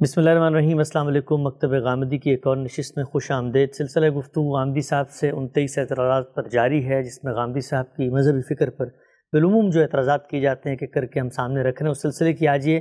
بسم 0.00 0.20
اللہ 0.20 0.30
الرحمن 0.30 0.54
الرحیم، 0.54 0.78
السلام 0.78 1.06
علیکم۔ 1.06 1.42
مکتب 1.42 1.70
غامدی 1.84 2.18
کی 2.18 2.30
ایک 2.30 2.46
اور 2.46 2.56
نشست 2.56 2.96
میں 2.96 3.04
خوش 3.04 3.30
آمدید۔ 3.30 3.72
سلسلہ 3.72 4.08
گفتگو 4.08 4.52
غامدی 4.56 4.80
صاحب 4.80 5.10
سے 5.10 5.30
انتیس 5.30 5.78
اعتراضات 5.78 6.34
پر 6.34 6.48
جاری 6.48 6.88
ہے، 6.88 7.02
جس 7.02 7.24
میں 7.24 7.32
غامدی 7.32 7.60
صاحب 7.60 7.96
کی 7.96 8.08
مذہبی 8.10 8.54
فکر 8.54 8.70
پر 8.70 8.86
بالعموم 9.32 9.70
جو 9.70 9.82
اعتراضات 9.82 10.28
کیے 10.28 10.40
جاتے 10.40 10.70
ہیں 10.70 10.76
کہ 10.76 10.86
کر 10.86 11.06
کے 11.06 11.20
ہم 11.20 11.28
سامنے 11.28 11.62
رکھ 11.62 11.82
رہے 11.82 11.86
ہیں، 11.86 11.90
اس 11.90 12.02
سلسلے 12.02 12.32
کی 12.32 12.48
آج 12.48 12.68
یہ 12.68 12.80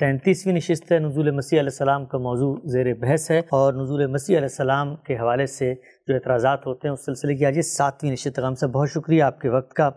تینتیسویں 0.00 0.54
نشست 0.54 0.92
ہے۔ 0.92 0.98
نزول 0.98 1.30
مسیح 1.30 1.60
علیہ 1.60 1.70
السلام 1.70 2.06
کا 2.06 2.18
موضوع 2.18 2.54
زیر 2.64 2.94
بحث 2.94 3.30
ہے 3.30 3.38
اور 3.38 3.72
نزول 3.74 4.06
مسیح 4.06 4.36
علیہ 4.36 4.48
السلام 4.52 4.96
کے 4.96 5.16
حوالے 5.16 5.46
سے 5.46 5.74
جو 6.08 6.14
اعتراضات 6.14 6.66
ہوتے 6.66 6.88
ہیں، 6.88 6.92
اس 6.92 7.04
سلسلے 7.04 7.36
کی 7.36 7.46
آج 7.46 7.56
یہ 7.56 7.62
ساتویں 7.62 8.12
نشست 8.12 8.38
غام 8.38 8.54
صاحب، 8.54 8.72
بہت 8.72 8.90
شکریہ 8.90 9.22
آپ 9.22 9.40
کے 9.40 9.48
وقت 9.48 9.72
کا۔ 9.72 9.90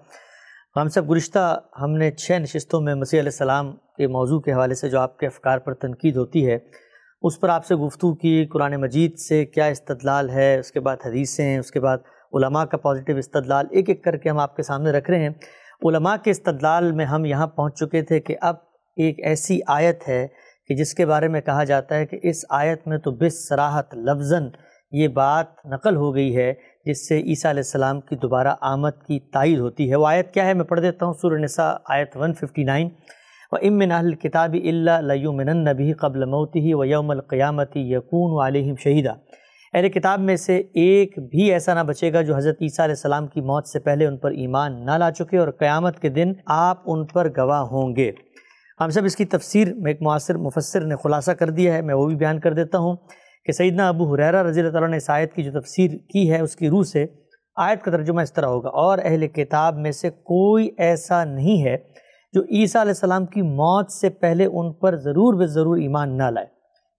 غام 0.75 0.87
صاحب 0.87 1.09
گزشتہ 1.11 1.39
ہم 1.81 1.91
نے 1.91 2.11
چھ 2.11 2.31
نشستوں 2.31 2.79
میں 2.81 2.93
مسیح 2.95 3.19
علیہ 3.19 3.29
السلام 3.29 3.71
کے 3.97 4.07
موضوع 4.07 4.39
کے 4.39 4.53
حوالے 4.53 4.75
سے 4.75 4.89
جو 4.89 4.99
آپ 4.99 5.17
کے 5.17 5.25
افکار 5.27 5.57
پر 5.57 5.73
تنقید 5.73 6.17
ہوتی 6.17 6.45
ہے، 6.47 6.57
اس 7.21 7.39
پر 7.39 7.49
آپ 7.49 7.65
سے 7.65 7.75
گفتگو 7.75 8.13
کی، 8.15 8.45
قرآن 8.45 8.75
مجید 8.75 9.17
سے 9.17 9.45
کیا 9.45 9.65
استدلال 9.65 10.29
ہے، 10.29 10.59
اس 10.59 10.71
کے 10.71 10.79
بعد 10.79 10.97
حدیثیں، 11.05 11.57
اس 11.57 11.71
کے 11.71 11.79
بعد 11.79 11.97
علماء 12.33 12.63
کا 12.65 12.77
پازیٹیو 12.77 13.17
استدلال، 13.17 13.65
ایک 13.71 13.89
ایک 13.89 14.03
کر 14.03 14.17
کے 14.17 14.29
ہم 14.29 14.39
آپ 14.39 14.55
کے 14.55 14.63
سامنے 14.63 14.91
رکھ 14.91 15.11
رہے 15.11 15.19
ہیں۔ 15.19 15.29
علماء 15.85 16.15
کے 16.23 16.31
استدلال 16.31 16.91
میں 16.91 17.05
ہم 17.05 17.25
یہاں 17.25 17.47
پہنچ 17.47 17.79
چکے 17.79 18.01
تھے 18.01 18.19
کہ 18.19 18.35
اب 18.41 18.55
ایک 18.97 19.19
ایسی 19.23 19.59
آیت 19.67 20.07
ہے 20.07 20.27
کہ 20.67 20.75
جس 20.75 20.93
کے 20.93 21.05
بارے 21.05 21.27
میں 21.27 21.41
کہا 21.41 21.63
جاتا 21.63 21.95
ہے 21.95 22.05
کہ 22.05 22.19
اس 22.23 22.45
آیت 22.49 22.87
میں 22.87 22.97
تو 22.97 23.11
بس 23.11 23.47
سراحت 23.49 23.95
لفظاً 23.95 24.49
یہ 24.91 25.07
بات 25.07 25.65
نقل 25.65 25.95
ہو 25.95 26.15
گئی 26.15 26.35
ہے 26.37 26.53
جس 26.85 27.07
سے 27.07 27.19
عیسیٰ 27.19 27.51
علیہ 27.51 27.59
السلام 27.59 28.01
کی 28.01 28.15
دوبارہ 28.15 28.55
آمد 28.61 29.03
کی 29.07 29.19
تائید 29.19 29.59
ہوتی 29.59 29.89
ہے۔ 29.91 29.95
وہ 29.95 30.07
آیت 30.07 30.33
کیا 30.33 30.45
ہے؟ 30.45 30.53
میں 30.53 30.65
پڑھ 30.65 30.81
دیتا 30.81 31.05
ہوں، 31.05 31.13
سورہ 31.13 31.39
نساء، 31.39 31.73
آیت 31.89 32.17
159 32.17 32.89
و 33.51 33.55
امن 33.55 33.91
اہل 33.91 34.13
اللہ 34.43 35.01
لیومن 35.01 35.57
نبی 35.57 35.93
قبل 35.93 36.25
موتی 36.25 36.73
و 36.73 36.85
یوم 36.85 37.11
القیامتی 37.11 37.93
یقون 37.93 38.45
علیہم 38.45 38.75
شہیدہ 38.75 39.13
اہل 39.73 39.89
کتاب 39.89 40.19
میں 40.19 40.35
سے 40.35 40.57
ایک 40.57 41.19
بھی 41.19 41.51
ایسا 41.51 41.73
نہ 41.73 41.79
بچے 41.79 42.13
گا 42.13 42.21
جو 42.21 42.35
حضرت 42.35 42.57
عیسیٰ 42.61 42.85
علیہ 42.85 42.95
السلام 42.95 43.27
کی 43.27 43.41
موت 43.41 43.67
سے 43.67 43.79
پہلے 43.79 44.05
ان 44.05 44.17
پر 44.17 44.31
ایمان 44.31 44.85
نہ 44.85 44.91
لا 44.91 45.11
چکے 45.11 45.37
اور 45.37 45.47
قیامت 45.51 45.99
کے 45.99 46.09
دن 46.09 46.33
آپ 46.45 46.77
ان 46.85 47.05
پر 47.05 47.29
گواہ 47.37 47.61
ہوں 47.61 47.95
گے۔ 47.95 48.11
ہم 48.79 48.89
سب 48.89 49.05
اس 49.05 49.15
کی 49.15 49.25
تفسیر 49.25 49.73
میں 49.73 49.91
ایک 49.91 50.01
معاصر 50.01 50.37
مفسر 50.37 50.81
نے 50.81 50.95
خلاصہ 51.03 51.31
کر 51.31 51.49
دیا 51.49 51.73
ہے، 51.73 51.81
میں 51.81 51.95
وہ 51.95 52.07
بھی 52.07 52.15
بیان 52.15 52.39
کر 52.39 52.53
دیتا 52.53 52.77
ہوں۔ 52.77 52.95
کہ 53.45 53.51
سیدنا 53.51 53.89
ابو 53.89 54.13
حریرہ 54.13 54.43
رضی 54.43 54.59
اللہ 54.59 54.71
تعالیٰ 54.71 54.89
نے 54.89 54.97
اس 54.97 55.09
آیت 55.09 55.33
کی 55.33 55.43
جو 55.43 55.61
تفسیر 55.61 55.91
کی 56.13 56.31
ہے، 56.31 56.39
اس 56.39 56.55
کی 56.55 56.69
روح 56.69 56.83
سے 56.83 57.05
آیت 57.55 57.83
کا 57.83 57.91
ترجمہ 57.91 58.21
اس 58.21 58.33
طرح 58.33 58.45
ہوگا۔ 58.45 58.69
اور 58.69 58.97
اہل 59.03 59.27
کتاب 59.27 59.77
میں 59.77 59.91
سے 59.91 60.09
کوئی 60.09 60.69
ایسا 60.77 61.23
نہیں 61.25 61.63
ہے 61.63 61.77
جو 62.33 62.41
عیسیٰ 62.41 62.81
علیہ 62.81 62.91
السلام 62.91 63.25
کی 63.25 63.41
موت 63.41 63.91
سے 63.91 64.09
پہلے 64.09 64.45
ان 64.45 64.73
پر 64.73 64.95
ضرور 64.95 65.33
بے 65.33 65.45
ضرور 65.45 65.77
ایمان 65.77 66.17
نہ 66.17 66.23
لائے۔ 66.23 66.47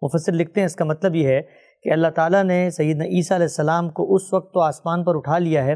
مفسر 0.02 0.32
لکھتے 0.32 0.60
ہیں، 0.60 0.66
اس 0.66 0.76
کا 0.76 0.84
مطلب 0.84 1.14
یہ 1.14 1.28
ہے 1.28 1.40
کہ 1.82 1.92
اللہ 1.92 2.08
تعالیٰ 2.08 2.44
نے 2.44 2.70
سیدنا 2.70 3.04
عیسیٰ 3.04 3.36
علیہ 3.36 3.44
السلام 3.44 3.90
کو 3.90 4.14
اس 4.14 4.32
وقت 4.32 4.54
تو 4.54 4.60
آسمان 4.60 5.04
پر 5.04 5.16
اٹھا 5.16 5.38
لیا 5.38 5.64
ہے، 5.64 5.74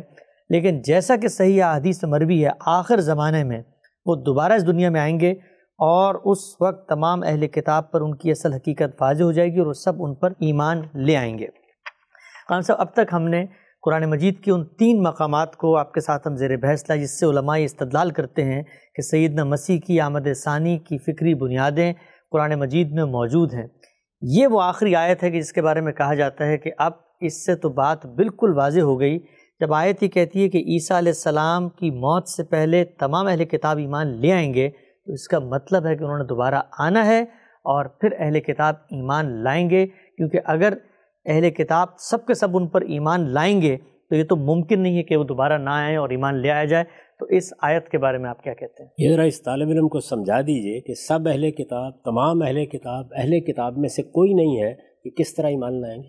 لیکن 0.50 0.82
جیسا 0.82 1.16
کہ 1.16 1.28
صحیح 1.28 1.62
حدیث 1.64 2.04
مروی 2.04 2.44
ہے، 2.44 2.50
آخر 2.66 3.00
زمانے 3.00 3.44
میں 3.44 3.62
وہ 4.06 4.16
دوبارہ 4.16 4.52
اس 4.52 4.66
دنیا 4.66 4.90
میں 4.90 5.00
آئیں 5.00 5.20
گے 5.20 5.34
اور 5.78 6.14
اس 6.24 6.38
وقت 6.60 6.88
تمام 6.88 7.22
اہل 7.22 7.46
کتاب 7.46 7.90
پر 7.90 8.00
ان 8.00 8.16
کی 8.16 8.30
اصل 8.30 8.52
حقیقت 8.52 9.02
واضح 9.02 9.22
ہو 9.22 9.32
جائے 9.32 9.48
گی 9.48 9.58
اور 9.58 9.66
وہ 9.66 9.72
سب 9.72 9.92
ان 9.98 10.14
پر 10.14 10.30
ایمان 10.30 10.82
لے 10.94 11.16
آئیں 11.16 11.38
گے۔ 11.38 11.46
خان 12.48 12.60
صاحب، 12.60 12.80
اب 12.80 12.92
تک 12.92 13.12
ہم 13.12 13.22
نے 13.22 13.46
قرآن 13.82 14.04
مجید 14.04 14.38
کے 14.38 14.52
ان 14.52 14.64
تین 14.64 15.02
مقامات 15.02 15.56
کو 15.56 15.76
آپ 15.76 15.92
کے 15.92 16.00
ساتھ 16.00 16.28
ہم 16.28 16.36
زیر 16.36 16.56
بحث 16.56 16.84
لائے 16.88 17.00
جس 17.00 17.20
سے 17.20 17.26
علماء 17.26 17.56
استدلال 17.56 18.10
کرتے 18.10 18.44
ہیں 18.44 18.62
کہ 18.94 19.02
سیدنا 19.02 19.44
مسیح 19.44 19.80
کی 19.80 20.00
آمد 20.00 20.28
ثانی 20.44 20.78
کی 20.78 20.98
فکری 20.98 21.34
بنیادیں 21.34 21.92
قرآن 22.30 22.54
مجید 22.54 22.92
میں 22.92 23.04
موجود 23.04 23.54
ہیں۔ 23.54 23.66
یہ 24.20 24.46
وہ 24.46 24.62
آخری 24.62 24.96
آیت 24.96 25.22
ہے 25.22 25.30
کہ 25.30 25.40
جس 25.40 25.52
کے 25.52 25.62
بارے 25.62 25.80
میں 25.80 25.92
کہا 25.92 26.14
جاتا 26.14 26.46
ہے 26.46 26.58
کہ 26.58 26.70
اب 26.78 26.92
اس 27.20 27.46
سے 27.46 27.54
تو 27.54 27.68
بات 27.68 28.06
بالکل 28.06 28.52
واضح 28.56 28.80
ہو 28.80 29.00
گئی۔ 29.00 29.18
جب 29.60 29.74
آیت 29.74 30.02
ہی 30.02 30.08
کہتی 30.08 30.42
ہے 30.42 30.48
کہ 30.48 30.58
عیسیٰ 30.58 30.96
علیہ 30.96 31.12
السلام 31.12 31.68
کی 31.68 31.90
موت 31.90 32.28
سے 32.28 32.44
پہلے 32.44 32.84
تمام 32.84 33.26
اہل 33.26 33.44
کتاب 33.44 33.78
ایمان 33.78 34.06
لے 34.06 34.32
آئیں 34.32 34.54
گے 34.54 34.70
تو 35.06 35.12
اس 35.12 35.28
کا 35.28 35.38
مطلب 35.38 35.86
ہے 35.86 35.96
کہ 35.96 36.04
انہوں 36.04 36.18
نے 36.18 36.24
دوبارہ 36.24 36.62
آنا 36.78 37.06
ہے 37.06 37.22
اور 37.64 37.84
پھر 37.84 38.08
اہل 38.18 38.40
کتاب 38.40 38.74
ایمان 38.74 39.44
لائیں 39.44 39.70
گے، 39.70 39.86
کیونکہ 39.86 40.38
اگر 40.44 40.72
اہل 41.26 41.50
کتاب 41.50 41.88
سب 41.98 42.26
کے 42.26 42.34
سب 42.34 42.56
ان 42.56 42.68
پر 42.68 42.80
ایمان 42.80 43.20
لائیں 43.20 43.62
گے 43.62 43.76
تو 44.10 44.16
یہ 44.16 44.24
تو 44.24 44.36
ممکن 44.36 44.82
نہیں 44.82 44.98
ہے 44.98 45.02
کہ 45.02 45.16
وہ 45.16 45.24
دوبارہ 45.24 45.58
نہ 45.58 45.70
آئیں 45.70 45.96
اور 45.96 46.10
ایمان 46.10 46.34
لے 46.34 46.50
آیا 46.50 46.64
جائے۔ 46.64 46.84
تو 47.18 47.26
اس 47.26 47.54
آیت 47.62 47.88
کے 47.88 47.98
بارے 47.98 48.18
میں 48.18 48.30
آپ 48.30 48.42
کیا 48.42 48.54
کہتے 48.54 48.82
ہیں؟ 48.82 48.90
یہ 48.98 49.14
ذرا 49.14 49.22
اس 49.22 49.42
طالب 49.42 49.68
علم 49.68 49.88
کو 49.88 50.00
سمجھا 50.00 50.40
دیجیے 50.40 50.80
کہ 50.80 50.94
سب 50.94 51.28
اہل 51.28 51.50
کتاب، 51.50 51.92
تمام 52.04 52.42
اہل 52.42 52.66
کتاب 52.66 53.06
اہل 53.16 53.40
کتاب 53.40 53.78
میں 53.78 53.88
سے 53.88 54.02
کوئی 54.02 54.34
نہیں 54.34 54.62
ہے 54.62 54.74
کہ 55.04 55.10
کس 55.10 55.34
طرح 55.34 55.46
ایمان 55.46 55.80
لائیں 55.80 56.02
گے۔ 56.02 56.08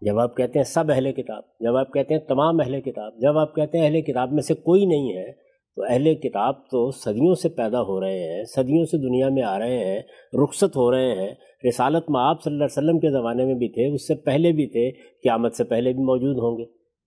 جب 0.00 0.18
آپ 0.18 0.36
کہتے 0.36 0.58
ہیں 0.58 0.64
سب 0.64 0.84
اہل 0.90 1.12
کتاب، 1.12 1.42
جب 1.60 1.76
آپ 1.76 1.92
کہتے 1.92 2.14
ہیں 2.14 2.20
تمام 2.20 2.60
اہل 2.60 2.80
کتاب، 2.80 3.12
جب 3.20 3.38
آپ 3.38 3.54
کہتے 3.54 3.78
ہیں 3.78 3.86
اہل 3.86 4.00
کتاب 4.00 4.32
میں 4.32 4.42
سے 4.42 4.54
کوئی 4.54 4.86
نہیں 4.86 5.16
ہے 5.16 5.47
تو 5.78 5.84
اہل 5.84 6.14
کتاب 6.14 6.54
تو 6.70 6.90
صدیوں 6.90 7.34
سے 7.34 7.48
پیدا 7.48 7.80
ہو 7.80 8.00
رہے 8.00 8.18
ہیں 8.18 8.44
صدیوں 8.44 8.84
سے 8.84 8.98
دنیا 8.98 9.28
میں 9.28 9.42
آ 9.42 9.58
رہے 9.58 9.84
ہیں 9.84 10.02
رخصت 10.44 10.76
ہو 10.76 10.90
رہے 10.90 11.14
ہیں۔ 11.14 11.34
رسالت 11.68 12.10
میں 12.10 12.20
آپ 12.20 12.42
صلی 12.42 12.52
اللہ 12.52 12.64
علیہ 12.64 12.78
وسلم 12.78 12.98
کے 12.98 13.10
زمانے 13.10 13.44
میں 13.44 13.54
بھی 13.54 13.68
تھے 13.68 13.94
اس 13.94 14.08
سے 14.08 14.14
پہلے 14.14 14.52
بھی 14.52 14.66
تھے 14.66 14.90
قیامت 15.22 15.54
سے 15.54 15.64
پہلے 15.64 15.92
بھی 15.92 16.02
موجود 16.02 16.36
ہوں 16.36 16.58
گے۔ 16.58 16.64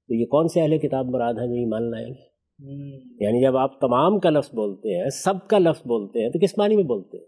تو 0.07 0.13
یہ 0.13 0.25
کون 0.25 0.47
سے 0.47 0.61
اہل 0.61 0.77
کتاب 0.77 1.05
مراد 1.05 1.33
ہیں 1.33 1.47
جو 1.47 1.53
ایمان 1.53 1.91
لائیں 1.91 2.07
گے؟ 2.07 2.31
یعنی 3.25 3.41
جب 3.41 3.57
آپ 3.57 3.79
تمام 3.79 4.19
کا 4.19 4.29
لفظ 4.29 4.55
بولتے 4.55 5.01
ہیں 5.01 5.09
سب 5.09 5.47
کا 5.47 5.57
لفظ 5.57 5.87
بولتے 5.87 6.23
ہیں 6.23 6.29
تو 6.29 6.39
کس 6.39 6.57
معنی 6.57 6.75
میں 6.75 6.83
بولتے 6.83 7.17
ہیں؟ 7.17 7.25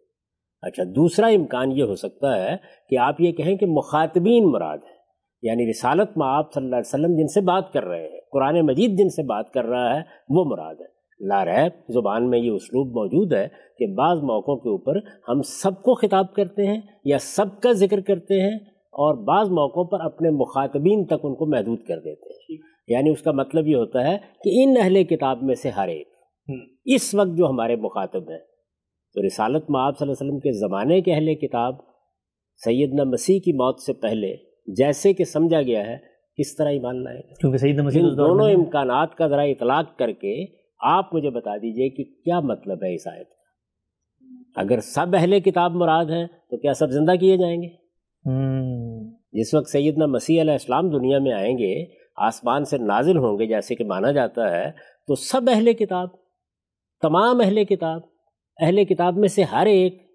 اچھا 0.61 0.83
دوسرا 0.95 1.27
امکان 1.27 1.71
یہ 1.71 1.83
ہو 1.83 1.95
سکتا 1.95 2.43
ہے 2.43 2.55
کہ 2.89 2.97
آپ 2.97 3.21
یہ 3.21 3.31
کہیں 3.31 3.55
کہ 3.55 3.65
مخاطبین 3.65 4.51
مراد 4.51 4.77
ہے 4.77 5.03
یعنی 5.41 5.69
رسالت 5.69 6.17
میں 6.17 6.27
آپ 6.27 6.53
صلی 6.53 6.63
اللہ 6.63 6.75
علیہ 6.75 6.95
وسلم 6.95 7.15
جن 7.15 7.27
سے 7.27 7.41
بات 7.41 7.73
کر 7.73 7.83
رہے 7.83 8.03
ہیں 8.03 8.19
قرآن 8.31 8.61
مجید 8.61 8.97
جن 8.97 9.09
سے 9.09 9.23
بات 9.23 9.53
کر 9.53 9.65
رہا 9.65 9.95
ہے 9.95 10.01
وہ 10.29 10.45
مراد 10.45 10.75
ہے 10.75 10.92
لاریب 11.27 11.91
زبان 11.93 12.29
میں 12.29 12.39
یہ 12.39 12.51
اسلوب 12.51 12.87
موجود 12.87 13.33
ہے 13.33 13.47
کہ 13.79 13.93
بعض 13.93 14.17
موقعوں 14.17 14.57
کے 14.57 14.69
اوپر 14.69 14.97
ہم 15.29 15.41
سب 15.41 15.81
کو 15.81 15.95
خطاب 15.95 16.33
کرتے 16.33 16.67
ہیں 16.67 16.81
یا 17.05 17.17
سب 17.19 17.61
کا 17.61 17.71
ذکر 17.71 18.01
کرتے 18.01 18.41
ہیں 18.41 18.55
اور 18.75 19.15
بعض 19.27 19.49
موقعوں 19.49 19.85
پر 19.85 20.01
اپنے 20.01 20.29
مخاطبین 20.29 21.05
تک 21.05 21.19
ان 21.23 21.35
کو 21.35 21.45
محدود 21.45 21.79
کر 21.87 21.99
دیتے 21.99 22.29
ہیں۔ 22.29 22.57
یعنی 22.87 23.09
اس 23.09 23.21
کا 23.21 23.31
مطلب 23.31 23.67
یہ 23.67 23.75
ہوتا 23.75 24.07
ہے 24.07 24.17
کہ 24.43 24.63
ان 24.63 24.77
اہل 24.77 25.03
کتاب 25.03 25.43
میں 25.43 25.55
سے 25.55 25.69
ہر 25.69 25.87
ایک 25.87 26.07
اس 26.85 27.13
وقت 27.13 27.37
جو 27.37 27.47
ہمارے 27.47 27.75
مخاطب 27.75 28.29
ہیں 28.31 28.39
تو 29.13 29.25
رسالت 29.25 29.69
معاب 29.69 29.97
صلی 29.97 30.07
اللہ 30.07 30.15
علیہ 30.21 30.27
وسلم 30.27 30.39
کے 30.39 30.51
زمانے 30.51 31.01
کے 31.01 31.13
اہل 31.13 31.35
کتاب 31.35 31.75
سیدنا 32.57 33.03
مسیح 33.03 33.39
کی 33.39 33.53
موت 33.53 33.79
سے 33.79 33.93
پہلے 33.93 34.35
جیسے 34.67 35.13
کہ 35.13 35.23
سمجھا 35.23 35.61
گیا 35.61 35.87
ہے 35.87 35.97
کس 36.37 36.55
طرح 36.55 36.69
ایمان 36.69 37.03
لائے 37.03 37.17
گا؟ 37.17 37.33
کیونکہ 37.33 37.57
سیدنا 37.57 37.83
مسیح 37.83 38.01
دونوں 38.17 38.49
امکانات 38.49 39.15
کا 39.15 39.27
ذرا 39.27 39.41
اطلاق 39.41 39.97
کر 39.97 40.11
کے 40.11 40.62
آپ 40.83 41.15
مجھے 41.15 41.29
بتا 41.29 41.57
دیجیے 41.57 41.89
کہ 41.89 42.03
کیا 42.03 42.39
مطلب 42.39 42.83
ہے 42.83 42.95
اس 42.95 43.07
آیت 43.07 43.29
کا؟ 43.29 43.43
اگر 44.55 44.79
سب 44.79 45.15
اہل 45.15 45.39
کتاب 45.39 45.71
مراد 45.71 46.05
ہیں 46.05 46.27
تو 46.49 46.57
کیا 46.57 46.73
سب 46.73 46.89
زندہ 46.89 47.15
کیے 47.19 47.37
جائیں 47.37 47.61
گے؟ 47.61 47.67
جس 49.31 49.53
وقت 49.53 49.69
سیدنا 49.69 50.05
مسیح 50.05 50.41
علیہ 50.41 50.51
السلام 50.51 50.89
دنیا 50.89 51.19
میں 51.19 51.31
آئیں 51.31 51.57
گے 51.57 51.85
آسمان 52.17 52.65
سے 52.65 52.77
نازل 52.77 53.17
ہوں 53.17 53.39
گے 53.39 53.45
جیسے 53.45 53.75
کہ 53.75 53.85
مانا 53.85 54.11
جاتا 54.11 54.51
ہے 54.51 54.71
تو 55.07 55.15
سب 55.15 55.41
اہل 55.49 55.73
کتاب 55.73 56.07
تمام 57.01 57.41
اہل 57.41 57.63
کتاب 57.63 58.01
اہل 58.61 58.83
کتاب 58.83 59.17
میں 59.17 59.27
سے 59.27 59.43
ہر 59.43 59.65
ایک 59.65 60.07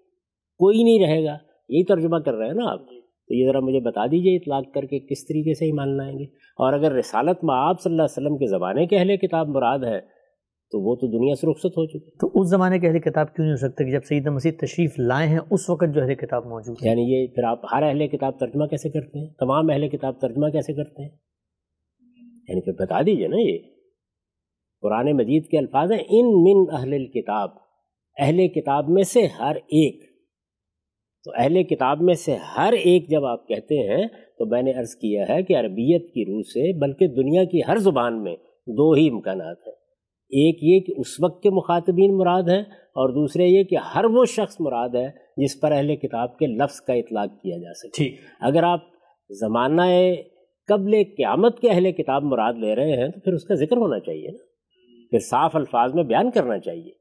کوئی 0.57 0.83
نہیں 0.83 0.99
رہے 0.99 1.25
گا۔ 1.25 1.37
یہی 1.69 1.83
ترجمہ 1.83 2.17
کر 2.17 2.33
رہے 2.33 2.47
ہیں 2.47 2.53
نا 2.53 2.71
آپ؟ 2.71 2.79
تو 3.27 3.33
یہ 3.33 3.47
ذرا 3.47 3.59
مجھے 3.59 3.79
بتا 3.79 4.05
دیجیے 4.05 4.35
اطلاق 4.35 4.73
کر 4.73 4.81
کے 4.81 4.99
کس 4.99 5.27
طریقے 5.27 5.53
سے 5.53 5.65
ایمان 5.65 5.97
لائیں 5.97 6.19
گے۔ 6.19 6.23
اور 6.33 6.73
اگر 6.73 6.91
رسالت 6.91 7.43
میں 7.43 7.55
آپ 7.55 7.81
صلی 7.81 7.93
اللہ 7.93 8.03
علیہ 8.03 8.23
وسلم 8.23 8.37
کے 8.37 8.47
زمانے 8.47 8.85
کے 8.85 8.97
اہل 8.97 9.17
کتاب 9.17 9.47
مراد 9.47 9.79
ہے 9.79 10.18
تو 10.71 10.79
وہ 10.79 10.95
تو 10.95 11.07
دنیا 11.07 11.35
سے 11.35 11.51
رخصت 11.51 11.65
ہو 11.65 11.85
چکی۔ 11.85 12.17
تو 12.17 12.41
اس 12.41 12.49
زمانے 12.49 12.79
کے 12.79 12.87
اہل 12.87 12.99
کتاب 12.99 13.35
کیوں 13.35 13.45
نہیں 13.45 13.53
ہو 13.53 13.67
سکتا 13.67 13.83
کہ 13.83 13.91
جب 13.91 13.99
سیدہ 14.03 14.29
مسیح 14.29 14.51
تشریف 14.61 14.99
لائے 14.99 15.27
ہیں 15.27 15.39
اس 15.51 15.69
وقت 15.69 15.95
جو 15.95 16.01
اہل 16.01 16.15
کتاب 16.15 16.45
موجود 16.45 16.77
یعنی 16.81 17.01
یہ 17.01 17.27
پھر 17.27 17.43
آپ 17.43 17.59
ہر 17.73 17.83
اہل 17.83 18.07
کتاب 18.07 18.39
ترجمہ 18.39 18.65
کیسے 18.65 18.89
کرتے 18.89 19.19
ہیں؟ 19.19 19.27
تمام 19.39 19.69
اہل 19.69 19.89
کتاب 19.89 20.21
ترجمہ 20.21 20.47
کیسے 20.47 20.73
کرتے 20.73 21.01
ہیں؟ 21.01 21.09
یعنی 22.49 22.61
پھر 22.61 22.73
بتا 22.73 23.01
دیجیے 23.01 23.27
نا 23.27 23.35
یہ۔ 23.39 23.57
قرآن 24.81 25.11
مجید 25.17 25.45
کے 25.45 25.57
الفاظ 25.57 25.91
ہیں 25.91 25.99
ان 25.99 26.43
من 26.43 26.75
اہل 26.75 27.05
کتاب 27.05 27.49
اہل 28.17 28.47
کتاب 28.47 28.89
میں 28.89 29.03
سے 29.03 29.25
ہر 29.25 29.55
ایک۔ 29.55 30.03
تو 31.23 31.31
اہل 31.37 31.63
کتاب 31.63 32.01
میں 32.01 32.13
سے 32.13 32.35
ہر 32.57 32.73
ایک 32.73 33.09
جب 33.09 33.25
آپ 33.25 33.47
کہتے 33.47 33.75
ہیں 33.75 34.07
تو 34.37 34.45
میں 34.45 34.61
نے 34.61 34.71
عرض 34.71 34.95
کیا 34.95 35.25
ہے 35.29 35.43
کہ 35.43 35.57
عربیت 35.57 36.13
کی 36.13 36.25
روح 36.25 36.41
سے 36.41 36.79
بلکہ 36.79 37.07
دنیا 37.07 37.43
کی 37.43 37.59
ہر 37.67 37.77
زبان 37.77 38.23
میں 38.23 38.35
دو 38.67 38.91
ہی 38.91 39.09
امکانات 39.09 39.67
ہیں۔ 39.67 39.78
ایک 40.29 40.57
یہ 40.63 40.79
کہ 40.79 40.99
اس 40.99 41.07
وقت 41.23 41.43
کے 41.43 41.49
مخاطبین 41.49 42.17
مراد 42.17 42.43
ہیں 42.43 42.61
اور 42.61 43.09
دوسرے 43.09 43.45
یہ 43.45 43.63
کہ 43.63 43.75
ہر 43.75 44.05
وہ 44.05 44.25
شخص 44.25 44.55
مراد 44.59 44.89
ہے 44.89 45.07
جس 45.37 45.59
پر 45.61 45.71
اہل 45.71 45.95
کتاب 45.95 46.37
کے 46.37 46.47
لفظ 46.47 46.81
کا 46.81 46.93
اطلاق 46.93 47.41
کیا 47.41 47.57
جا 47.57 47.73
سکے۔ 47.73 48.09
اگر 48.39 48.63
آپ 48.63 48.79
زمانہ 49.29 49.81
قبل 50.67 51.03
قیامت 51.17 51.59
کے 51.59 51.69
اہل 51.69 51.91
کتاب 51.91 52.23
مراد 52.23 52.53
لے 52.53 52.75
رہے 52.75 52.97
ہیں 52.97 53.07
تو 53.07 53.19
پھر 53.19 53.33
اس 53.33 53.43
کا 53.43 53.55
ذکر 53.55 53.77
ہونا 53.77 53.99
چاہیے 53.99 54.27
نا۔ 54.31 54.45
پھر 55.09 55.19
صاف 55.19 55.55
الفاظ 55.55 55.93
میں 55.93 56.03
بیان 56.03 56.31
کرنا 56.31 56.59
چاہیے 56.59 56.91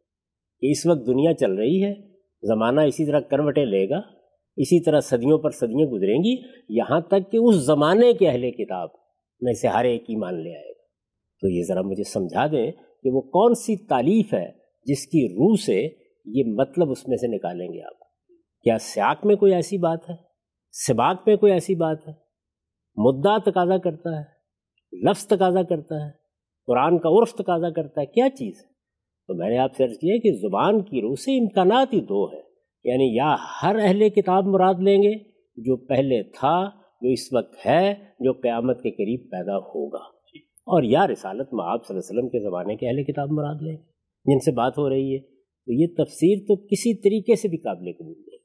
کہ 0.61 0.71
اس 0.71 0.87
وقت 0.87 1.07
دنیا 1.07 1.35
چل 1.35 1.53
رہی 1.53 1.85
ہے 1.85 1.95
زمانہ 2.43 2.81
اسی 2.81 3.07
طرح 3.07 3.21
کروٹیں 3.21 3.67
لے 3.67 3.89
گا 3.89 4.01
اسی 4.57 4.85
طرح 4.85 5.01
صدیوں 5.01 5.39
پر 5.39 5.51
صدیاں 5.51 5.87
گزریں 5.87 6.19
گی 6.19 6.37
یہاں 6.69 7.01
تک 7.01 7.33
کہ 7.33 7.37
اس 7.37 7.55
زمانے 7.55 8.13
کے 8.13 8.29
اہل 8.29 8.51
کتاب 8.51 8.89
میں 9.41 9.53
سے 9.53 9.69
ہر 9.69 9.85
ایک 9.85 10.03
ایمان 10.03 10.35
لے 10.35 10.57
آئے 10.57 10.69
گا۔ 10.69 10.83
تو 11.41 11.49
یہ 11.49 11.63
ذرا 11.69 11.83
مجھے 11.83 12.05
سمجھا 12.05 12.47
دیں 12.47 12.73
کہ 13.03 13.11
وہ 13.11 13.21
کون 13.21 13.55
سی 13.55 13.87
تعلیف 13.87 14.35
ہے 14.35 14.53
جس 14.85 15.07
کی 15.07 15.29
روح 15.29 15.57
سے 15.67 15.89
یہ 16.27 16.45
مطلب 16.47 16.91
اس 16.91 17.09
میں 17.09 17.17
سے 17.17 17.27
نکالیں 17.27 17.69
گے 17.69 17.83
آپ؟ 17.83 17.99
کیا 18.63 18.79
سیاق 18.79 19.27
میں 19.27 19.37
کوئی 19.37 19.55
ایسی 19.55 19.79
بات 19.79 20.11
ہے؟ 20.11 20.15
سباق 20.73 21.17
میں 21.27 21.37
کوئی 21.37 21.53
ایسی 21.53 21.75
بات 21.75 22.09
ہے؟ 22.09 22.13
مدعا 22.97 23.39
تقاضا 23.39 23.79
کرتا 23.79 24.21
ہے، 24.21 24.25
لفظ 25.11 25.27
تقاضا 25.27 25.63
کرتا 25.63 26.07
ہے، 26.07 26.11
قرآن 26.67 26.99
کا 26.99 27.09
عرف 27.09 27.35
تقاضا 27.35 27.71
کرتا 27.71 28.01
ہے، 28.01 28.07
کیا 28.07 28.31
چیز 28.31 28.55
ہے؟ 28.57 28.69
تو 29.27 29.35
میں 29.35 29.51
نے 29.51 29.59
آپ 29.59 29.75
سے 29.77 29.85
عرض 29.85 29.99
کیا 29.99 30.17
کہ 30.23 30.33
زبان 30.33 30.83
کی 30.83 31.01
روح 31.01 31.15
سے 31.15 31.41
امکانات 31.41 31.93
ہی 31.93 32.01
دو 32.01 32.25
ہیں 32.25 32.43
یعنی 32.85 33.17
یا 33.17 33.37
ہر 33.63 33.77
اہل 33.83 34.09
کتاب 34.09 34.45
مراد 34.45 34.75
لیں 34.81 35.03
گے 35.03 35.19
جو 35.57 35.77
پہلے 35.77 36.23
تھا، 36.23 36.71
جو 37.03 37.09
اس 37.09 37.33
وقت 37.33 37.67
ہے، 37.67 37.95
جو 38.21 38.33
قیامت 38.33 38.83
کے 38.83 38.91
قریب 38.91 39.31
پیدا 39.31 39.57
ہوگا۔ 39.57 40.18
اور 40.69 40.83
یا 40.85 41.07
رسالت 41.07 41.53
معاب 41.55 41.85
صلی 41.85 41.95
اللہ 41.95 42.01
علیہ 42.01 42.11
وسلم 42.11 42.29
کے 42.29 42.41
زمانے 42.43 42.77
کے 42.77 42.89
اہل 42.89 43.03
کتاب 43.05 43.31
مراد 43.33 43.63
لیں، 43.63 43.77
جن 44.27 44.41
سے 44.45 44.53
بات 44.55 44.79
ہو 44.79 44.89
رہی 44.89 45.15
ہے، 45.15 45.21
تو 45.21 45.73
یہ 45.75 45.95
تفسیر 45.97 46.43
تو 46.49 46.57
کسی 46.65 46.95
طریقے 47.03 47.37
سے 47.37 47.49
بھی 47.49 47.59
قابل 47.61 47.93
قبول 47.93 48.15
نہیں 48.15 48.43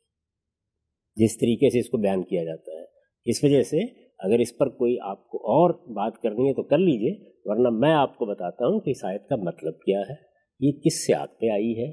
جس 1.17 1.37
طریقے 1.37 1.69
سے 1.69 1.79
اس 1.79 1.89
کو 1.89 1.97
بیان 1.97 2.23
کیا 2.25 2.43
جاتا 2.43 2.71
ہے، 2.71 2.85
اس 3.25 3.43
وجہ 3.43 3.61
سے 3.63 3.81
اگر 4.19 4.39
اس 4.39 4.57
پر 4.57 4.69
کوئی 4.77 4.95
آپ 5.05 5.27
کو 5.29 5.37
اور 5.53 5.73
بات 5.95 6.21
کرنی 6.21 6.47
ہے 6.47 6.53
تو 6.53 6.63
کر 6.65 6.77
لیجیے، 6.79 7.13
ورنہ 7.45 7.69
میں 7.77 7.93
آپ 7.93 8.15
کو 8.17 8.25
بتاتا 8.25 8.67
ہوں 8.67 8.79
کہ 8.79 8.89
اس 8.89 9.03
آیت 9.05 9.27
کا 9.29 9.35
مطلب 9.41 9.79
کیا 9.81 9.99
ہے، 10.09 10.15
یہ 10.61 10.71
کس 10.81 11.05
سے 11.05 11.13
آگ 11.13 11.35
پہ 11.39 11.49
آئی 11.49 11.73
ہے، 11.77 11.89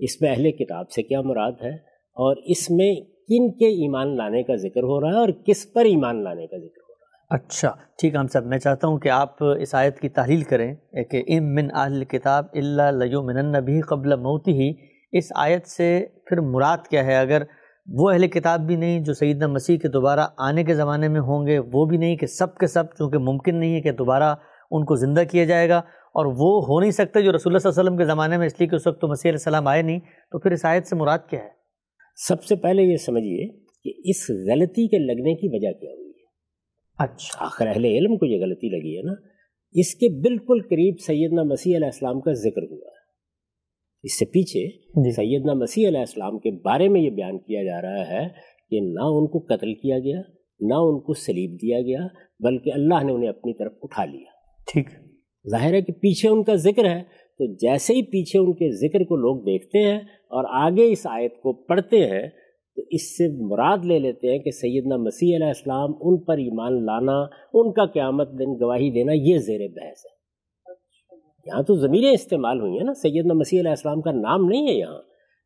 اس 0.00 0.20
میں 0.20 0.30
اہل 0.30 0.50
کتاب 0.58 0.90
سے 0.90 1.02
کیا 1.02 1.20
مراد 1.22 1.62
ہے، 1.62 1.74
اور 2.16 2.36
اس 2.46 2.70
میں 2.70 2.94
کن 3.28 3.50
کے 3.58 3.68
ایمان 3.80 4.16
لانے 4.16 4.42
کا 4.42 4.54
ذکر 4.58 4.82
ہو 4.82 5.00
رہا 5.00 5.08
ہے 5.08 5.18
اور 5.18 5.32
کس 5.46 5.60
پر 5.72 5.84
ایمان 5.84 6.22
لانے 6.24 6.46
کا 6.46 6.56
ذکر 6.56 6.80
ہو 6.80 6.86
رہا 6.86 6.88
ہے۔ 6.88 6.91
اچھا 7.32 7.72
ٹھیک 7.98 8.14
ہم 8.14 8.26
صاحب 8.26 8.46
میں 8.46 8.58
چاہتا 8.58 8.88
ہوں 8.88 8.98
کہ 8.98 9.08
آپ 9.08 9.36
اس 9.60 9.74
آیت 9.74 10.00
کی 10.00 10.08
تحلیل 10.08 10.42
کریں 10.42 10.74
کہ 11.10 11.22
ام 11.28 11.54
من 11.54 11.68
اہل 11.74 12.04
کتاب 12.04 12.44
اللہ 12.52 12.90
لیو 12.90 13.22
من 13.22 13.36
النبی 13.36 13.80
قبل 13.80 14.16
موتی 14.16 14.52
ہی 14.52 14.72
اس 15.12 15.24
آیت 15.34 15.66
سے 15.66 16.06
پھر 16.26 16.40
مراد 16.40 16.86
کیا 16.90 17.04
ہے؟ 17.04 17.16
اگر 17.16 17.42
وہ 17.86 18.10
اہل 18.10 18.26
کتاب 18.26 18.60
بھی 18.60 18.76
نہیں 18.76 19.00
جو 19.00 19.12
سیدنا 19.12 19.46
مسیح 19.46 19.78
کے 19.78 19.88
دوبارہ 19.88 20.26
آنے 20.38 20.64
کے 20.64 20.74
زمانے 20.74 21.08
میں 21.08 21.20
ہوں 21.20 21.46
گے، 21.46 21.58
وہ 21.58 21.86
بھی 21.86 21.96
نہیں 21.96 22.16
کہ 22.16 22.26
سب 22.26 22.54
کے 22.54 22.66
سب، 22.66 22.84
چونکہ 22.98 23.18
ممکن 23.18 23.56
نہیں 23.56 23.74
ہے 23.74 23.80
کہ 23.80 23.92
دوبارہ 23.92 24.34
ان 24.70 24.84
کو 24.84 24.94
زندہ 24.94 25.20
کیا 25.30 25.44
جائے 25.44 25.68
گا۔ 25.68 25.78
اور 26.14 26.26
وہ 26.26 26.64
ہو 26.64 26.80
نہیں 26.80 26.90
سکتے 26.90 27.22
جو 27.22 27.32
رسول 27.32 27.52
اللہ 27.52 27.58
صلی 27.58 27.68
اللہ 27.68 27.80
علیہ 27.80 27.90
وسلم 27.90 27.96
کے 27.96 28.04
زمانے 28.04 28.38
میں، 28.38 28.46
اس 28.46 28.60
لیے 28.60 28.68
کہ 28.68 28.74
اس 28.74 28.86
وقت 28.86 29.00
تو 29.00 29.08
مسیح 29.08 29.30
علیہ 29.30 29.38
السلام 29.38 29.66
آئے 29.66 29.82
نہیں۔ 29.82 30.00
تو 30.00 30.38
پھر 30.38 30.50
اس 30.50 30.64
آیت 30.64 30.86
سے 30.86 30.96
مراد 30.96 31.18
کیا 31.30 31.40
ہے؟ 31.40 31.48
سب 32.16 32.44
سے 32.44 32.56
پہلے 32.56 32.82
یہ 32.82 32.96
سمجھیے 32.96 33.48
کہ 33.84 33.92
اس 34.04 34.30
غلطی 34.30 34.88
کے 34.88 34.98
لگنے 34.98 35.34
کی 35.34 35.48
وجہ 35.48 35.80
کیا 35.80 35.90
ہوئی؟ 35.90 36.01
اچھا۔ 36.98 37.44
آخر 37.44 37.66
اہل 37.66 37.84
علم 37.84 38.16
کو 38.16 38.26
یہ 38.26 38.40
غلطی 38.40 38.68
لگی 38.68 38.96
ہے 38.96 39.02
نا۔ 39.02 39.12
اس 39.72 39.94
کے 39.94 40.08
بالکل 40.08 40.60
قریب 40.60 40.94
سیدنا 41.00 41.42
مسیح 41.42 41.76
علیہ 41.76 41.86
السلام 41.86 42.20
کا 42.20 42.32
ذکر 42.32 42.62
ہوا 42.62 42.86
ہے۔ 42.86 43.02
اس 44.02 44.18
سے 44.18 44.24
پیچھے 44.24 44.66
جی۔ 45.04 45.10
سیدنا 45.10 45.52
مسیح 45.52 45.88
علیہ 45.88 45.98
السلام 45.98 46.38
کے 46.38 46.50
بارے 46.50 46.88
میں 46.88 47.00
یہ 47.00 47.10
بیان 47.10 47.38
کیا 47.38 47.62
جا 47.64 47.82
رہا 47.82 48.08
ہے 48.08 48.28
کہ 48.70 48.80
نہ 48.80 49.00
ان 49.00 49.26
کو 49.26 49.38
قتل 49.38 49.74
کیا 49.74 49.98
گیا 49.98 50.20
نہ 50.60 50.74
ان 50.74 51.00
کو 51.00 51.14
سلیب 51.14 51.62
دیا 51.62 51.80
گیا 51.80 52.06
بلکہ 52.40 52.72
اللہ 52.74 53.04
نے 53.04 53.12
انہیں 53.12 53.28
اپنی 53.28 53.54
طرف 53.54 53.72
اٹھا 53.82 54.04
لیا۔ 54.04 54.30
ٹھیک۔ 54.72 54.88
ظاہر 55.50 55.74
ہے 55.74 55.82
کہ 55.82 55.92
پیچھے 55.92 56.28
ان 56.28 56.44
کا 56.44 56.54
ذکر 56.54 56.84
ہے۔ 56.84 57.22
تو 57.32 57.54
جیسے 57.54 57.94
ہی 57.94 58.02
پیچھے 58.02 58.38
ان 58.38 58.52
کے 58.52 58.88
ذکر 58.88 59.04
کو 59.04 59.16
لوگ 59.16 59.40
دیکھتے 59.40 59.78
ہیں 59.78 59.98
اور 59.98 60.44
آگے 60.48 60.92
اس 60.92 61.06
آیت 61.10 61.34
کو 61.34 61.52
پڑھتے 61.52 61.96
ہیں 61.96 62.26
تو 62.76 62.82
اس 62.90 63.16
سے 63.16 63.28
مراد 63.46 63.78
لے 63.84 63.98
لیتے 63.98 64.30
ہیں 64.30 64.38
کہ 64.38 64.50
سیدنا 64.50 64.96
مسیح 64.96 65.36
علیہ 65.36 65.46
السلام 65.46 65.90
ان 66.00 66.24
پر 66.24 66.36
ایمان 66.36 66.86
لانا 66.86 67.20
ان 67.54 67.72
کا 67.72 67.86
قیامت 67.86 68.28
دن 68.38 68.64
گواہی 68.64 68.90
دینا 68.90 69.12
یہ 69.12 69.36
زیر 69.38 69.60
بحث 69.68 70.04
ہے۔ 70.04 70.22
یہاں 71.46 71.62
تو 71.62 71.74
ضمیریں 71.74 72.10
استعمال 72.10 72.60
ہوئی 72.60 72.72
ہیں 72.72 72.84
نا 72.84 72.94
سیدنا 72.94 73.34
مسیح 73.34 73.60
علیہ 73.60 73.70
السلام 73.70 74.00
کا 74.00 74.10
نام 74.10 74.48
نہیں 74.48 74.68
ہے 74.68 74.72
یہاں۔ 74.72 75.02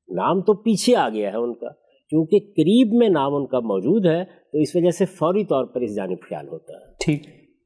نام 0.08 0.40
تو 0.40 0.54
پیچھے 0.54 0.96
آ 0.96 1.08
گیا 1.08 1.32
ہے 1.32 1.36
ان 1.36 1.54
کا 1.54 1.68
کیونکہ 2.08 2.38
قریب 2.38 2.94
میں 2.94 3.08
نام 3.08 3.34
ان 3.34 3.46
کا 3.46 3.60
موجود 3.60 4.06
ہے 4.06 4.24
تو 4.52 4.58
اس 4.58 4.76
وجہ 4.76 4.90
سے 4.90 5.04
فوری 5.04 5.44
طور 5.44 5.64
پر 5.64 5.80
اس 5.80 5.96
جانب 5.96 6.20
خیال 6.28 6.48
ہوتا 6.48 6.72
ہے۔ 6.72 6.94
ٹھیک۔ 7.04 7.20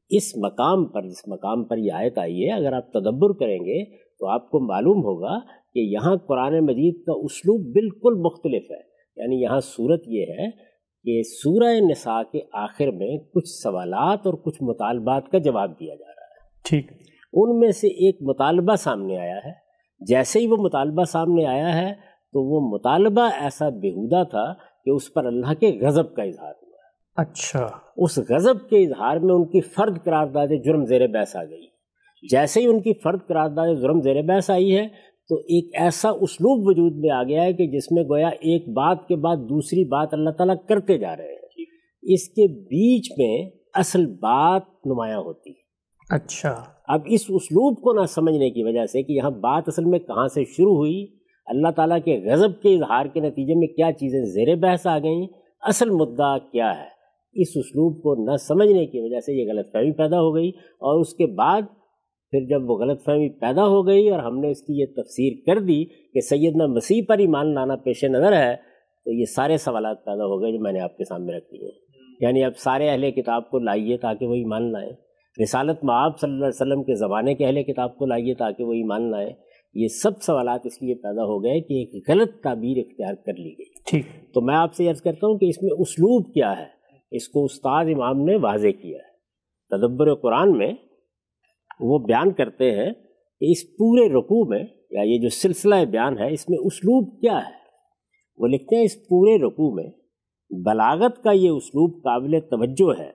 اس 0.09 0.37
مقام 0.37 0.85
پر 0.85 1.01
جس 1.01 1.27
مقام 1.27 1.63
پر 1.63 1.77
یہ 1.77 1.91
آیت 1.91 2.17
آئی 2.17 2.47
ہے 2.47 2.51
اگر 2.51 2.73
آپ 2.73 2.91
تدبر 2.91 3.33
کریں 3.33 3.59
گے 3.59 3.85
تو 3.95 4.27
آپ 4.27 4.51
کو 4.51 4.59
معلوم 4.59 4.97
ہوگا 4.97 5.39
کہ 5.73 5.79
یہاں 5.79 6.15
قرآن 6.15 6.59
مجید 6.65 7.05
کا 7.05 7.11
اسلوب 7.11 7.73
بالکل 7.73 8.13
مختلف 8.13 8.71
ہے۔ 8.71 8.90
یعنی 9.15 9.41
یہاں 9.41 9.59
صورت 9.59 10.03
یہ 10.07 10.25
ہے 10.29 10.71
کہ 11.03 11.21
سورہ 11.23 11.79
نساء 11.91 12.21
کے 12.31 12.39
آخر 12.53 12.87
میں 12.91 13.17
کچھ 13.17 13.47
سوالات 13.47 14.19
اور 14.25 14.33
کچھ 14.33 14.63
مطالبات 14.63 15.29
کا 15.31 15.37
جواب 15.37 15.79
دیا 15.79 15.95
جا 15.95 16.07
رہا 16.07 16.11
ہے۔ 16.11 16.49
ٹھیک۔ 16.63 16.91
ان 17.33 17.59
میں 17.59 17.71
سے 17.71 17.87
ایک 17.87 18.17
مطالبہ 18.21 18.75
سامنے 18.75 19.17
آیا 19.17 19.37
ہے۔ 19.45 19.51
جیسے 19.99 20.39
ہی 20.39 20.47
وہ 20.47 20.57
مطالبہ 20.57 21.03
سامنے 21.03 21.45
آیا 21.45 21.81
ہے 21.81 21.93
تو 22.33 22.43
وہ 22.43 22.73
مطالبہ 22.73 23.29
ایسا 23.39 23.69
بےحودہ 23.69 24.23
تھا 24.23 24.53
کہ 24.85 24.89
اس 24.89 25.13
پر 25.13 25.25
اللہ 25.25 25.53
کے 25.53 25.79
غضب 25.81 26.15
کا 26.15 26.23
اظہار 26.23 26.53
ہوا۔ 26.63 26.67
ہے 26.67 26.81
اچھا۔ 27.15 27.67
اس 27.97 28.19
غضب 28.29 28.69
کے 28.69 28.83
اظہار 28.83 29.17
میں 29.17 29.35
ان 29.35 29.45
کی 29.45 29.61
فرد 29.61 30.03
قرار 30.03 30.27
داد 30.27 30.47
جرم 30.65 30.85
زیر 30.85 31.07
بحث 31.07 31.35
آ 31.35 31.43
گئی۔ 31.43 31.67
جیسے 32.31 32.61
ہی 32.61 32.67
ان 32.67 32.81
کی 32.81 32.93
فرد 32.93 33.19
قرار 33.27 33.49
داد 33.49 33.81
جرم 33.81 34.01
زیر 34.01 34.21
بحث 34.21 34.49
آئی 34.49 34.77
ہے 34.77 34.87
تو 35.31 35.37
ایک 35.37 35.69
ایسا 35.73 36.09
اسلوب 36.09 36.67
وجود 36.67 36.95
میں 36.95 37.09
آ 37.09 37.23
گیا 37.23 37.43
ہے 37.43 37.53
کہ 37.53 37.67
جس 37.67 37.91
میں 37.91 38.03
گویا 38.03 38.27
ایک 38.27 38.69
بات 38.69 39.07
کے 39.07 39.15
بعد 39.15 39.35
دوسری 39.35 39.85
بات 39.85 40.13
اللہ 40.13 40.29
تعالیٰ 40.29 40.55
کرتے 40.69 40.97
جا 40.97 41.17
رہے 41.17 41.23
ہیں۔ 41.23 41.65
اس 42.01 42.29
کے 42.29 42.47
بیچ 42.47 43.11
میں 43.17 43.49
اصل 43.73 44.05
بات 44.05 44.61
نمایاں 44.85 45.19
ہوتی 45.19 45.49
ہے۔ 45.49 45.61
اچھا۔ 46.09 46.63
اب 46.87 47.01
اس 47.05 47.21
اسلوب 47.29 47.77
کو 47.77 47.93
نہ 47.93 48.05
سمجھنے 48.05 48.49
کی 48.49 48.63
وجہ 48.63 48.85
سے 48.85 49.03
کہ 49.03 49.11
یہاں 49.11 49.29
بات 49.29 49.63
اصل 49.67 49.85
میں 49.85 49.99
کہاں 49.99 50.27
سے 50.27 50.43
شروع 50.43 50.75
ہوئی 50.75 51.07
اللہ 51.45 51.67
تعالیٰ 51.75 51.97
کے 52.05 52.19
غضب 52.25 52.61
کے 52.61 52.73
اظہار 52.73 53.05
کے 53.05 53.19
نتیجے 53.19 53.55
میں 53.55 53.67
کیا 53.67 53.91
چیزیں 53.91 54.25
زیر 54.25 54.55
بحث 54.55 54.87
آ 54.87 54.99
گئیں 54.99 55.27
اصل 55.61 55.89
مدعا 55.89 56.37
کیا 56.37 56.79
ہے؟ 56.79 57.01
اس 57.33 57.47
اسلوب 57.55 57.97
کو 57.97 58.31
نہ 58.31 58.35
سمجھنے 58.35 58.85
کی 58.85 58.99
وجہ 58.99 59.19
سے 59.19 59.33
یہ 59.33 59.51
غلط 59.51 59.71
فہمی 59.71 59.91
پیدا 59.91 60.17
ہو 60.17 60.35
گئی 60.35 60.49
اور 60.49 60.99
اس 60.99 61.13
کے 61.13 61.25
بعد 61.25 61.61
پھر 62.31 62.45
جب 62.45 62.69
وہ 62.69 62.77
غلط 62.77 63.05
فہمی 63.05 63.29
پیدا 63.29 63.67
ہو 63.67 63.87
گئی 63.87 64.09
اور 64.09 64.19
ہم 64.19 64.39
نے 64.39 64.49
اس 64.51 64.61
کی 64.61 64.79
یہ 64.79 64.85
تفسیر 64.85 65.33
کر 65.45 65.59
دی 65.59 65.85
کہ 65.85 66.19
سیدنا 66.19 66.65
مسیح 66.65 67.01
پر 67.07 67.17
ایمان 67.17 67.53
لانا 67.53 67.75
پیش 67.75 68.03
نظر 68.03 68.33
ہے 68.33 68.55
تو 69.05 69.11
یہ 69.11 69.25
سارے 69.25 69.57
سوالات 69.57 70.05
پیدا 70.05 70.25
ہو 70.25 70.41
گئے 70.41 70.51
جو 70.51 70.59
میں 70.59 70.71
نے 70.71 70.79
آپ 70.79 70.97
کے 70.97 71.03
سامنے 71.03 71.37
رکھ 71.37 71.45
دیے 71.45 71.69
یعنی 72.21 72.43
اب 72.43 72.57
سارے 72.57 72.89
اہل 72.89 73.11
کتاب 73.11 73.49
کو 73.49 73.59
لائیے 73.59 73.97
تاکہ 73.97 74.25
وہ 74.25 74.33
ایمان 74.33 74.71
لائیں۔ 74.71 74.89
رسالت 75.43 75.83
معاب 75.83 76.19
صلی 76.19 76.29
اللہ 76.29 76.45
علیہ 76.45 76.61
وسلم 76.61 76.83
کے 76.83 76.95
زمانے 76.95 77.35
کے 77.35 77.45
اہل 77.45 77.63
کتاب 77.63 77.97
کو 77.97 78.05
لائیے 78.05 78.33
تاکہ 78.33 78.63
وہ 78.63 78.73
ایمان 78.73 79.11
لائیں۔ 79.11 79.29
یہ 79.73 79.87
سب 79.87 80.21
سوالات 80.21 80.61
اس 80.63 80.81
لیے 80.81 80.95
پیدا 80.95 81.23
ہو 81.23 81.43
گئے 81.43 81.61
کہ 81.61 81.73
ایک 81.73 82.09
غلط 82.09 82.43
تعبیر 82.43 82.77
اختیار 82.77 83.13
کر 83.25 83.33
لی 83.33 83.49
گئی۔ 83.49 83.73
ٹھیک۔ 83.85 84.33
تو 84.33 84.41
میں 84.41 84.55
آپ 84.55 84.73
سے 84.73 84.89
عرض 84.89 85.01
کرتا 85.01 85.27
ہوں 85.27 85.37
کہ 85.37 85.45
اس 85.45 85.63
میں 85.63 85.71
اسلوب 85.79 86.33
کیا 86.33 86.59
ہے؟ 86.59 86.65
اس 87.11 87.27
کو 87.29 87.43
استاد 87.43 87.85
امام 87.85 88.21
نے 88.21 88.35
واضح 88.35 88.67
کیا 88.67 88.97
ہے۔ 88.97 89.11
تدبر 89.69 90.15
قرآن 90.15 90.57
میں 90.57 90.73
وہ 91.81 91.99
بیان 91.99 92.31
کرتے 92.31 92.71
ہیں 92.71 92.91
کہ 93.39 93.51
اس 93.51 93.77
پورے 93.77 94.09
رقوع 94.09 94.45
میں 94.45 94.63
یا 94.91 95.01
یہ 95.01 95.17
جو 95.17 95.29
سلسلہ 95.29 95.75
بیان 95.85 96.17
ہے 96.17 96.33
اس 96.33 96.49
میں 96.49 96.57
اسلوب 96.57 97.21
کیا 97.21 97.37
ہے؟ 97.37 97.61
وہ 98.37 98.47
لکھتے 98.47 98.75
ہیں 98.75 98.83
اس 98.83 99.07
پورے 99.07 99.37
رقوع 99.37 99.73
میں 99.73 99.89
بلاغت 100.49 101.23
کا 101.23 101.31
یہ 101.31 101.49
اسلوب 101.49 102.03
قابل 102.03 102.39
توجہ 102.39 103.01
ہے 103.01 103.11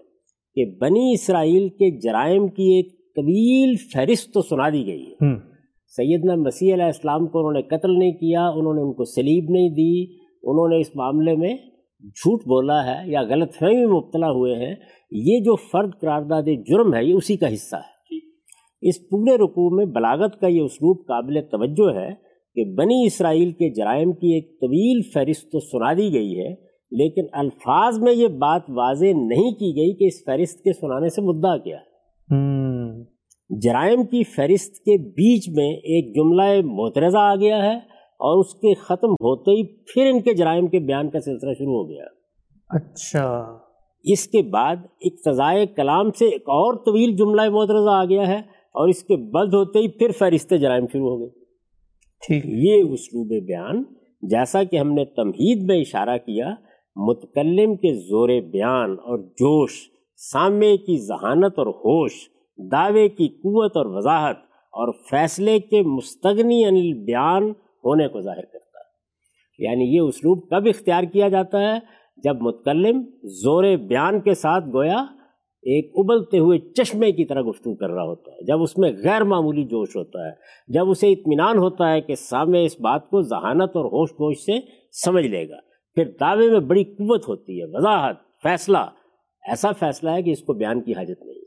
کہ 0.54 0.64
بنی 0.78 1.12
اسرائیل 1.12 1.68
کے 1.68 2.00
جرائم 2.00 2.49
کی 2.49 2.76
ایک 2.76 2.92
طویل 3.16 3.75
فہرست 3.92 4.35
تو 4.35 4.42
سنا 4.42 4.68
دی 4.68 4.87
گئی 4.87 5.02
ہے۔ 5.02 5.35
سیدنا 5.88 6.35
مسیح 6.35 6.75
علیہ 6.75 6.85
السلام 6.85 7.26
کو 7.26 7.38
انہوں 7.38 7.52
نے 7.52 7.62
قتل 7.62 7.99
نہیں 7.99 8.12
کیا 8.12 8.49
انہوں 8.49 8.75
نے 8.75 8.80
ان 8.80 8.92
کو 8.92 9.04
سلیب 9.04 9.50
نہیں 9.50 9.68
دی 9.68 10.12
انہوں 10.42 10.68
نے 10.68 10.80
اس 10.80 10.96
معاملے 10.96 11.37
میں 11.37 11.56
جھوٹ 12.00 12.40
بولا 12.40 12.87
ہے 12.87 13.11
یا 13.11 13.23
غلط 13.23 13.54
فہمی 13.54 13.76
میں 13.76 13.87
مبتلا 13.87 14.30
ہوئے 14.30 14.54
ہیں۔ 14.54 14.75
یہ 15.11 15.40
جو 15.40 15.56
فرد 15.56 15.90
قرارداد 16.00 16.42
جرم 16.42 16.94
ہے 16.94 17.04
یہ 17.04 17.14
اسی 17.14 17.37
کا 17.37 17.54
حصہ 17.54 17.76
ہے۔ 17.76 17.95
اس 18.80 19.09
پورے 19.11 19.37
رقوع 19.37 19.76
میں 19.76 19.85
بلاغت 19.85 20.40
کا 20.40 20.47
یہ 20.47 20.61
اسلوب 20.61 21.06
قابل 21.06 21.40
توجہ 21.42 21.95
ہے 21.95 22.11
کہ 22.54 22.75
بنی 22.75 23.06
اسرائیل 23.06 23.50
کے 23.50 23.75
جرائم 23.75 24.12
کی 24.12 24.35
ایک 24.35 24.61
طویل 24.61 25.00
فہرست 25.14 25.52
تو 25.52 25.61
سنا 25.61 25.92
دی 25.92 26.14
گئی 26.14 26.40
ہے 26.40 26.54
لیکن 26.90 27.23
الفاظ 27.33 27.99
میں 27.99 28.12
یہ 28.12 28.28
بات 28.28 28.62
واضح 28.68 29.04
نہیں 29.04 29.50
کی 29.50 29.76
گئی 29.76 29.95
کہ 29.95 30.04
اس 30.04 30.25
فہرست 30.25 30.62
کے 30.64 30.73
سنانے 30.73 31.09
سے 31.09 31.23
مدعا 31.23 31.56
کیا۔ 31.59 31.78
جرائم 33.50 34.04
کی 34.04 34.25
فہرست 34.25 34.76
کے 34.76 34.99
بیچ 34.99 35.49
میں 35.49 35.71
ایک 35.71 36.14
جملہ 36.14 36.42
محترضہ 36.64 37.18
آ 37.18 37.35
گیا 37.35 37.64
ہے 37.64 37.76
اور 38.18 38.38
اس 38.38 38.54
کے 38.54 38.75
ختم 38.75 39.12
ہوتے 39.12 39.50
ہی 39.50 39.62
پھر 39.64 40.11
ان 40.11 40.21
کے 40.21 40.35
جرائم 40.35 40.66
کے 40.66 40.78
بیان 40.78 41.11
کا 41.11 41.21
سلسلہ 41.21 41.52
شروع 41.52 41.75
ہو 41.75 41.88
گیا۔ 41.88 42.04
اچھا۔ 42.68 43.59
اس 44.04 44.28
کے 44.28 44.42
بعد 44.42 44.76
اقتضائے 45.00 45.66
کلام 45.66 46.11
سے 46.11 46.25
ایک 46.25 46.42
اور 46.42 46.75
طویل 46.75 47.16
جملہ 47.16 47.49
محترضہ 47.49 47.90
آ 47.90 48.04
گیا 48.04 48.28
ہے 48.28 48.55
اور 48.76 48.88
اس 48.88 49.02
کے 49.02 49.16
بلد 49.16 49.54
ہوتے 49.54 49.78
ہی 49.78 49.88
پھر 49.88 50.11
فہرست 50.11 50.52
جرائم 50.61 50.87
شروع 50.92 51.09
ہو 51.09 51.21
گئی 51.21 51.28
ٹھیک۔ 52.26 52.45
یہ 52.47 52.92
اسلوب 52.92 53.47
بیان 53.47 53.83
جیسا 54.23 54.62
کہ 54.64 54.76
ہم 54.76 54.92
نے 54.92 55.04
تمہید 55.04 55.62
میں 55.62 55.80
اشارہ 55.80 56.18
کیا 56.18 56.54
متکلم 56.97 57.75
کے 57.76 57.95
زور 57.95 58.28
بیان 58.52 58.90
اور 58.90 59.18
جوش 59.18 59.73
سامع 60.33 60.76
کی 60.76 60.97
ذہانت 61.06 61.59
اور 61.59 61.66
ہوش 61.66 62.12
دعوے 62.73 63.09
کی 63.09 63.28
قوت 63.28 63.76
اور 63.76 63.87
وضاحت 63.87 64.37
اور 64.73 64.92
فیصلے 65.11 65.59
کے 65.59 65.83
مستغنی 65.83 66.64
انل 66.64 66.92
بیان 67.04 67.42
ہونے 67.85 68.09
کو 68.09 68.21
ظاہر 68.21 68.45
کرتا۔ 68.45 68.78
ہے 68.78 69.71
یعنی 69.71 69.85
یہ 69.95 70.00
اسلوب 70.00 70.50
کب 70.50 70.66
اختیار 70.66 71.02
کیا 71.02 71.28
جاتا 71.28 71.61
ہے؟ 71.61 71.78
جب 72.25 72.37
متکلم 72.40 73.02
زور 73.25 73.64
بیان 73.76 74.21
کے 74.21 74.35
ساتھ 74.35 74.64
گویا 74.73 75.04
ایک 75.66 75.92
ابلتے 75.94 76.38
ہوئے 76.38 76.58
چشمے 76.58 77.12
کی 77.12 77.25
طرح 77.25 77.42
گفتگو 77.42 77.75
کر 77.75 77.90
رہا 77.90 78.02
ہوتا 78.02 78.32
ہے۔ 78.32 78.44
جب 78.44 78.62
اس 78.62 78.78
میں 78.78 78.92
غیر 79.04 79.25
معمولی 79.25 79.64
جوش 79.64 79.96
ہوتا 79.96 80.26
ہے، 80.26 80.32
جب 80.68 80.90
اسے 80.90 81.12
اطمینان 81.12 81.58
ہوتا 81.58 81.92
ہے 81.92 82.00
کہ 82.00 82.14
سامنے 82.14 82.64
اس 82.64 82.80
بات 82.80 83.11
کو 83.11 83.20
ذہانت 83.20 83.76
اور 83.76 83.85
ہوش 83.85 84.11
گوش 84.12 84.37
سے 84.37 84.52
سمجھ 85.04 85.26
لے 85.26 85.49
گا۔ 85.49 85.56
پھر 85.94 86.04
دعوے 86.20 86.50
میں 86.50 86.61
بڑی 86.61 86.85
قوت 86.85 87.28
ہوتی 87.28 87.61
ہے، 87.61 87.66
وضاحت، 87.66 88.16
فیصلہ۔ 88.42 88.78
ایسا 89.49 89.73
فیصلہ 89.73 90.11
ہے 90.11 90.23
کہ 90.23 90.30
اس 90.30 90.42
کو 90.42 90.52
بیان 90.52 90.80
کی 90.80 90.92
حاجت 90.92 91.23
نہیں۔ 91.23 91.44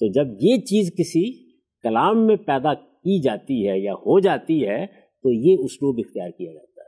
تو 0.00 0.12
جب 0.12 0.26
یہ 0.40 0.56
چیز 0.56 0.92
کسی 0.98 1.48
کلام 1.82 2.26
میں 2.26 2.36
پیدا 2.36 2.74
کی 2.74 3.20
جاتی 3.20 3.68
ہے 3.68 3.78
یا 3.78 3.92
ہو 3.94 4.20
جاتی 4.20 4.68
ہے، 4.68 4.86
تو 5.22 5.32
یہ 5.32 5.56
اسلوب 5.58 5.94
اختیار 5.98 6.30
کیا 6.30 6.52
جاتا 6.52 6.80
ہے۔ 6.80 6.86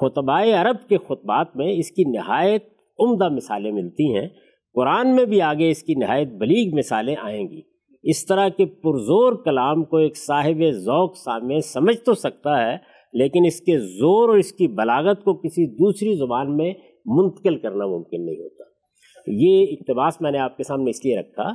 خطبائے 0.00 0.52
عرب 0.52 0.88
کے 0.88 0.96
خطبات 0.98 1.56
میں 1.56 1.72
اس 1.72 1.90
کی 1.90 2.04
نہایت 2.04 2.64
عمدہ 2.98 3.28
مثالیں 3.28 3.72
ملتی 3.72 4.16
ہیں۔ 4.16 4.28
قرآن 4.76 5.14
میں 5.16 5.24
بھی 5.24 5.42
آگے 5.42 5.70
اس 5.70 5.82
کی 5.82 5.94
نہایت 5.94 6.28
بلیغ 6.28 6.76
مثالیں 6.76 7.14
آئیں 7.22 7.48
گی۔ 7.48 7.60
اس 8.02 8.26
طرح 8.26 8.48
کے 8.48 8.66
پرزور 8.66 9.32
کلام 9.44 9.84
کو 9.84 9.96
ایک 9.96 10.16
صاحب 10.16 10.62
ذوق 10.70 11.16
سامنے 11.16 11.60
سمجھ 11.60 11.96
تو 11.96 12.14
سکتا 12.14 12.66
ہے، 12.66 12.76
لیکن 13.12 13.44
اس 13.46 13.60
کے 13.60 13.78
زور 13.78 14.28
اور 14.28 14.36
اس 14.36 14.52
کی 14.52 14.68
بلاغت 14.68 15.24
کو 15.24 15.34
کسی 15.34 15.66
دوسری 15.66 16.14
زبان 16.14 16.56
میں 16.56 16.72
منتقل 17.06 17.58
کرنا 17.58 17.86
ممکن 17.86 18.24
نہیں 18.26 18.40
ہوتا۔ 18.40 18.64
یہ 19.26 19.66
اقتباس 19.70 20.20
میں 20.20 20.30
نے 20.30 20.38
آپ 20.38 20.56
کے 20.56 20.62
سامنے 20.62 20.90
اس 20.90 21.04
لیے 21.04 21.18
رکھا 21.18 21.52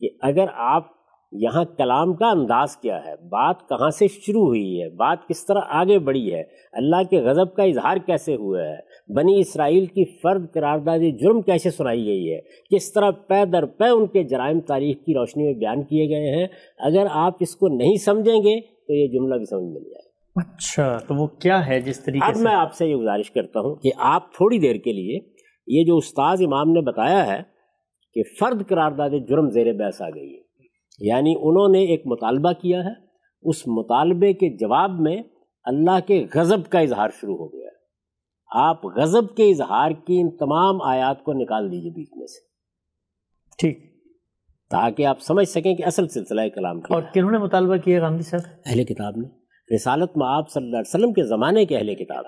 کہ 0.00 0.08
اگر 0.20 0.46
آپ 0.56 0.86
یہاں 1.32 1.64
کلام 1.64 2.14
کا 2.14 2.30
انداز 2.30 2.76
کیا 2.76 3.04
ہے، 3.04 3.14
بات 3.16 3.68
کہاں 3.68 3.90
سے 3.90 4.08
شروع 4.08 4.46
ہوئی 4.46 4.82
ہے، 4.82 4.88
بات 4.88 5.28
کس 5.28 5.46
طرح 5.46 5.60
آگے 5.68 5.98
بڑھی 5.98 6.34
ہے، 6.34 6.42
اللہ 6.72 7.02
کے 7.10 7.20
غضب 7.20 7.54
کا 7.54 7.62
اظہار 7.62 7.96
کیسے 7.96 8.34
ہوا 8.34 8.62
ہے 8.62 8.76
بنی 9.08 9.40
اسرائیل 9.40 9.86
کی 9.86 10.04
فرد 10.04 10.52
قرارداد 10.54 10.98
جرم 11.20 11.42
کیسے 11.42 11.70
سنائی 11.70 12.04
گئی 12.06 12.32
ہے؟ 12.32 12.40
کس 12.74 12.92
طرح 12.92 13.10
پے 13.10 13.44
در 13.44 13.66
پے 13.66 13.88
ان 13.88 14.06
کے 14.06 14.22
جرائم 14.22 14.60
تاریخ 14.60 14.96
کی 14.96 15.14
روشنی 15.14 15.44
میں 15.44 15.54
بیان 15.54 15.82
کیے 15.82 16.08
گئے 16.08 16.40
ہیں؟ 16.40 16.46
اگر 16.78 17.06
آپ 17.10 17.34
اس 17.40 17.56
کو 17.56 17.68
نہیں 17.68 17.96
سمجھیں 17.96 18.36
گے 18.36 18.60
تو 18.60 18.92
یہ 18.92 19.06
جملہ 19.08 19.34
بھی 19.34 19.44
سمجھ 19.44 19.64
مل 19.64 19.90
جائے 19.90 20.14
اچھا 20.36 20.98
تو 21.08 21.14
وہ 21.14 21.26
کیا 21.26 21.66
ہے 21.66 21.80
جس 21.80 22.04
طریقے 22.04 22.26
اب 22.26 22.36
میں 22.36 22.54
آپ 22.54 22.74
سے 22.74 22.86
یہ 22.86 22.96
گزارش 22.96 23.30
کرتا 23.30 23.60
ہوں 23.60 23.74
کہ 23.74 23.90
آپ 23.96 24.32
تھوڑی 24.32 24.58
دیر 24.58 24.76
کے 24.76 24.92
لیے 24.92 25.18
یہ 25.66 25.84
جو 25.84 25.96
استاذ 25.96 26.42
امام 26.42 26.70
نے 26.70 26.80
بتایا 26.80 27.26
ہے 27.26 27.42
کہ 28.14 28.22
فرد 28.40 28.68
قرارداد 28.68 29.10
جرم 29.28 29.48
زیر 29.48 29.72
بحث 29.72 30.02
آ 30.02 30.08
گئی 30.08 30.34
ہے 30.34 30.40
یعنی 30.98 31.34
انہوں 31.42 31.68
نے 31.68 31.84
ایک 31.84 32.02
مطالبہ 32.06 32.52
کیا 32.52 32.84
ہے 32.84 32.92
اس 33.42 33.66
مطالبے 33.66 34.32
کے 34.32 34.56
جواب 34.56 34.90
میں 35.00 35.16
اللہ 35.64 35.98
کے 36.06 36.26
غضب 36.34 36.70
کا 36.70 36.78
اظہار 36.78 37.08
شروع 37.20 37.36
ہو 37.36 37.52
گیا۔ 37.52 37.63
آپ 38.54 38.86
غضب 38.86 39.36
کے 39.36 39.50
اظہار 39.50 39.90
کی 39.90 40.20
ان 40.20 40.36
تمام 40.36 40.82
آیات 40.82 41.24
کو 41.24 41.32
نکال 41.32 41.72
دیجیے 41.72 41.90
بیچ 41.90 42.08
میں 42.16 42.26
سے۔ 42.26 42.40
ٹھیک۔ 43.58 43.94
تاکہ 44.70 45.06
آپ 45.06 45.20
سمجھ 45.20 45.48
سکیں 45.48 45.74
کہ 45.74 45.84
اصل 45.84 46.08
سلسلہ 46.08 46.40
کلام 46.54 46.78
اور 46.88 47.02
کنہوں 47.14 47.30
نے 47.30 47.38
مطالبہ 47.38 47.76
کیا 47.76 48.00
غامدی 48.00 48.22
صاحب؟ 48.22 48.58
اہل 48.66 48.84
کتاب 48.84 49.16
نے۔ 49.16 49.28
رسالت 49.76 50.16
میں 50.16 50.26
آپ 50.26 50.50
صلی 50.50 50.64
اللہ 50.64 50.76
علیہ 50.76 50.94
وسلم 50.94 51.12
کے 51.12 51.22
زمانے 51.22 51.64
کے 51.64 51.76
اہل 51.76 51.94
کتاب۔ 51.94 52.24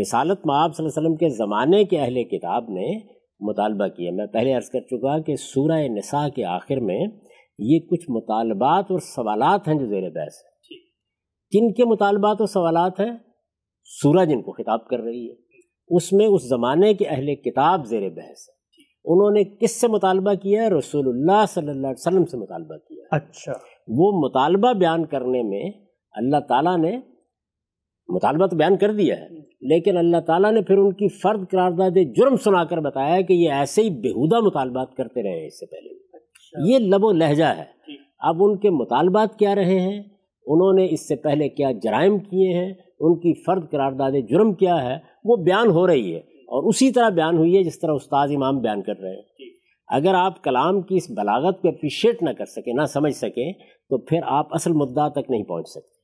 رسالت 0.00 0.46
میں 0.46 0.56
آپ 0.56 0.76
صلی 0.76 0.86
اللہ 0.86 0.98
علیہ 0.98 1.08
وسلم 1.08 1.16
کے 1.16 1.28
زمانے 1.28 1.84
کے 1.84 1.98
اہل 1.98 2.24
کتاب 2.24 2.64
نے 2.68 3.00
مطالبہ 3.40 3.86
کیا۔ 3.86 4.12
میں 4.12 4.26
پہلے 4.26 4.54
عرض 4.54 4.70
کر 4.70 4.80
چکا 4.80 5.18
کہ 5.18 5.36
سورہ 5.36 5.88
نساء 5.88 6.28
کے 6.28 6.44
آخر 6.44 6.76
میں 6.76 7.06
یہ 7.58 7.78
کچھ 7.78 8.10
مطالبات 8.10 8.84
اور 8.90 8.98
سوالات 8.98 9.68
ہیں 9.68 9.74
جو 9.74 9.86
زیر 9.86 10.10
بحث 10.10 10.34
ہیں۔ 10.34 10.78
کن 11.50 11.72
کے 11.72 11.84
مطالبات 11.84 12.36
اور 12.38 12.46
سوالات 12.46 13.00
ہیں؟ 13.00 13.27
سورہ 14.02 14.24
جن 14.24 14.42
کو 14.42 14.52
خطاب 14.52 14.88
کر 14.88 14.98
رہی 14.98 15.30
ہے۔ 15.30 15.34
اس 15.88 16.12
میں 16.12 16.26
اس 16.26 16.48
زمانے 16.48 16.94
کے 16.94 17.04
اہل 17.08 17.34
کتاب 17.34 17.86
زیر 17.86 18.10
بحث 18.10 18.48
ہے۔ 18.48 18.58
انہوں 19.04 19.30
نے 19.30 19.44
کس 19.44 19.80
سے 19.80 19.88
مطالبہ 19.88 20.34
کیا؟ 20.34 20.62
ہے 20.62 20.68
رسول 20.68 21.08
اللہ 21.08 21.46
صلی 21.48 21.68
اللہ 21.68 21.86
علیہ 21.86 22.08
وسلم 22.08 22.24
سے 22.24 22.36
مطالبہ 22.36 22.76
کیا۔ 22.76 23.04
اچھا۔ 23.10 23.52
وہ 23.88 24.12
مطالبہ 24.12 24.72
بیان 24.72 25.04
کرنے 25.04 25.42
میں 25.42 25.70
اللہ 26.12 26.36
تعالیٰ 26.48 26.78
نے 26.78 27.00
مطالبہ 28.08 28.46
تو 28.46 28.56
بیان 28.56 28.76
کر 28.76 28.92
دیا 28.92 29.16
ہے 29.20 29.28
لیکن 29.60 29.96
اللہ 29.96 30.16
تعالیٰ 30.26 30.52
نے 30.52 30.62
پھر 30.62 30.78
ان 30.78 30.92
کی 30.92 31.08
فرد 31.08 31.50
قرارداد 31.50 32.14
جرم 32.16 32.36
سنا 32.36 32.64
کر 32.64 32.78
بتایا 32.78 33.20
کہ 33.20 33.32
یہ 33.32 33.50
ایسے 33.50 33.82
ہی 33.82 33.90
بےحودہ 33.90 34.40
مطالبات 34.40 34.94
کرتے 34.94 35.22
رہے 35.22 35.40
ہیں 35.40 35.46
اس 35.46 35.60
سے 35.60 35.66
پہلے۔ 35.66 35.94
اچھا۔ 35.94 36.72
یہ 36.72 36.78
لب 36.78 37.04
و 37.04 37.12
لہجہ 37.12 37.44
ہے۔ 37.44 37.64
اب 38.18 38.36
ان 38.40 38.58
کے 38.58 38.70
مطالبات 38.70 39.38
کیا 39.38 39.54
رہے 39.54 39.80
ہیں؟ 39.80 39.98
انہوں 40.46 40.72
نے 40.72 40.86
اس 40.90 41.08
سے 41.08 41.16
پہلے 41.16 41.48
کیا 41.48 41.70
جرائم 41.72 42.18
کیے 42.18 42.52
ہیں؟ 42.54 42.72
ان 43.00 43.18
کی 43.18 43.44
فرد 43.44 43.70
قرارداد 43.70 44.12
جرم 44.28 44.54
کیا 44.54 44.84
ہے 44.84 44.98
وہ 45.24 45.36
بیان 45.36 45.70
ہو 45.70 45.86
رہی 45.86 46.12
ہے 46.12 46.18
اور 46.18 46.68
اسی 46.68 46.90
طرح 46.90 47.08
بیان 47.08 47.36
ہوئی 47.36 47.58
ہے 47.58 47.62
جس 47.62 47.78
طرح 47.78 47.92
استاذ 47.92 48.32
امام 48.34 48.60
بیان 48.60 48.82
کر 48.82 48.98
رہے 49.00 49.14
ہیں۔ 49.14 49.22
اگر 49.88 50.14
آپ 50.14 50.44
کلام 50.44 50.82
کی 50.82 50.96
اس 50.96 51.10
بلاغت 51.10 51.62
کو 51.62 51.68
اپریشیٹ 51.68 52.22
نہ 52.22 52.30
کر 52.30 52.44
سکیں 52.44 52.72
نہ 52.72 52.84
سمجھ 52.84 53.14
سکیں 53.14 53.52
تو 53.90 53.98
پھر 53.98 54.20
آپ 54.24 54.54
اصل 54.54 54.72
مدعا 54.72 55.08
تک 55.08 55.30
نہیں 55.30 55.42
پہنچ 55.42 55.68
سکتے۔ 55.68 55.98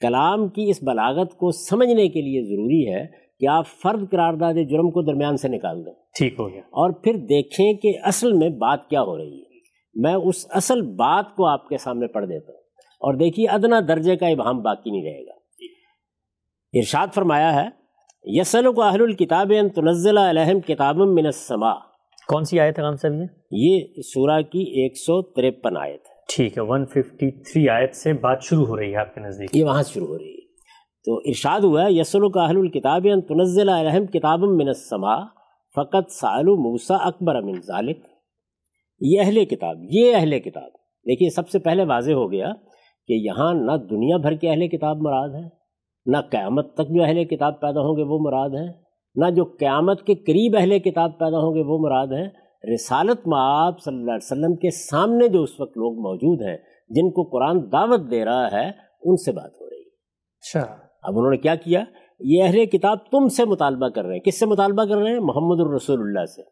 کلام 0.00 0.48
کی 0.48 0.70
اس 0.70 0.82
بلاغت 0.82 1.36
کو 1.36 1.50
سمجھنے 1.50 2.08
کے 2.08 2.22
لیے 2.22 2.42
ضروری 2.42 2.94
ہے 2.94 3.06
کہ 3.40 3.48
آپ 3.48 3.66
فرد 3.66 4.10
قرارداد 4.10 4.54
جرم 4.70 4.90
کو 4.90 5.02
درمیان 5.02 5.36
سے 5.36 5.48
نکال 5.48 5.86
دیں۔ 5.86 5.92
ٹھیک 6.18 6.34
ہو 6.38 6.52
گیا۔ 6.52 6.60
اور 6.60 6.90
پھر 6.90 7.16
دیکھیں 7.16 7.74
کہ 7.74 7.92
اصل 8.02 8.32
میں 8.32 8.48
بات 8.48 8.88
کیا 8.88 9.02
ہو 9.02 9.18
رہی 9.18 9.38
ہے۔ 9.38 9.54
میں 9.94 10.14
اس 10.14 10.46
اصل 10.50 10.82
بات 10.82 11.24
کو 11.36 11.46
آپ 11.46 11.68
کے 11.68 11.76
سامنے 11.78 12.06
پڑھ 12.06 12.26
دیتا 12.26 12.52
ہوں۔ 12.52 12.60
اور 12.94 13.14
دیکھیے 13.14 13.46
ادنا 13.46 13.80
درجے 13.88 14.16
کا 14.16 14.26
ابہام 14.26 14.62
باقی 14.62 14.90
نہیں 14.90 15.04
رہے 15.04 15.26
گا۔ 15.26 15.43
ارشاد 16.78 17.06
فرمایا 17.14 17.54
ہے 17.54 17.68
یسل 18.24 18.72
کو 18.72 18.82
اہل 18.82 19.02
الکتاب 19.02 19.52
ان 19.58 19.68
تنزل 19.68 20.18
علیہم 20.18 20.60
کتاب 20.60 20.96
من 20.96 21.26
السماء۔ 21.26 21.74
کون 22.28 22.44
سی 22.44 22.60
آیت 22.60 22.78
ہے 22.78 22.84
غام 22.84 22.96
صاحب 22.96 23.12
یہ 23.12 23.26
یہ 23.50 24.02
سورہ 24.02 24.40
کی 24.42 24.62
ایک 24.82 24.96
سو 24.96 25.22
ترپن 25.22 25.76
آیت 25.76 26.00
ہے۔ 26.08 26.14
ٹھیک 26.36 26.58
ہے 26.58 26.62
ون 26.62 26.86
ففٹی 26.86 27.30
تھری 27.30 27.68
آیت 27.68 27.94
سے 27.96 28.12
بات 28.12 28.42
شروع 28.42 28.66
ہو 28.66 28.76
رہی 28.76 28.92
ہے 28.92 28.96
آپ 28.96 29.14
کے 29.14 29.20
نزدیک۔ 29.20 29.56
یہ 29.56 29.64
وہاں 29.64 29.82
سے 29.82 29.92
شروع 29.92 30.06
ہو 30.06 30.18
رہی 30.18 30.32
ہے۔ 30.32 30.42
تو 31.04 31.16
ارشاد 31.16 31.60
ہوا 31.60 31.84
ہے 31.84 31.92
یسل 31.92 32.28
کا 32.28 32.44
اہل 32.44 32.56
الکتاب 32.56 33.06
ان 33.12 33.20
تنزل 33.20 33.68
علیہم 33.68 34.06
کتاب 34.06 34.40
من 34.40 34.68
السماء 34.68 35.18
فقط 35.76 36.10
سالو 36.10 36.56
موسا 36.56 36.96
اکبر 36.96 37.40
من 37.42 37.60
ذالک 37.60 37.98
یہ 39.00 39.20
اہل 39.20 39.44
کتاب 39.44 39.76
یہ 39.90 40.16
اہل 40.16 40.38
کتاب۔ 40.40 40.70
دیکھیے 41.06 41.30
سب 41.30 41.48
سے 41.48 41.58
پہلے 41.58 41.84
واضح 41.84 42.12
ہو 42.12 42.32
گیا 42.32 42.52
کہ 43.08 43.12
یہاں 43.12 43.54
نہ 43.54 43.76
دنیا 43.90 44.16
بھر 44.16 44.34
کے 44.34 44.50
اہل 44.50 44.68
کتاب 44.68 44.96
مراد 44.96 45.34
ہے 45.34 45.63
نہ 46.06 46.16
قیامت 46.30 46.74
تک 46.74 46.88
جو 46.88 47.02
اہل 47.02 47.24
کتاب 47.24 47.60
پیدا 47.60 47.80
ہوں 47.80 47.96
گے 47.96 48.02
وہ 48.02 48.18
مراد 48.18 48.50
ہیں 48.50 48.72
نہ 49.14 49.30
جو 49.30 49.44
قیامت 49.44 50.02
کے 50.02 50.14
قریب 50.14 50.56
اہل 50.58 50.78
کتاب 50.78 51.18
پیدا 51.18 51.36
ہوں 51.36 51.54
گے 51.54 51.62
وہ 51.66 51.78
مراد 51.78 52.06
ہیں۔ 52.06 52.28
رسالت 52.74 53.26
معاب 53.26 53.80
صلی 53.80 53.94
اللہ 53.94 54.10
علیہ 54.10 54.32
وسلم 54.32 54.56
کے 54.56 54.70
سامنے 54.70 55.28
جو 55.28 55.42
اس 55.42 55.60
وقت 55.60 55.78
لوگ 55.78 55.92
موجود 55.94 56.42
ہیں 56.42 56.56
جن 56.88 57.10
کو 57.10 57.22
قرآن 57.22 57.72
دعوت 57.72 58.10
دے 58.10 58.24
رہا 58.24 58.52
ہے 58.52 58.70
ان 59.02 59.16
سے 59.16 59.32
بات 59.32 59.50
ہو 59.60 59.70
رہی 59.70 59.76
ہے۔ 59.76 59.88
اچھا۔ 59.88 60.76
اب 61.02 61.18
انہوں 61.18 61.30
نے 61.30 61.36
کیا 61.36 61.54
کیا؟ 61.54 61.84
یہ 62.20 62.42
اہل 62.42 62.66
کتاب 62.66 62.98
تم 63.10 63.28
سے 63.28 63.44
مطالبہ 63.44 63.88
کر 63.88 64.04
رہے 64.04 64.12
ہیں۔ 64.12 64.20
کس 64.20 64.40
سے 64.40 64.46
مطالبہ 64.46 64.84
کر 64.84 64.96
رہے 64.96 65.12
ہیں؟ 65.12 65.20
محمد 65.20 65.60
الرسول 65.60 66.00
اللہ 66.00 66.24
سے۔ 66.24 66.42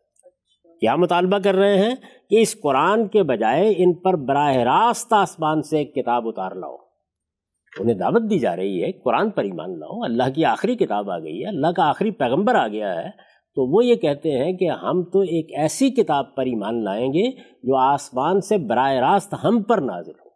کیا 0.81 0.97
مطالبہ 0.97 1.39
کر 1.45 1.55
رہے 1.55 1.79
ہیں؟ 1.79 1.95
کہ 2.31 2.41
اس 2.41 2.61
قرآن 2.61 3.09
کے 3.09 3.23
بجائے 3.23 3.75
ان 3.77 3.95
پر 3.95 4.17
براہ 4.17 4.57
راست 4.57 5.13
آسمان 5.13 5.63
سے 5.63 5.79
ایک 5.79 5.95
کتاب 5.95 6.29
اتار 6.29 6.53
لاؤ۔ 6.53 6.77
انہیں 7.81 7.95
دعوت 7.95 8.31
دی 8.31 8.39
جا 8.39 8.57
رہی 8.57 8.83
ہے 8.83 8.93
قرآن 8.93 9.31
پر 9.31 9.45
ایمان 9.45 9.79
لاؤ 9.79 10.03
اللہ 10.03 10.23
کی 10.35 10.45
آخری 10.45 10.77
کتاب 10.77 11.11
آ 11.11 11.19
گئی 11.19 11.43
ہے 11.43 11.49
اللہ 11.49 11.67
کا 11.67 11.89
آخری 11.89 12.11
پیغمبر 12.11 12.55
آ 12.55 12.69
گیا 12.69 12.95
ہے 12.95 13.11
تو 13.55 13.77
وہ 13.77 13.85
یہ 13.85 13.95
کہتے 13.95 14.31
ہیں 14.31 14.53
کہ 14.53 14.69
ہم 14.71 15.03
تو 15.03 15.21
ایک 15.21 15.59
ایسی 15.59 15.91
کتاب 15.91 16.35
پر 16.35 16.47
ایمان 16.47 16.85
لائیں 16.85 17.09
گے 17.09 17.31
جو 17.63 17.77
آسمان 17.77 18.41
سے 18.41 18.57
براہ 18.59 18.93
راست 18.93 19.35
ہم 19.45 19.63
پر 19.63 19.79
نازل 19.79 20.13
ہو۔ 20.13 20.29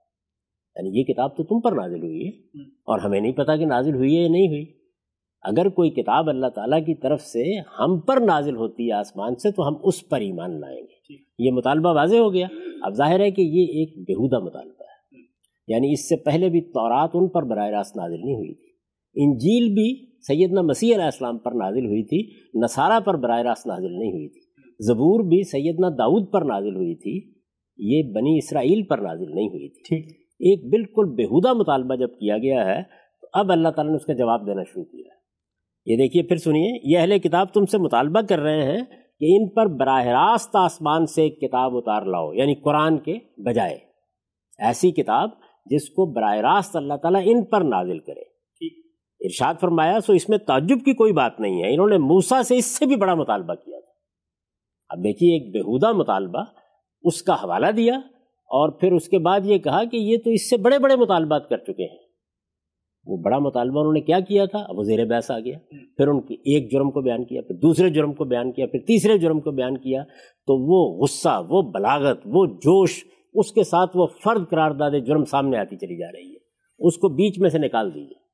یعنی 0.76 0.98
یہ 0.98 1.04
کتاب 1.04 1.36
تو 1.36 1.44
تم 1.44 1.60
پر 1.60 1.72
نازل 1.72 2.02
ہوئی 2.02 2.26
ہے 2.26 2.60
اور 2.62 2.98
ہمیں 2.98 3.20
نہیں 3.20 3.32
پتا 3.32 3.56
کہ 3.56 3.66
نازل 3.66 3.94
ہوئی 3.94 4.16
ہے 4.16 4.22
یا 4.22 4.28
نہیں 4.28 4.48
ہوئی۔ 4.48 4.64
اگر 5.42 5.68
کوئی 5.68 5.90
کتاب 5.90 6.28
اللہ 6.28 6.46
تعالیٰ 6.46 6.86
کی 6.86 6.94
طرف 6.94 7.20
سے 7.20 7.60
ہم 7.60 8.00
پر 8.00 8.20
نازل 8.20 8.56
ہوتی 8.56 8.88
ہے 8.88 8.92
آسمان 8.92 9.34
سے 9.34 9.50
تو 9.50 9.68
ہم 9.68 9.74
اس 9.82 10.08
پر 10.08 10.20
ایمان 10.20 10.60
لائیں 10.60 10.80
گے۔ 10.80 11.14
یہ 11.38 11.50
مطالبہ 11.52 11.92
واضح 11.92 12.16
ہو 12.16 12.32
گیا۔ 12.32 12.46
اب 12.82 12.92
ظاہر 12.92 13.20
ہے 13.20 13.30
کہ 13.30 13.42
یہ 13.42 13.62
ایک 13.62 13.98
بےحودہ 13.98 14.38
مطالبہ 14.44 14.75
یعنی 15.66 15.92
اس 15.92 16.08
سے 16.08 16.16
پہلے 16.16 16.48
بھی 16.48 16.60
تورات 16.60 17.10
ان 17.14 17.28
پر 17.28 17.42
براہ 17.42 17.68
راست 17.68 17.96
نازل 17.96 18.20
نہیں 18.20 18.34
ہوئی 18.34 18.54
تھی۔ 18.54 18.66
انجیل 19.22 19.68
بھی 19.74 20.16
سیدنا 20.20 20.62
مسیح 20.62 20.94
علیہ 20.94 21.04
السلام 21.04 21.38
پر 21.38 21.52
نازل 21.52 21.86
ہوئی 21.86 22.02
تھی 22.02 22.30
نصارہ 22.64 23.00
پر 23.00 23.14
براہ 23.16 23.42
راست 23.42 23.66
نازل 23.66 23.98
نہیں 23.98 24.12
ہوئی 24.12 24.28
تھی۔ 24.28 24.40
زبور 24.86 25.20
بھی 25.20 25.42
سیدنا 25.42 25.88
داؤد 25.88 26.32
پر 26.32 26.42
نازل 26.42 26.76
ہوئی 26.76 26.94
تھی 26.94 27.32
یہ 27.78 28.12
بنی 28.12 28.38
اسرائیل 28.38 28.82
پر 28.82 28.98
نازل 28.98 29.34
نہیں 29.34 29.48
ہوئی 29.48 29.68
تھی۔ 29.68 29.82
ٹھیک۔ 29.82 30.16
ایک 30.20 30.70
بالکل 30.70 31.14
بےحودہ 31.14 31.52
مطالبہ 31.52 31.94
جب 31.94 32.08
کیا 32.08 32.38
گیا 32.38 32.66
ہے 32.66 32.82
تو 33.20 33.26
اب 33.32 33.52
اللہ 33.52 33.68
تعالیٰ 33.68 33.92
نے 33.92 33.96
اس 33.96 34.04
کا 34.06 34.12
جواب 34.12 34.46
دینا 34.46 34.62
شروع 34.62 34.84
کیا 34.84 35.14
ہے۔ 35.14 35.16
یہ 35.86 35.96
دیکھیے 35.96 36.22
پھر 36.22 36.36
سنیے 36.36 36.94
یہ 36.94 36.98
اہل 36.98 37.18
کتاب 37.18 37.46
تم 37.54 37.64
سے 37.64 37.78
مطالبہ 37.78 38.20
کر 38.20 38.38
رہے 38.38 38.62
ہیں 38.62 38.84
کہ 39.20 39.36
ان 39.36 39.48
پر 39.48 39.66
براہ 39.66 40.06
راست 40.06 40.56
آسمان 40.56 41.06
سے 41.06 41.22
ایک 41.22 41.40
کتاب 41.40 41.76
اتار 41.76 42.02
لاؤ 42.02 42.32
یعنی 42.32 42.54
قرآن 42.54 42.98
کے 42.98 43.18
بجائے۔ 43.36 43.78
ایسی 44.58 44.90
کتاب 44.90 45.30
جس 45.70 45.90
کو 45.90 46.06
براہ 46.06 46.36
راست 46.36 46.76
اللہ 46.76 46.94
تعالیٰ 46.94 47.20
ان 47.24 47.44
پر 47.44 47.60
نازل 47.60 47.98
کرے۔ 47.98 48.36
ارشاد 49.20 49.54
فرمایا 49.60 50.00
سو 50.00 50.12
اس 50.12 50.28
میں 50.28 50.38
تعجب 50.38 50.84
کی 50.84 50.92
کوئی 50.92 51.12
بات 51.12 51.40
نہیں 51.40 51.62
ہے۔ 51.62 51.74
انہوں 51.74 51.88
نے 51.88 51.98
موسا 51.98 52.42
سے 52.42 52.56
اس 52.56 52.66
سے 52.66 52.86
بھی 52.86 52.96
بڑا 52.96 53.14
مطالبہ 53.14 53.54
کیا 53.54 53.80
تھا۔ 53.80 53.92
اب 54.88 55.04
دیکھیے 55.04 55.32
ایک 55.32 55.52
بےحودہ 55.52 55.92
مطالبہ 55.92 56.44
اس 57.02 57.22
کا 57.22 57.34
حوالہ 57.34 57.66
دیا 57.66 57.94
اور 58.46 58.68
پھر 58.68 58.92
اس 58.92 59.08
کے 59.08 59.18
بعد 59.18 59.40
یہ 59.44 59.58
کہا 59.58 59.84
کہ 59.84 59.96
یہ 59.96 60.16
تو 60.24 60.30
اس 60.30 60.50
سے 60.50 60.56
بڑے 60.56 60.78
بڑے 60.78 60.96
مطالبات 60.96 61.48
کر 61.48 61.58
چکے 61.58 61.90
ہیں۔ 61.90 62.06
وہ 63.06 63.16
بڑا 63.16 63.38
مطالبہ 63.38 63.80
انہوں 63.80 63.92
نے 63.92 64.00
کیا 64.00 64.20
کیا 64.20 64.44
تھا؟ 64.44 64.58
اب 64.58 64.78
وہ 64.78 64.82
زیر 64.82 65.04
بحث 65.04 65.30
آ 65.30 65.38
گیا۔ 65.38 65.58
پھر 65.96 66.08
ان 66.08 66.20
کی 66.20 66.34
ایک 66.34 66.72
جرم 66.72 66.90
کو 66.90 67.00
بیان 67.00 67.24
کیا 67.24 67.42
پھر 67.42 67.54
دوسرے 67.54 67.88
جرم 67.90 68.12
کو 68.12 68.24
بیان 68.24 68.52
کیا 68.52 68.66
پھر 68.66 68.78
تیسرے 68.80 69.18
جرم 69.18 69.40
کو 69.40 69.50
بیان 69.50 69.78
کیا 69.78 70.02
تو 70.46 70.66
وہ 70.66 71.02
غصہ 71.02 71.42
وہ 71.48 71.62
بلاغت 71.62 72.20
وہ 72.26 72.46
جوش 72.46 73.04
اس 73.36 73.52
کے 73.52 73.64
ساتھ 73.64 73.96
وہ 73.96 74.06
فرد 74.24 74.42
قرار 74.50 74.70
داد 74.70 74.90
جرم 75.06 75.24
سامنے 75.24 75.58
آتی 75.58 75.76
چلی 75.76 75.98
جا 75.98 76.06
رہی 76.12 76.30
ہے۔ 76.30 76.36
اس 76.78 76.96
کو 76.96 77.08
بیچ 77.08 77.38
میں 77.38 77.50
سے 77.50 77.58
نکال 77.58 77.94
دیجیے 77.94 78.26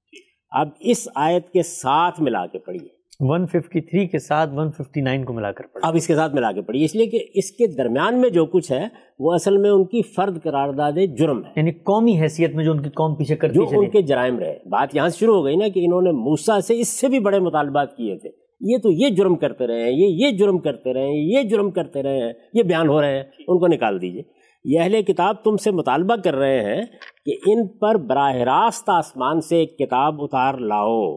اب 0.51 0.69
اس 0.81 1.09
آیت 1.15 1.51
کے 1.51 1.63
ساتھ 1.63 2.23
ملا 2.23 2.47
کے 2.47 2.59
پڑھیے۔ 2.59 3.03
153 3.27 4.07
کے 4.07 4.19
ساتھ 4.19 4.51
159 4.51 5.25
کو 5.25 5.33
ملا 5.33 5.53
کر 5.53 5.65
پڑھیے۔ 5.65 5.89
اب 5.89 5.95
اس 5.95 6.07
کے 6.07 6.15
ساتھ 6.15 6.35
ملا 6.35 6.53
کے 6.53 6.63
پڑھیے۔ 6.63 6.85
اس 6.85 6.95
لیے 6.95 7.07
کہ 7.07 7.19
اس 7.35 7.51
کے 7.51 7.67
درمیان 7.67 8.21
میں 8.21 8.31
جو 8.31 8.47
کچھ 8.47 8.73
ہے 8.73 8.85
وہ 9.19 9.35
اصل 9.35 9.57
میں 9.57 9.71
ان 9.71 9.85
کی 9.85 10.03
فرد 10.03 10.43
قرارداد 10.43 10.93
جرم 11.19 11.45
ہے۔ 11.45 11.51
یعنی 11.57 11.73
قومی 11.73 12.21
حیثیت 12.21 12.55
میں 12.55 12.65
جو 12.65 12.73
ان 12.73 12.83
کی 12.83 12.91
قوم 12.91 13.15
پیچھے 13.15 13.37
کرتی 13.37 13.55
جو 13.55 13.81
ان 13.81 13.91
کے 13.91 14.03
جرائم 14.03 14.39
رہے۔ 14.39 14.59
بات 14.67 14.95
یہاں 14.95 15.09
سے 15.09 15.19
شروع 15.19 15.37
ہو 15.37 15.45
گئی 15.45 15.57
نا 15.57 15.69
کہ 15.69 15.81
انہوں 15.81 16.03
نے 16.03 16.11
موسا 16.11 16.61
سے 16.61 16.81
اس 16.81 16.89
سے 16.89 17.09
بھی 17.09 17.19
بڑے 17.19 17.39
مطالبات 17.39 17.97
کیے 17.97 18.19
تھے۔ 18.19 18.31
یہ 18.61 18.77
تو 18.83 18.91
یہ 18.91 19.09
جرم 19.09 19.35
کرتے 19.35 19.67
رہے 19.67 19.83
ہیں 19.83 19.91
یہ 19.91 20.27
یہ 20.27 20.31
جرم 20.31 20.59
کرتے 20.59 20.95
رہے 20.95 21.07
ہیں 21.07 21.23
یہ 21.23 21.43
جرم 21.43 21.71
کرتے 21.71 22.03
رہے 22.03 22.19
ہیں 22.19 22.33
یہ 22.55 22.63
بیان 22.63 22.89
ہو 22.89 23.01
رہے 23.01 23.17
ہیں۔ 23.17 23.23
ان 23.49 23.59
کو 23.59 23.67
نکال 23.67 24.01
دیجیے 24.01 24.23
یہ 24.65 24.81
اہل 24.81 25.03
کتاب 25.03 25.45
تم 25.45 25.57
سے 25.57 25.71
مطالبہ 25.71 26.17
کر 26.17 26.35
رہے 26.35 26.61
ہیں 26.61 26.83
کہ 27.27 27.33
ان 27.47 27.67
پر 27.69 27.95
براہ 27.95 28.35
راست 28.37 28.89
آسمان 28.89 29.41
سے 29.41 29.57
ایک 29.57 29.79
کتاب 29.79 30.23
اتار 30.23 30.55
لاؤ۔ 30.55 31.17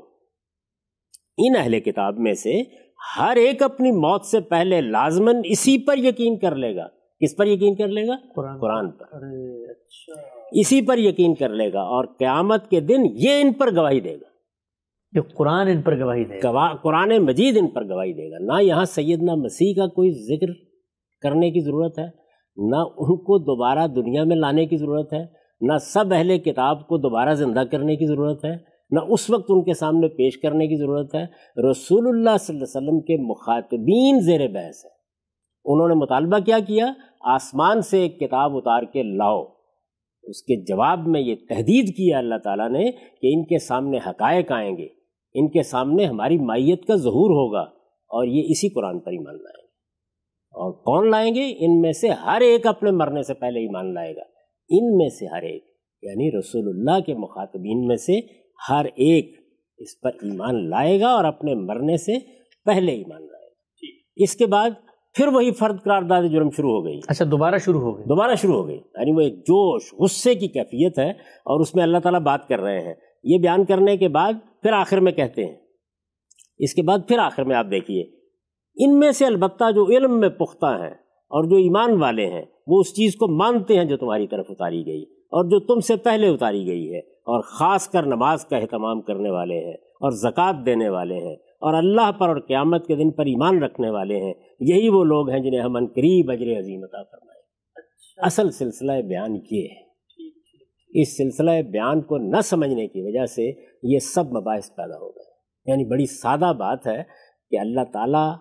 ان 1.38 1.56
اہل 1.58 1.80
کتاب 1.80 2.20
میں 2.20 2.34
سے 2.34 2.62
ہر 3.20 3.36
ایک 3.36 3.64
اپنی 3.64 3.92
موت 3.92 4.26
سے 4.26 4.40
پہلے 4.40 4.82
لازمن 4.82 5.36
اسی 5.44 5.78
پر 5.78 5.98
یقین 5.98 6.40
کر 6.40 6.56
لے 6.56 6.76
گا۔ 6.76 6.88
کس 7.20 7.36
پر 7.36 7.48
یقین 7.48 7.76
کر 7.76 7.88
لے 7.88 8.08
گا؟ 8.08 8.16
قرآن 8.36 8.92
پر۔ 8.92 9.06
اچھا۔ 9.06 10.22
اسی 10.52 10.82
پر 10.82 10.98
یقین 10.98 11.36
کر 11.36 11.50
لے 11.50 11.74
گا 11.74 11.82
اور 11.82 12.06
قیامت 12.06 12.70
کے 12.70 12.80
دن 12.80 13.02
یہ 13.06 13.42
ان 13.42 13.54
پر 13.54 13.76
گواہی 13.76 14.00
دے 14.00 14.16
گا۔ 14.16 14.36
قرآن 15.36 15.68
ان 15.68 15.82
پر 15.82 16.00
گواہی 16.00 16.24
دے 16.24 16.40
گا۔ 16.44 16.76
قرآن 16.76 17.18
مجید 17.18 17.58
ان 17.58 17.68
پر 17.68 17.90
گواہی 17.90 18.14
دے 18.14 18.32
گا۔ 18.32 18.58
نہ 18.58 18.64
یہاں 18.64 18.86
سیدنا 18.86 19.36
مسیح 19.36 19.74
کا 19.74 19.88
کوئی 19.88 20.12
ذکر 20.12 20.54
کرنے 21.22 21.52
کی 21.52 21.60
ضرورت 21.60 22.00
ہے۔ 22.00 22.25
نہ 22.58 22.76
ان 22.76 23.18
کو 23.18 23.38
دوبارہ 23.38 23.88
دنیا 23.88 24.24
میں 24.24 24.36
لانے 24.36 24.66
کی 24.66 24.78
ضرورت 24.78 25.14
ہے، 25.14 25.26
نہ 25.62 25.78
سب 25.78 26.14
اہل 26.14 26.38
کتاب 26.38 26.88
کو 26.88 26.98
دوبارہ 26.98 27.34
زندہ 27.34 27.64
کرنے 27.72 27.96
کی 27.96 28.06
ضرورت 28.06 28.46
ہے، 28.46 28.76
نہ 28.92 29.00
اس 29.10 29.30
وقت 29.30 29.46
ان 29.50 29.64
کے 29.64 29.74
سامنے 29.74 30.08
پیش 30.08 30.38
کرنے 30.38 30.68
کی 30.68 30.76
ضرورت 30.76 31.16
ہے۔ 31.16 31.24
رسول 31.72 32.08
اللہ 32.08 32.38
صلی 32.40 32.56
اللہ 32.56 32.78
علیہ 32.78 32.88
وسلم 32.88 33.00
کے 33.00 33.18
مخاطبین 33.18 34.20
زیر 34.20 34.48
بحث 34.48 34.86
ہے۔ 34.86 34.90
انہوں 35.66 35.88
نے 35.88 35.94
مطالبہ 35.94 36.40
کیا 36.46 36.60
کیا، 36.68 36.94
آسمان 37.22 37.82
سے 37.82 38.00
ایک 38.00 38.20
کتاب 38.20 38.58
اتار 38.58 38.84
کے 38.84 39.04
لاؤ۔ 39.04 39.44
اس 40.24 40.42
کے 40.42 40.56
جواب 40.66 41.08
میں 41.08 41.22
یہ 41.22 41.36
تحدید 41.50 41.88
کیا 41.98 42.18
اللہ 42.18 42.36
تعالیٰ 42.44 42.70
نے 42.70 42.92
کہ 42.92 43.34
ان 43.34 43.44
کے 43.44 43.60
سامنے 43.60 43.98
حقائق 44.08 44.52
آئیں 44.52 44.78
گے۔ 44.78 44.88
ان 45.34 45.48
کے 45.48 45.64
سامنے 45.64 46.06
ہماری 46.06 46.38
مائیت 46.38 46.86
کا 46.86 46.96
ظہور 46.96 47.30
ہوگا۔ 47.30 47.62
اور 48.10 48.26
یہ 48.26 48.42
اسی 48.50 48.70
قرآن 48.70 49.00
پر 49.00 49.12
ایمان 49.12 49.36
لائیں۔ 49.36 49.62
گے 49.62 49.65
اور 50.56 50.72
کون 50.72 51.10
لائیں 51.10 51.36
گے؟ 51.36 51.54
ان 51.60 51.82
میں 51.82 51.92
سے 51.92 52.10
ہر 52.10 52.42
ایک 52.42 52.68
اپنے 52.68 52.92
مرنے 52.92 53.22
سے 53.22 53.34
پہلے 53.34 53.60
ایمان 53.60 53.94
لائے 53.94 54.16
گا۔ 54.16 54.22
ان 54.70 54.98
میں 54.98 55.10
سے 55.10 55.26
ہر 55.26 55.42
ایک۔ 55.42 55.66
یعنی 56.02 56.40
رسول 56.40 56.68
اللہ 56.68 57.00
کے 57.00 57.14
مخاطبین 57.14 57.88
میں 57.88 57.96
سے 57.96 58.20
ہر 58.70 58.86
ایک 58.96 59.36
اس 59.78 60.02
پر 60.02 60.10
ایمان 60.10 60.70
لائے 60.70 61.00
گا 61.00 61.08
اور 61.08 61.26
اپنے 61.26 61.54
مرنے 61.54 61.98
سے 61.98 62.14
پہلے 62.66 62.92
ایمان 62.92 63.22
لائے 63.22 63.46
گا۔ 63.46 63.54
اس 64.16 64.36
کے 64.36 64.46
بعد 64.46 64.70
پھر 65.14 65.28
وہی 65.28 65.52
فرد 65.52 65.84
قرارداد 65.84 66.24
جرم 66.32 66.50
شروع 66.50 66.72
ہو 66.72 66.86
گئی۔ 66.86 67.00
اچھا 67.08 67.26
دوبارہ 67.32 67.58
شروع 67.58 67.82
ہو 67.82 67.98
گئی۔ 67.98 68.04
دوبارہ 68.04 68.36
شروع 68.36 68.54
ہو 68.54 68.68
گئی۔ 68.68 68.76
یعنی 68.76 69.12
وہ 69.12 69.22
ایک 69.22 69.34
جوش 69.34 69.94
غصے 69.94 70.36
کی 70.36 70.48
کیفیت 70.48 71.00
ہے 71.00 71.10
اور 71.10 71.60
اس 71.60 71.76
میں 71.76 71.84
اللہ 71.84 71.98
تعالیٰ 71.98 72.20
بات 72.20 72.48
کر 72.48 72.60
رہے 72.60 72.80
ہیں۔ 72.80 72.94
یہ 73.24 73.38
بیان 73.38 73.66
کرنے 73.66 73.98
کے 73.98 74.08
بعد 74.08 74.34
پھر 74.62 74.74
آخر 74.74 74.98
میں 74.98 75.12
کہتے 75.12 75.46
ہیں۔ 75.46 75.56
اس 76.60 76.74
کے 76.74 76.82
بعد 76.82 76.98
پھر 77.08 77.20
آخر 77.20 77.44
میں 77.44 77.56
آپ 77.56 77.66
دیکھیے۔ 77.72 78.25
ان 78.76 79.00
میں 79.00 79.12
سے 79.12 79.26
البتہ 79.26 79.72
جو 79.72 79.86
علم 79.86 80.20
میں 80.20 80.30
پختہ 80.30 80.66
ہیں 80.66 80.94
اور 81.06 81.44
جو 81.44 81.56
ایمان 81.56 82.02
والے 82.02 82.26
ہیں 82.26 82.46
وہ 82.68 82.80
اس 82.80 82.96
چیز 82.96 83.16
کو 83.16 83.28
مانتے 83.28 83.76
ہیں 83.76 83.86
جو 83.86 83.98
تمہاری 83.98 84.28
طرف 84.28 84.46
اتاری 84.50 84.86
گئی 84.86 85.04
اور 85.04 85.44
جو 85.44 85.60
تم 85.60 85.80
سے 85.80 85.96
پہلے 85.96 86.28
اتاری 86.28 86.68
گئی 86.68 86.94
ہے 86.94 87.00
اور 87.00 87.42
خاص 87.42 87.88
کر 87.88 88.04
نماز 88.04 88.46
کا 88.46 88.58
اہتمام 88.58 89.02
کرنے 89.02 89.30
والے 89.30 89.66
ہیں 89.66 89.74
اور 89.74 90.12
زکوٰۃ 90.12 90.66
دینے 90.66 90.90
والے 90.90 91.16
ہیں 91.16 91.36
اور 91.36 91.74
اللہ 91.74 92.12
پر 92.12 92.28
اور 92.28 92.40
قیامت 92.40 92.88
کے 92.88 92.96
دن 92.96 93.12
پر 93.12 93.26
ایمان 93.26 93.64
رکھنے 93.64 93.90
والے 93.90 94.18
ہیں۔ 94.18 94.34
یہی 94.60 94.90
وہ 94.90 95.04
لوگ 95.04 95.30
ہیں 95.30 95.40
جنہیں 95.40 95.62
ہم 95.62 95.78
قریب 95.78 96.32
اجر 96.32 96.60
عظیم 96.60 96.84
عطا 96.84 97.04
فرمائے۔ 97.04 97.40
اچھا۔ 97.76 98.26
اصل 98.26 98.52
سلسلہ 98.52 98.92
بیان 98.92 99.36
یہ 99.52 99.68
ہے۔ 99.68 99.86
اس 101.02 101.18
سلسلہ 101.18 101.52
بیان 101.62 102.02
کو 102.02 102.18
نہ 102.18 102.42
سمجھنے 102.44 102.88
کی 102.88 103.02
وجہ 103.02 103.26
سے 103.26 103.52
یہ 103.84 104.00
سب 104.00 104.26
مباحث 104.26 104.70
پیدا 104.76 104.96
ہو 104.96 105.10
گئے۔ 105.10 105.32
یعنی 105.66 105.86
بڑی 105.86 106.06
سادہ 106.06 106.54
بات 106.58 106.88
ہے 106.88 107.04
کہ 107.52 107.60
اللہ 107.60 107.82
تعالیٰ 107.94 108.34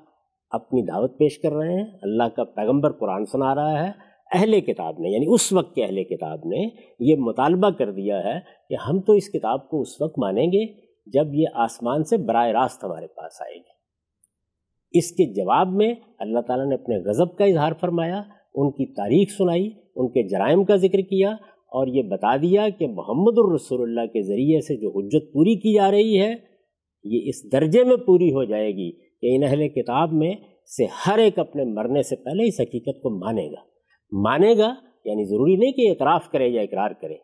اپنی 0.54 0.82
دعوت 0.82 1.18
پیش 1.18 1.38
کر 1.38 1.52
رہے 1.52 1.74
ہیں۔ 1.74 1.84
اللہ 2.02 2.28
کا 2.36 2.44
پیغمبر 2.44 2.92
قرآن 2.92 3.24
سنا 3.24 3.54
رہا 3.54 3.86
ہے۔ 3.86 4.14
اہل 4.34 4.60
کتاب 4.60 4.94
نے 4.98 5.08
یعنی 5.08 5.24
اس 5.28 5.52
وقت 5.52 5.74
کے 5.74 5.84
اہل 5.84 6.04
کتاب 6.04 6.38
نے 6.44 6.68
یہ 7.00 7.16
مطالبہ 7.16 7.70
کر 7.70 7.92
دیا 7.92 8.24
ہے 8.24 8.38
کہ 8.68 8.74
ہم 8.88 9.00
تو 9.00 9.12
اس 9.12 9.28
کتاب 9.28 9.68
کو 9.68 9.80
اس 9.80 10.00
وقت 10.00 10.18
مانیں 10.18 10.46
گے 10.46 10.66
جب 11.06 11.34
یہ 11.34 11.46
آسمان 11.54 12.04
سے 12.04 12.16
براہ 12.16 12.48
راست 12.48 12.84
ہمارے 12.84 13.06
پاس 13.06 13.42
آئے 13.42 13.56
گی۔ 13.56 13.74
اس 14.98 15.10
کے 15.10 15.32
جواب 15.32 15.68
میں 15.68 15.94
اللہ 16.18 16.40
تعالیٰ 16.40 16.66
نے 16.66 16.74
اپنے 16.74 16.98
غضب 16.98 17.36
کا 17.36 17.44
اظہار 17.44 17.72
فرمایا، 17.80 18.22
ان 18.54 18.70
کی 18.70 18.94
تاریخ 18.94 19.28
سنائی، 19.38 19.70
ان 19.96 20.08
کے 20.08 20.28
جرائم 20.28 20.64
کا 20.64 20.76
ذکر 20.76 20.98
کیا 20.98 21.30
اور 21.50 21.86
یہ 21.86 22.02
بتا 22.02 22.36
دیا 22.36 22.68
کہ 22.78 22.86
محمد 22.86 23.32
الرسول 23.36 23.82
اللہ 23.82 24.06
کے 24.06 24.22
ذریعے 24.22 24.60
سے 24.60 24.76
جو 24.76 24.88
حجت 24.88 25.32
پوری 25.32 25.56
کی 25.56 25.74
جا 25.74 25.90
رہی 25.90 26.20
ہے، 26.20 26.34
یہ 27.04 27.20
اس 27.28 27.52
درجے 27.52 27.84
میں 27.84 27.96
پوری 27.96 28.32
ہو 28.32 28.44
جائے 28.44 28.70
گی 28.70 28.92
کہ 29.24 29.36
ان 29.36 29.42
اہل 29.44 29.68
کتاب 29.68 30.12
میں 30.12 30.34
سے 30.76 30.86
ہر 31.06 31.18
ایک 31.18 31.38
اپنے 31.38 31.64
مرنے 31.64 32.02
سے 32.02 32.16
پہلے 32.16 32.48
اس 32.48 32.60
حقیقت 32.60 33.02
کو 33.02 33.10
مانے 33.24 33.46
گا۔ 33.46 33.60
مانے 34.12 34.52
گا 34.58 34.74
یعنی 35.04 35.24
ضروری 35.24 35.56
نہیں 35.56 35.72
کہ 35.72 35.90
اعتراف 35.90 36.30
کرے 36.30 36.48
یا 36.48 36.62
اقرار 36.62 36.90
کرے 36.90 37.14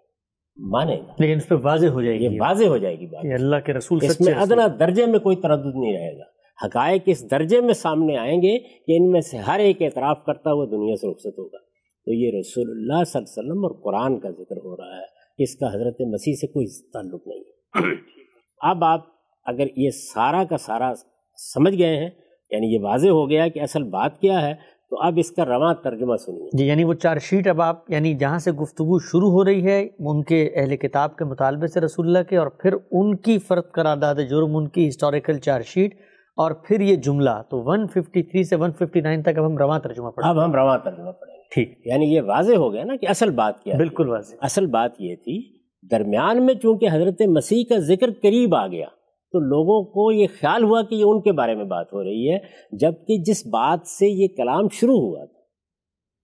مانے 0.57 0.97
گا۔ 0.97 1.13
لیکن 1.19 1.37
اس 1.37 1.49
پہ 1.49 1.55
واضح 1.63 1.87
ہو 1.87 2.03
جائے 2.03 2.19
گی۔ 2.21 2.39
واضح 2.39 2.65
ہو 2.65 2.77
جائے 2.77 2.99
گی 2.99 3.07
بات۔ 3.07 3.25
اللہ 3.41 3.57
کے 3.67 3.73
رسول 3.73 3.99
اس 4.03 4.21
میں 4.21 4.35
ادنا 4.35 4.67
درجے 4.81 5.07
میں 5.07 5.19
کوئی 5.19 5.37
تردد 5.37 5.77
نہیں 5.77 5.93
رہے 5.93 6.19
گا۔ 6.19 6.25
حقائق 6.67 7.03
اس 7.07 7.31
درجے 7.31 7.61
میں 7.61 7.75
سامنے 7.75 8.17
آئیں 8.17 8.43
گے 8.43 8.59
کہ 8.59 8.97
ان 8.97 9.11
میں 9.11 9.21
سے 9.21 9.37
ہر 9.37 9.59
ایک 9.59 9.83
اعتراف 9.83 10.25
کرتا 10.25 10.53
ہوا 10.53 10.65
دنیا 10.65 10.97
سے 10.97 11.11
رخصت 11.11 11.39
ہوگا۔ 11.39 11.59
تو 12.07 12.13
یہ 12.13 12.31
رسول 12.41 12.71
اللہ 12.71 13.05
صلی 13.05 13.23
اللہ 13.23 13.41
علیہ 13.41 13.51
وسلم 13.51 13.65
اور 13.65 13.83
قرآن 13.83 14.21
کا 14.21 14.31
ذکر 14.31 14.57
ہو 14.57 14.77
رہا 14.77 14.97
ہے۔ 14.97 15.21
اس 15.39 15.57
کا 15.57 15.67
حضرت 15.67 16.01
مسیح 16.01 16.35
سے 16.35 16.47
کوئی 16.47 16.67
تعلق 16.93 17.27
نہیں۔ 17.27 17.41
ہے 17.41 17.51
اب 18.71 18.85
آپ 18.85 19.01
اگر 19.45 19.67
یہ 19.77 19.91
سارا 19.91 20.45
کا 20.45 20.57
سارا 20.57 20.93
سمجھ 21.41 21.79
گئے 21.79 21.97
ہیں 21.97 22.11
یعنی 22.51 22.75
یہ 22.75 22.81
واضح 22.81 23.09
ہو 23.09 23.31
گیا 23.31 23.49
کہ 23.49 23.61
اصل 23.61 23.83
بات 23.83 24.21
کیا 24.21 24.43
ہے 24.43 24.55
تو 24.91 25.01
اب 25.03 25.15
اس 25.17 25.31
کا 25.31 25.45
رواں 25.45 25.75
ترجمہ 25.75 26.17
سنیے۔ 26.17 26.49
جی 26.59 26.67
یعنی 26.67 26.85
وہ 26.85 26.95
چار 26.95 27.17
شیٹ 27.17 27.47
اب 27.47 27.63
آپ 27.63 27.91
یعنی 27.91 28.15
جہاں 28.15 28.39
سے 28.39 28.53
گفتگو 28.53 28.99
شروع 28.99 29.31
ہو 29.31 29.45
رہی 29.45 29.67
ہے 29.67 29.89
ان 29.99 30.23
کے 30.23 30.51
اہل 30.55 30.77
کتاب 30.77 31.17
کے 31.17 31.25
مطالبے 31.25 31.67
سے 31.67 31.81
رسول 31.81 32.07
اللہ 32.07 32.29
کے 32.29 32.37
اور 32.37 32.47
پھر 32.47 32.75
ان 32.91 33.17
کی 33.17 33.39
فرد 33.39 33.63
قرارداد 33.73 34.15
جرم 34.31 34.57
ان 34.57 34.69
کی 34.69 34.89
ہسٹوریکل 34.89 35.39
چار 35.39 35.61
شیٹ 35.61 35.95
اور 36.37 36.51
پھر 36.53 36.81
یہ 36.81 36.97
جملہ۔ 36.97 37.31
تو 37.51 37.71
153 37.71 38.43
سے 38.43 38.57
159 38.57 39.23
تک 39.23 39.39
اب 39.39 39.47
ہم 39.47 39.59
رواں 39.59 39.79
ترجمہ 39.79 40.11
پڑھیں 40.11 40.31
اب 40.31 40.45
ہم 40.45 40.53
رواں 40.53 40.79
ترجمہ 40.79 41.11
پڑھیں 41.11 41.37
گے۔ 41.37 41.43
ٹھیک۔ 41.55 41.87
یعنی 41.87 42.15
یہ 42.15 42.21
واضح 42.23 42.53
ہو 42.53 42.73
گیا 42.73 42.85
نا 42.85 42.97
کہ 42.97 43.07
اصل 43.09 43.31
بات 43.31 43.63
کیا 43.63 43.77
بالکل 43.77 44.09
واضح۔ 44.09 44.35
اصل 44.41 44.67
بات 44.67 44.91
یہ 44.99 45.17
تھی 45.17 45.61
درمیان 45.91 46.47
میں 46.47 46.55
چونکہ 46.55 46.89
حضرت 46.93 47.23
مسیح 47.27 47.65
کا 47.69 47.79
ذکر 47.79 48.11
قریب 48.23 48.55
آ 48.55 48.67
گیا 48.67 48.87
تو 49.33 49.39
لوگوں 49.39 49.85
کو 49.85 50.13
یہ 50.13 50.27
خیال 50.27 50.65
ہوا 50.65 50.83
کہ 50.83 50.95
یہ 50.95 51.05
ان 51.07 51.21
کے 51.21 51.33
بارے 51.33 51.55
میں 51.55 51.65
بات 51.65 51.93
ہو 51.93 52.05
رہی 52.05 52.31
ہے، 52.31 52.39
جبکہ 52.73 53.19
جس 53.19 53.47
بات 53.47 53.87
سے 53.87 54.09
یہ 54.09 54.29
کلام 54.37 54.69
شروع 54.73 55.01
ہوا 55.01 55.25
تھا، 55.25 55.41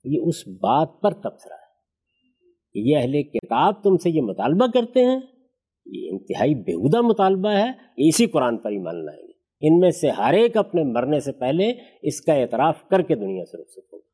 یہ 0.05 0.21
اس 0.25 0.49
بات 0.49 0.88
پر 1.03 1.11
تبصرہ 1.11 1.53
ہے۔ 1.53 1.66
یہ 2.75 2.97
اہل 2.97 3.23
کتاب 3.23 3.83
تم 3.83 3.97
سے 3.97 4.11
یہ 4.11 4.23
مطالبہ 4.23 4.66
کرتے 4.75 5.05
ہیں، 5.05 5.21
یہ 5.87 6.09
انتہائی 6.11 6.55
بےحدہ 6.55 7.01
مطالبہ 7.01 7.49
ہے، 7.49 7.71
اسی 8.09 8.27
قرآن 8.27 8.57
پر 8.57 8.71
ہی 8.71 8.79
مان 8.79 9.05
لائیں 9.05 9.23
گے۔ 9.23 9.33
ان 9.61 9.81
میں 9.81 9.90
سے 9.90 10.11
ہر 10.11 10.35
ایک 10.35 10.57
اپنے 10.57 10.83
مرنے 10.85 11.21
سے 11.21 11.33
پہلے 11.33 11.73
اس 12.03 12.21
کا 12.21 12.33
اعتراف 12.33 12.88
کر 12.88 13.03
کے 13.03 13.14
دنیا 13.14 13.45
سے 13.45 13.62
رخصت 13.62 13.92
ہوگا۔ 13.92 14.07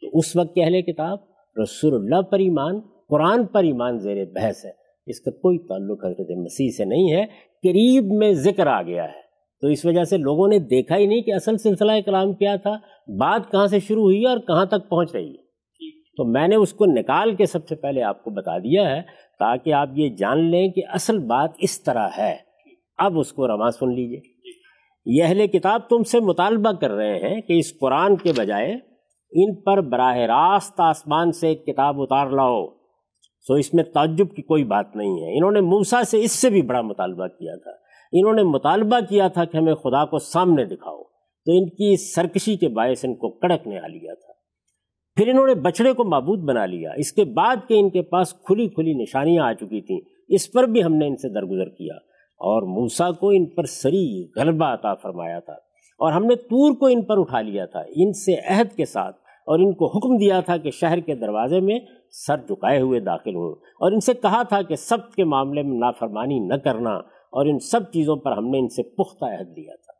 تو 0.00 0.18
اس 0.18 0.36
وقت 0.36 0.54
کے 0.54 0.64
اہل 0.64 0.82
کتاب 0.82 1.18
رسول 1.62 1.94
اللہ 1.94 2.22
پر 2.22 2.38
ایمان، 2.38 2.80
قرآن 3.08 3.46
پر 3.46 3.62
ایمان 3.62 3.98
زیر 3.98 4.24
بحث 4.24 4.64
ہے۔ 4.64 4.80
اس 5.06 5.20
کا 5.20 5.30
کوئی 5.30 5.58
تعلق 5.58 6.04
حضرت 6.04 6.30
مسیح 6.30 6.70
سے 6.70 6.84
نہیں 6.84 7.12
ہے 7.12 7.24
قریب 7.62 8.04
میں 8.12 8.32
ذکر 8.32 8.66
آ 8.66 8.82
گیا 8.82 9.04
ہے۔ 9.04 9.20
تو 9.60 9.68
اس 9.68 9.84
وجہ 9.84 10.04
سے 10.04 10.16
لوگوں 10.16 10.48
نے 10.48 10.58
دیکھا 10.58 10.96
ہی 10.96 11.06
نہیں 11.06 11.20
کہ 11.20 11.34
اصل 11.34 11.58
سلسلہ 11.58 11.92
کلام 12.06 12.32
کیا 12.32 12.56
تھا، 12.56 12.76
بات 13.06 13.50
کہاں 13.50 13.66
سے 13.66 13.80
شروع 13.80 14.02
ہوئی 14.02 14.24
اور 14.24 14.38
کہاں 14.38 14.64
تک 14.64 14.88
پہنچ 14.88 15.12
رہی 15.12 15.30
ہے۔ 15.30 15.50
تو 16.16 16.24
میں 16.24 16.48
نے 16.48 16.56
اس 16.56 16.72
کو 16.72 16.84
نکال 16.86 17.34
کے 17.34 17.46
سب 17.46 17.68
سے 17.68 17.74
پہلے 17.74 18.02
آپ 18.02 18.24
کو 18.24 18.30
بتا 18.30 18.58
دیا 18.58 18.96
ہے 18.96 19.02
تاکہ 19.38 19.72
آپ 19.72 19.88
یہ 19.94 20.08
جان 20.08 20.50
لیں 20.50 20.68
کہ 20.68 20.82
اصل 20.88 21.18
بات 21.18 21.50
اس 21.58 21.82
طرح 21.82 22.08
ہے۔ 22.18 22.36
اب 22.98 23.18
اس 23.18 23.32
کو 23.32 23.48
رواں 23.48 23.70
سن 23.70 23.88
لیجیے۔ 23.94 24.20
یہ 25.06 25.24
اہل 25.24 25.46
کتاب 25.46 25.80
تم 25.88 26.02
سے 26.02 26.20
مطالبہ 26.20 26.72
کر 26.72 26.90
رہے 26.90 27.18
ہیں 27.18 27.40
کہ 27.40 27.58
اس 27.58 27.78
قرآن 27.78 28.16
کے 28.16 28.32
بجائے 28.36 28.72
ان 29.32 29.54
پر 29.54 29.80
براہ 29.80 30.16
راست 30.16 30.80
آسمان 30.80 31.32
سے 31.32 31.48
ایک 31.48 31.66
کتاب 31.66 32.00
اتار 32.00 32.26
لاؤ۔ 32.26 32.79
سو 33.46 33.54
اس 33.54 33.74
میں 33.74 33.84
تعجب 33.84 34.34
کی 34.36 34.42
کوئی 34.42 34.64
بات 34.64 34.96
نہیں 34.96 35.12
ہے۔ 35.12 35.38
انہوں 35.38 35.50
نے 35.50 35.60
موسا 35.60 36.02
سے 36.02 36.20
اس 36.20 36.32
سے 36.32 36.50
بھی 36.50 36.62
بڑا 36.62 36.80
مطالبہ 36.80 37.26
کیا 37.26 37.56
تھا۔ 37.56 37.70
انہوں 38.12 38.32
نے 38.32 38.42
مطالبہ 38.42 39.00
کیا 39.08 39.28
تھا 39.28 39.44
کہ 39.44 39.56
ہمیں 39.56 39.74
خدا 39.74 40.04
کو 40.04 40.18
سامنے 40.18 40.64
دکھاؤ۔ 40.64 41.02
تو 41.46 41.52
ان 41.52 41.68
کی 41.68 41.96
سرکشی 41.96 42.56
کے 42.56 42.68
باعث 42.68 43.04
ان 43.04 43.14
کو 43.14 43.30
کڑک 43.30 43.66
نے 43.66 43.78
آ 43.78 43.86
لیا 43.86 44.14
تھا۔ 44.14 44.32
پھر 45.16 45.28
انہوں 45.28 45.46
نے 45.46 45.54
بچڑے 45.54 45.92
کو 45.92 46.04
معبود 46.04 46.38
بنا 46.38 46.66
لیا۔ 46.66 46.90
اس 46.96 47.12
کے 47.12 47.24
بعد 47.24 47.56
کہ 47.68 47.74
ان 47.74 47.90
کے 47.90 48.02
پاس 48.02 48.32
کھلی 48.32 48.68
کھلی 48.68 48.92
نشانیاں 48.92 49.44
آ 49.44 49.52
چکی 49.52 49.80
تھیں۔ 49.80 50.00
اس 50.28 50.52
پر 50.52 50.64
بھی 50.64 50.84
ہم 50.84 50.94
نے 50.94 51.06
ان 51.06 51.16
سے 51.16 51.28
درگزر 51.28 51.68
کیا۔ 51.68 51.94
اور 52.38 52.62
موسا 52.62 53.10
کو 53.10 53.28
ان 53.28 53.46
پر 53.46 53.64
سری 53.64 54.28
غلبہ 54.36 54.66
عطا 54.66 54.94
فرمایا 54.94 55.40
تھا۔ 55.40 55.52
اور 55.98 56.12
ہم 56.12 56.24
نے 56.24 56.34
تور 56.34 56.76
کو 56.76 56.86
ان 56.86 57.02
پر 57.02 57.20
اٹھا 57.20 57.40
لیا 57.40 57.66
تھا۔ 57.66 57.80
ان 57.80 58.12
سے 58.12 58.34
عہد 58.34 58.76
کے 58.76 58.84
ساتھ 58.84 59.16
اور 59.18 59.58
ان 59.58 59.72
کو 59.72 59.86
حکم 59.86 60.16
دیا 60.16 60.40
تھا 60.40 60.56
کہ 60.56 60.70
شہر 60.70 61.00
کے 61.00 61.14
دروازے 61.14 61.60
میں 61.60 61.78
سر 62.10 62.36
جھکائے 62.36 62.80
ہوئے 62.80 63.00
داخل 63.00 63.34
ہوں 63.34 63.52
اور 63.52 63.92
ان 63.92 64.00
سے 64.00 64.14
کہا 64.14 64.42
تھا 64.42 64.62
کہ 64.62 64.74
سب 64.74 65.12
کے 65.12 65.24
معاملے 65.24 65.62
میں 65.62 65.78
نافرمانی 65.78 66.38
نہ 66.38 66.54
کرنا 66.54 66.90
اور 67.32 67.46
ان 67.46 67.58
سب 67.58 67.80
چیزوں 67.92 68.16
پر 68.16 68.32
ہم 68.32 68.50
نے 68.50 68.58
ان 68.58 68.68
سے 68.68 68.82
پختہ 68.82 69.24
عہد 69.24 69.58
لیا 69.58 69.74
تھا۔ 69.74 69.92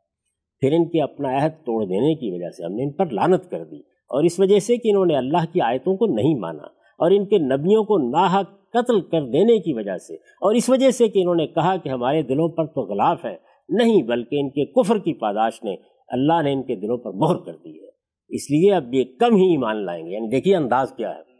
پھر 0.59 0.73
ان 0.73 0.85
کے 0.85 1.01
اپنا 1.01 1.37
عہد 1.37 1.51
توڑ 1.65 1.85
دینے 1.85 2.15
کی 2.15 2.31
وجہ 2.31 2.49
سے 2.49 2.65
ہم 2.65 2.71
نے 2.71 2.83
ان 2.83 2.91
پر 2.91 3.09
لانت 3.09 3.49
کر 3.51 3.63
دی 3.63 3.79
اور 3.79 4.23
اس 4.23 4.39
وجہ 4.39 4.59
سے 4.59 4.77
کہ 4.77 4.89
انہوں 4.89 5.05
نے 5.05 5.17
اللہ 5.17 5.53
کی 5.53 5.61
آیتوں 5.61 5.95
کو 5.95 6.05
نہیں 6.05 6.39
مانا 6.39 6.63
اور 6.97 7.11
ان 7.11 7.25
کے 7.25 7.37
نبیوں 7.37 7.83
کو 7.83 7.97
ناحق 7.97 8.69
قتل 8.69 9.01
کر 9.01 9.21
دینے 9.21 9.59
کی 9.59 9.73
وجہ 9.73 9.97
سے 9.97 10.13
اور 10.15 10.55
اس 10.55 10.69
وجہ 10.69 10.91
سے 10.91 11.07
کہ 11.07 11.19
انہوں 11.19 11.35
نے 11.35 11.47
کہا 11.47 11.77
کہ 11.77 11.89
ہمارے 11.89 12.21
دلوں 12.21 12.49
پر 12.49 12.65
تو 12.65 12.81
غلاف 12.81 13.25
ہے، 13.25 13.37
نہیں 13.69 14.03
بلکہ 14.03 14.35
ان 14.35 14.49
کے 14.49 14.65
کفر 14.65 14.97
کی 14.97 15.13
پاداش 15.13 15.63
نے 15.63 15.75
اللہ 16.07 16.41
نے 16.41 16.53
ان 16.53 16.63
کے 16.63 16.75
دلوں 16.75 16.97
پر 16.97 17.11
مہر 17.11 17.35
کر 17.35 17.53
دی 17.53 17.83
ہے۔ 17.83 17.89
اس 18.29 18.51
لیے 18.51 18.73
اب 18.73 18.93
یہ 18.93 19.03
کم 19.19 19.35
ہی 19.35 19.51
ایمان 19.51 19.85
لائیں 19.85 20.05
گے۔ 20.05 20.11
یعنی 20.11 20.27
دیکھیے 20.27 20.55
انداز 20.55 20.91
کیا 20.97 21.09
ہے۔ 21.09 21.30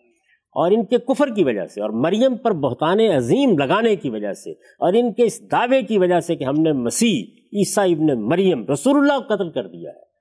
اور 0.51 0.71
ان 0.71 0.85
کے 0.85 0.97
کفر 0.97 1.27
کی 1.35 1.43
وجہ 1.43 1.65
سے، 1.65 1.81
اور 1.81 1.89
مریم 1.89 2.37
پر 2.37 2.51
بہتان 2.53 2.99
عظیم 2.99 3.57
لگانے 3.57 3.95
کی 3.95 4.09
وجہ 4.09 4.33
سے، 4.33 4.51
اور 4.51 4.93
ان 4.93 5.13
کے 5.13 5.23
اس 5.23 5.51
دعوے 5.51 5.81
کی 5.81 5.97
وجہ 5.97 6.19
سے 6.19 6.35
کہ 6.35 6.43
ہم 6.43 6.61
نے 6.61 6.71
مسیح 6.71 7.23
عیسیٰ 7.53 7.91
ابن 7.91 8.27
مریم، 8.27 8.65
رسول 8.71 8.97
اللہ 8.97 9.19
کو 9.19 9.35
قتل 9.35 9.49
کر 9.49 9.67
دیا 9.67 9.89
ہے۔ 9.89 10.11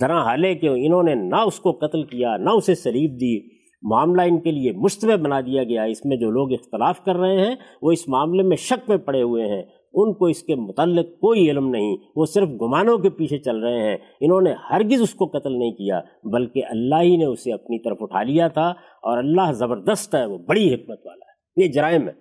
درا 0.00 0.22
حالے 0.22 0.54
کہ 0.54 0.66
انہوں 0.66 1.02
نے 1.02 1.14
نہ 1.14 1.36
اس 1.36 1.60
کو 1.60 1.72
قتل 1.72 2.02
کیا، 2.02 2.36
نہ 2.36 2.50
اسے 2.50 2.74
سلیب 2.74 3.20
دی۔ 3.20 3.54
معاملہ 3.82 4.22
ان 4.22 4.40
کے 4.40 4.50
لیے 4.50 4.72
مشتبہ 4.72 5.16
بنا 5.16 5.40
دیا 5.40 5.64
گیا۔ 5.64 5.82
اس 5.82 6.04
میں 6.04 6.16
جو 6.16 6.30
لوگ 6.30 6.52
اختلاف 6.52 7.04
کر 7.04 7.16
رہے 7.16 7.46
ہیں، 7.46 7.54
وہ 7.82 7.92
اس 7.92 8.08
معاملے 8.08 8.42
میں 8.42 8.56
شک 8.56 8.88
میں 8.88 8.96
پڑے 8.96 9.22
ہوئے 9.22 9.46
ہیں۔ 9.46 9.62
ان 9.94 10.14
کو 10.14 10.26
اس 10.26 10.42
کے 10.42 10.54
متعلق 10.54 11.06
کوئی 11.06 11.50
علم 11.50 11.68
نہیں، 11.68 11.96
وہ 12.16 12.26
صرف 12.26 12.48
گمانوں 12.48 12.98
کے 12.98 13.10
پیچھے 13.10 13.38
چل 13.38 13.56
رہے 13.56 13.90
ہیں۔ 13.90 13.96
انہوں 14.20 14.40
نے 14.40 14.52
ہرگز 14.70 15.02
اس 15.02 15.14
کو 15.14 15.26
قتل 15.26 15.58
نہیں 15.58 15.72
کیا، 15.72 16.00
بلکہ 16.24 16.62
اللہ 16.64 17.02
ہی 17.02 17.16
نے 17.16 17.24
اسے 17.24 17.52
اپنی 17.52 17.78
طرف 17.78 17.96
اٹھا 18.00 18.22
لیا 18.22 18.48
تھا 18.48 18.68
اور 19.02 19.18
اللہ 19.18 19.52
زبردست 19.52 20.14
ہے، 20.14 20.24
وہ 20.24 20.38
بڑی 20.38 20.74
حکمت 20.74 21.00
والا 21.04 21.24
ہے۔ 21.26 21.34
یہ 21.64 21.72
جرائم 21.72 22.08
ہے۔ 22.08 22.12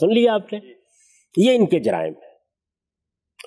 سن 0.00 0.14
لیا 0.14 0.34
آپ 0.34 0.52
نے؟ 0.52 0.58
یہ 1.36 1.52
ان 1.52 1.66
کے 1.66 1.78
جرائم 1.78 2.12
ہے۔ 2.12 2.30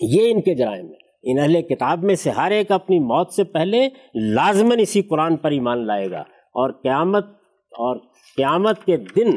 یہ 0.02 0.32
ان 0.32 0.42
کے 0.42 0.56
جرائم 0.56 0.86
ہے۔ 0.86 1.04
ان 1.24 1.40
اہل 1.40 1.62
کتاب 1.62 2.04
میں 2.04 2.16
سے 2.16 2.30
ہر 2.30 2.52
ایک 2.52 2.72
اپنی 2.72 3.00
موت 3.00 3.32
سے 3.32 3.44
پہلے 3.44 3.90
لازماً 4.16 4.80
اسی 4.80 5.02
قرآن 5.02 5.38
پر 5.38 5.52
ایمان 5.52 5.88
لائے 5.88 6.12
گا 6.12 6.22
اور 6.32 6.72
قیامت 6.72 7.26
اور 7.72 7.98
قیامت 8.38 8.86
کے 8.86 8.98
دن 8.98 9.30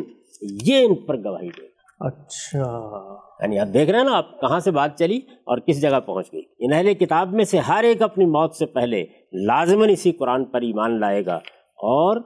یہ 0.65 0.77
ان 0.77 0.95
پر 0.95 1.17
گواہی 1.25 1.49
دے 1.49 1.63
گا۔ 1.63 1.76
اچھا۔ 2.01 3.17
یعنی 3.43 3.59
آپ 3.59 3.67
دیکھ 3.75 3.91
رہے 3.91 3.99
ہیں 3.99 4.07
نا، 4.07 4.19
آپ 4.19 4.41
کہاں 4.41 4.61
سے 4.61 4.71
بات 4.71 4.99
چلی 4.99 5.17
اور 5.17 5.59
کس 5.59 5.83
جگہ 5.83 6.01
پہنچ 6.07 6.33
گئی۔ 6.33 6.43
ان 6.59 6.73
اہل 6.73 6.95
کتاب 6.95 7.33
میں 7.33 7.45
سے 7.45 7.59
ہر 7.59 7.85
ایک 7.85 8.03
اپنی 8.03 8.27
موت 8.27 8.55
سے 8.55 8.67
پہلے 8.67 9.05
لازماً 9.33 9.91
اسی 9.91 10.13
قرآن 10.13 10.45
پر 10.45 10.61
ایمان 10.61 11.01
لائے 11.01 11.27
گا 11.27 11.35
اور 11.77 12.21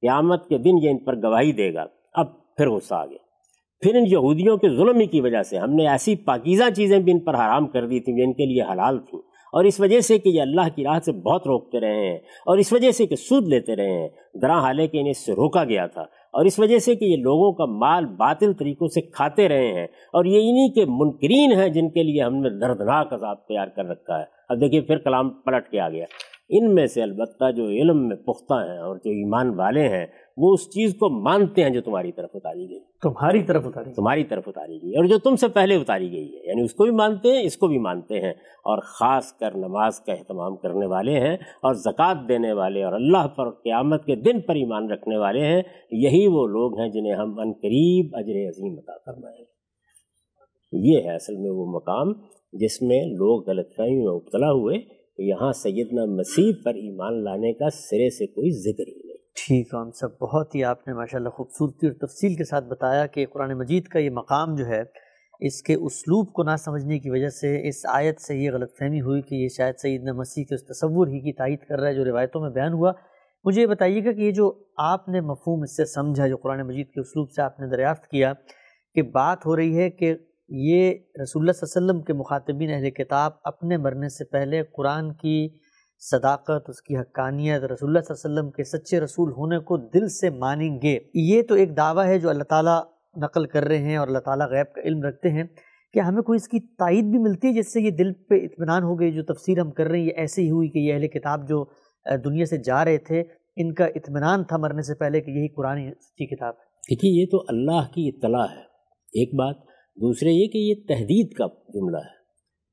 قیامت 0.00 0.48
کے 0.48 0.58
دن 0.58 0.78
یہ 0.82 0.90
ان 0.90 0.98
پر 0.98 1.16
گواہی 1.16 1.52
دے 1.52 1.74
گا۔ 1.74 1.86
اب 2.12 2.56
پھر 2.56 2.68
غصہ 2.68 2.94
آ 2.94 3.06
گیا۔ 3.06 3.18
پھر 3.80 3.94
ان 3.94 4.04
یہودیوں 4.06 4.56
کے 4.56 4.68
ظلم 4.68 4.98
ہی 5.00 5.06
کی 5.06 5.20
وجہ 5.20 5.42
سے 5.42 5.58
ہم 5.58 5.70
نے 5.70 5.88
ایسی 5.88 6.16
پاکیزہ 6.16 6.64
چیزیں 6.76 6.98
بھی 6.98 7.12
ان 7.12 7.18
پر 7.18 7.34
حرام 7.34 7.66
کر 7.66 7.86
دی 7.86 8.00
تھیں 8.00 8.16
جو 8.16 8.24
ان 8.24 8.32
کے 8.32 8.46
لیے 8.46 8.62
حلال 8.62 8.98
تھیں۔ 8.98 9.20
اور 9.52 9.64
اس 9.64 9.80
وجہ 9.80 10.00
سے 10.00 10.18
کہ 10.18 10.28
یہ 10.28 10.42
اللہ 10.42 10.68
کی 10.74 10.84
راہ 10.84 10.98
سے 10.98 11.12
بہت 11.12 11.42
روکتے 11.46 11.80
رہے 11.80 12.10
ہیں 12.10 12.18
اور 12.18 12.58
اس 12.58 12.72
وجہ 12.72 12.90
سے 12.90 13.06
کہ 13.06 13.16
سود 13.16 13.48
لیتے 13.48 13.76
رہے 13.76 13.90
ہیں۔ 13.90 14.08
درا 14.42 14.58
حالے 14.60 14.86
کہ 14.86 14.98
انہیں 14.98 15.10
اس 15.10 15.26
سے 15.26 15.32
روکا 15.32 15.64
گیا 15.64 15.86
تھا۔ 15.86 16.04
اور 16.38 16.44
اس 16.44 16.58
وجہ 16.58 16.78
سے 16.78 16.94
کہ 16.94 17.04
یہ 17.04 17.16
لوگوں 17.16 17.52
کا 17.52 17.64
مال 17.64 18.06
باطل 18.06 18.52
طریقوں 18.52 18.88
سے 18.88 19.00
کھاتے 19.00 19.48
رہے 19.48 19.72
ہیں 19.72 19.86
اور 20.12 20.24
یہ 20.24 20.38
انہی 20.38 20.72
کے 20.72 20.84
منکرین 20.84 21.52
ہیں 21.52 21.68
جن 21.68 21.90
کے 21.90 22.02
لیے 22.02 22.22
ہم 22.22 22.34
نے 22.34 22.50
دردناک 22.50 23.12
عذاب 23.12 23.46
تیار 23.48 23.66
کر 23.66 23.84
رکھا 23.84 24.18
ہے۔ 24.18 24.24
اب 24.48 24.60
دیکھیے 24.60 24.80
پھر 24.80 24.98
کلام 24.98 25.30
پلٹ 25.30 25.68
کے 25.68 25.80
آ 25.80 25.88
گیا۔ 25.88 26.04
ان 26.48 26.74
میں 26.74 26.86
سے 26.86 27.02
البتہ 27.02 27.50
جو 27.50 27.64
علم 27.64 28.08
میں 28.08 28.16
پختہ 28.16 28.54
ہیں 28.54 28.78
اور 28.78 28.96
جو 28.96 29.10
ایمان 29.10 29.50
والے 29.54 29.88
ہیں 29.88 30.06
وہ 30.38 30.52
اس 30.52 30.64
چیز 30.64 30.94
کو 30.94 31.08
مانتے 31.22 31.62
ہیں 31.62 31.70
جو 31.70 31.80
تمہاری 31.80 32.12
طرف 32.12 32.30
اتاری 32.34 32.70
گئی۔ 32.70 32.78
تمہاری 33.02 33.42
طرف 33.42 33.66
اتاری 33.66 33.92
تمہاری 33.94 34.24
طرف 34.24 34.42
اتاری 34.46 34.82
گئی۔ 34.82 34.96
اور 34.96 35.04
جو 35.04 35.18
تم 35.18 35.36
سے 35.36 35.48
پہلے 35.48 35.74
اتاری 35.74 36.12
گئی 36.12 36.34
ہے 36.34 36.48
یعنی 36.48 36.62
اس 36.62 36.74
کو 36.74 36.84
بھی 36.84 36.92
مانتے 36.92 37.28
ہیں 37.28 37.42
اس 37.42 37.56
کو 37.56 37.68
بھی 37.68 37.78
مانتے 37.78 38.20
ہیں۔ 38.20 38.32
اور 38.58 38.78
خاص 38.78 39.32
کر 39.32 39.56
نماز 39.56 40.00
کا 40.00 40.12
اہتمام 40.12 40.56
کرنے 40.56 40.86
والے 40.86 41.20
ہیں 41.20 41.34
اور 41.34 41.74
زکوٰۃ 41.74 42.28
دینے 42.28 42.52
والے 42.52 42.82
اور 42.82 42.92
اللہ 42.92 43.26
پر 43.26 43.50
قیامت 43.50 44.04
کے 44.04 44.16
دن 44.16 44.40
پر 44.40 44.54
ایمان 44.54 44.90
رکھنے 44.90 45.16
والے 45.16 45.40
ہیں 45.40 45.62
یہی 45.90 46.26
وہ 46.26 46.46
لوگ 46.46 46.80
ہیں 46.80 46.88
جنہیں 46.88 47.14
ہم 47.14 47.40
ان 47.40 47.52
قریب 47.52 48.16
اجر 48.16 48.48
عظیم 48.48 48.78
عطا 48.78 48.96
فرمائیں 49.06 49.44
یہ 50.72 50.98
ہے 50.98 51.14
اصل 51.14 51.36
میں 51.36 51.50
وہ 51.50 51.66
مقام 51.66 52.12
جس 52.52 52.82
میں 52.82 53.00
لوگ 53.04 53.48
غلط 53.48 53.76
فہمی 53.76 54.06
میں 54.06 54.14
مبتلا 54.14 54.52
ہوئے 54.52 54.98
یہاں 55.18 55.52
سیدنا 55.52 56.04
مسیح 56.04 56.52
پر 56.64 56.74
ایمان 56.74 57.24
لانے 57.24 57.52
کا 57.52 57.70
سرے 57.70 58.10
سے 58.10 58.26
کوئی 58.26 58.50
ذکر 58.50 58.88
ہی 58.88 59.02
نہیں۔ 59.04 59.17
ٹھیک 59.38 59.74
ہے، 59.74 59.78
ہم 59.78 59.90
سب 59.90 60.18
بہت 60.20 60.54
ہی 60.54 60.62
آپ 60.64 60.86
نے 60.88 60.94
ماشاءاللہ 60.94 61.28
خوبصورتی 61.28 61.86
اور 61.86 61.94
تفصیل 62.06 62.34
کے 62.34 62.44
ساتھ 62.44 62.64
بتایا 62.64 63.06
کہ 63.06 63.26
قرآن 63.32 63.52
مجید 63.58 63.88
کا 63.88 63.98
یہ 63.98 64.10
مقام 64.10 64.54
جو 64.54 64.66
ہے، 64.66 64.82
اس 65.40 65.62
کے 65.62 65.74
اسلوب 65.86 66.32
کو 66.32 66.42
نہ 66.42 66.56
سمجھنے 66.58 66.98
کی 66.98 67.10
وجہ 67.10 67.28
سے 67.30 67.68
اس 67.68 67.84
آیت 67.88 68.20
سے 68.20 68.36
یہ 68.36 68.50
غلط 68.50 68.76
فہمی 68.78 69.00
ہوئی 69.00 69.22
کہ 69.22 69.34
یہ 69.34 69.48
شاید 69.56 69.74
سیدنا 69.78 70.12
مسیح 70.12 70.44
کے 70.44 70.54
اس 70.54 70.64
تصور 70.66 71.08
ہی 71.08 71.20
کی 71.20 71.32
تائید 71.32 71.60
کر 71.68 71.80
رہا 71.80 71.88
ہے 71.88 71.94
جو 71.94 72.04
روایتوں 72.04 72.40
میں 72.42 72.50
بیان 72.50 72.72
ہوا۔ 72.72 72.92
مجھے 73.44 73.60
یہ 73.60 73.66
بتائیے 73.66 74.04
گا 74.04 74.12
کہ 74.12 74.20
یہ 74.20 74.32
جو 74.32 74.52
آپ 74.84 75.08
نے 75.08 75.20
مفہوم 75.20 75.62
اس 75.62 75.76
سے 75.76 75.84
سمجھا، 75.84 76.26
جو 76.26 76.36
قرآن 76.36 76.66
مجید 76.66 76.90
کے 76.94 77.00
اسلوب 77.00 77.30
سے 77.30 77.42
آپ 77.42 77.60
نے 77.60 77.66
دریافت 77.66 78.06
کیا، 78.06 78.32
کہ 78.96 79.02
بات 79.12 79.46
ہو 79.46 79.56
رہی 79.56 79.76
ہے 79.78 79.90
کہ 79.90 80.14
یہ 80.50 80.90
رسول 81.22 81.42
اللہ 81.42 81.52
صلی 81.52 81.66
اللہ 81.66 81.78
علیہ 81.78 81.86
وسلم 81.86 82.02
کے 82.02 82.12
مخاطبین 82.12 82.70
اہل 82.74 82.90
کتاب 82.90 83.32
اپنے 83.44 83.76
مرنے 83.76 84.08
سے 84.08 84.24
پہلے 84.24 84.62
قرآن 84.76 85.12
کی 85.14 85.48
صداقت، 86.00 86.68
اس 86.68 86.82
کی 86.82 86.96
حقانیت، 86.96 87.62
رسول 87.62 87.88
اللہ 87.88 88.00
صلی 88.00 88.14
اللہ 88.14 88.40
علیہ 88.40 88.48
وسلم 88.48 88.50
کے 88.50 88.64
سچے 88.64 89.00
رسول 89.00 89.32
ہونے 89.32 89.58
کو 89.58 89.76
دل 89.76 90.08
سے 90.08 90.30
مانیں 90.30 90.78
گے۔ 90.82 90.98
یہ 91.14 91.42
تو 91.42 91.54
ایک 91.54 91.76
دعویٰ 91.76 92.06
ہے 92.06 92.18
جو 92.18 92.30
اللہ 92.30 92.42
تعالیٰ 92.42 92.82
نقل 93.16 93.46
کر 93.46 93.64
رہے 93.64 93.78
ہیں 93.78 93.96
اور 93.96 94.08
اللہ 94.08 94.18
تعالیٰ 94.18 94.46
غیب 94.50 94.74
کا 94.74 94.80
علم 94.80 95.02
رکھتے 95.02 95.30
ہیں 95.30 95.44
کہ 95.92 95.98
ہمیں 95.98 96.22
کوئی 96.22 96.36
اس 96.36 96.48
کی 96.48 96.60
تائید 96.60 97.04
بھی 97.04 97.18
ملتی 97.18 97.48
ہے 97.48 97.52
جس 97.52 97.72
سے 97.72 97.80
یہ 97.80 97.90
دل 97.90 98.12
پہ 98.12 98.34
اطمینان 98.34 98.82
ہو 98.82 99.00
گئی 99.00 99.12
جو 99.12 99.22
تفسیر 99.22 99.60
ہم 99.60 99.70
کر 99.70 99.86
رہے 99.86 99.98
ہیں، 99.98 100.06
یہ 100.06 100.12
ایسے 100.16 100.42
ہی 100.42 100.50
ہوئی 100.50 100.68
کہ 100.68 100.78
یہ 100.78 100.94
اہل 100.94 101.08
کتاب 101.08 101.48
جو 101.48 101.64
دنیا 102.24 102.44
سے 102.44 102.58
جا 102.58 102.84
رہے 102.84 102.98
تھے، 102.98 103.22
ان 103.56 103.74
کا 103.74 103.86
اطمینان 103.86 104.44
تھا 104.44 104.56
مرنے 104.56 104.82
سے 104.82 104.94
پہلے 104.94 105.20
کہ 105.20 105.30
یہی 105.30 105.48
قرآن 105.48 105.90
سچی 105.90 106.26
کتاب 106.26 106.54
ہے۔ 106.54 106.64
دیکھیے، 106.90 107.22
یہ 107.22 107.26
تو 107.30 107.44
اللہ 107.48 107.88
کی 107.94 108.08
اطلاع 108.08 108.46
ہے۔ 108.52 108.62
ایک 109.12 109.34
بات، 109.34 109.56
دوسرے 109.96 110.30
یہ 110.30 110.46
کہ 110.46 110.58
یہ 110.58 110.74
تحدید 110.88 111.32
کا 111.32 111.46
جملہ 111.46 111.96
ہے۔ 111.96 112.18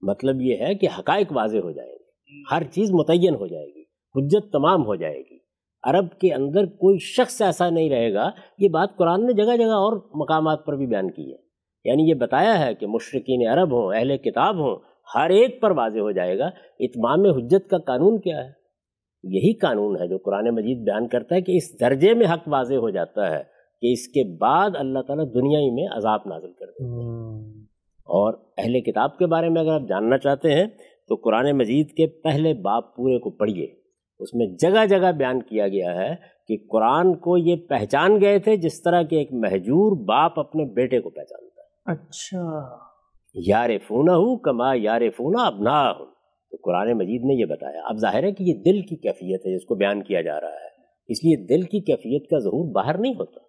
مطلب 0.01 0.41
یہ 0.41 0.55
ہے 0.55 0.75
کہ 0.75 0.87
حقائق 0.99 1.31
واضح 1.31 1.57
ہو 1.57 1.71
جائے 1.71 1.89
گی 1.89 2.04
ہر 2.51 2.63
چیز 2.63 2.91
متعین 2.91 3.35
ہو 3.35 3.47
جائے 3.47 3.65
گی 3.65 3.81
حجت 4.15 4.51
تمام 4.51 4.85
ہو 4.85 4.95
جائے 4.95 5.19
گی۔ 5.19 5.37
عرب 5.83 6.19
کے 6.19 6.33
اندر 6.33 6.65
کوئی 6.65 6.97
شخص 6.97 7.41
ایسا 7.41 7.69
نہیں 7.69 7.89
رہے 7.89 8.13
گا 8.13 8.29
یہ 8.57 8.69
بات 8.69 8.95
قرآن 8.97 9.25
نے 9.25 9.33
جگہ 9.33 9.57
جگہ 9.57 9.73
اور 9.73 10.09
مقامات 10.13 10.65
پر 10.65 10.73
بھی 10.73 10.87
بیان 10.87 11.11
کی 11.11 11.31
ہے۔ 11.31 11.37
یعنی 11.83 12.09
یہ 12.09 12.13
بتایا 12.13 12.65
ہے 12.65 12.75
کہ 12.75 12.87
مشرقین 12.87 13.47
عرب 13.47 13.71
ہوں 13.71 13.95
اہل 13.95 14.17
کتاب 14.17 14.55
ہوں 14.55 14.75
ہر 15.15 15.29
ایک 15.29 15.61
پر 15.61 15.71
واضح 15.71 15.99
ہو 15.99 16.11
جائے 16.11 16.39
گا 16.39 16.45
اتمام 16.79 17.25
حجت 17.25 17.69
کا 17.69 17.77
قانون 17.77 18.21
کیا 18.21 18.37
ہے؟ 18.37 18.65
یہی 19.23 19.53
قانون 19.53 20.01
ہے 20.01 20.07
جو 20.07 20.17
قرآن 20.17 20.49
مجید 20.55 20.77
بیان 20.77 21.07
کرتا 21.07 21.35
ہے 21.35 21.41
کہ 21.41 21.51
اس 21.51 21.79
درجے 21.79 22.13
میں 22.13 22.27
حق 22.27 22.47
واضح 22.47 22.73
ہو 22.73 22.89
جاتا 22.89 23.31
ہے 23.31 23.43
کہ 23.81 23.91
اس 23.91 24.07
کے 24.07 24.37
بعد 24.37 24.69
اللہ 24.73 24.99
تعالیٰ 24.99 25.25
دنیا 25.33 25.59
ہی 25.59 25.71
میں 25.71 25.87
عذاب 25.97 26.21
نازل 26.25 26.51
کر 26.51 26.65
دے 26.65 26.83
اور 28.07 28.33
اہل 28.57 28.81
کتاب 28.81 29.17
کے 29.17 29.25
بارے 29.25 29.49
میں 29.49 29.61
اگر 29.61 29.71
آپ 29.71 29.81
جاننا 29.89 30.17
چاہتے 30.17 30.53
ہیں 30.53 30.65
تو 31.07 31.15
قرآن 31.15 31.51
مجید 31.51 31.89
کے 31.89 32.07
پہلے 32.07 32.53
باپ 32.53 32.95
پورے 32.95 33.19
کو 33.19 33.29
پڑھیے۔ 33.29 33.67
اس 34.19 34.33
میں 34.33 34.47
جگہ 34.47 34.85
جگہ 34.85 35.11
بیان 35.11 35.41
کیا 35.41 35.67
گیا 35.67 35.95
ہے 35.95 36.15
کہ 36.47 36.57
قرآن 36.71 37.13
کو 37.13 37.37
یہ 37.37 37.55
پہچان 37.55 38.21
گئے 38.21 38.39
تھے 38.39 38.57
جس 38.57 38.81
طرح 38.81 39.01
کہ 39.01 39.15
ایک 39.15 39.33
محجور 39.33 40.05
باپ 40.05 40.39
اپنے 40.39 40.65
بیٹے 40.65 41.01
کو 41.01 41.09
پہچانتا 41.09 41.61
ہے۔ 41.61 41.67
اچھا۔ 41.85 42.77
یار 43.33 43.69
فونا 43.87 44.15
ہوں 44.15 44.37
کما 44.37 44.73
یار 44.75 45.01
فونا 45.17 45.43
اب 45.43 45.55
نہ 45.59 45.69
ہوں 45.69 46.05
تو 46.51 46.57
قرآن 46.63 46.93
مجید 46.93 47.21
نے 47.25 47.33
یہ 47.33 47.45
بتایا۔ 47.45 47.81
اب 47.85 47.95
ظاہر 47.97 48.23
ہے 48.23 48.31
کہ 48.31 48.43
یہ 48.43 48.53
دل 48.53 48.81
کی 48.81 48.95
کیفیت 48.95 49.45
ہے 49.45 49.57
جس 49.57 49.65
کو 49.65 49.75
بیان 49.75 50.03
کیا 50.03 50.21
جا 50.21 50.41
رہا 50.41 50.53
ہے۔ 50.53 50.75
اس 51.07 51.23
لیے 51.23 51.47
دل 51.47 51.61
کی 51.61 51.79
کیفیت 51.79 52.29
کا 52.29 52.39
ظہور 52.39 52.71
باہر 52.71 52.97
نہیں 52.97 53.13
ہوتا۔ 53.13 53.39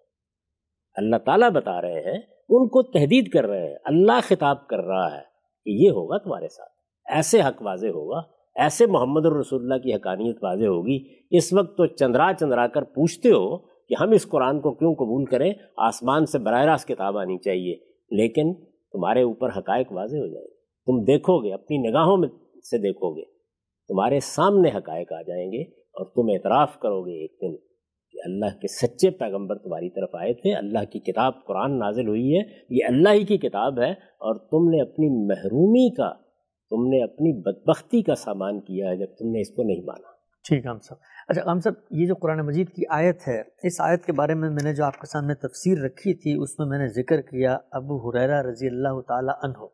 اللہ 0.95 1.15
تعالیٰ 1.15 1.49
بتا 1.49 1.81
رہے 1.81 1.99
ہیں 1.99 2.21
ان 2.49 2.67
کو 2.67 2.83
تحدید 2.83 3.29
کر 3.29 3.47
رہے 3.47 3.67
ہیں۔ 3.67 3.75
اللہ 3.85 4.19
خطاب 4.23 4.67
کر 4.67 4.81
رہا 4.81 5.11
ہے 5.11 5.21
کہ 5.65 5.69
یہ 5.69 5.89
ہوگا 5.89 6.17
تمہارے 6.17 6.47
ساتھ۔ 6.47 6.76
ایسے 7.07 7.41
حق 7.41 7.61
واضح 7.61 7.95
ہوگا، 7.95 8.21
ایسے 8.55 8.85
محمد 8.87 9.25
الرسول 9.25 9.61
اللہ 9.61 9.81
کی 9.83 9.93
حقانیت 9.93 10.43
واضح 10.43 10.65
ہوگی، 10.65 10.97
اس 11.31 11.51
وقت 11.53 11.77
تو 11.77 11.85
چندرا 11.95 12.31
چندرا 12.39 12.67
کر 12.67 12.83
پوچھتے 12.95 13.31
ہو 13.31 13.57
کہ 13.57 13.95
ہم 13.99 14.11
اس 14.11 14.27
قرآن 14.29 14.59
کو 14.61 14.73
کیوں 14.73 14.93
قبول 14.95 15.25
کریں، 15.25 15.51
آسمان 15.87 16.25
سے 16.25 16.39
براہ 16.45 16.63
راست 16.65 16.87
کتاب 16.87 17.17
آنی 17.17 17.37
چاہیے، 17.37 17.75
لیکن 18.11 18.53
تمہارے 18.93 19.21
اوپر 19.23 19.57
حقائق 19.57 19.91
واضح 19.91 20.17
ہو 20.17 20.27
جائے 20.27 20.45
گی 20.45 20.55
تم 20.87 21.03
دیکھو 21.05 21.37
گے، 21.43 21.53
اپنی 21.53 21.77
نگاہوں 21.79 22.17
میں 22.17 22.29
سے 22.71 22.77
دیکھو 22.81 23.15
گے، 23.15 23.23
تمہارے 23.89 24.19
سامنے 24.23 24.69
حقائق 24.69 25.13
آ 25.13 25.21
جائیں 25.27 25.47
گے 25.51 25.61
اور 25.95 26.05
تم 26.15 26.29
اعتراف 26.33 26.77
کرو 26.79 27.01
گے 27.05 27.21
ایک 27.21 27.31
دن 27.41 27.55
کہ 28.13 28.19
اللہ 28.25 28.59
کے 28.61 28.67
سچے 28.73 29.09
پیغمبر 29.19 29.57
تمہاری 29.57 29.89
طرف 29.91 30.15
آئے 30.15 30.33
تھے، 30.33 30.53
اللہ 30.55 30.83
کی 30.91 30.99
کتاب 31.01 31.43
قرآن 31.47 31.77
نازل 31.79 32.07
ہوئی 32.07 32.37
ہے، 32.37 32.43
یہ 32.69 32.85
اللہ 32.87 33.13
ہی 33.13 33.25
کی 33.25 33.37
کتاب 33.39 33.79
ہے 33.79 33.91
اور 34.27 34.35
تم 34.51 34.69
نے 34.69 34.81
اپنی 34.81 35.09
محرومی 35.27 35.89
کا 35.95 36.09
تم 36.69 36.87
نے 36.87 37.03
اپنی 37.03 37.41
بدبختی 37.41 38.01
کا 38.01 38.15
سامان 38.15 38.59
کیا 38.59 38.89
ہے 38.89 38.95
جب 38.97 39.05
تم 39.05 39.31
نے 39.31 39.41
اس 39.41 39.49
کو 39.49 39.63
نہیں 39.63 39.81
مانا۔ 39.85 40.11
ٹھیک 40.45 40.65
ہے، 40.65 40.69
ہم 40.69 40.79
صاحب 40.79 40.99
اچھا 41.27 41.51
ہم 41.51 41.59
صاحب، 41.59 41.73
یہ 41.91 42.07
جو 42.07 42.15
قرآن 42.15 42.45
مجید 42.45 42.69
کی 42.69 42.83
آیت 42.89 43.27
ہے، 43.27 43.41
اس 43.63 43.81
آیت 43.81 44.05
کے 44.05 44.11
بارے 44.11 44.33
میں 44.33 44.49
میں 44.49 44.63
نے 44.63 44.73
جو 44.73 44.85
آپ 44.85 44.99
کے 44.99 45.07
سامنے 45.07 45.33
تفسیر 45.33 45.77
رکھی 45.77 46.13
تھی، 46.13 46.33
اس 46.43 46.59
میں 46.59 46.67
میں 46.67 46.77
نے 46.77 46.87
ذکر 46.87 47.21
کیا 47.21 47.57
ابو 47.71 48.09
حریرہ 48.09 48.41
رضی 48.41 48.67
اللہ 48.67 49.01
تعالی 49.07 49.31
عنہ۔ 49.43 49.65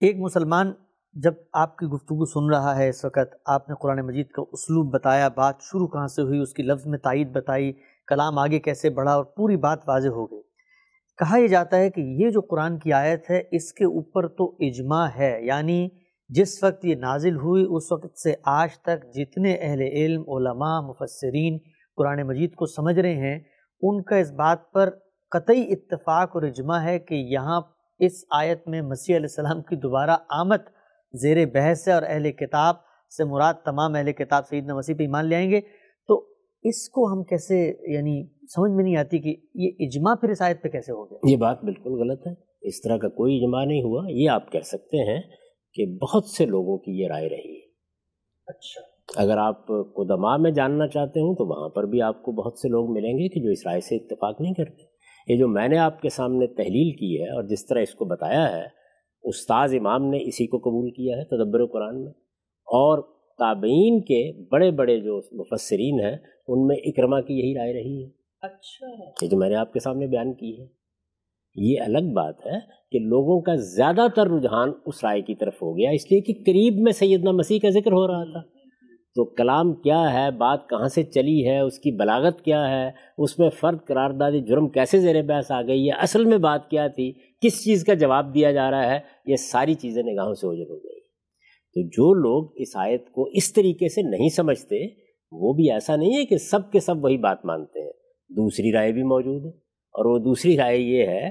ایک 0.00 0.16
مسلمان 0.18 0.72
جب 1.14 1.32
آپ 1.52 1.76
کی 1.76 1.86
گفتگو 1.86 2.24
سن 2.24 2.50
رہا 2.50 2.76
ہے 2.76 2.88
اس 2.88 3.04
وقت، 3.04 3.34
آپ 3.44 3.68
نے 3.68 3.74
قرآن 3.80 4.06
مجید 4.06 4.28
کا 4.28 4.42
اسلوب 4.52 4.94
بتایا، 4.94 5.28
بات 5.28 5.54
شروع 5.60 5.86
کہاں 5.86 6.06
سے 6.06 6.22
ہوئی، 6.22 6.38
اس 6.38 6.52
کی 6.52 6.62
لفظ 6.62 6.86
میں 6.86 6.98
تائید 6.98 7.28
بتائی، 7.32 7.72
کلام 8.06 8.38
آگے 8.38 8.58
کیسے 8.58 8.90
بڑھا 8.90 9.14
اور 9.14 9.24
پوری 9.24 9.56
بات 9.56 9.88
واضح 9.88 10.08
ہو 10.08 10.26
گئی۔ 10.26 10.47
کہا 11.18 11.38
یہ 11.38 11.46
جاتا 11.46 11.76
ہے 11.76 11.90
کہ 11.90 12.00
یہ 12.00 12.30
جو 12.30 12.40
قرآن 12.40 12.78
کی 12.78 12.92
آیت 12.92 13.30
ہے، 13.30 13.40
اس 13.50 13.72
کے 13.72 13.84
اوپر 13.84 14.28
تو 14.28 14.56
اجماع 14.60 15.06
ہے 15.18 15.38
یعنی 15.42 15.88
جس 16.28 16.62
وقت 16.62 16.84
یہ 16.84 16.94
نازل 16.94 17.36
ہوئی، 17.36 17.64
اس 17.70 17.92
وقت 17.92 18.18
سے 18.18 18.34
آج 18.44 18.78
تک 18.78 19.04
جتنے 19.14 19.54
اہل 19.60 19.80
علم، 19.80 20.22
علماء، 20.30 20.80
مفسرین 20.80 21.58
قرآن 21.96 22.22
مجید 22.22 22.54
کو 22.54 22.66
سمجھ 22.66 22.98
رہے 22.98 23.14
ہیں، 23.14 23.38
ان 23.82 24.02
کا 24.02 24.16
اس 24.16 24.30
بات 24.32 24.72
پر 24.72 24.90
قطعی 25.32 25.62
اتفاق 25.72 26.30
اور 26.34 26.42
اجماع 26.42 26.80
ہے 26.82 26.98
کہ 26.98 27.14
یہاں 27.14 27.60
اس 28.00 28.12
آیت 28.30 28.68
میں 28.68 28.82
مسیح 28.82 29.16
علیہ 29.16 29.28
السلام 29.30 29.62
کی 29.62 29.76
دوبارہ 29.76 30.16
آمد 30.28 30.70
زیر 31.14 31.46
بحث 31.46 31.88
ہے 31.88 31.92
اور 31.92 32.02
اہل 32.02 32.32
کتاب 32.32 32.76
سے 33.18 33.24
مراد 33.24 33.54
تمام 33.64 33.94
اہل 33.94 34.12
کتاب 34.12 34.46
سیدنا 34.48 34.74
مسیح 34.74 34.94
پہ 34.94 35.02
ایمان 35.02 35.26
لے 35.26 35.36
آئیں 35.36 35.50
گے۔ 35.50 35.60
اس 36.62 36.88
کو 36.88 37.12
ہم 37.12 37.24
کیسے 37.24 37.72
یعنی 37.94 38.26
سمجھ 38.26 38.72
میں 38.72 38.84
نہیں 38.84 38.96
آتی 38.96 39.18
کہ 39.18 39.36
یہ 39.54 39.70
اجماع 39.78 40.14
پھر 40.14 40.28
اس 40.28 40.42
آیت 40.42 40.62
پہ 40.62 40.68
کیسے 40.68 40.92
ہو 40.92 41.10
گیا؟ 41.10 41.30
یہ 41.30 41.36
بات 41.36 41.64
بالکل 41.64 41.90
غلط 41.90 42.26
ہے۔ 42.26 42.32
اس 42.68 42.80
طرح 42.80 42.96
کا 42.96 43.08
کوئی 43.08 43.36
اجماع 43.36 43.64
نہیں 43.64 43.82
ہوا۔ 43.82 44.04
یہ 44.08 44.30
آپ 44.30 44.52
کہہ 44.52 44.60
سکتے 44.60 44.96
ہیں 44.96 45.22
کہ 45.74 45.86
بہت 45.86 46.24
سے 46.24 46.46
لوگوں 46.46 46.78
کی 46.78 47.02
یہ 47.02 47.06
رائے 47.06 47.28
رہی 47.28 47.54
ہے۔ 47.54 47.66
اچھا۔ 48.46 48.98
اگر 49.22 49.38
آپ 49.38 49.66
قدماء 49.66 50.36
میں 50.36 50.50
جاننا 50.50 50.88
چاہتے 50.88 51.20
ہوں 51.20 51.34
تو 51.34 51.46
وہاں 51.46 51.68
پر 51.68 51.84
بھی 51.84 52.02
آپ 52.02 52.22
کو 52.22 52.32
بہت 52.32 52.58
سے 52.58 52.68
لوگ 52.68 52.90
ملیں 52.90 53.12
گے 53.12 53.28
کہ 53.28 53.40
جو 53.40 53.50
اس 53.50 53.66
رائے 53.66 53.80
سے 53.80 53.96
اتفاق 53.96 54.40
نہیں 54.40 54.54
کرتے۔ 54.54 54.82
یہ 55.32 55.38
جو 55.38 55.48
میں 55.48 55.68
نے 55.68 55.78
آپ 55.78 56.00
کے 56.02 56.08
سامنے 56.08 56.46
تحلیل 56.46 56.96
کی 56.96 57.22
ہے 57.22 57.28
اور 57.28 57.42
جس 57.42 57.66
طرح 57.66 57.80
اس 57.80 57.94
کو 57.94 58.04
بتایا 58.04 58.56
ہے 58.56 58.64
استاذ 59.24 59.74
امام 59.74 60.10
نے 60.10 60.18
اسی 60.20 60.46
کو 60.46 60.58
قبول 60.58 60.90
کیا 60.90 61.16
ہے 61.16 61.24
تدبر 61.24 61.66
قرآن 61.66 62.04
میں۔ 62.04 62.12
اور 62.66 63.17
تابعین 63.38 64.00
کے 64.00 64.44
بڑے 64.48 64.70
بڑے 64.70 65.00
جو 65.00 65.20
مفسرین 65.32 66.00
ہیں 66.00 66.16
ان 66.48 66.66
میں 66.66 66.76
اکرما 66.76 67.20
کی 67.20 67.34
یہی 67.34 67.54
رائے 67.54 67.72
رہی 67.72 68.04
ہے۔ 68.04 68.08
اچھا۔ 68.40 68.86
یہ 69.22 69.28
جو 69.28 69.36
میں 69.36 69.48
نے 69.48 69.54
آپ 69.54 69.72
کے 69.72 69.80
سامنے 69.80 70.06
بیان 70.06 70.32
کی 70.32 70.60
ہے 70.60 70.66
یہ 71.54 71.80
الگ 71.80 72.12
بات 72.12 72.46
ہے 72.46 72.58
کہ 72.92 72.98
لوگوں 72.98 73.40
کا 73.40 73.54
زیادہ 73.54 74.06
تر 74.16 74.26
رجحان 74.26 74.72
اس 74.86 75.04
رائے 75.04 75.20
کی 75.20 75.34
طرف 75.34 75.62
ہو 75.62 75.78
گیا 75.78 75.90
اس 75.90 76.10
لیے 76.10 76.20
کہ 76.20 76.32
قریب 76.32 76.74
میں 76.82 76.92
سیدنا 76.92 77.30
مسیح 77.30 77.58
کا 77.58 77.68
ذکر 77.70 77.92
ہو 77.92 78.06
رہا 78.06 78.24
تھا۔ 78.24 78.58
تو 79.14 79.24
کلام 79.24 79.72
کیا 79.72 80.12
ہے؟ 80.12 80.30
بات 80.30 80.68
کہاں 80.68 80.86
سے 80.86 81.02
چلی 81.02 81.48
ہے؟ 81.48 81.58
اس 81.58 81.78
کی 81.78 81.90
بلاغت 81.90 82.42
کیا 82.42 82.70
ہے؟ 82.70 82.90
اس 83.18 83.38
میں 83.38 83.50
فرد 83.50 83.78
قرار 83.86 84.10
دادی 84.10 84.40
جرم 84.40 84.68
کیسے 84.68 84.98
زیر 84.98 85.22
بحث 85.22 85.50
آ 85.50 85.62
گئی؟ 85.62 85.90
ہے 85.90 86.02
اصل 86.02 86.24
میں 86.24 86.38
بات 86.38 86.70
کیا 86.70 86.86
تھی؟ 86.86 87.12
کس 87.12 87.64
چیز 87.64 87.84
کا 87.84 87.94
جواب 87.94 88.34
دیا 88.34 88.52
جا 88.52 88.70
رہا 88.70 88.94
ہے؟ 88.94 88.98
یہ 89.26 89.36
ساری 89.36 89.74
چیزیں 89.74 90.02
نگاہوں 90.02 90.34
سے 90.34 90.46
اوجل 90.46 90.70
ہو 90.70 90.76
گئی۔ 90.76 90.97
تو 91.74 91.82
جو 91.82 92.14
لوگ 92.14 92.50
اس 92.56 92.68
آیت 92.74 93.10
کو 93.10 93.28
اس 93.32 93.52
طریقے 93.52 93.88
سے 93.88 94.02
نہیں 94.02 94.28
سمجھتے، 94.28 94.86
وہ 95.32 95.52
بھی 95.52 95.72
ایسا 95.72 95.96
نہیں 95.96 96.16
ہے 96.16 96.24
کہ 96.24 96.36
سب 96.36 96.72
کے 96.72 96.80
سب 96.80 97.04
وہی 97.04 97.16
بات 97.16 97.44
مانتے 97.44 97.80
ہیں۔ 97.80 97.92
دوسری 98.28 98.72
رائے 98.72 98.92
بھی 98.92 99.02
موجود 99.02 99.44
ہے۔ 99.44 99.50
اور 99.88 100.04
وہ 100.04 100.18
دوسری 100.18 100.56
رائے 100.56 100.78
یہ 100.78 101.06
ہے 101.06 101.30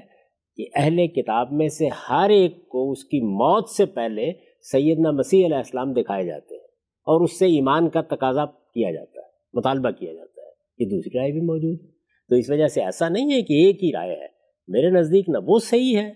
کہ 0.55 0.65
اہل 0.75 1.07
کتاب 1.07 1.51
میں 1.51 1.67
سے 1.67 1.87
ہر 2.09 2.29
ایک 2.29 2.69
کو 2.69 2.91
اس 2.91 3.03
کی 3.03 3.21
موت 3.21 3.69
سے 3.69 3.85
پہلے 3.85 4.31
سیدنا 4.61 5.11
مسیح 5.11 5.45
علیہ 5.45 5.55
السلام 5.55 5.93
دکھائے 5.93 6.25
جاتے 6.25 6.55
ہیں 6.55 6.63
اور 7.05 7.21
اس 7.21 7.39
سے 7.39 7.45
ایمان 7.45 7.89
کا 7.89 8.01
تقاضا 8.01 8.45
کیا 8.45 8.91
جاتا 8.91 9.21
ہے، 9.21 9.27
مطالبہ 9.53 9.89
کیا 9.89 10.13
جاتا 10.13 10.41
ہے۔ 10.41 10.49
یہ 10.77 10.85
دوسری 10.89 11.19
رائے 11.19 11.31
بھی 11.31 11.41
موجود 11.41 11.81
ہے۔ 11.81 11.87
تو 12.29 12.35
اس 12.35 12.49
وجہ 12.49 12.67
سے 12.67 12.81
ایسا 12.81 13.09
نہیں 13.09 13.33
ہے 13.33 13.41
کہ 13.41 13.53
ایک 13.53 13.83
ہی 13.83 13.91
رائے 13.93 14.15
ہے۔ 14.15 14.27
میرے 14.67 14.89
نزدیک 14.89 15.29
نہ 15.29 15.37
وہ 15.45 15.59
صحیح 15.59 15.97
ہے، 15.97 16.13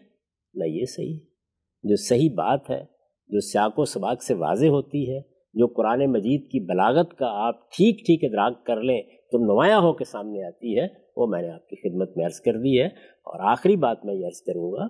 نہ 0.53 0.63
یہ 0.63 0.85
صحیح۔ 0.85 1.19
جو 1.83 1.95
صحیح 1.95 2.29
بات 2.29 2.69
ہے 2.69 2.90
جو 3.31 3.39
سیاق 3.39 3.79
و 3.79 3.85
سباق 3.85 4.23
سے 4.23 4.33
واضح 4.33 4.65
ہوتی 4.65 5.11
ہے، 5.11 5.19
جو 5.53 5.67
قرآن 5.67 6.05
مجید 6.11 6.41
کی 6.51 6.59
بلاغت 6.65 7.13
کا 7.13 7.27
آپ 7.47 7.71
ٹھیک 7.71 7.95
ٹھیک 8.05 8.23
ادراک 8.23 8.65
کر 8.65 8.81
لیں 8.81 9.01
تو 9.31 9.37
نمایاں 9.37 9.79
ہو 9.81 9.93
کے 9.93 10.03
سامنے 10.03 10.47
آتی 10.47 10.79
ہے، 10.79 10.87
وہ 11.15 11.27
میں 11.27 11.41
نے 11.41 11.49
آپ 11.49 11.67
کی 11.67 11.75
خدمت 11.75 12.17
میں 12.17 12.25
عرض 12.25 12.39
کر 12.39 12.53
دی 12.53 12.79
ہے۔ 12.81 12.85
اور 13.31 13.39
آخری 13.51 13.75
بات 13.75 14.05
میں 14.05 14.15
یہ 14.15 14.25
عرض 14.25 14.41
کروں 14.41 14.71
گا 14.71 14.87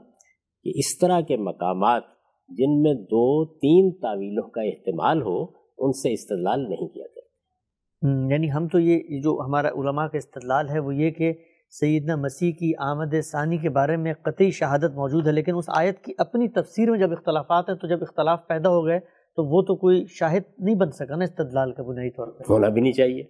کہ 0.63 0.71
اس 0.75 0.97
طرح 0.97 1.21
کے 1.21 1.37
مقامات 1.37 2.03
جن 2.49 2.81
میں 2.81 2.93
دو 2.93 3.45
تین 3.45 3.91
تعویلوں 4.01 4.49
کا 4.49 4.61
احتمال 4.61 5.21
ہو، 5.21 5.43
ان 5.77 5.91
سے 5.91 6.13
استدلال 6.13 6.69
نہیں 6.69 6.87
کیا 6.87 7.07
کرتے 7.07 7.21
یعنی 8.31 8.51
ہم 8.51 8.67
تو 8.67 8.79
یہ، 8.79 8.99
جو 8.99 9.39
ہمارا 9.45 9.67
علماء 9.67 10.07
کا 10.07 10.17
استدلال 10.17 10.69
ہے، 10.69 10.79
وہ 10.79 10.95
یہ 10.95 11.11
کہ 11.11 11.33
سیدنا 11.79 12.15
مسیح 12.15 12.51
کی 12.51 12.71
آمد 12.79 13.13
ثانی 13.31 13.57
کے 13.57 13.69
بارے 13.69 13.97
میں 13.97 14.13
قطعی 14.13 14.51
شہادت 14.51 14.95
موجود 14.95 15.27
ہے 15.27 15.31
لیکن 15.31 15.55
اس 15.55 15.65
آیت 15.67 15.99
کی 15.99 16.13
اپنی 16.17 16.47
تفسیر 16.47 16.91
میں 16.91 16.99
جب 16.99 17.11
اختلافات 17.11 17.69
ہیں 17.69 17.75
تو 17.75 17.87
جب 17.87 17.97
اختلاف 18.01 18.47
پیدا 18.47 18.69
ہو 18.69 18.85
گئے 18.85 18.99
تو 19.35 19.55
وہ 19.55 19.61
تو 19.61 19.75
کوئی 19.75 20.05
شاہد 20.09 20.41
نہیں 20.59 20.75
بن 20.75 20.91
سکا 20.91 21.15
نا 21.15 21.23
استدلال 21.23 21.71
کا 21.71 21.83
بنیادی 21.83 22.09
طور 22.09 22.27
پر۔ 22.27 22.43
ہونا 22.49 22.69
بھی 22.69 22.81
نہیں 22.81 22.91
چاہیے۔ 22.91 23.23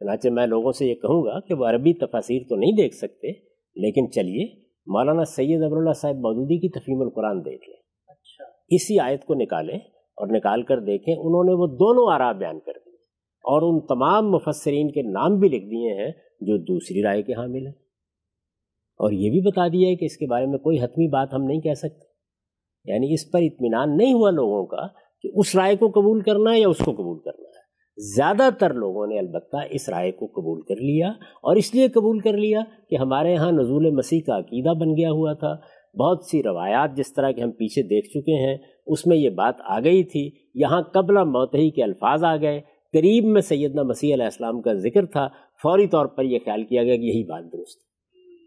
چنانچہ 0.00 0.28
میں 0.28 0.46
لوگوں 0.46 0.72
سے 0.72 0.86
یہ 0.86 0.94
کہوں 0.94 1.24
گا 1.24 1.40
کہ 1.40 1.54
وہ 1.54 1.64
عربی 1.66 1.92
تفاصیر 1.92 2.42
تو 2.48 2.56
نہیں 2.56 2.72
دیکھ 2.72 2.94
سکتے 2.94 3.32
لیکن 3.76 4.10
چلیے 4.10 4.46
مولانا 4.86 5.24
سید 5.24 5.62
ابراللہ 5.62 5.92
صاحب 5.92 6.14
مودودی 6.14 6.58
کی 6.58 6.68
تفہیم 6.68 7.00
القرآن 7.00 7.40
دیکھ 7.40 7.68
لیں۔ 7.68 7.76
اچھا۔ 8.08 8.44
اسی 8.68 9.00
آیت 9.00 9.24
کو 9.24 9.34
نکالیں 9.34 9.78
اور 10.18 10.26
نکال 10.36 10.62
کر 10.62 10.80
دیکھیں 10.80 11.14
انہوں 11.14 11.44
نے 11.44 11.52
وہ 11.52 11.66
دونوں 11.66 12.14
آرا 12.14 12.32
بیان 12.32 12.60
کر 12.60 12.72
دیے 12.86 12.94
اور 13.44 13.62
ان 13.62 13.86
تمام 13.86 14.30
مفسرین 14.30 14.90
کے 14.90 15.02
نام 15.02 15.38
بھی 15.38 15.48
لکھ 15.48 15.64
دیے 15.64 16.04
ہیں 16.04 16.12
جو 16.40 16.56
دوسری 16.56 17.02
رائے 17.02 17.22
کے 17.22 17.32
حامل 17.32 17.66
ہیں۔ 17.66 17.87
اور 18.98 19.12
یہ 19.12 19.30
بھی 19.30 19.40
بتا 19.40 19.68
دیا 19.68 19.88
ہے 19.88 19.96
کہ 19.96 20.04
اس 20.04 20.16
کے 20.16 20.26
بارے 20.26 20.46
میں 20.46 20.58
کوئی 20.58 20.80
حتمی 20.80 21.08
بات 21.08 21.34
ہم 21.34 21.42
نہیں 21.42 21.60
کہہ 21.60 21.74
سکتے۔ 21.74 22.08
یعنی 22.92 23.14
اس 23.14 23.30
پر 23.30 23.38
اطمینان 23.42 23.96
نہیں 23.96 24.12
ہوا 24.12 24.30
لوگوں 24.30 24.66
کا 24.66 24.86
کہ 25.22 25.30
اس 25.34 25.56
رائے 25.56 25.76
کو 25.76 25.88
قبول 25.88 26.20
کرنا 26.20 26.52
ہے 26.52 26.60
یا 26.60 26.68
اس 26.68 26.78
کو 26.78 26.92
قبول 26.92 27.18
کرنا 27.18 27.48
ہے۔ 27.48 27.68
زیادہ 28.16 28.48
تر 28.58 28.74
لوگوں 28.74 29.06
نے 29.06 29.18
البتہ 29.18 29.56
اس 29.70 29.88
رائے 29.88 30.12
کو 30.12 30.26
قبول 30.26 30.60
کر 30.62 30.76
لیا 30.76 31.08
اور 31.42 31.56
اس 31.56 31.74
لیے 31.74 31.88
قبول 31.88 32.18
کر 32.18 32.32
لیا 32.32 32.60
کہ 32.90 32.96
ہمارے 32.96 33.34
ہاں 33.34 33.52
نزول 33.52 33.90
مسیح 33.90 34.20
کا 34.26 34.38
عقیدہ 34.38 34.74
بن 34.74 34.88
گیا 34.88 35.10
ہوا 35.10 35.32
تھا۔ 35.32 35.56
بہت 35.98 36.24
سی 36.24 36.42
روایات 36.42 36.96
جس 36.96 37.14
طرح 37.14 37.30
کے 37.30 37.42
ہم 37.42 37.50
پیچھے 37.50 37.82
دیکھ 37.82 38.08
چکے 38.08 38.46
ہیں، 38.46 38.56
اس 38.86 39.06
میں 39.06 39.16
یہ 39.16 39.30
بات 39.30 39.54
آ 39.64 39.80
گئی 39.80 40.04
تھی، 40.04 40.30
یہاں 40.54 40.82
قبل 40.82 41.14
موتحی 41.14 41.70
کے 41.70 41.82
الفاظ 41.82 42.24
آ 42.24 42.36
گئے۔ 42.36 42.60
قریب 42.92 43.24
میں 43.24 43.40
سیدنا 43.40 43.82
مسیح 43.82 44.14
علیہ 44.14 44.24
السلام 44.24 44.60
کا 44.60 44.72
ذکر 44.72 45.06
تھا، 45.06 45.28
فوری 45.62 45.86
طور 45.86 46.06
پر 46.06 46.22
یہ 46.22 46.38
خیال 46.44 46.64
کیا 46.64 46.82
گیا 46.82 46.96
کہ 46.96 47.00
یہی 47.00 47.24
بات 47.24 47.44
درست 47.52 47.87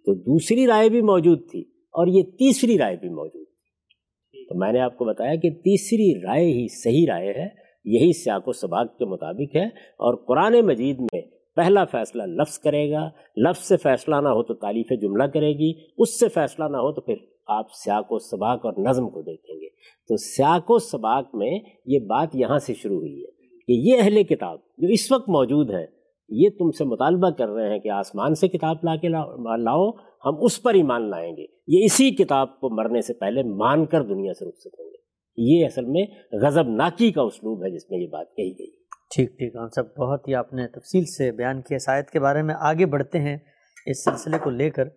تو 0.06 0.14
دوسری 0.14 0.68
رائے 0.68 0.90
بھی 0.90 1.02
موجود 1.02 1.50
تھی 1.52 1.62
اور 1.70 2.08
یہ 2.08 2.24
تیسری 2.24 2.78
رائے 2.78 2.96
بھی 2.96 3.10
موجود 3.10 3.46
تھی۔ 3.46 4.46
تو 4.46 4.56
میں 4.56 4.72
نے 4.72 4.80
آپ 4.80 4.98
کو 4.98 5.06
بتایا 5.06 5.36
کہ 5.36 5.50
تیسری 5.50 6.22
رائے 6.24 6.46
ہی 6.46 6.68
صحیح 6.68 7.06
رائے 7.08 7.30
ہے 7.30 7.48
یہی 7.86 8.14
سیاق 8.14 8.48
و 8.48 8.52
سباق 8.52 8.98
کے 8.98 9.06
مطابق 9.06 9.56
ہے 9.56 9.66
اور 9.76 10.16
قرآن 10.28 10.66
مجید 10.66 11.00
میں 11.00 11.22
پہلا 11.56 11.86
فیصلہ 11.86 12.24
لفظ 12.24 12.60
کرے 12.60 12.92
گا۔ 12.92 13.10
لفظ 13.38 13.68
سے 13.68 13.78
فیصلہ 13.78 14.16
نہ 14.16 14.28
ہو 14.28 14.44
تو 14.44 14.54
تعلیف 14.54 15.02
جملہ 15.02 15.24
کرے 15.24 15.54
گی 15.54 15.74
اس 15.98 16.20
سے 16.20 16.28
فیصلہ 16.28 16.66
نہ 16.66 16.78
ہو 16.78 16.94
تو 16.94 17.02
پھر 17.02 17.16
آپ 17.48 17.66
سیاق 17.84 18.06
و 18.10 18.20
سباق 18.20 18.66
اور 18.66 18.74
نظم 18.90 19.10
کو 19.10 19.22
دیکھیں 19.22 19.56
گے۔ 19.56 19.68
تو 20.08 20.18
سیاق 20.18 20.72
و 20.72 20.80
سباق 20.80 21.36
میں 21.36 21.60
یہ 21.86 22.00
بات 22.00 22.30
یہاں 22.34 22.60
سے 22.60 22.74
شروع 22.74 22.98
ہوئی 22.98 23.24
ہے 23.24 23.32
کہ 23.68 23.72
یہ 23.72 24.02
اہل 24.02 24.24
کتاب 24.24 24.60
جو 24.78 24.88
اس 24.88 25.12
وقت 25.12 25.30
موجود 25.30 25.70
ہے 25.70 26.01
یہ 26.32 26.50
تم 26.50 26.72
سے 26.72 26.84
مطالبہ 26.84 27.30
کر 27.30 27.50
رہے 27.50 27.70
ہیں 27.70 27.80
کہ 27.80 27.90
آسمان 27.90 28.36
سے 28.36 28.48
کتاب 28.48 28.76
لا 28.84 28.96
کے 28.96 29.08
لاؤ 29.08 29.90
ہم 30.26 30.34
اس 30.42 30.62
پر 30.62 30.74
ایمان 30.74 31.10
لائیں 31.10 31.32
گے۔ 31.38 31.46
یہ 31.68 31.86
اسی 31.86 32.12
کتاب 32.12 32.60
کو 32.60 32.70
مرنے 32.70 33.02
سے 33.02 33.14
پہلے 33.14 33.44
مان 33.44 33.86
کر 33.86 34.04
دنیا 34.04 34.34
سے 34.34 34.46
رخصت 34.46 34.80
ہوں 34.80 34.86
گے۔ 34.86 35.00
یہ 35.38 35.66
اصل 35.66 35.86
میں 35.86 36.06
غضب 36.42 36.68
ناکی 36.68 37.12
کا 37.12 37.22
اسلوب 37.22 37.64
ہے 37.64 37.70
جس 37.70 37.92
میں 37.92 38.00
یہ 38.00 38.08
بات 38.08 38.28
کہی 38.36 38.52
گئی۔ 38.60 38.72
ٹھیک 39.16 39.30
ٹھیک 39.38 39.56
ہم 39.56 39.68
سب 39.68 39.96
بہت 39.98 40.28
ہی 40.28 40.36
آپ 40.36 40.54
نے 40.54 40.68
تفصیل 40.68 41.06
سے 41.06 41.32
بیان 41.32 41.62
کیا۔ 41.62 41.78
شاید 41.78 42.06
کے 42.06 42.20
بارے 42.20 42.42
میں 42.42 42.56
آگے 42.60 42.86
بڑھتے 42.86 43.20
ہیں 43.20 43.38
اس 43.86 44.04
سلسلے 44.04 44.38
کو 44.44 44.50
لے 44.50 44.70
کر۔ 44.70 44.88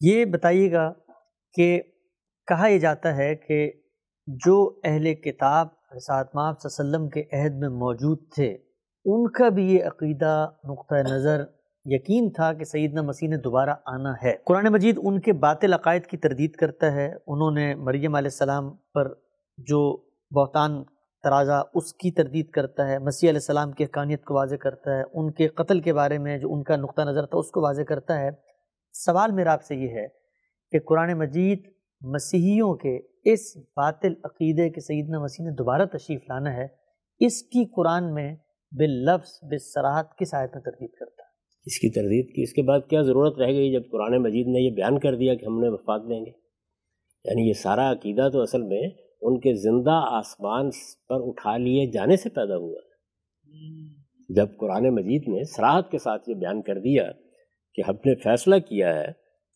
یہ 0.00 0.24
بتائیے 0.24 0.72
گا 0.72 0.92
کہ 1.54 1.82
کہا 2.46 2.66
یہ 2.66 2.78
جاتا 2.78 3.16
ہے 3.16 3.34
کہ 3.36 3.72
جو 4.26 4.80
اہل 4.84 5.14
کتاب 5.14 5.68
صلی 5.68 6.14
اللہ 6.14 6.40
علیہ 6.40 6.66
وسلم 6.66 7.08
کے 7.08 7.20
عہد 7.32 7.54
میں 7.54 7.68
موجود 7.68 8.18
تھے 8.34 8.56
ان 9.04 9.30
کا 9.30 9.48
بھی 9.48 9.74
یہ 9.74 9.84
عقیدہ 9.84 10.50
نقطۂ 10.64 11.12
نظر 11.12 11.44
یقین 11.84 12.30
تھا 12.30 12.52
کہ 12.52 12.64
سیدنا 12.64 13.02
مسیح 13.02 13.28
نے 13.28 13.36
دوبارہ 13.36 13.70
آنا 13.86 14.12
ہے۔ 14.22 14.34
قرآن 14.44 14.66
مجید 14.72 15.00
ان 15.02 15.20
کے 15.20 15.32
باطل 15.32 15.72
عقائد 15.72 16.06
کی 16.06 16.16
تردید 16.16 16.52
کرتا 16.52 16.92
ہے۔ 16.92 17.14
انہوں 17.26 17.50
نے 17.50 17.74
مریم 17.74 18.14
علیہ 18.14 18.26
السلام 18.26 18.76
پر 18.94 19.08
جو 19.58 19.96
بہتان 20.34 20.84
ترازہ 21.22 21.62
اس 21.74 21.92
کی 21.92 22.10
تردید 22.10 22.50
کرتا 22.50 22.88
ہے، 22.88 22.98
مسیح 22.98 23.30
علیہ 23.30 23.38
السلام 23.38 23.72
کی 23.72 23.84
حقانیت 23.84 24.24
کو 24.24 24.34
واضح 24.34 24.54
کرتا 24.54 24.98
ہے۔ 24.98 25.02
ان 25.14 25.32
کے 25.32 25.48
قتل 25.48 25.80
کے 25.80 25.92
بارے 25.92 26.18
میں 26.18 26.38
جو 26.38 26.52
ان 26.52 26.62
کا 26.62 26.76
نقطہ 26.76 27.02
نظر 27.02 27.26
تھا 27.26 27.38
اس 27.38 27.50
کو 27.50 27.60
واضح 27.60 27.82
کرتا 27.82 28.20
ہے۔ 28.20 28.30
سوال 28.92 29.32
میرا 29.32 29.52
آپ 29.52 29.62
سے 29.62 29.74
یہ 29.74 29.88
ہے 29.88 30.06
کہ 30.70 30.78
قرآن 30.86 31.18
مجید 31.18 31.62
مسیحیوں 32.00 32.74
کے 32.74 32.98
اس 33.24 33.56
باطل 33.56 34.12
عقیدے 34.24 34.70
کے 34.70 34.80
سیدنا 34.80 35.18
مسیح 35.18 35.44
نے 35.44 35.50
دوبارہ 35.50 35.84
تشریف 35.84 36.20
لانا 36.28 36.52
ہے، 36.52 36.66
اس 37.18 37.42
کی 37.42 37.64
قرآن 37.64 38.14
میں 38.14 38.36
باللفظ 38.78 39.38
بصراحت 39.42 40.18
کس 40.18 40.34
آیت 40.34 40.50
میں 40.54 40.62
تردید 40.62 40.90
کرتا 40.90 41.22
ہے؟ 41.22 41.28
اس 41.66 41.78
کی 41.78 41.90
تردید 41.90 42.34
کی، 42.36 42.42
اس 42.42 42.52
کے 42.52 42.62
بعد 42.62 42.80
کیا 42.88 43.02
ضرورت 43.02 43.38
رہ 43.38 43.46
گئی 43.46 43.72
جب 43.72 43.82
قرآن 43.90 44.22
مجید 44.22 44.46
نے 44.46 44.60
یہ 44.60 44.70
بیان 44.70 44.98
کر 44.98 45.16
دیا 45.16 45.34
کہ 45.34 45.46
ہم 45.46 45.60
نے 45.60 45.68
وفات 45.68 46.02
دیں 46.02 46.24
گے؟ 46.26 46.30
یعنی 47.24 47.48
یہ 47.48 47.52
سارا 47.52 47.92
عقیدہ 47.92 48.28
تو 48.32 48.42
اصل 48.42 48.62
میں 48.62 48.88
ان 49.22 49.40
کے 49.40 49.54
زندہ 49.54 50.00
آسمان 50.06 50.70
پر 51.08 51.16
اٹھا 51.28 51.56
لیے 51.56 51.86
جانے 51.86 52.16
سے 52.16 52.28
پیدا 52.28 52.56
ہوا 52.56 52.80
ہے۔ 52.84 52.94
جب 54.28 54.46
قرآن 54.56 54.94
مجید 54.94 55.28
نے 55.28 55.44
سراحت 55.44 55.90
کے 55.90 55.98
ساتھ 55.98 56.30
یہ 56.30 56.34
بیان 56.34 56.62
کر 56.62 56.78
دیا 56.78 57.10
کہ 57.74 57.82
ہم 57.88 57.94
نے 57.94 58.14
فیصلہ 58.14 58.54
کیا 58.68 58.94
ہے 58.94 59.12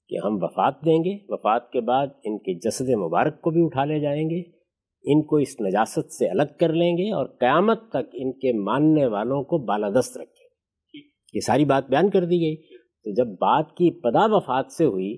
کہ 0.08 0.16
ہم 0.24 0.38
وفات 0.42 0.74
دیں 0.84 1.04
گے، 1.04 1.18
وفات 1.28 1.70
کے 1.70 1.80
بعد 1.80 2.06
ان 2.24 2.38
کے 2.38 2.54
جسد 2.54 2.88
مبارک 2.88 3.40
کو 3.40 3.50
بھی 3.50 3.64
اٹھا 3.64 3.84
لے 3.84 4.00
جائیں 4.00 4.30
گے 4.30 4.57
ان 5.02 5.22
کو 5.22 5.36
اس 5.36 5.60
نجاست 5.60 6.12
سے 6.12 6.28
الگ 6.28 6.42
کر 6.60 6.72
لیں 6.72 6.92
گے 6.92 7.12
اور 7.12 7.26
قیامت 7.26 7.88
تک 7.88 8.08
ان 8.12 8.32
کے 8.32 8.52
ماننے 8.52 9.06
والوں 9.06 9.42
کو 9.42 9.58
بالادست 9.58 10.18
رکھیں 10.18 10.44
گے۔ 10.44 10.48
یہ 11.34 11.40
ساری 11.40 11.64
بات 11.64 11.88
بیان 11.88 12.10
کر 12.10 12.24
دی 12.24 12.40
گئی۔ 12.40 12.56
تو 13.04 13.14
جب 13.14 13.26
بات 13.26 13.70
کی 13.70 14.00
پدا 14.00 14.26
وفات 14.26 14.72
سے 14.72 14.84
ہوئی، 14.84 15.16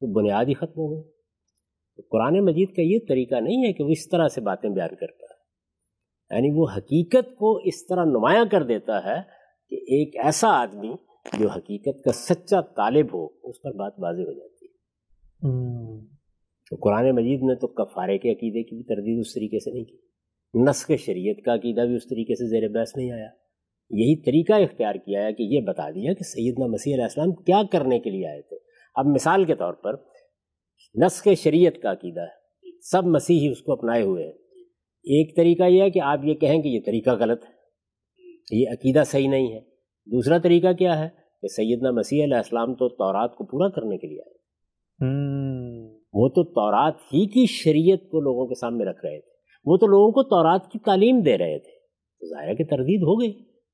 تو 0.00 0.12
بنیاد 0.12 0.44
ہی 0.44 0.54
ختم 0.54 0.78
ہو 0.78 0.94
گئی۔ 0.94 1.12
تو 1.96 2.02
قرآن 2.10 2.44
مجید 2.44 2.76
کا 2.76 2.82
یہ 2.82 2.98
طریقہ 3.08 3.34
نہیں 3.34 3.66
ہے 3.66 3.72
کہ 3.72 3.84
وہ 3.84 3.88
اس 3.88 4.08
طرح 4.08 4.28
سے 4.28 4.40
باتیں 4.40 4.70
بیان 4.70 4.88
کرتا 4.88 5.24
ہے۔ 5.24 5.40
یعنی 6.36 6.50
وہ 6.54 6.66
حقیقت 6.76 7.36
کو 7.36 7.56
اس 7.56 7.86
طرح 7.86 8.04
نمایاں 8.04 8.44
کر 8.50 8.62
دیتا 8.62 9.04
ہے 9.04 9.22
کہ 9.68 9.74
ایک 9.74 10.16
ایسا 10.24 10.48
آدمی 10.48 10.94
جو 11.38 11.48
حقیقت 11.48 12.04
کا 12.04 12.12
سچا 12.12 12.60
طالب 12.60 13.06
ہو، 13.14 13.24
اس 13.24 13.62
پر 13.62 13.72
بات 13.72 13.92
واضح 13.98 14.20
ہو 14.20 14.32
جاتی 14.32 14.66
ہے۔ 14.66 14.70
تو 16.70 16.76
قرآن 16.76 17.10
مجید 17.10 17.42
نے 17.42 17.54
تو 17.54 17.66
کفارے 17.66 18.18
کے 18.18 18.30
عقیدے 18.30 18.62
کی 18.62 18.76
بھی 18.76 18.84
تردید 18.84 19.18
اس 19.18 19.34
طریقے 19.34 19.58
سے 19.58 19.70
نہیں 19.70 19.84
کی۔ 19.84 19.96
نسخ 20.70 20.90
شریعت 20.98 21.44
کا 21.44 21.54
عقیدہ 21.54 21.80
بھی 21.80 21.96
اس 21.96 22.08
طریقے 22.08 22.34
سے 22.34 22.48
زیر 22.48 22.68
بحث 22.68 22.96
نہیں 22.96 23.12
آیا۔ 23.12 23.28
یہی 23.90 24.22
طریقہ 24.22 24.52
اختیار 24.52 24.94
کیا 24.94 25.24
ہے 25.24 25.32
کہ 25.32 25.42
یہ 25.42 25.60
بتا 25.60 25.90
دیا 25.90 26.12
کہ 26.12 26.24
سیدنا 26.24 26.66
مسیح 26.66 26.94
علیہ 26.94 27.02
السلام 27.02 27.32
کیا 27.32 27.62
کرنے 27.72 27.98
کے 27.98 28.10
لیے 28.10 28.26
آئے 28.26 28.42
تھے۔ 28.42 28.56
اب 28.94 29.06
مثال 29.06 29.44
کے 29.44 29.54
طور 29.54 29.74
پر 29.74 29.92
نسخ 31.04 31.28
شریعت 31.36 31.82
کا 31.82 31.92
عقیدہ 31.92 32.20
ہے۔ 32.20 32.40
سب 32.80 33.04
مسیحی 33.04 33.48
اس 33.48 33.62
کو 33.62 33.72
اپنائے 33.72 34.02
ہوئے 34.02 34.24
ہیں۔ 34.24 34.32
ایک 35.02 35.36
طریقہ 35.36 35.62
یہ 35.62 35.82
ہے 35.82 35.90
کہ 35.90 36.00
آپ 36.02 36.24
یہ 36.24 36.34
کہیں 36.34 36.62
کہ 36.62 36.68
یہ 36.68 36.80
طریقہ 36.86 37.10
غلط 37.10 37.44
ہے۔ 37.44 37.52
یہ 38.50 38.68
عقیدہ 38.68 39.02
صحیح 39.06 39.28
نہیں 39.28 39.54
ہے۔ 39.54 39.60
دوسرا 40.06 40.38
طریقہ 40.38 40.72
کیا 40.72 40.98
ہے 40.98 41.08
کہ 41.42 41.48
سیدنا 41.48 41.90
مسیح 41.90 42.24
علیہ 42.24 42.36
السلام 42.36 42.74
تو 42.74 42.88
تورات 42.88 43.36
کو 43.36 43.44
پورا 43.44 43.68
کرنے 43.68 43.98
کے 43.98 44.06
لیے 44.06 44.20
آئے۔ 44.20 44.40
وہ 46.12 46.28
تو 46.28 46.44
تورات 46.44 46.94
ہی 46.94 47.26
کی 47.26 47.46
شریعت 47.46 48.10
کو 48.10 48.20
لوگوں 48.20 48.46
کے 48.46 48.54
سامنے 48.54 48.84
رکھ 48.84 49.04
رہے 49.04 49.20
تھے۔ 49.20 49.30
وہ 49.64 49.76
تو 49.76 49.86
لوگوں 49.86 50.12
کو 50.12 50.22
تورات 50.22 50.70
کی 50.72 50.78
تعلیم 50.78 51.20
دے 51.20 51.38
رہے 51.38 51.58
تھے۔ 51.58 51.70
تو 52.20 52.26
ظاہر 52.26 52.54
کہ 52.54 52.64
تردید 52.64 53.02
ہو 53.02 53.20
گئی۔ 53.20 53.32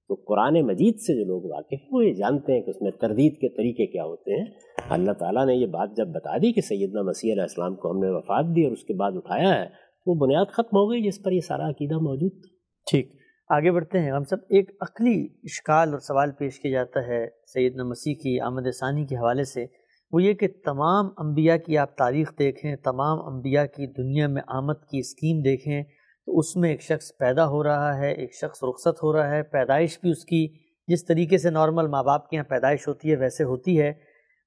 تو 0.09 0.15
قرآن 0.15 0.67
مجید 0.67 0.99
سے 0.99 1.19
جو 1.19 1.25
لوگ 1.25 1.43
واقف 1.43 1.73
ہیں 1.73 1.89
وہ 1.93 2.07
یہ 2.07 2.13
جانتے 2.13 2.53
ہیں 2.53 2.63
کہ 2.63 2.71
اس 2.71 2.83
میں 2.83 2.91
تردید 2.91 3.35
کے 3.35 3.49
طریقے 3.49 3.87
کیا 3.87 4.05
ہوتے 4.05 4.39
ہیں۔ 4.39 4.47
اللہ 4.89 5.13
تعالیٰ 5.13 5.47
نے 5.47 5.55
یہ 5.55 5.67
بات 5.67 5.97
جب 5.97 6.09
بتا 6.09 6.37
دی 6.37 6.53
کہ 6.53 6.61
سیدنا 6.61 7.03
مسیح 7.03 7.33
علیہ 7.33 7.43
السلام 7.43 7.75
کو 7.75 7.91
ہم 7.91 7.99
نے 7.99 8.11
وفات 8.11 8.45
دی 8.57 8.65
اور 8.65 8.73
اس 8.73 8.85
کے 8.85 8.95
بعد 8.95 9.13
اٹھایا 9.15 9.61
ہے 9.61 9.67
وہ 10.07 10.15
بنیاد 10.15 10.45
ختم 10.45 10.77
ہو 10.77 10.91
گئی 10.91 11.03
جس 11.03 11.23
پر 11.23 11.33
یہ 11.33 11.41
سارا 11.41 11.69
عقیدہ 11.69 11.95
موجود 11.95 12.33
تھا۔ 12.33 12.57
ٹھیک۔ 12.91 13.13
آگے 13.49 13.71
بڑھتے 13.71 13.99
ہیں۔ 13.99 14.11
ہم 14.11 14.25
سب 14.25 14.37
ایک 14.51 14.71
عقلی 14.81 15.25
اشکال 15.25 15.91
اور 15.91 15.99
سوال 15.99 16.31
پیش 16.39 16.61
کیا 16.61 16.71
جاتا 16.71 17.07
ہے 17.07 17.27
سیدنا 17.47 17.85
مسیح 17.85 18.15
کی 18.15 18.41
آمد 18.41 18.63
ثانی 18.81 19.07
کے 19.07 19.17
حوالے 19.17 19.45
سے۔ 19.45 19.86
وہ 20.13 20.23
یہ 20.23 20.33
کہ 20.33 20.49
تمام 20.65 21.07
انبیاء 21.17 21.57
کی 21.57 21.79
آپ 21.79 21.97
تاریخ 21.97 22.33
دیکھیں، 22.39 22.77
تمام 22.77 23.35
انبیاء 23.35 23.65
کی 23.65 23.87
دنیا 23.87 24.29
میں 24.29 24.43
آمد 24.47 24.85
کی 24.91 24.99
اسکیم 24.99 25.43
دیکھیں، 25.43 25.83
تو 25.83 26.39
اس 26.39 26.57
میں 26.57 26.71
ایک 26.71 26.83
شخص 26.83 27.13
پیدا 27.19 27.47
ہو 27.47 27.63
رہا 27.65 27.97
ہے، 27.99 28.13
ایک 28.13 28.35
شخص 28.35 28.63
رخصت 28.63 29.03
ہو 29.03 29.13
رہا 29.13 29.31
ہے، 29.31 29.43
پیدائش 29.43 30.01
بھی 30.01 30.11
اس 30.11 30.25
کی 30.25 30.47
جس 30.89 31.05
طریقے 31.05 31.39
سے 31.39 31.51
نارمل 31.51 31.87
ماں 31.87 32.03
باپ 32.03 32.29
کے 32.29 32.37
یہاں 32.37 32.45
پیدائش 32.45 32.89
ہوتی 32.89 33.11
ہے، 33.11 33.17
ویسے 33.17 33.45
ہوتی 33.45 33.81
ہے۔ 33.81 33.93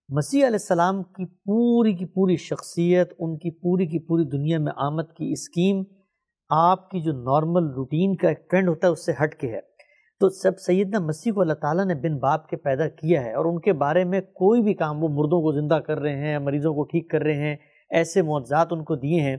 مسیح 0.10 0.40
علیہ 0.40 0.60
السلام 0.62 1.04
کی 1.04 1.26
پوری 1.26 1.94
کی 1.94 2.06
پوری 2.06 2.36
شخصیت، 2.36 3.14
ان 3.20 3.38
کی 3.38 3.52
پوری 3.52 3.86
کی 3.86 4.00
پوری 4.00 4.24
دنیا 4.24 4.60
میں 4.60 4.74
آمد 4.76 5.16
کی 5.18 5.32
اسکیم 5.32 5.84
آپ 6.50 6.90
کی 6.90 7.02
جو 7.02 7.12
نارمل 7.12 7.74
روٹین 7.74 8.16
کا 8.16 8.30
ایک 8.30 8.50
ٹرینڈ 8.50 8.70
ہوتا 8.70 8.88
ہے، 8.88 8.92
اس 8.92 9.06
سے 9.06 9.12
ہٹ 9.24 9.36
کے 9.36 9.48
ہے۔ 9.48 9.69
تو 10.20 10.30
سب 10.30 10.52
سیدنا 10.58 11.00
مسیح 11.00 11.32
کو 11.34 11.42
اللہ 11.42 11.54
تعالیٰ 11.54 11.86
نے 11.86 11.96
بن 11.96 12.18
باپ 12.18 12.48
کے 12.48 12.58
پیدا 12.58 12.88
کیا 12.88 13.24
ہے 13.26 13.34
اور 13.34 13.46
ان 13.46 13.60
کے 13.60 13.74
بارے 13.74 14.04
میں 14.04 14.22
کوئی 14.22 14.62
بھی 14.62 14.74
کام 14.74 15.04
وہ 15.04 15.08
مردوں 15.10 15.42
کو 15.42 15.62
زندہ 15.62 15.74
کر 15.74 15.98
رہے 15.98 16.16
ہیں 16.16 16.40
مریضوں 16.40 16.74
کو 16.74 16.84
ٹھیک 16.84 17.10
کر 17.10 17.22
رہے 17.22 17.36
ہیں، 17.36 17.56
ایسے 17.90 18.22
معجزات 18.22 18.68
ان 18.72 18.84
کو 18.84 18.96
دیے 18.96 19.22
ہیں۔ 19.22 19.36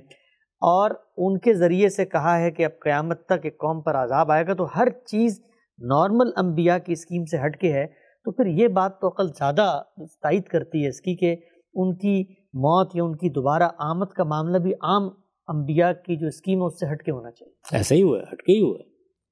اور 0.60 0.90
ان 1.16 1.38
کے 1.38 1.54
ذریعے 1.54 1.88
سے 1.88 2.06
کہا 2.06 2.38
ہے 2.38 2.50
کہ 2.50 2.64
اب 2.64 2.70
قیامت 2.80 3.26
تک 3.26 3.40
ایک 3.42 3.58
قوم 3.58 3.82
پر 3.82 3.94
عذاب 3.94 4.32
آئے 4.32 4.46
گا۔ 4.46 4.54
تو 4.54 4.66
ہر 4.76 4.88
چیز 5.06 5.40
نارمل 5.78 6.26
انبیاء 6.36 6.76
کی 6.78 6.92
اسکیم 6.92 7.24
سے 7.24 7.36
ہٹ 7.46 7.60
کے 7.60 7.72
ہے۔ 7.72 7.86
تو 8.24 8.32
پھر 8.32 8.46
یہ 8.46 8.68
بات 8.68 9.00
تو 9.00 9.08
عقل 9.08 9.28
زیادہ 9.28 9.82
تائید 10.22 10.42
کرتی 10.42 10.84
ہے 10.84 10.88
اس 10.88 11.00
کی 11.00 11.16
کہ 11.16 11.36
ان 11.74 11.96
کی 11.96 12.24
موت 12.54 12.96
یا 12.96 13.04
ان 13.04 13.16
کی 13.16 13.28
دوبارہ 13.28 13.68
آمد 13.78 14.12
کا 14.16 14.24
معاملہ 14.24 14.58
بھی 14.58 14.72
عام 14.72 15.08
انبیاء 15.48 15.90
کی 15.90 16.16
جو 16.16 16.26
اسکیم 16.26 16.60
ہے 16.60 16.66
اس 16.66 16.80
سے 16.80 16.92
ہٹ 16.92 17.02
کے 17.02 17.10
ہونا 17.10 17.30
چاہیے۔ 17.30 17.76
ایسا 17.76 17.94
ہی 17.94 18.02
ہوا 18.02 18.18
ہے، 18.18 18.22
ہٹ 18.22 18.42
کے 18.42 18.52
ہی 18.52 18.60
ہوا 18.60 18.78
ہے۔ 18.80 18.89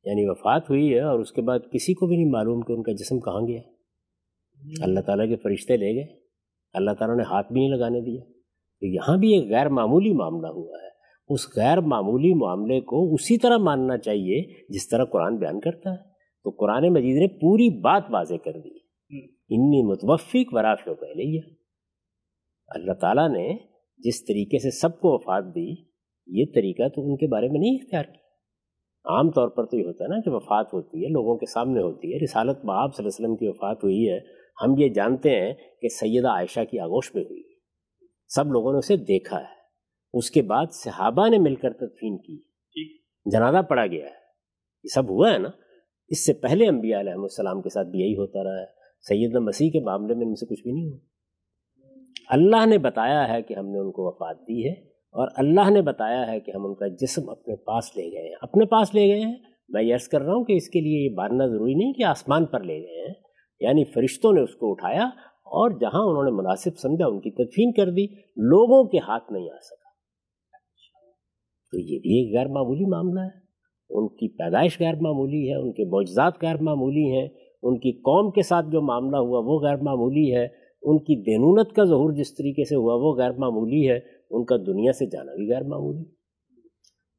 یعنی 0.09 0.31
وفات 0.31 0.71
ہوئی 0.71 0.95
ہے 0.95 1.01
اور 1.01 1.19
اس 1.19 1.33
کے 1.33 1.43
بعد 1.43 1.59
کسی 1.73 1.95
کو 1.95 2.07
بھی 2.07 2.17
نہیں 2.17 2.31
معلوم 2.31 2.61
کہ 2.61 2.73
ان 2.73 2.83
کا 2.83 2.93
جسم 2.93 3.21
کہاں 3.21 3.41
گیا۔ 3.49 3.61
اللہ 4.81 5.01
تعالیٰ 5.01 5.29
کے 5.29 5.37
فرشتے 5.37 5.77
لے 5.77 5.95
گئے۔ 5.95 6.21
اللہ 6.73 6.91
تعالیٰ 6.91 7.17
نے 7.17 7.23
ہاتھ 7.23 7.53
بھی 7.53 7.61
نہیں 7.61 7.71
لگانے 7.71 8.01
دیا۔ 8.01 8.21
تو 8.81 8.87
یہاں 8.87 9.17
بھی 9.17 9.35
ایک 9.35 9.51
غیر 9.51 9.69
معمولی 9.69 10.13
معاملہ 10.13 10.47
ہوا 10.47 10.79
ہے۔ 10.83 10.89
اس 11.29 11.41
غیر 11.57 11.81
معمولی 11.81 12.35
معاملے 12.35 12.81
کو 12.81 13.15
اسی 13.15 13.39
طرح 13.39 13.57
ماننا 13.57 13.99
چاہیے 13.99 14.63
جس 14.69 14.89
طرح 14.89 15.05
قرآن 15.05 15.37
بیان 15.37 15.61
کرتا 15.61 15.93
ہے۔ 15.93 16.09
تو 16.45 16.51
قرآن 16.51 16.93
مجید 16.93 17.17
نے 17.17 17.27
پوری 17.27 17.81
بات 17.81 18.03
واضح 18.11 18.35
کر 18.35 18.53
دی۔ 18.53 18.79
انی 19.51 19.83
متوفق 19.83 20.55
ورافع 20.55 20.93
پہلے 20.93 21.23
ہی 21.23 21.41
اللہ 22.69 22.93
تعالیٰ 22.93 23.29
نے 23.29 23.57
جس 23.99 24.25
طریقے 24.25 24.59
سے 24.59 24.71
سب 24.71 25.01
کو 25.01 25.15
وفات 25.15 25.45
دی 25.55 25.71
یہ 26.27 26.45
طریقہ 26.55 26.89
تو 26.89 27.11
ان 27.11 27.17
کے 27.17 27.27
بارے 27.27 27.49
میں 27.49 27.61
نہیں 27.61 27.75
اختیار 27.75 28.05
کیا۔ 28.05 28.28
عام 29.09 29.31
طور 29.31 29.49
پر 29.49 29.67
تو 29.67 29.77
یہ 29.77 29.85
ہوتا 29.85 30.05
ہے 30.05 30.09
نا 30.09 30.21
کہ 30.21 30.31
وفات 30.31 30.67
ہوتی 30.73 31.05
ہے 31.05 31.09
لوگوں 31.09 31.37
کے 31.37 31.47
سامنے 31.47 31.81
ہوتی 31.81 32.13
ہے۔ 32.13 32.19
رسالت 32.25 32.65
باب 32.65 32.95
صلی 32.95 33.05
اللہ 33.05 33.09
علیہ 33.09 33.27
وسلم 33.27 33.37
کی 33.37 33.49
وفات 33.49 33.85
ہوئی 33.85 34.11
ہے۔ 34.11 34.19
ہم 34.63 34.75
یہ 34.79 34.89
جانتے 34.89 35.31
ہیں 35.31 35.55
کہ 35.83 35.89
سیدہ 35.89 36.29
عائشہ 36.29 36.61
کی 36.71 36.79
آگوش 36.79 37.15
میں 37.15 37.25
ہوئی 37.25 37.43
سب 38.29 38.47
لوگوں 38.47 38.73
نے 38.73 38.79
اسے 38.79 38.97
دیکھا 38.97 39.41
ہے۔ 39.41 39.59
اس 40.13 40.31
کے 40.31 40.43
بعد 40.43 40.67
صحابہ 40.73 41.29
نے 41.29 41.39
مل 41.39 41.55
کر 41.55 41.73
تدفین 41.73 42.19
کی۔ 42.19 42.43
جنازہ 43.25 43.63
پڑا 43.63 43.87
گیا 43.87 44.05
ہے۔ 44.05 44.19
یہ 44.85 44.89
سب 44.95 45.11
ہوا 45.11 45.33
ہے 45.33 45.39
نا؟ 45.39 45.49
اس 46.09 46.27
سے 46.27 46.33
پہلے 46.33 46.69
انبیاء 46.69 47.01
علیہ 47.01 47.13
السلام 47.13 47.63
کے 47.63 47.69
ساتھ 47.69 47.89
بھی 47.89 47.99
یہی 47.99 48.15
ہوتا 48.15 48.45
رہا 48.45 48.61
ہے۔ 48.61 48.67
سیدنا 49.01 49.41
مسیح 49.41 49.71
کے 49.71 49.81
معاملے 49.81 50.15
میں 50.15 50.27
ان 50.27 50.35
سے 50.35 50.47
کچھ 50.47 50.63
بھی 50.63 50.73
نہیں 50.73 50.89
ہوا۔ 50.89 50.99
اللہ 52.29 52.67
نے 52.67 52.79
بتایا 52.79 53.29
ہے 53.29 53.43
کہ 53.43 53.55
ہم 53.55 53.67
نے 53.67 53.79
ان 53.79 53.93
کو 53.93 54.07
وفات 54.07 54.37
دی 54.41 54.69
ہے۔ 54.69 54.88
اور 55.11 55.29
اللہ 55.37 55.71
نے 55.71 55.83
بتایا 55.83 56.33
ہے 56.33 56.41
کہ 56.41 56.53
ہم 56.55 56.67
ان 56.67 56.75
کا 56.75 56.89
جسم 56.89 57.31
اپنے 57.31 57.57
پاس 57.57 57.97
لے 57.97 58.03
گئے 58.03 58.29
ہیں۔ 58.29 58.37
اپنے 58.43 58.65
پاس 58.65 58.95
لے 58.95 59.09
گئے 59.09 59.21
ہیں۔ 59.21 59.35
میں 59.69 59.83
یس 59.83 60.09
کر 60.09 60.23
رہا 60.23 60.35
ہوں 60.35 60.45
کہ 60.45 60.53
اس 60.53 60.69
کے 60.69 60.81
لیے 60.81 61.09
یہ 61.09 61.15
ماننا 61.17 61.47
ضروری 61.47 61.75
نہیں 61.75 61.93
کہ 61.93 62.05
آسمان 62.05 62.45
پر 62.45 62.61
لے 62.61 62.75
گئے 62.75 63.07
ہیں۔ 63.07 63.15
یعنی 63.61 63.85
فرشتوں 63.85 64.33
نے 64.33 64.41
اس 64.41 64.55
کو 64.55 64.71
اٹھایا 64.71 65.07
اور 65.29 65.71
جہاں 65.71 66.01
انہوں 66.01 66.25
نے 66.25 66.31
مناسب 66.31 66.71
سمجھا 66.79 67.07
ان 67.07 67.21
کی 67.21 67.31
تدفین 67.31 67.73
کر 67.73 67.91
دی، 67.91 68.07
لوگوں 68.37 68.85
کے 68.85 68.99
ہاتھ 68.99 69.33
نہیں 69.33 69.51
آ 69.51 69.57
سکا۔ 69.57 69.89
تو 71.73 71.79
یہ 71.79 71.99
بھی 71.99 72.19
ایک 72.19 72.39
غیر 72.39 72.47
معمولی 72.47 72.85
معاملہ 72.85 73.21
ہے۔ 73.21 73.49
ان 73.91 74.09
کی 74.09 74.29
پیدائش 74.29 74.81
غیر 74.81 74.95
معمولی 75.01 75.51
ہے، 75.51 75.55
ان 75.55 75.73
کے 75.73 75.85
معجزات 75.85 76.33
غیر 76.43 76.63
معمولی 76.63 77.13
ہیں۔ 77.13 77.29
ان 77.63 77.79
کی 77.79 77.93
قوم 77.93 78.31
کے 78.31 78.43
ساتھ 78.43 78.67
جو 78.73 78.83
معاملہ 78.83 79.17
ہوا 79.17 79.39
وہ 79.45 79.61
غیر 79.61 79.77
معمولی 79.77 80.37
ہے۔ 80.37 80.47
ان 80.83 80.99
کی 80.99 81.23
دینونت 81.23 81.73
کا 81.73 81.85
ظہور 81.85 82.13
جس 82.13 82.35
طریقے 82.35 82.65
سے 82.65 82.75
ہوا 82.75 82.95
وہ 82.95 83.15
غیر 83.17 83.31
معمولی 83.31 83.91
ہے۔ 83.91 84.18
ان 84.31 84.45
کا 84.45 84.57
دنیا 84.57 84.93
سے 84.93 85.07
جانا 85.07 85.35
بھی 85.35 85.53
غیر 85.53 85.63
معمولی 85.63 86.05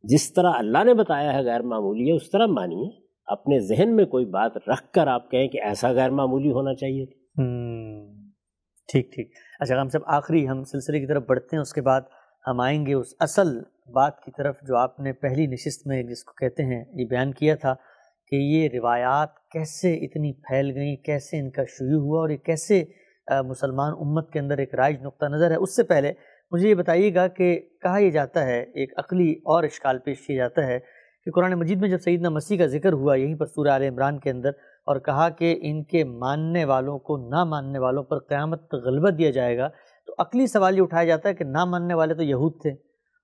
جس 0.03 0.33
طرح 0.33 0.51
اللہ 0.55 0.83
نے 0.83 0.93
بتایا 0.93 1.33
ہے 1.33 1.45
غیر 1.45 1.61
معمولی 1.61 2.07
ہے، 2.07 2.15
اس 2.15 2.29
طرح 2.31 2.45
مانیے۔ 2.45 2.89
اپنے 3.25 3.59
ذہن 3.59 3.95
میں 3.95 4.05
کوئی 4.05 4.25
بات 4.25 4.57
رکھ 4.57 4.93
کر 4.93 5.07
آپ 5.07 5.31
کہیں 5.31 5.47
کہ 5.47 5.61
ایسا 5.61 5.91
غیر 5.91 6.09
معمولی 6.09 6.51
ہونا 6.51 6.73
چاہیے۔ 6.75 7.05
ٹھیک 8.91 9.13
ٹھیک۔ 9.13 9.31
اچھا 9.59 9.81
ہم 9.81 9.89
سب 9.89 9.99
آخری 10.05 10.47
ہم 10.47 10.63
سلسلے 10.63 10.99
کی 10.99 11.07
طرف 11.07 11.23
بڑھتے 11.27 11.55
ہیں، 11.55 11.61
اس 11.61 11.73
کے 11.73 11.81
بعد 11.81 12.01
ہم 12.47 12.59
آئیں 12.59 12.85
گے 12.85 12.93
اس 12.93 13.07
اصل 13.19 13.59
بات 13.93 14.23
کی 14.23 14.31
طرف 14.37 14.55
جو 14.67 14.75
آپ 14.75 14.99
نے 14.99 15.13
پہلی 15.13 15.45
نشست 15.47 15.87
میں 15.87 16.03
جس 16.03 16.23
کو 16.23 16.33
کہتے 16.33 16.63
ہیں، 16.63 16.85
یہ 16.93 17.05
بیان 17.05 17.31
کیا 17.33 17.55
تھا 17.55 17.73
کہ 18.27 18.35
یہ 18.35 18.69
روایات 18.73 19.29
کیسے 19.51 19.93
اتنی 19.95 20.33
پھیل 20.33 20.71
گئیں، 20.75 20.95
کیسے 20.95 21.39
ان 21.39 21.49
کا 21.51 21.63
شروع 21.63 22.01
ہوا 22.01 22.19
اور 22.19 22.29
یہ 22.29 22.37
کیسے 22.37 22.83
مسلمان 23.45 23.93
امت 23.99 24.31
کے 24.31 24.39
اندر 24.39 24.57
ایک 24.57 24.75
رائج 24.75 25.01
نقطہ 25.01 25.25
نظر 25.25 25.51
ہے۔ 25.51 25.55
اس 25.55 25.75
سے 25.75 25.83
پہلے 25.83 26.13
مجھے 26.51 26.69
یہ 26.69 26.75
بتائیے 26.75 27.15
گا 27.15 27.27
کہ 27.27 27.59
کہا 27.81 27.97
یہ 27.97 28.09
جاتا 28.09 28.45
ہے، 28.45 28.59
ایک 28.61 28.93
عقلی 28.97 29.31
اور 29.31 29.63
اشکال 29.63 29.99
پیش 29.99 30.27
کیا 30.27 30.35
جاتا 30.35 30.67
ہے 30.67 30.79
کہ 31.25 31.31
قرآن 31.31 31.53
مجید 31.53 31.81
میں 31.81 31.89
جب 31.89 31.97
سیدنا 31.99 32.29
مسیح 32.29 32.57
کا 32.57 32.65
ذکر 32.65 32.93
ہوا 32.93 33.15
یہیں 33.15 33.35
پر 33.35 33.45
سورہ 33.45 33.69
عال 33.69 33.83
عمران 33.83 34.19
کے 34.19 34.29
اندر 34.29 34.49
اور 34.85 34.99
کہا 34.99 35.29
کہ 35.29 35.59
ان 35.61 35.83
کے 35.83 36.03
ماننے 36.03 36.65
والوں 36.65 36.99
کو 36.99 37.17
نہ 37.29 37.43
ماننے 37.43 37.79
والوں 37.79 38.03
پر 38.03 38.19
قیامت 38.19 38.73
غلبہ 38.73 39.09
دیا 39.09 39.29
جائے 39.31 39.57
گا، 39.57 39.67
تو 40.07 40.13
عقلی 40.17 40.47
سوال 40.47 40.77
یہ 40.77 40.81
اٹھایا 40.81 41.03
جاتا 41.03 41.29
ہے 41.29 41.33
کہ 41.33 41.45
نہ 41.45 41.65
ماننے 41.65 41.93
والے 41.93 42.13
تو 42.13 42.23
یہود 42.23 42.61
تھے۔ 42.61 42.69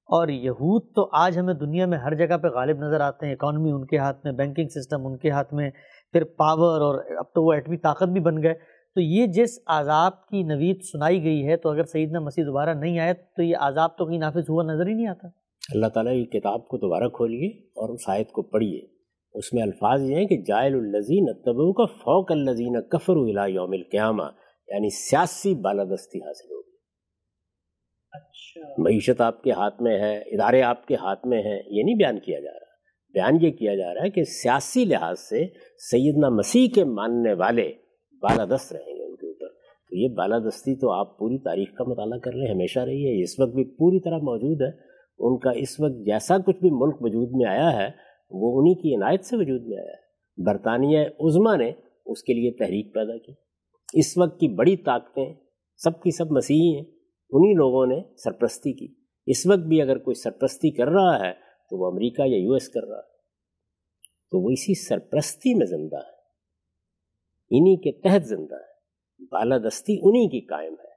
اور 0.09 0.27
یہود 0.27 0.83
تو 0.95 1.09
آج 1.13 1.39
ہمیں 1.39 1.53
دنیا 1.53 1.85
میں 1.85 1.97
ہر 1.97 2.15
جگہ 2.15 2.37
پہ 2.37 2.47
غالب 2.47 2.77
نظر 2.77 3.01
آتے 3.01 3.25
ہیں 3.25 3.33
اکانومی 3.33 3.71
ان 3.71 3.85
کے 3.85 3.97
ہاتھ 3.97 4.17
میں 4.23 4.33
بینکنگ 4.33 4.67
سسٹم 4.67 5.05
ان 5.05 5.17
کے 5.17 5.29
ہاتھ 5.29 5.53
میں، 5.53 5.69
پھر 6.11 6.23
پاور 6.23 6.81
اور 6.81 6.95
اب 6.95 7.25
تو 7.25 7.43
وہ 7.43 7.53
ایٹمی 7.53 7.77
طاقت 7.77 8.09
بھی 8.09 8.21
بن 8.21 8.43
گئے۔ 8.43 8.53
تو 8.95 9.01
یہ 9.01 9.27
جس 9.27 9.59
عذاب 9.67 10.27
کی 10.27 10.43
نوید 10.43 10.81
سنائی 10.81 11.23
گئی 11.23 11.47
ہے 11.47 11.57
تو 11.57 11.69
اگر 11.69 11.83
سیدنا 11.83 12.19
مسیح 12.19 12.43
دوبارہ 12.43 12.69
نہیں 12.69 12.99
آئے 12.99 13.13
تو 13.13 13.43
یہ 13.43 13.55
عذاب 13.59 13.97
تو 13.97 14.05
کہیں 14.05 14.19
نافذ 14.19 14.49
ہوا 14.49 14.63
نظر 14.63 14.87
ہی 14.87 14.93
نہیں 14.93 15.07
آتا۔ 15.07 15.27
اللہ 15.73 15.85
تعالیٰ 15.85 16.13
کی 16.13 16.39
کتاب 16.39 16.67
کو 16.67 16.77
دوبارہ 16.77 17.09
کھولیے 17.09 17.47
اور 17.47 17.89
اس 17.89 18.09
آیت 18.09 18.31
کو 18.31 18.41
پڑھیے۔ 18.41 18.81
اس 19.33 19.53
میں 19.53 19.63
الفاظ 19.63 20.09
یہ 20.09 20.15
ہیں 20.15 20.25
کہ 20.25 20.37
جائل 20.41 20.73
الزین 20.73 21.33
تبو 21.33 21.73
کا 21.73 21.85
فوق 21.85 22.31
الزین 22.31 22.81
کفر 22.81 23.13
یوم 23.47 23.71
القیامہ 23.71 24.23
یعنی 24.67 24.89
سیاسی 24.89 25.55
بالادستی 25.55 26.19
حاصل 26.19 26.51
ہوگی۔ 26.51 26.77
اچھا۔ 28.11 28.73
معیشت 28.77 29.21
آپ 29.21 29.43
کے 29.43 29.51
ہاتھ 29.51 29.81
میں 29.81 29.99
ہے 29.99 30.17
ادارے 30.17 30.61
آپ 30.61 30.85
کے 30.85 30.95
ہاتھ 30.95 31.27
میں 31.27 31.37
ہیں 31.37 31.61
یہ 31.67 31.83
نہیں 31.83 31.95
بیان 31.95 32.19
کیا 32.19 32.39
جا 32.39 32.51
رہا۔ 32.51 32.65
بیان 33.13 33.45
یہ 33.45 33.51
کیا 33.51 33.75
جا 33.75 33.93
رہا 33.93 34.03
ہے 34.03 34.09
کہ 34.09 34.23
سیاسی 34.23 34.85
لحاظ 34.85 35.19
سے 35.19 35.45
سیدنا 35.77 36.29
مسیح 36.29 36.67
کے 36.75 36.83
ماننے 36.83 37.33
والے 37.33 37.73
بالادست 38.21 38.73
رہیں 38.73 38.95
گے 38.95 39.03
ان 39.03 39.15
کے 39.15 39.27
اوپر۔ 39.27 39.47
تو 39.89 39.95
یہ 39.95 40.07
بالادستی 40.07 40.75
تو 40.75 40.91
آپ 40.91 41.19
پوری 41.19 41.37
تاریخ 41.37 41.73
کا 41.73 41.83
مطالعہ 41.83 42.19
کر 42.19 42.31
لیں 42.31 42.53
ہمیشہ 42.53 42.79
رہی 42.79 43.05
ہے 43.05 43.23
اس 43.23 43.39
وقت 43.39 43.55
بھی 43.55 43.63
پوری 43.63 43.99
طرح 43.99 44.17
موجود 44.17 44.61
ہے۔ 44.61 44.95
ان 45.19 45.39
کا 45.39 45.49
اس 45.49 45.79
وقت 45.79 46.05
جیسا 46.05 46.37
کچھ 46.37 46.57
بھی 46.57 46.69
ملک 46.71 46.95
وجود 47.01 47.29
میں 47.31 47.45
آیا 47.45 47.73
ہے، 47.73 47.87
وہ 48.29 48.61
انہی 48.61 48.73
کی 48.73 48.95
عنایت 48.95 49.25
سے 49.25 49.37
وجود 49.37 49.61
میں 49.61 49.77
آیا 49.77 49.91
ہے۔ 49.91 50.05
برطانیہ 50.43 50.99
عظما 50.99 51.55
نے 51.55 51.71
اس 52.05 52.23
کے 52.23 52.33
لیے 52.33 52.51
تحریک 52.51 52.93
پیدا 52.93 53.17
کی۔ 53.17 53.33
اس 53.93 54.17
وقت 54.17 54.39
کی 54.39 54.47
بڑی 54.47 54.77
طاقتیں 54.77 55.33
سب 55.77 56.01
کی 56.03 56.11
سب 56.11 56.31
مسیحی 56.31 56.75
ہیں، 56.75 56.83
انہی 57.29 57.53
لوگوں 57.53 57.85
نے 57.85 57.99
سرپرستی 58.23 58.73
کی۔ 58.73 58.93
اس 59.25 59.47
وقت 59.47 59.59
بھی 59.59 59.81
اگر 59.81 59.97
کوئی 59.97 60.15
سرپرستی 60.15 60.71
کر 60.71 60.87
رہا 60.87 61.27
ہے، 61.27 61.33
تو 61.69 61.77
وہ 61.77 61.91
امریکہ 61.91 62.21
یا 62.21 62.37
یو 62.37 62.53
ایس 62.53 62.69
کر 62.69 62.87
رہا 62.87 62.97
ہے۔ 62.97 63.15
تو 64.31 64.43
وہ 64.43 64.49
اسی 64.49 64.73
سرپرستی 64.87 65.53
میں 65.53 65.65
زندہ 65.65 65.95
ہے 65.95 66.14
انہی 67.57 67.75
کے 67.75 67.91
تحت 68.01 68.25
زندہ 68.25 68.55
ہے۔ 68.55 68.75
بالادستی 69.31 69.99
انہی 70.01 70.29
کی 70.29 70.39
قائم 70.39 70.73
ہے۔ 70.73 70.95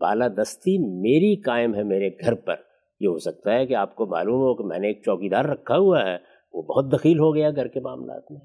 بالادستی 0.00 0.78
میری 0.78 1.40
قائم 1.40 1.74
ہے 1.74 1.82
میرے 1.82 2.08
گھر 2.08 2.34
پر۔ 2.34 2.54
یہ 3.00 3.08
ہو 3.08 3.18
سکتا 3.18 3.54
ہے 3.54 3.66
کہ 3.66 3.74
آپ 3.74 3.96
کو 3.96 4.06
معلوم 4.06 4.40
ہو 4.40 4.54
کہ 4.54 4.64
میں 4.64 4.78
نے 4.78 4.86
ایک 4.86 5.02
چوکیدار 5.04 5.44
رکھا 5.44 5.76
ہوا 5.78 6.02
ہے۔ 6.06 6.16
وہ 6.52 6.62
بہت 6.62 6.92
دخیل 6.92 7.18
ہو 7.18 7.34
گیا 7.34 7.50
گھر 7.50 7.68
کے 7.68 7.80
معاملات 7.80 8.32
میں۔ 8.32 8.40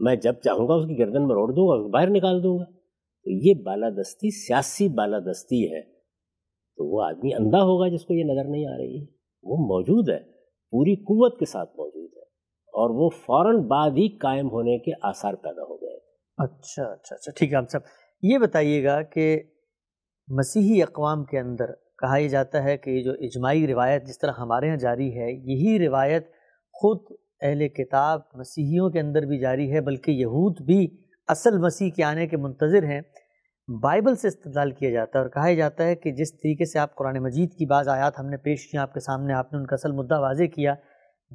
میں 0.00 0.16
جب 0.16 0.32
چاہوں 0.32 0.68
گا 0.68 0.74
اس 0.74 0.84
کی 0.86 0.98
گردن 0.98 1.26
میں 1.26 1.34
روڑ 1.34 1.48
دوں 1.52 1.68
گا 1.68 1.88
باہر 1.88 2.10
نکال 2.10 2.42
دوں 2.42 2.58
گا۔ 2.58 2.64
تو 3.24 3.30
یہ 3.30 3.54
بالادستی 3.64 4.30
سیاسی 4.30 4.88
بالادستی 4.88 5.72
ہے۔ 5.72 5.82
تو 6.76 6.96
وہ 6.96 7.02
آدمی 7.02 7.34
اندھا 7.34 7.58
ہوگا 7.58 7.88
جس 7.88 8.04
کو 8.04 8.14
یہ 8.14 8.24
نظر 8.24 8.44
نہیں 8.44 8.66
آ 8.66 8.76
رہی۔ 8.78 9.02
وہ 9.42 9.56
موجود 9.56 10.08
ہے۔ 10.08 10.18
پوری 10.70 10.94
قوت 10.94 11.38
کے 11.38 11.44
ساتھ 11.44 11.70
موجود 11.76 12.10
ہے۔ 12.16 12.22
اور 12.72 12.90
وہ 12.90 13.10
فوراً 13.10 13.62
بعد 13.68 13.90
ہی 13.90 14.08
قائم 14.08 14.50
ہونے 14.50 14.78
کے 14.78 14.90
آثار 15.02 15.34
پیدا 15.34 15.62
ہو 15.62 15.76
گئے۔ 15.76 16.07
اچھا 16.38 16.82
اچھا 16.82 17.14
اچھا 17.14 17.32
ٹھیک 17.36 17.52
ہے 17.52 17.58
ہم 17.58 17.66
سب۔ 17.66 17.78
یہ 18.22 18.38
بتائیے 18.38 18.84
گا 18.84 19.02
کہ 19.02 19.42
مسیحی 20.28 20.82
اقوام 20.82 21.24
کے 21.24 21.38
اندر 21.38 21.72
کہا 21.72 22.16
یہ 22.16 22.28
جاتا 22.28 22.64
ہے 22.64 22.76
کہ 22.76 22.90
یہ 22.90 23.02
جو 23.02 23.12
اجماعی 23.12 23.66
روایت 23.66 24.06
جس 24.06 24.18
طرح 24.18 24.32
ہمارے 24.38 24.66
یہاں 24.66 24.76
جاری 24.76 25.18
ہے، 25.18 25.32
یہی 25.32 25.86
روایت 25.86 26.26
خود 26.72 27.16
اہل 27.40 27.68
کتاب 27.68 28.20
مسیحیوں 28.34 28.90
کے 28.90 29.00
اندر 29.00 29.22
بھی 29.22 29.38
جاری 29.38 29.72
ہے، 29.72 29.80
بلکہ 29.80 30.10
یہود 30.10 30.60
بھی 30.60 30.96
اصل 31.28 31.58
مسیح 31.58 31.90
کے 31.90 32.04
آنے 32.04 32.26
کے 32.26 32.36
منتظر 32.36 32.82
ہیں۔ 32.82 33.00
بائبل 33.82 34.14
سے 34.14 34.28
استدلال 34.28 34.70
کیا 34.70 34.90
جاتا 34.90 35.18
ہے 35.18 35.22
اور 35.24 35.30
کہا 35.30 35.52
جاتا 35.52 35.84
ہے 35.84 35.94
کہ 35.94 36.12
جس 36.12 36.32
طریقے 36.32 36.64
سے 36.64 36.78
آپ 36.78 36.94
قرآن 36.94 37.18
مجید 37.18 37.52
کی 37.52 37.66
بعض 37.66 37.88
آیات 37.88 38.18
ہم 38.18 38.26
نے 38.26 38.36
پیش 38.36 38.66
کیا 38.66 38.82
آپ 38.82 38.94
کے 38.94 39.00
سامنے 39.00 39.34
آپ 39.34 39.52
نے 39.52 39.58
ان 39.58 39.66
کا 39.66 39.74
اصل 39.74 39.92
مدعا 39.92 40.18
واضح 40.18 40.44
کیا۔ 40.54 40.74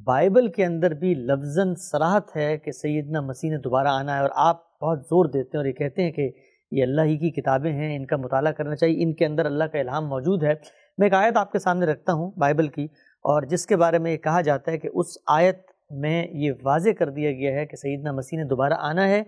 بائبل 0.06 0.48
کے 0.48 0.66
اندر 0.66 0.92
بھی 0.92 1.14
لفظاً 1.14 1.74
سراحت 1.76 2.36
ہے 2.36 2.58
کہ 2.58 2.72
سیدنا 2.72 3.22
مسیح 3.22 3.50
نے 3.50 3.58
دوبارہ 3.58 3.88
آنا 3.88 4.16
ہے 4.16 4.22
اور 4.22 4.30
آپ 4.36 4.73
بہت 4.84 5.04
زور 5.04 5.26
دیتے 5.26 5.58
ہیں 5.58 5.60
اور 5.60 5.66
یہ 5.66 5.74
کہتے 5.74 6.04
ہیں 6.04 6.12
کہ 6.12 6.30
یہ 6.72 6.84
اللہ 6.84 7.02
ہی 7.02 7.18
کی 7.18 7.30
کتابیں 7.32 7.72
ہیں، 7.72 7.96
ان 7.96 8.06
کا 8.06 8.18
مطالعہ 8.18 8.52
کرنا 8.52 8.76
چاہیے، 8.76 9.04
ان 9.04 9.14
کے 9.14 9.26
اندر 9.26 9.46
اللہ 9.46 9.64
کا 9.64 9.80
الہام 9.80 10.08
موجود 10.10 10.44
ہے۔ 10.44 10.54
میں 10.98 11.08
ایک 11.08 11.14
آیت 11.14 11.38
آپ 11.38 11.52
کے 11.52 11.60
سامنے 11.60 11.86
رکھتا 11.86 12.14
ہوں 12.14 12.32
بائبل 12.38 12.68
کی، 12.68 12.84
اور 13.26 13.44
جس 13.50 13.66
کے 13.66 13.76
بارے 13.78 14.00
میں 14.00 14.12
یہ 14.12 14.18
کہا 14.18 14.42
جاتا 14.42 14.72
ہے 14.72 14.78
کہ 14.78 14.90
اس 14.94 15.18
آیت 15.32 15.62
میں 16.02 16.26
یہ 16.36 16.52
واضح 16.64 16.90
کر 17.00 17.10
دیا 17.10 17.32
گیا 17.32 17.52
ہے 17.54 17.66
کہ 17.66 17.76
سیدنا 17.76 18.12
مسیح 18.12 18.38
نے 18.38 18.46
دوبارہ 18.46 18.74
آنا 18.82 19.08
ہے، 19.10 19.20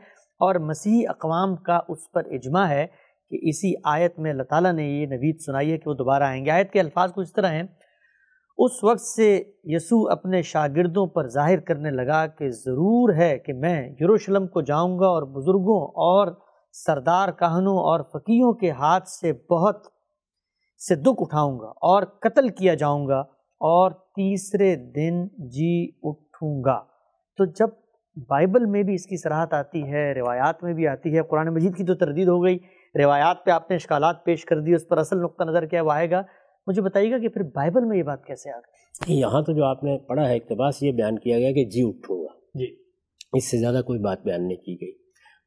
اور 0.41 0.55
مسیحی 0.61 1.05
اقوام 1.07 1.55
کا 1.65 1.79
اس 1.89 2.11
پر 2.11 2.31
اجماع 2.31 2.67
ہے 2.69 2.85
کہ 3.31 3.39
اسی 3.49 3.73
آیت 3.85 4.19
میں 4.19 4.31
اللہ 4.31 4.43
تعالیٰ 4.43 4.73
نے 4.73 4.87
یہ 4.89 5.05
نوید 5.07 5.39
سنائی 5.45 5.71
ہے 5.71 5.77
کہ 5.77 5.89
وہ 5.89 5.93
دوبارہ 5.93 6.23
آئیں 6.23 6.43
گے۔ 6.45 6.51
آیت 6.51 6.71
کے 6.71 6.79
الفاظ 6.79 7.13
کچھ 7.13 7.33
طرح 7.35 7.51
ہیں۔ 7.51 7.63
اس 8.57 8.83
وقت 8.83 9.01
سے 9.01 9.43
یسوع 9.63 10.11
اپنے 10.11 10.41
شاگردوں 10.41 11.07
پر 11.07 11.27
ظاہر 11.27 11.59
کرنے 11.59 11.91
لگا 11.91 12.27
کہ 12.27 12.49
ضرور 12.49 13.13
ہے 13.13 13.39
کہ 13.39 13.53
میں 13.53 13.89
یروشلم 13.89 14.47
کو 14.47 14.61
جاؤں 14.61 14.99
گا 14.99 15.07
اور 15.07 15.23
بزرگوں 15.23 15.87
اور 15.87 16.27
سردار 16.71 17.29
کہنوں 17.31 17.77
اور 17.77 17.99
فقیوں 17.99 18.53
کے 18.53 18.71
ہاتھ 18.71 19.07
سے 19.07 19.33
بہت 19.33 19.75
سے 20.87 20.95
دکھ 20.95 21.21
اٹھاؤں 21.21 21.59
گا 21.59 21.67
اور 21.67 22.03
قتل 22.03 22.49
کیا 22.49 22.73
جاؤں 22.73 23.07
گا 23.07 23.19
اور 23.59 23.91
تیسرے 23.91 24.75
دن 24.75 25.27
جی 25.27 25.91
اٹھوں 26.03 26.63
گا۔ 26.63 26.83
تو 27.37 27.45
جب 27.45 27.67
بائبل 28.29 28.65
میں 28.65 28.83
بھی 28.83 28.93
اس 28.93 29.05
کی 29.05 29.17
صراحت 29.17 29.53
آتی 29.53 29.83
ہے، 29.83 30.13
روایات 30.13 30.63
میں 30.63 30.73
بھی 30.73 30.87
آتی 30.87 31.17
ہے، 31.17 31.23
قرآن 31.23 31.53
مجید 31.53 31.77
کی 31.77 31.83
تو 31.83 31.95
تردید 31.95 32.27
ہو 32.27 32.43
گئی۔ 32.43 32.57
روایات 33.03 33.45
پہ 33.45 33.51
آپ 33.51 33.69
نے 33.69 33.75
اشکالات 33.75 34.25
پیش 34.25 34.45
کر 34.45 34.59
دی، 34.59 34.75
اس 34.75 34.87
پر 34.87 34.97
اصل 34.97 35.21
نقطہ 35.21 35.43
نظر 35.43 35.65
کیا 35.65 35.81
وہ 35.81 35.91
آئے 35.91 36.11
گا۔ 36.11 36.21
مجھے 36.67 36.81
بتائیے 36.81 37.11
گا 37.11 37.17
کہ 37.17 37.27
پھر 37.27 37.41
بائبل 37.41 37.85
میں 37.85 37.97
یہ 37.97 38.03
بات 38.03 38.25
کیسے 38.25 38.49
آ 38.49 38.57
گئی؟ 38.57 39.19
یہاں 39.19 39.41
تو 39.41 39.53
جو 39.53 39.63
آپ 39.63 39.83
نے 39.83 39.97
پڑھا 39.97 40.29
ہے 40.29 40.35
اقتباس 40.35 40.83
یہ 40.83 40.91
بیان 40.91 41.19
کیا 41.19 41.39
گیا 41.39 41.51
کہ 41.51 41.65
جی 41.65 41.81
اٹھوں 41.85 42.23
گا۔ 42.23 42.59
جی۔ 42.59 42.75
اس 43.33 43.51
سے 43.51 43.57
زیادہ 43.57 43.81
کوئی 43.85 43.99
بات 43.99 44.23
بیان 44.23 44.47
نہیں 44.47 44.57
کی 44.57 44.81
گئی۔ 44.81 44.91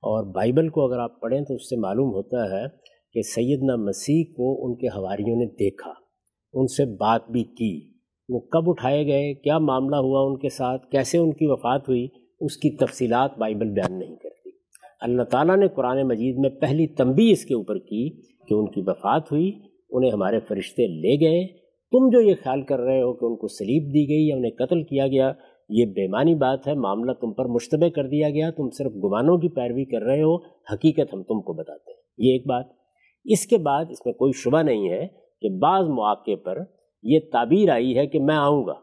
اور 0.02 0.34
بائبل 0.34 0.68
کو 0.68 0.86
اگر 0.86 0.98
آپ 0.98 1.20
پڑھیں 1.20 1.40
تو 1.40 1.54
اس 1.54 1.68
سے 1.68 1.76
معلوم 1.76 2.08
ہوتا 2.08 2.50
ہے 2.50 2.64
کہ 3.12 3.22
سیدنا 3.22 3.76
مسیح 3.76 4.24
کو 4.36 4.66
ان 4.66 4.74
کے 4.74 4.86
ہواریوں 4.86 5.36
نے 5.36 5.46
دیکھا 5.46 5.92
ان 6.52 6.66
سے 6.66 6.84
بات 6.84 7.30
بھی 7.30 7.44
کی۔ 7.44 7.98
وہ 8.28 8.40
کب 8.40 8.70
اٹھائے 8.70 9.06
گئے 9.06 9.34
کیا 9.34 9.58
معاملہ 9.58 9.96
ہوا 9.96 10.20
ان 10.20 10.38
کے 10.38 10.48
ساتھ 10.48 10.90
کیسے 10.90 11.18
ان 11.18 11.32
کی 11.32 11.46
وفات 11.46 11.88
ہوئی 11.88 12.08
اس 12.40 12.56
کی 12.56 12.76
تفصیلات 12.76 13.38
بائبل 13.38 13.70
بیان 13.70 13.98
نہیں 13.98 14.16
کرتی۔ 14.16 14.50
اللہ 15.00 15.22
تعالیٰ 15.22 15.56
نے 15.56 15.68
قرآن 15.68 16.02
مجید 16.02 16.36
میں 16.38 16.50
پہلی 16.50 16.86
تنبی 16.86 17.30
اس 17.30 17.44
کے 17.44 17.54
اوپر 17.54 17.78
کی 17.78 18.20
کہ 18.20 18.54
ان 18.54 18.70
کی 18.70 18.80
وفات 18.86 19.32
ہوئی 19.32 19.67
انہیں 19.90 20.10
ہمارے 20.10 20.40
فرشتے 20.40 20.86
لے 20.86 21.20
گئے۔ 21.20 21.46
تم 21.92 22.10
جو 22.10 22.20
یہ 22.20 22.34
خیال 22.34 22.62
کر 22.62 22.78
رہے 22.80 23.02
ہو 23.02 23.14
کہ 23.14 23.24
ان 23.24 23.36
کو 23.36 23.48
سلیب 23.48 23.94
دی 23.94 24.08
گئی 24.08 24.28
یا 24.28 24.36
انہیں 24.36 24.66
قتل 24.66 24.82
کیا 24.82 25.06
گیا 25.06 25.32
یہ 25.68 25.86
بےمانی 25.86 26.34
بات 26.34 26.68
ہے۔ 26.68 26.74
معاملہ 26.74 27.12
تم 27.12 27.32
پر 27.32 27.44
مشتبہ 27.44 27.88
کر 27.88 28.06
دیا 28.08 28.30
گیا۔ 28.30 28.50
تم 28.50 28.70
صرف 28.70 28.92
گمانوں 29.04 29.38
کی 29.38 29.48
پیروی 29.48 29.84
کر 29.84 30.02
رہے 30.02 30.22
ہو۔ 30.22 30.36
حقیقت 30.74 31.14
ہم 31.14 31.22
تم 31.22 31.40
کو 31.40 31.52
بتاتے 31.52 31.90
ہیں۔ 31.90 31.98
یہ 32.18 32.32
ایک 32.32 32.46
بات۔ 32.46 32.64
اس 33.24 33.46
کے 33.46 33.58
بعد 33.58 33.84
اس 33.90 34.06
میں 34.06 34.14
کوئی 34.14 34.32
شبہ 34.32 34.62
نہیں 34.62 34.90
ہے 34.90 35.06
کہ 35.40 35.48
بعض 35.58 35.88
مواقع 35.88 36.30
پر 36.44 36.58
یہ 37.02 37.18
تعبیر 37.32 37.68
آئی 37.68 37.98
ہے 37.98 38.06
کہ 38.06 38.20
میں 38.20 38.36
آؤں 38.36 38.66
گا۔ 38.66 38.74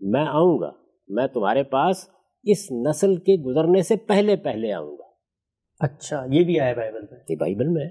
میں 0.00 0.26
آؤں 0.28 0.58
گا۔ 0.58 0.70
میں 1.08 1.26
تمہارے 1.26 1.62
پاس 1.62 2.08
اس 2.44 2.72
نسل 2.72 3.16
کے 3.16 3.42
گزرنے 3.42 3.82
سے 3.82 3.96
پہلے 3.96 4.36
پہلے 4.36 4.72
آؤں 4.72 4.96
گا۔ 4.96 5.04
اچھا 5.80 6.24
یہ 6.30 6.44
بھی 6.44 6.60
آیا 6.60 6.72
بائبل 6.72 7.00
میں۔ 7.00 7.18
یہ 7.28 7.36
بائبل 7.36 7.68
میں 7.68 7.86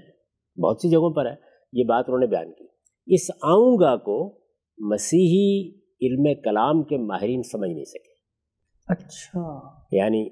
بہت 0.60 0.80
سی 0.80 0.90
جگہوں 0.90 1.10
پر 1.10 1.26
ہے۔ 1.26 1.51
یہ 1.72 1.84
بات 1.84 2.04
انہوں 2.08 2.20
نے 2.20 2.26
بیان 2.26 2.52
کی۔ 2.52 2.64
اس 3.06 3.30
آؤں 3.30 3.76
گا 3.80 3.96
کو 3.96 4.38
مسیحی 4.78 5.68
علم 6.02 6.42
کلام 6.44 6.82
کے 6.82 6.96
ماہرین 6.96 7.42
سمجھ 7.42 7.70
نہیں 7.70 7.84
سکے۔ 7.84 8.12
اچھا۔ 8.88 9.60
یعنی 9.92 10.28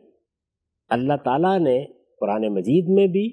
اللہ 0.89 1.13
تعالیٰ 1.25 1.59
نے 1.59 1.85
قرآن 2.21 2.55
مجید 2.55 2.85
میں 2.89 3.07
بھی 3.07 3.27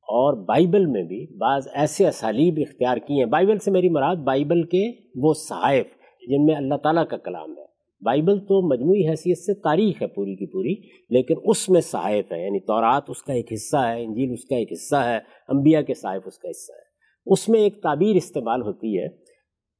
اور 0.00 0.44
بائبل 0.44 0.86
میں 0.86 1.02
بھی 1.02 1.36
بعض 1.36 1.68
ایسے 1.72 2.08
اسالیب 2.08 2.54
اختیار 2.68 2.96
کی 2.96 3.18
ہیں۔ 3.18 3.24
بائبل 3.24 3.58
سے 3.58 3.70
میری 3.70 3.88
مراد 3.88 4.16
بائبل 4.16 4.62
کے 4.62 4.90
وہ 5.16 5.34
صحائف 5.34 5.86
جن 6.28 6.44
میں 6.44 6.54
اللہ 6.54 6.74
تعالیٰ 6.74 7.06
کا 7.08 7.16
کلام 7.16 7.50
ہے۔ 7.58 7.64
بائبل 8.00 8.38
تو 8.38 8.68
مجموعی 8.68 9.08
حیثیت 9.08 9.38
سے 9.38 9.54
تاریخ 9.54 10.02
ہے 10.02 10.06
پوری 10.06 10.34
کی 10.34 10.46
پوری 10.46 10.74
لیکن 11.10 11.34
اس 11.44 11.68
میں 11.68 11.80
صحائف 11.80 12.32
ہے 12.32 12.44
یعنی 12.44 12.60
تورات 12.60 13.02
اس 13.08 13.22
کا 13.22 13.32
ایک 13.32 13.52
حصہ 13.52 13.76
ہے 13.76 14.04
انجیل 14.04 14.32
اس 14.32 14.44
کا 14.44 14.56
ایک 14.56 14.72
حصہ 14.72 14.96
ہے 14.96 15.18
انبیاء 15.48 15.80
کے 15.80 15.94
صحائف 15.94 16.22
اس 16.26 16.38
کا 16.38 16.50
حصہ 16.50 16.72
ہے۔ 16.72 16.83
اس 17.26 17.48
میں 17.48 17.60
ایک 17.60 17.82
تعبیر 17.82 18.16
استعمال 18.16 18.62
ہوتی 18.62 18.98
ہے۔ 18.98 19.06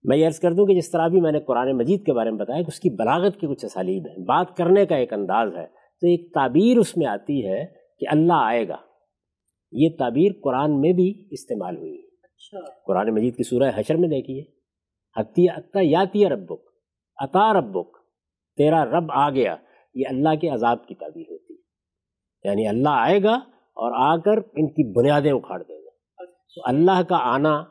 میں 0.03 0.16
یہ 0.16 0.26
عرض 0.26 0.40
کر 0.40 0.53
دوں 0.53 0.66
کہ 0.66 0.74
جس 0.74 0.90
طرح 0.90 1.09
بھی 1.09 1.20
میں 1.20 1.32
نے 1.32 1.40
قرآن 1.40 1.76
مجید 1.76 2.07
کے 2.07 2.12
بارے 2.12 2.30
میں 2.30 2.38
بتایا 2.38 2.62
کہ 2.62 2.68
اس 2.68 2.80
کی 2.80 2.90
بلاغت 2.90 3.40
کی 3.40 3.47
کچھ 3.47 3.64
اسالیب 3.64 4.07
ہیں 4.07 4.24
بات 4.24 4.57
کرنے 4.57 4.86
کا 4.86 4.97
ایک 4.97 5.12
انداز 5.12 5.57
ہے۔ 5.57 5.66
تو 6.01 6.07
ایک 6.07 6.34
تعبیر 6.34 6.78
اس 6.78 6.97
میں 6.97 7.07
آتی 7.07 7.49
ہے 7.49 7.66
کہ 7.99 8.07
اللہ 8.11 8.32
آئے 8.32 8.68
گا۔ 8.68 8.76
یہ 9.72 9.88
تعبیر 9.99 10.32
قرآن 10.42 10.80
میں 10.80 10.92
بھی 10.92 11.28
استعمال 11.30 11.76
ہوئی۔ 11.76 11.99
ہے 11.99 12.07
اچھا۔ 12.07 12.59
قرآن 12.86 13.14
مجید 13.14 13.36
کی 13.36 13.42
سورہ 13.42 13.70
حشر 13.74 13.95
میں 13.95 14.09
دیکھیے۔ 14.09 14.45
حتی 15.20 15.49
عطا 15.49 15.80
یاتی 15.82 16.26
ربک۔ 16.26 16.62
عطا 17.16 17.53
ربک۔ 17.53 17.97
تیرا 18.57 18.84
رب 18.84 19.05
آ 19.09 19.30
گیا۔ 19.30 19.57
یہ 19.95 20.05
اللہ 20.09 20.34
کے 20.40 20.49
عذاب 20.49 20.86
کی 20.86 20.95
تعبیر 20.95 21.24
ہوتی 21.30 21.55
ہے۔ 21.55 21.59
یعنی 22.49 22.68
اللہ 22.68 22.88
آئے 22.88 23.22
گا 23.22 23.34
اور 23.55 23.92
آ 23.97 24.16
کر 24.16 24.36
ان 24.36 24.68
کی 24.68 24.92
بنیادیں 24.92 25.32
اکھاڑ 25.32 25.62
دے 25.62 25.84
گا 25.84 25.84
تو 26.55 26.62
اللہ 26.64 27.02
کا 27.02 27.16
آنا 27.16 27.64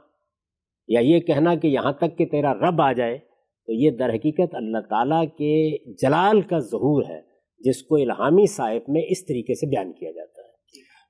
یا 0.88 1.00
یہ 1.00 1.20
کہنا 1.20 1.56
کہ 1.56 1.68
یہاں 1.68 1.92
تک 1.92 2.18
کہ 2.18 2.26
تیرا 2.26 2.54
رب 2.54 2.82
آ 2.82 2.92
جائے، 2.92 3.18
تو 3.66 3.74
یہ 3.74 3.92
در 3.92 4.10
حقیقت 4.10 4.56
اللہ 4.56 4.78
تعالیٰ 4.90 5.24
کے 5.26 5.78
جلال 5.94 6.42
کا 6.42 6.60
ظہور 6.60 7.04
ہے، 7.10 7.22
جس 7.60 7.84
کو 7.84 7.96
الہامی 7.96 8.46
صاحب 8.46 8.82
میں 8.88 9.02
اس 9.10 9.26
طریقے 9.26 9.54
سے 9.56 9.68
بیان 9.68 9.94
کیا 9.94 10.12
جاتا 10.12 10.42
ہے۔ 10.42 10.48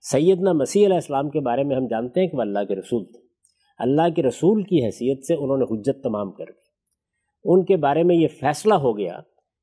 سیدنا 0.02 0.52
مسیح 0.52 0.86
علیہ 0.86 0.96
السلام 0.96 1.30
کے 1.30 1.40
بارے 1.40 1.64
میں 1.64 1.76
ہم 1.76 1.88
جانتے 1.88 2.22
ہیں 2.22 2.28
کہ 2.28 2.38
وہ 2.38 2.42
اللہ 2.42 2.60
کے 2.68 2.76
رسول 2.76 3.06
تھے۔ 3.06 3.20
اللہ 3.78 4.10
کے 4.16 4.24
رسول 4.24 4.64
کی 4.64 4.86
حیثیت 4.86 5.26
سے 5.26 5.34
انہوں 5.34 5.58
نے 5.58 5.64
حجت 5.64 6.04
تمام 6.04 6.32
کر 6.32 6.46
دی۔ 6.46 6.60
ان 7.44 7.66
کے 7.66 7.76
بارے 7.76 8.04
میں 8.04 8.16
یہ 8.16 8.28
فیصلہ 8.28 8.74
ہو 8.74 8.98
گیا 8.98 9.20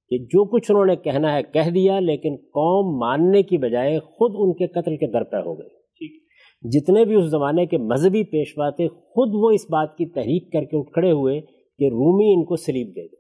کہ 0.09 0.19
جو 0.19 0.45
کچھ 0.45 0.71
انہوں 0.71 0.87
نے 0.87 0.97
کہنا 0.97 1.35
ہے 1.35 1.43
کہہ 1.43 1.71
دیا، 1.71 2.01
لیکن 2.01 2.37
قوم 2.37 2.99
ماننے 2.99 3.43
کی 3.43 3.59
بجائے 3.59 3.99
خود 3.99 4.33
ان 4.35 4.53
کے 4.53 4.67
قتل 4.67 4.97
کے 4.97 5.07
در 5.07 5.25
پہ 5.25 5.37
ہو 5.37 5.59
گئے۔ 5.59 5.80
جتنے 6.63 7.05
بھی 7.05 7.15
اس 7.15 7.25
زمانے 7.25 7.67
کے 7.67 7.79
مذہبی 7.79 8.25
پیشوا 8.25 8.71
تھے 8.71 8.89
خود 8.89 9.29
وہ 9.35 9.51
اس 9.51 9.65
بات 9.71 9.97
کی 9.97 10.07
تحریک 10.07 10.53
کر 10.53 10.65
کے 10.65 10.79
اٹھ 10.79 10.93
کھڑے 10.93 11.11
ہوئے 11.11 11.41
کہ 11.79 11.85
رومی 11.85 12.35
ان 12.35 12.45
کو 12.45 12.57
سلیب 12.57 12.89
دے 12.89 13.09
دے۔ 13.09 13.17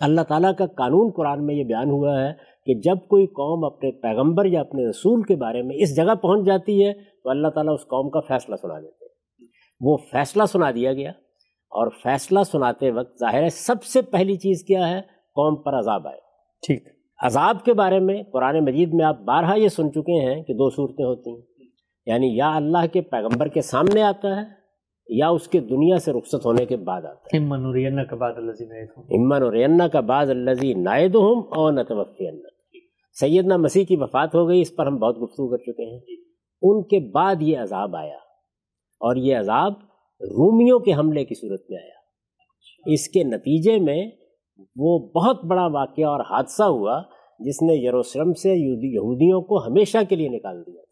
اللہ 0.00 0.20
تعالیٰ 0.20 0.50
کا 0.58 0.66
قانون 0.66 1.10
قرآن 1.16 1.46
میں 1.46 1.54
یہ 1.54 1.64
بیان 1.64 1.90
ہوا 1.90 2.20
ہے 2.20 2.32
کہ 2.66 2.74
جب 2.74 2.96
کوئی 3.08 3.26
قوم 3.26 3.64
اپنے 3.64 3.90
پیغمبر 3.90 4.44
یا 4.44 4.60
اپنے 4.60 4.86
رسول 4.86 5.22
کے 5.22 5.36
بارے 5.36 5.62
میں 5.62 5.76
اس 5.78 5.96
جگہ 5.96 6.14
پہنچ 6.14 6.46
جاتی 6.46 6.86
ہے 6.86 6.92
تو 6.92 7.30
اللہ 7.30 7.48
تعالیٰ 7.48 7.74
اس 7.74 7.82
قوم 7.82 8.10
کا 8.10 8.20
فیصلہ 8.20 8.56
سنا 8.56 8.80
دیتے 8.80 9.04
ہیں۔ 9.04 9.46
وہ 9.80 9.96
فیصلہ 9.96 10.42
سنا 10.44 10.70
دیا 10.70 10.92
گیا 10.92 11.10
اور 11.70 11.88
فیصلہ 12.02 12.38
سناتے 12.46 12.90
وقت 12.90 13.20
ظاہر 13.20 13.42
ہے 13.42 13.48
سب 13.48 13.84
سے 13.84 14.02
پہلی 14.02 14.36
چیز 14.36 14.64
کیا 14.64 14.88
ہے؟ 14.88 15.00
قوم 15.34 15.62
پر 15.62 15.78
عذاب 15.78 16.06
آئے۔ 16.06 16.18
ٹھیک۔ 16.66 16.88
عذاب 17.22 17.64
کے 17.64 17.72
بارے 17.72 17.98
میں 18.00 18.22
قرآن 18.32 18.64
مجید 18.64 18.94
میں 18.94 19.04
آپ 19.04 19.20
بارہا 19.20 19.54
یہ 19.54 19.68
سن 19.68 19.92
چکے 19.92 20.20
ہیں 20.26 20.42
کہ 20.42 20.54
دو 20.54 20.70
صورتیں 20.70 21.04
ہوتی 21.04 21.30
ہیں۔ 21.30 21.53
یعنی 22.06 22.36
یا 22.36 22.56
اللہ 22.56 22.86
کے 22.92 23.00
پیغمبر 23.00 23.48
کے 23.48 23.60
سامنے 23.60 24.02
آتا 24.02 24.36
ہے 24.36 24.64
یا 25.08 25.28
اس 25.28 25.48
کے 25.48 25.60
دنیا 25.60 25.98
سے 25.98 26.12
رخصت 26.12 26.46
ہونے 26.46 26.66
کے 26.66 26.76
بعد 26.76 27.02
آتا 27.02 27.36
ہے۔ 27.36 27.38
امن 27.38 27.64
اور 27.64 28.04
کا 28.04 28.16
بعد 28.16 28.32
اللہ 28.36 28.50
امن 29.10 29.42
اور 29.42 29.88
کا 29.88 30.20
الزی 30.20 30.74
نائد 30.74 31.14
ہوں 31.14 31.42
اور 31.42 31.72
نتوفی 31.72 32.42
سیدنا 33.20 33.56
مسیح 33.56 33.84
کی 33.84 33.96
وفات 33.96 34.34
ہو 34.34 34.48
گئی 34.48 34.60
اس 34.60 34.76
پر 34.76 34.86
ہم 34.86 34.96
بہت 34.96 35.22
گفتگو 35.22 35.48
کر 35.48 35.56
چکے 35.56 35.92
ہیں۔ 35.92 36.00
ان 36.62 36.82
کے 36.82 37.10
بعد 37.10 37.34
یہ 37.40 37.58
عذاب 37.58 37.96
آیا 37.96 38.16
اور 39.00 39.16
یہ 39.16 39.36
عذاب 39.36 39.72
رومیوں 40.20 40.78
کے 40.78 40.94
حملے 40.94 41.24
کی 41.24 41.34
صورت 41.34 41.70
میں 41.70 41.78
آیا۔ 41.78 41.94
اس 42.86 43.08
کے 43.08 43.24
نتیجے 43.24 43.78
میں 43.78 44.10
وہ 44.76 44.98
بہت 44.98 45.44
بڑا 45.44 45.66
واقعہ 45.66 46.04
اور 46.04 46.20
حادثہ 46.20 46.62
ہوا 46.62 47.02
جس 47.38 47.62
نے 47.62 47.74
یروشلم 47.74 48.32
سے 48.32 48.48
یہودیوں 48.94 49.42
کو 49.42 49.66
ہمیشہ 49.66 49.98
کے 50.08 50.16
لیے 50.16 50.28
نکال 50.28 50.62
دیا۔ 50.66 50.83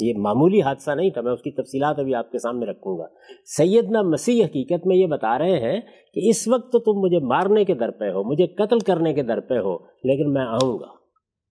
یہ 0.00 0.12
معمولی 0.18 0.62
حادثہ 0.62 0.90
نہیں 0.90 1.10
تھا، 1.10 1.20
میں 1.20 1.32
اس 1.32 1.42
کی 1.42 1.50
تفصیلات 1.50 1.98
ابھی 1.98 2.14
آپ 2.14 2.30
کے 2.30 2.38
سامنے 2.38 2.66
رکھوں 2.66 2.98
گا۔ 2.98 3.04
سیدنا 3.44 4.02
مسیح 4.02 4.44
حقیقت 4.44 4.86
میں 4.86 4.96
یہ 4.96 5.06
بتا 5.06 5.38
رہے 5.38 5.60
ہیں 5.60 5.80
کہ 6.14 6.28
اس 6.28 6.48
وقت 6.48 6.72
تو 6.72 6.78
تم 6.78 7.00
مجھے 7.00 7.18
مارنے 7.18 7.64
کے 7.64 7.74
در 7.74 7.90
پہ 7.90 8.04
ہو، 8.04 8.22
مجھے 8.22 8.46
قتل 8.46 8.78
کرنے 8.78 9.14
کے 9.14 9.22
در 9.22 9.40
پہ 9.40 9.54
ہو، 9.54 9.78
لیکن 9.84 10.32
میں 10.32 10.46
آؤں 10.46 10.78
گا۔ 10.78 10.88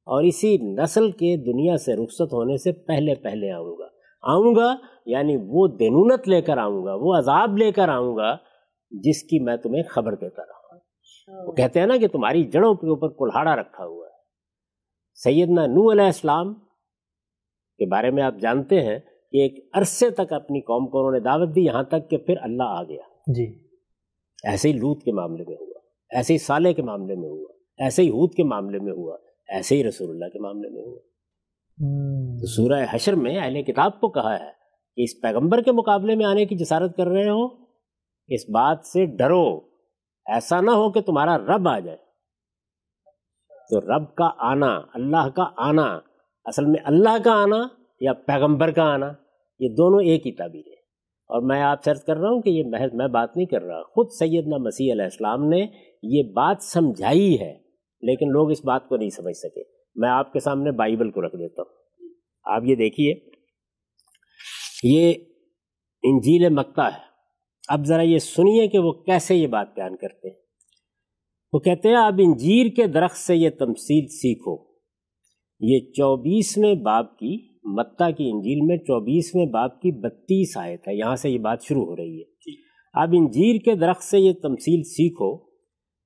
اور 0.05 0.23
اسی 0.23 0.57
نسل 0.57 1.11
کے 1.11 1.37
دنیا 1.37 1.77
سے 1.77 1.93
رخصت 1.93 2.33
ہونے 2.33 2.57
سے 2.57 2.71
پہلے 2.71 3.15
پہلے 3.15 3.51
آؤں 3.51 3.75
گا۔ 3.79 3.85
آؤں 4.21 4.55
گا 4.55 4.75
یعنی 5.05 5.37
وہ 5.47 5.67
دینونت 5.67 6.29
لے 6.29 6.41
کر 6.41 6.57
آؤں 6.57 6.85
گا، 6.85 6.93
وہ 6.93 7.15
عذاب 7.15 7.57
لے 7.57 7.71
کر 7.71 7.89
آؤں 7.89 8.17
گا 8.17 8.37
جس 8.91 9.23
کی 9.23 9.39
میں 9.39 9.57
تمہیں 9.57 9.83
خبر 9.83 10.15
دیتا 10.15 10.41
رہا 10.41 10.53
وہ 11.47 11.51
کہتے 11.51 11.79
ہیں 11.79 11.87
نا 11.87 11.97
کہ 11.97 12.07
تمہاری 12.07 12.43
جڑوں 12.43 12.73
کے 12.73 12.89
اوپر 12.89 13.07
کلہاڑا 13.09 13.55
رکھا 13.55 13.85
ہوا 13.85 14.05
ہے۔ 14.05 14.11
سیدنا 15.15 15.65
نو 15.65 15.91
علیہ 15.91 16.05
السلام 16.05 16.53
کے 17.78 17.86
بارے 17.86 18.11
میں 18.11 18.24
آپ 18.24 18.34
جانتے 18.41 18.80
ہیں 18.80 18.99
کہ 19.32 19.38
ایک 19.38 19.69
عرصے 19.74 20.09
تک 20.09 20.34
اپنی 20.34 20.61
قوم 20.61 20.88
کو 20.88 20.99
انہوں 20.99 21.11
نے 21.11 21.19
دعوت 21.19 21.55
دی 21.55 21.61
یہاں 21.61 21.84
تک 21.84 22.09
کہ 22.09 22.17
پھر 22.17 22.36
اللہ 22.41 22.63
آ 22.63 22.84
گیا۔ 22.84 23.01
جی۔ 23.28 23.67
ایسے 24.43 24.67
ہی 24.67 24.74
لوت 24.74 25.03
کے 25.03 25.11
معاملے 25.11 25.43
میں 25.47 25.57
ہوا 25.61 25.80
ایسے 26.15 26.34
ہی 26.34 26.38
صالح 26.38 26.71
کے 26.71 26.82
معاملے 26.82 27.15
میں 27.15 27.30
ہوا 27.30 27.53
ایسے 27.78 28.01
ہی 28.01 28.09
ہود 28.09 28.34
کے 28.34 28.43
معاملے 28.43 28.80
میں 28.80 28.93
ہوا 28.93 29.17
ایسے 29.49 29.76
ہی 29.76 29.84
رسول 29.84 30.09
اللہ 30.09 30.26
کے 30.26 30.39
معاملے 30.39 30.69
میں 30.69 30.84
ہوا۔ 30.84 30.99
تو 32.39 32.45
سورہ 32.45 32.86
حشر 32.89 33.13
میں 33.13 33.38
اہل 33.38 33.63
کتاب 33.63 33.99
کو 33.99 34.09
کہا 34.09 34.39
ہے 34.39 34.51
کہ 34.95 35.01
اس 35.01 35.21
پیغمبر 35.21 35.61
کے 35.61 35.71
مقابلے 35.71 36.15
میں 36.15 36.26
آنے 36.26 36.45
کی 36.45 36.55
جسارت 36.55 36.97
کر 36.97 37.07
رہے 37.07 37.30
ہو 37.30 37.45
اس 38.28 38.49
بات 38.49 38.86
سے 38.86 39.05
ڈرو 39.05 39.61
ایسا 40.26 40.61
نہ 40.61 40.71
ہو 40.71 40.91
کہ 40.91 41.01
تمہارا 41.01 41.38
رب 41.38 41.67
آ 41.67 41.80
جائے۔ 41.80 41.97
تو 43.69 43.82
رب 43.82 44.15
کا 44.15 44.30
آنا 44.38 44.82
اللہ 44.93 45.30
کا 45.30 45.49
آنا 45.57 45.99
اصل 46.45 46.65
میں 46.65 46.79
اللہ 46.83 47.23
کا 47.23 47.31
آنا 47.31 47.67
یا 47.99 48.13
پیغمبر 48.13 48.71
کا 48.71 48.83
آنا، 48.83 49.13
یہ 49.59 49.69
دونوں 49.69 50.01
ایک 50.01 50.27
ہی 50.27 50.31
تعبیر 50.31 50.67
ہے۔ 50.67 50.83
اور 51.23 51.41
میں 51.41 51.61
آپ 51.61 51.83
سرچ 51.85 52.03
کر 52.05 52.17
رہا 52.17 52.29
ہوں 52.29 52.41
کہ 52.41 52.49
یہ 52.49 52.63
محض 52.65 52.93
میں 52.93 53.07
بات 53.07 53.37
نہیں 53.37 53.45
کر 53.45 53.61
رہا۔ 53.61 53.83
خود 53.83 54.07
سیدنا 54.19 54.57
مسیح 54.57 54.93
علیہ 54.93 55.03
السلام 55.03 55.49
نے 55.49 55.67
یہ 56.03 56.23
بات 56.23 56.57
سمجھائی 56.63 57.39
ہے، 57.41 57.53
لیکن 58.01 58.29
لوگ 58.29 58.51
اس 58.51 58.65
بات 58.65 58.89
کو 58.89 58.97
نہیں 58.97 59.09
سمجھ 59.09 59.37
سکے۔ 59.37 59.61
میں 59.95 60.09
آپ 60.09 60.33
کے 60.33 60.39
سامنے 60.39 60.71
بائبل 60.71 61.11
کو 61.11 61.21
رکھ 61.21 61.35
دیتا 61.35 61.61
ہوں۔ 61.61 61.71
آپ 62.43 62.61
یہ 62.65 62.75
دیکھیے، 62.75 63.13
یہ 64.83 65.13
انجیل 66.03 66.49
مکہ 66.49 66.81
ہے۔ 66.81 67.03
اب 67.67 67.85
ذرا 67.85 68.01
یہ 68.01 68.17
سنیے 68.17 68.67
کہ 68.67 68.79
وہ 68.79 68.91
کیسے 68.91 69.35
یہ 69.35 69.47
بات 69.47 69.75
بیان 69.75 69.95
کرتے 69.95 70.29
ہیں۔ 70.29 70.35
وہ 71.53 71.59
کہتے 71.59 71.89
ہیں 71.89 71.95
اب 71.95 72.19
انجیر 72.23 72.67
کے 72.75 72.87
درخت 72.87 73.17
سے 73.17 73.35
یہ 73.35 73.49
تمثیل 73.49 74.07
سیکھو۔ 74.07 74.72
یہ 75.66 75.80
چوبیسویں 75.80 76.76
باب 76.76 77.18
کی 77.18 77.38
متا 77.64 78.11
کی 78.11 78.30
انجیل 78.30 78.66
میں 78.66 78.78
چوبیسویں 78.78 79.45
باب 79.45 79.82
کی 79.82 79.91
بتیس 79.99 80.57
آیت 80.57 80.88
ہے 80.88 80.95
یہاں 80.95 81.16
سے 81.16 81.30
یہ 81.30 81.38
بات 81.38 81.61
شروع 81.61 81.86
ہو 81.86 81.95
رہی 81.95 82.20
ہے۔ 82.20 82.51
اب 82.93 83.09
انجیر 83.14 83.59
کے 83.66 83.76
درخت 83.76 84.03
سے 84.03 84.20
یہ 84.20 84.34
تمثیل 84.41 84.84
سیکھو 84.84 85.38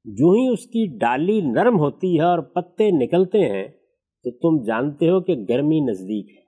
جو 0.06 0.32
ہی 0.32 0.48
اس 0.48 0.66
کی 0.66 0.98
ڈالی 0.98 1.42
نرم 1.42 1.80
ہوتی 1.80 2.18
ہے 2.18 2.22
اور 2.22 2.40
پتے 2.40 2.90
نکلتے 2.92 3.50
ہیں 3.50 3.68
تو 4.24 4.32
تم 4.32 4.64
جانتے 4.64 5.10
ہو 5.10 5.22
کہ 5.22 5.36
گرمی 5.50 5.80
نزدیک 5.80 6.30
ہے۔ 6.30 6.42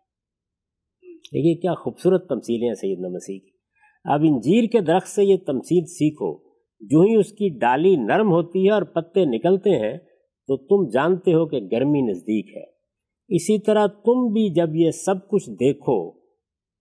دیکھیے 1.08 1.56
کیا 1.56 1.74
خوبصورت 1.74 2.30
تمثیلیں 2.30 2.68
ہیں 2.68 2.76
سیدنا 2.76 3.08
مسیح 3.08 3.40
کی۔ 3.40 3.50
اب 4.06 4.20
انجیر 4.24 4.64
کے 4.64 4.80
درخت 4.80 5.08
سے 5.08 5.24
یہ 5.24 5.38
تمثیل 5.46 5.86
سیکھو 5.86 6.50
جو 6.82 7.02
ہی 7.02 7.16
اس 7.16 7.32
کی 7.32 7.50
ڈالی 7.50 7.96
نرم 7.96 8.32
ہوتی 8.32 8.66
ہے 8.66 8.72
اور 8.72 8.82
پتے 8.82 9.26
نکلتے 9.26 9.70
ہیں 9.70 9.98
تو 10.48 10.58
تم 10.58 10.90
جانتے 10.94 11.34
ہو 11.34 11.46
کہ 11.46 11.60
گرمی 11.72 12.02
نزدیک 12.02 12.58
ہے۔ 12.58 12.79
اسی 13.30 13.60
طرح 13.60 13.88
تم 13.88 14.34
بھی 14.34 14.54
جب 14.54 14.76
یہ 14.76 14.92
سب 14.92 15.28
کچھ 15.30 15.50
دیکھو 15.50 16.12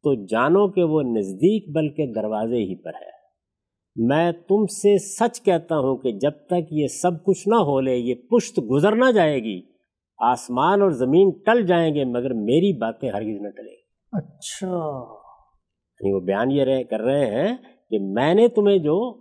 تو 0.03 0.27
جانو 0.27 0.69
کہ 0.69 0.83
وہ 0.83 1.03
نزدیک 1.03 1.77
بلکہ 1.77 2.07
دروازے 2.07 2.57
ہی 2.57 2.75
پر 2.75 2.95
ہے۔ 2.95 3.19
میں 3.97 4.33
تم 4.33 4.67
سے 4.67 4.99
سچ 4.99 5.43
کہتا 5.43 5.79
ہوں 5.79 5.97
کہ 5.97 6.13
جب 6.13 6.31
تک 6.31 6.73
یہ 6.73 6.87
سب 6.87 7.25
کچھ 7.25 7.49
نہ 7.49 7.55
ہو 7.55 7.81
لے 7.81 7.97
یہ 7.97 8.15
پشت 8.15 8.61
گزر 8.71 8.97
نہ 8.97 9.13
جائے 9.15 9.39
گی۔ 9.43 9.63
آسمان 10.19 10.83
اور 10.83 10.91
زمین 10.91 11.31
ٹل 11.31 11.67
جائیں 11.67 11.95
گے 11.95 12.05
مگر 12.05 12.33
میری 12.33 12.79
باتیں 12.79 13.11
ہرگز 13.11 13.41
نہ 13.41 13.49
ٹلیں۔ 13.49 13.75
گی 13.75 13.83
اچھا۔ 14.13 15.05
یعنی 16.01 16.13
وہ 16.13 16.21
بیان 16.21 16.51
یہ 16.51 16.63
رہے 16.63 16.85
کر 16.85 17.01
رہے 17.01 17.27
ہیں 17.27 17.57
کہ 17.91 17.99
میں 17.99 18.35
نے 18.35 18.49
تمہیں 18.49 18.79
جو 18.79 19.21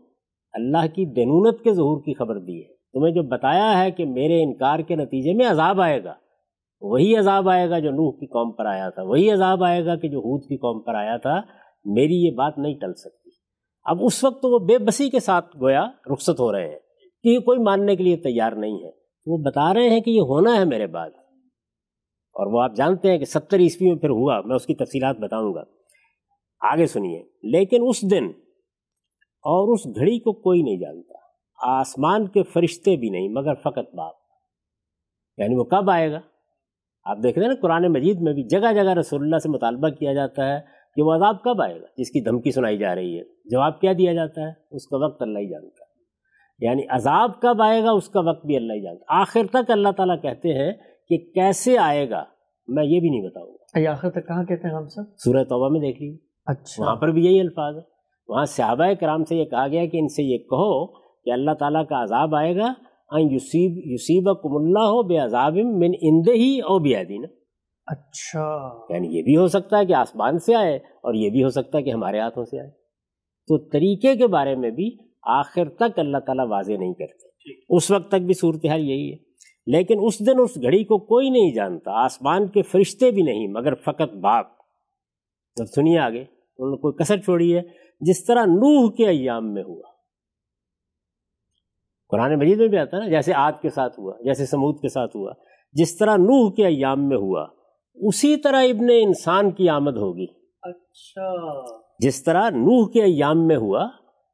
اللہ 0.53 0.87
کی 0.87 1.05
دینونت 1.05 1.63
کے 1.63 1.73
ظہور 1.73 2.01
کی 2.01 2.13
خبر 2.13 2.39
دی 2.39 2.59
ہے 2.59 2.73
تمہیں 2.93 3.13
جو 3.13 3.23
بتایا 3.23 3.83
ہے 3.83 3.91
کہ 3.91 4.05
میرے 4.05 4.43
انکار 4.43 4.79
کے 4.79 4.95
نتیجے 4.95 5.33
میں 5.33 5.45
عذاب 5.45 5.81
آئے 5.81 6.03
گا۔ 6.03 6.13
وہی 6.81 7.17
عذاب 7.17 7.49
آئے 7.49 7.69
گا 7.69 7.79
جو 7.79 7.91
نوح 7.91 8.11
کی 8.11 8.25
قوم 8.25 8.51
پر 8.51 8.65
آیا 8.65 8.89
تھا، 8.89 9.03
وہی 9.03 9.31
عذاب 9.31 9.63
آئے 9.63 9.85
گا 9.85 9.95
کہ 9.95 10.07
جو 10.07 10.19
حود 10.19 10.41
کی 10.41 10.57
قوم 10.57 10.81
پر 10.81 10.95
آیا 10.95 11.17
تھا، 11.17 11.41
میری 11.85 12.25
یہ 12.25 12.31
بات 12.31 12.57
نہیں 12.57 12.79
ٹل 12.79 12.93
سکتی۔ 12.93 13.29
اب 13.83 13.97
اس 14.01 14.23
وقت 14.23 14.41
تو 14.41 14.49
وہ 14.49 14.59
بے 14.59 14.77
بسی 14.77 15.09
کے 15.09 15.19
ساتھ 15.19 15.57
گویا 15.57 15.87
رخصت 16.13 16.39
ہو 16.39 16.51
رہے 16.51 16.69
ہیں 16.69 16.79
کہ 17.23 17.29
یہ 17.29 17.39
کوئی 17.39 17.59
ماننے 17.59 17.95
کے 17.95 18.03
لیے 18.03 18.17
تیار 18.17 18.51
نہیں 18.51 18.83
ہے۔ 18.83 18.89
وہ 19.25 19.37
بتا 19.37 19.73
رہے 19.73 19.89
ہیں 19.89 19.99
کہ 19.99 20.09
یہ 20.09 20.21
ہونا 20.21 20.57
ہے 20.57 20.65
میرے 20.65 20.87
بعد۔ 20.87 21.09
اور 22.33 22.53
وہ 22.53 22.61
آپ 22.61 22.75
جانتے 22.75 23.11
ہیں 23.11 23.17
کہ 23.17 23.25
ستر 23.25 23.59
عیسوی 23.59 23.89
میں 23.89 23.97
پھر 23.97 24.09
ہوا، 24.09 24.41
میں 24.45 24.55
اس 24.55 24.65
کی 24.65 24.75
تفصیلات 24.75 25.17
بتاؤں 25.17 25.53
گا۔ 25.53 25.63
آگے 26.59 26.85
سنیے۔ 26.85 27.23
لیکن 27.43 27.77
اس 27.87 28.11
دن 28.11 28.25
اور 29.23 29.73
اس 29.73 29.85
گھڑی 29.85 30.19
کو 30.19 30.33
کوئی 30.33 30.61
نہیں 30.61 30.77
جانتا۔ 30.77 31.13
آسمان 31.61 32.27
کے 32.27 32.43
فرشتے 32.43 32.95
بھی 32.95 33.09
نہیں، 33.09 33.29
مگر 33.29 33.53
فقط 33.53 33.95
باپ۔ 33.95 34.13
یعنی 35.37 35.55
وہ 35.55 35.63
کب 35.63 35.89
آئے 35.89 36.11
گا؟ 36.11 36.19
آپ 37.07 37.17
دیکھ 37.23 37.39
رہے 37.39 37.45
ہیں 37.47 37.53
نا 37.53 37.61
قرآن 37.61 37.87
مجید 37.87 38.21
میں 38.21 38.33
بھی 38.33 38.43
جگہ 38.43 38.73
جگہ 38.73 38.93
رسول 38.93 39.21
اللہ 39.21 39.37
سے 39.37 39.49
مطالبہ 39.49 39.89
کیا 39.89 40.13
جاتا 40.13 40.53
ہے 40.53 40.59
کہ 40.95 41.01
وہ 41.01 41.13
عذاب 41.13 41.41
کب 41.43 41.61
آئے 41.61 41.81
گا 41.81 41.85
جس 41.97 42.09
کی 42.09 42.21
دھمکی 42.21 42.51
سنائی 42.51 42.77
جا 42.77 42.95
رہی 42.95 43.17
ہے۔ 43.17 43.23
جواب 43.45 43.79
کیا 43.81 43.93
دیا 43.97 44.13
جاتا 44.13 44.41
ہے؟ 44.41 44.51
اس 44.71 44.87
کا 44.87 44.97
وقت 44.97 45.21
اللہ 45.21 45.39
ہی 45.39 45.49
جانتا 45.49 45.83
ہے۔ 45.83 45.87
یعنی 46.59 46.81
عذاب 46.89 47.39
کب 47.41 47.61
آئے 47.61 47.83
گا 47.83 47.91
اس 47.91 48.09
کا 48.09 48.19
وقت 48.19 48.45
بھی 48.45 48.55
اللہ 48.57 48.73
ہی 48.73 48.81
جانتا 48.81 49.15
ہے۔ 49.15 49.21
آخر 49.21 49.41
تک 49.51 49.71
اللہ 49.71 49.89
تعالیٰ 49.97 50.21
کہتے 50.21 50.53
ہیں 50.53 50.71
کہ 51.09 51.17
کیسے 51.17 51.77
آئے 51.77 52.09
گا 52.09 52.23
میں 52.67 52.83
یہ 52.83 52.99
بھی 52.99 53.09
نہیں 53.09 53.29
بتاؤں 53.29 53.51
گا۔ 53.51 53.91
آخر 53.91 54.09
تک 54.09 54.27
کہاں 54.27 54.43
کہتے 54.43 54.67
ہیں 54.67 54.75
ہم 54.75 54.87
سب؟ 54.87 55.01
سورہ 55.17 55.43
توبہ 55.43 55.69
میں 55.69 55.79
دیکھ 55.79 56.01
لیجیے 56.01 56.17
اچھا۔ 56.45 56.83
وہاں 56.83 56.95
پر 56.95 57.11
بھی 57.11 57.25
یہی 57.25 57.39
الفاظ 57.39 57.75
ہے۔ 57.75 57.81
وہاں 58.27 58.45
صحابہ 58.45 58.85
کرام 58.99 59.23
سے 59.23 59.35
یہ 59.35 59.45
کہا 59.45 59.67
گیا 59.67 59.85
کہ 59.85 59.97
ان 59.97 60.07
سے 60.07 60.23
یہ 60.23 60.37
کہو 60.37 60.87
کہ 61.23 61.29
اللہ 61.29 61.51
تعالیٰ 61.59 61.85
کا 61.85 62.03
عذاب 62.03 62.35
آئے 62.35 62.55
گا 62.55 62.73
یوسیب 63.11 63.85
یوسیب 63.85 64.41
کم 64.43 64.55
اللہ 64.55 64.79
ہو 64.79 65.03
بے 65.03 65.17
عذاب 65.17 65.53
من 65.53 65.91
اندے 66.01 66.33
ہی 66.33 66.59
او 66.59 66.79
بے 66.79 67.03
دینا 67.03 67.27
اچھا۔ 67.85 68.79
یعنی 68.89 69.17
یہ 69.17 69.21
بھی 69.21 69.37
ہو 69.37 69.47
سکتا 69.47 69.77
ہے 69.77 69.85
کہ 69.85 69.93
آسمان 69.93 70.39
سے 70.39 70.55
آئے 70.55 70.75
اور 70.75 71.13
یہ 71.13 71.29
بھی 71.29 71.43
ہو 71.43 71.49
سکتا 71.49 71.77
ہے 71.77 71.83
کہ 71.83 71.89
ہمارے 71.91 72.19
ہاتھوں 72.19 72.45
سے 72.45 72.59
آئے۔ 72.59 72.69
تو 73.47 73.57
طریقے 73.57 74.15
کے 74.15 74.27
بارے 74.27 74.55
میں 74.55 74.71
بھی 74.71 74.97
آخر 75.23 75.69
تک 75.69 75.99
اللہ 75.99 76.17
تعالیٰ 76.17 76.47
واضح 76.47 76.73
نہیں 76.79 76.93
کرتے۔ 76.93 77.27
اس 77.69 77.91
وقت 77.91 78.07
تک 78.07 78.21
بھی 78.21 78.33
صورتحال 78.33 78.89
یہی 78.89 79.11
ہے۔ 79.11 79.17
لیکن 79.67 79.95
اس 80.01 80.19
دن 80.19 80.39
اس 80.39 80.55
گھڑی 80.61 80.83
کو 80.83 80.97
کوئی 80.97 81.29
نہیں 81.29 81.53
جانتا 81.53 81.91
آسمان 81.91 82.47
کے 82.47 82.61
فرشتے 82.61 83.11
بھی 83.11 83.21
نہیں 83.21 83.47
مگر 83.47 83.73
فقط 83.75 84.15
باپ۔ 84.15 84.45
جب 85.57 85.65
سنیے 85.65 85.99
آگے 85.99 86.21
انہوں 86.21 86.71
نے 86.71 86.77
کوئی 86.77 87.03
کثر 87.03 87.17
چھوڑی 87.17 87.55
ہے 87.55 87.61
جس 88.01 88.25
طرح 88.25 88.45
نوح 88.45 88.91
کے 88.91 89.07
ایام 89.07 89.53
میں 89.53 89.63
ہوا۔ 89.63 89.86
قرآن 92.09 92.35
مجید 92.35 92.57
میں 92.57 92.67
بھی 92.67 92.77
آتا 92.77 92.97
ہے 92.97 93.01
نا 93.01 93.07
جیسے 93.07 93.33
آگ 93.33 93.51
کے 93.61 93.69
ساتھ 93.69 93.99
ہوا 93.99 94.13
جیسے 94.23 94.45
سمود 94.45 94.81
کے 94.81 94.89
ساتھ 94.89 95.17
ہوا 95.17 95.31
جس 95.73 95.97
طرح 95.97 96.15
نوح 96.15 96.51
کے 96.51 96.65
ایام 96.65 97.09
میں 97.09 97.17
ہوا 97.17 97.45
اسی 97.95 98.37
طرح 98.37 98.61
ابن 98.61 98.87
انسان 99.01 99.51
کی 99.51 99.69
آمد 99.69 99.97
ہوگی۔ 99.97 100.25
اچھا۔ 100.61 101.33
جس 101.99 102.23
طرح 102.23 102.49
نوح 102.49 102.89
کے 102.91 103.03
ایام 103.03 103.47
میں 103.47 103.55
ہوا 103.55 103.87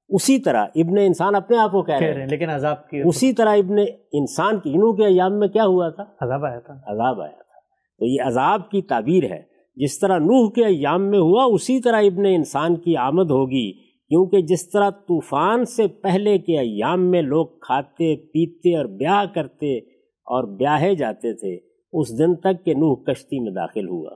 اسی 0.10 0.40
طرح 0.40 0.66
ابن 0.76 0.98
انسان 0.98 1.36
اپنے 1.36 1.58
آپ 1.58 1.72
کو 1.72 1.84
کہہ 1.84 1.96
رہے 1.96 2.14
ہیں۔ 2.14 2.28
لیکن 2.28 2.50
عذاب 2.50 2.90
کی 2.90 3.02
اسی 3.06 3.34
طرح 3.34 3.50
ابن 3.50 3.76
انسان 4.12 4.60
کی 4.60 4.70
نوح 4.70 4.96
کے 4.96 5.06
ایام 5.06 5.40
میں 5.40 5.48
کیا 5.48 5.66
ہوا 5.66 5.90
تھا؟ 5.90 6.04
عذاب 6.04 6.46
آیا 6.46 6.60
تھا۔ 6.60 6.74
عذاب 6.74 7.22
آیا 7.22 7.32
تھا۔ 7.32 7.60
تو 8.00 8.06
یہ 8.06 8.22
عذاب 8.26 8.70
کی 8.70 8.82
تعبیر 8.82 9.24
ہے 9.24 9.42
جس 9.76 10.00
طرح 10.00 10.18
نوح 10.18 10.52
کے 10.52 10.66
ایام 10.66 11.10
میں 11.10 11.20
ہوا 11.20 11.44
اسی 11.44 11.80
طرح 11.80 11.98
ابن 11.98 12.26
انسان 12.26 12.76
کی 12.76 12.98
آمد 12.98 13.32
ہوگی۔ 13.32 13.83
کیونکہ 14.14 14.42
جس 14.42 14.70
طرح 14.70 14.90
طوفان 14.90 15.66
سے 15.66 15.88
پہلے 15.88 16.38
کے 16.38 16.60
ایام 16.60 17.12
میں 17.12 17.22
لوگ 17.22 17.48
کھاتے 17.48 18.16
پیتے 18.16 18.78
اور 18.78 18.86
بیاہ 18.86 19.26
کرتے 19.36 19.78
اور 20.08 20.58
بیاہے 20.58 20.96
جاتے 20.96 21.34
تھے 21.34 21.56
اس 21.94 22.20
دن 22.20 22.36
تک 22.36 22.66
کہ 22.66 22.74
نوح 22.74 23.04
کشتی 23.04 23.40
میں 23.40 23.52
داخل 23.52 23.88
ہوا۔ 23.88 24.12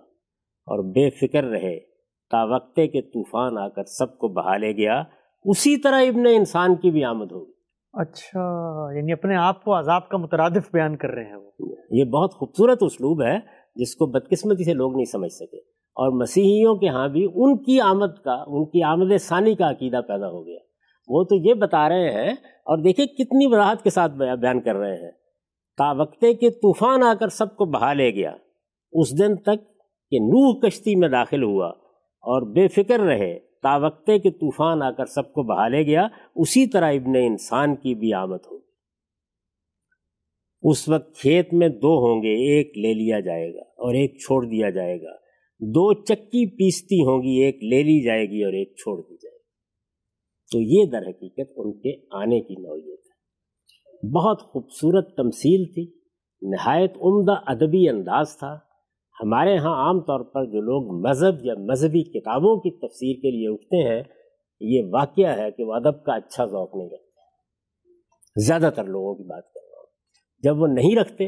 اور 0.65 0.83
بے 0.83 1.09
فکر 1.09 1.43
رہے 1.43 1.79
تا 2.31 2.43
وقتے 2.43 2.87
کے 2.87 3.01
طوفان 3.01 3.57
آ 3.57 3.67
کر 3.67 3.83
سب 3.83 4.17
کو 4.17 4.27
بہا 4.27 4.57
لے 4.57 4.71
گیا۔ 4.71 5.03
اسی 5.43 5.77
طرح 5.77 6.01
ابن 6.01 6.25
انسان 6.35 6.75
کی 6.75 6.91
بھی 6.91 7.03
آمد 7.03 7.31
ہوگی۔ 7.31 7.51
اچھا 7.93 8.87
یعنی 8.95 9.11
اپنے 9.11 9.35
آپ 9.35 9.63
کو 9.63 9.79
عذاب 9.79 10.09
کا 10.09 10.17
مترادف 10.17 10.71
بیان 10.73 10.97
کر 10.97 11.09
رہے 11.09 11.23
ہیں 11.23 11.35
وہ۔ 11.35 11.51
یہ 11.91 12.03
بہت 12.03 12.33
خوبصورت 12.33 12.83
اسلوب 12.83 13.21
ہے 13.23 13.37
جس 13.75 13.95
کو 13.95 14.05
بدقسمتی 14.05 14.63
سے 14.63 14.73
لوگ 14.73 14.95
نہیں 14.95 15.05
سمجھ 15.05 15.31
سکے۔ 15.31 15.76
اور 15.97 16.21
مسیحیوں 16.21 16.75
کے 16.75 16.87
ہاں 16.87 17.07
بھی 17.07 17.27
ان 17.35 17.57
کی 17.57 17.81
آمد 17.81 18.23
کا، 18.23 18.43
ان 18.47 18.65
کی 18.65 18.83
آمد 18.83 19.17
ثانی 19.19 19.55
کا 19.55 19.69
عقیدہ 19.69 20.01
پیدا 20.07 20.27
ہو 20.27 20.45
گیا۔ 20.45 20.59
وہ 21.07 21.23
تو 21.23 21.35
یہ 21.35 21.53
بتا 21.53 21.89
رہے 21.89 22.11
ہیں 22.11 22.31
اور 22.43 22.77
دیکھیں 22.77 23.05
کتنی 23.05 23.47
وضاحت 23.47 23.83
کے 23.83 23.89
ساتھ 23.89 24.11
بیان 24.11 24.61
کر 24.61 24.75
رہے 24.75 24.95
ہیں۔ 24.95 25.11
تا 25.77 25.91
وقتے 25.91 26.33
کے 26.33 26.49
طوفان 26.49 27.03
آ 27.03 27.13
کر 27.13 27.27
سب 27.27 27.55
کو 27.55 27.65
بہا 27.65 27.93
لے 27.93 28.11
گیا۔ 28.15 28.35
اس 28.91 29.19
دن 29.19 29.35
تک 29.35 29.77
کہ 30.11 30.19
نوح 30.19 30.59
کشتی 30.59 30.95
میں 30.95 31.09
داخل 31.09 31.43
ہوا 31.43 31.67
اور 32.21 32.41
بے 32.41 32.67
فکر 32.67 32.99
رہے۔ 32.99 33.39
تا 33.63 33.77
وقتے 33.77 34.19
کے 34.19 34.31
طوفان 34.31 34.81
آ 34.81 34.91
کر 34.91 35.05
سب 35.05 35.33
کو 35.33 35.43
بہا 35.43 35.67
لے 35.67 35.83
گیا۔ 35.83 36.07
اسی 36.35 36.67
طرح 36.67 36.91
ابن 36.91 37.15
انسان 37.15 37.75
کی 37.75 37.95
بھی 37.95 38.13
آمد 38.13 38.37
ہوگی۔ 38.51 38.67
اس 40.63 40.89
وقت 40.89 41.15
کھیت 41.15 41.53
میں 41.53 41.69
دو 41.69 41.97
ہوں 41.99 42.21
گے، 42.21 42.55
ایک 42.55 42.77
لے 42.77 42.93
لیا 42.93 43.19
جائے 43.19 43.53
گا 43.53 43.61
اور 43.61 43.93
ایک 43.93 44.17
چھوڑ 44.17 44.45
دیا 44.45 44.69
جائے 44.69 45.01
گا۔ 45.01 45.26
دو 45.59 46.03
چکی 46.03 46.45
پیستی 46.45 47.01
ہوں 47.01 47.23
گی، 47.23 47.43
ایک 47.43 47.55
لے 47.55 47.83
لی 47.83 48.05
جائے 48.05 48.25
گی 48.25 48.43
اور 48.43 48.53
ایک 48.53 48.75
چھوڑ 48.75 49.01
دی 49.01 49.15
جائے 49.15 49.37
گی۔ 49.37 49.43
تو 50.51 50.61
یہ 50.61 50.91
در 50.91 51.09
حقیقت 51.09 51.51
ان 51.55 51.73
کے 51.73 52.05
آنے 52.11 52.41
کی 52.41 52.53
نوعیت 52.53 52.99
ہے۔ 52.99 53.17
بہت 54.15 54.41
خوبصورت 54.41 55.17
تمثیل 55.17 55.73
تھی۔ 55.73 55.97
نہایت 56.41 56.91
عمدہ 57.01 57.35
ادبی 57.45 57.89
انداز 57.89 58.37
تھا۔ 58.37 58.55
ہمارے 59.23 59.57
ہاں 59.57 59.85
عام 59.85 59.99
طور 59.99 60.19
پر 60.19 60.45
جو 60.45 60.61
لوگ 60.61 61.09
مذہب 61.09 61.45
یا 61.45 61.53
مذہبی 61.53 62.03
کتابوں 62.03 62.59
کی 62.59 62.71
تفسیر 62.71 63.15
کے 63.21 63.31
لیے 63.31 63.53
اٹھتے 63.53 63.93
ہیں، 63.93 64.03
یہ 64.59 64.81
واقعہ 64.93 65.37
ہے 65.37 65.51
کہ 65.51 65.63
وہ 65.63 65.73
ادب 65.73 66.03
کا 66.03 66.15
اچھا 66.15 66.45
ذوق 66.45 66.75
نہیں 66.75 66.89
رکھتے۔ 66.89 67.07
زیادہ 68.45 68.69
تر 68.75 68.83
لوگوں 68.83 69.15
کی 69.15 69.23
بات 69.23 69.53
کر 69.53 69.59
رہا 69.71 69.79
ہوں۔ 69.79 69.87
جب 70.43 70.61
وہ 70.61 70.67
نہیں 70.67 70.95
رکھتے، 70.95 71.23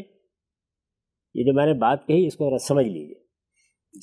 یہ 1.34 1.44
جو 1.44 1.54
میں 1.54 1.66
نے 1.66 1.74
بات 1.74 2.08
کہی، 2.08 2.26
اس 2.26 2.36
کو 2.36 2.50
ذرا 2.50 2.58
سمجھ 2.58 2.88
لیجیے 2.88 3.29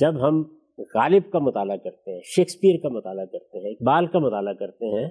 جب 0.01 0.28
ہم 0.28 0.43
غالب 0.78 1.22
کا 1.32 1.39
مطالعہ 1.39 1.76
کرتے 1.76 2.14
ہیں، 2.14 2.20
شیکسپیئر 2.24 2.76
کا 2.82 2.89
مطالعہ 2.89 3.24
کرتے 3.24 3.59
ہیں، 3.59 3.70
اقبال 3.70 4.07
کا 4.07 4.18
مطالعہ 4.18 4.53
کرتے 4.53 4.87
ہیں، 4.87 5.11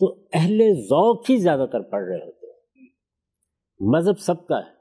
تو 0.00 0.14
اہل 0.32 0.74
ذوق 0.74 1.30
ہی 1.30 1.36
زیادہ 1.36 1.66
تر 1.72 1.80
پڑھ 1.80 2.04
رہے 2.04 2.26
ہوتے 2.26 2.46
ہیں۔ 2.46 2.54
مذہب 3.80 4.18
سب 4.18 4.46
کا 4.46 4.58
ہے۔ 4.58 4.74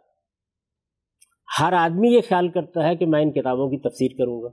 ہر 1.61 1.74
آدمی 1.74 2.07
یہ 2.07 2.22
خیال 2.28 2.47
کرتا 2.47 2.88
ہے 2.88 2.95
کہ 2.95 3.05
میں 3.05 3.22
ان 3.22 3.32
کتابوں 3.32 3.70
کی 3.70 3.78
تفسیر 3.78 4.11
کروں 4.18 4.41
گا، 4.41 4.47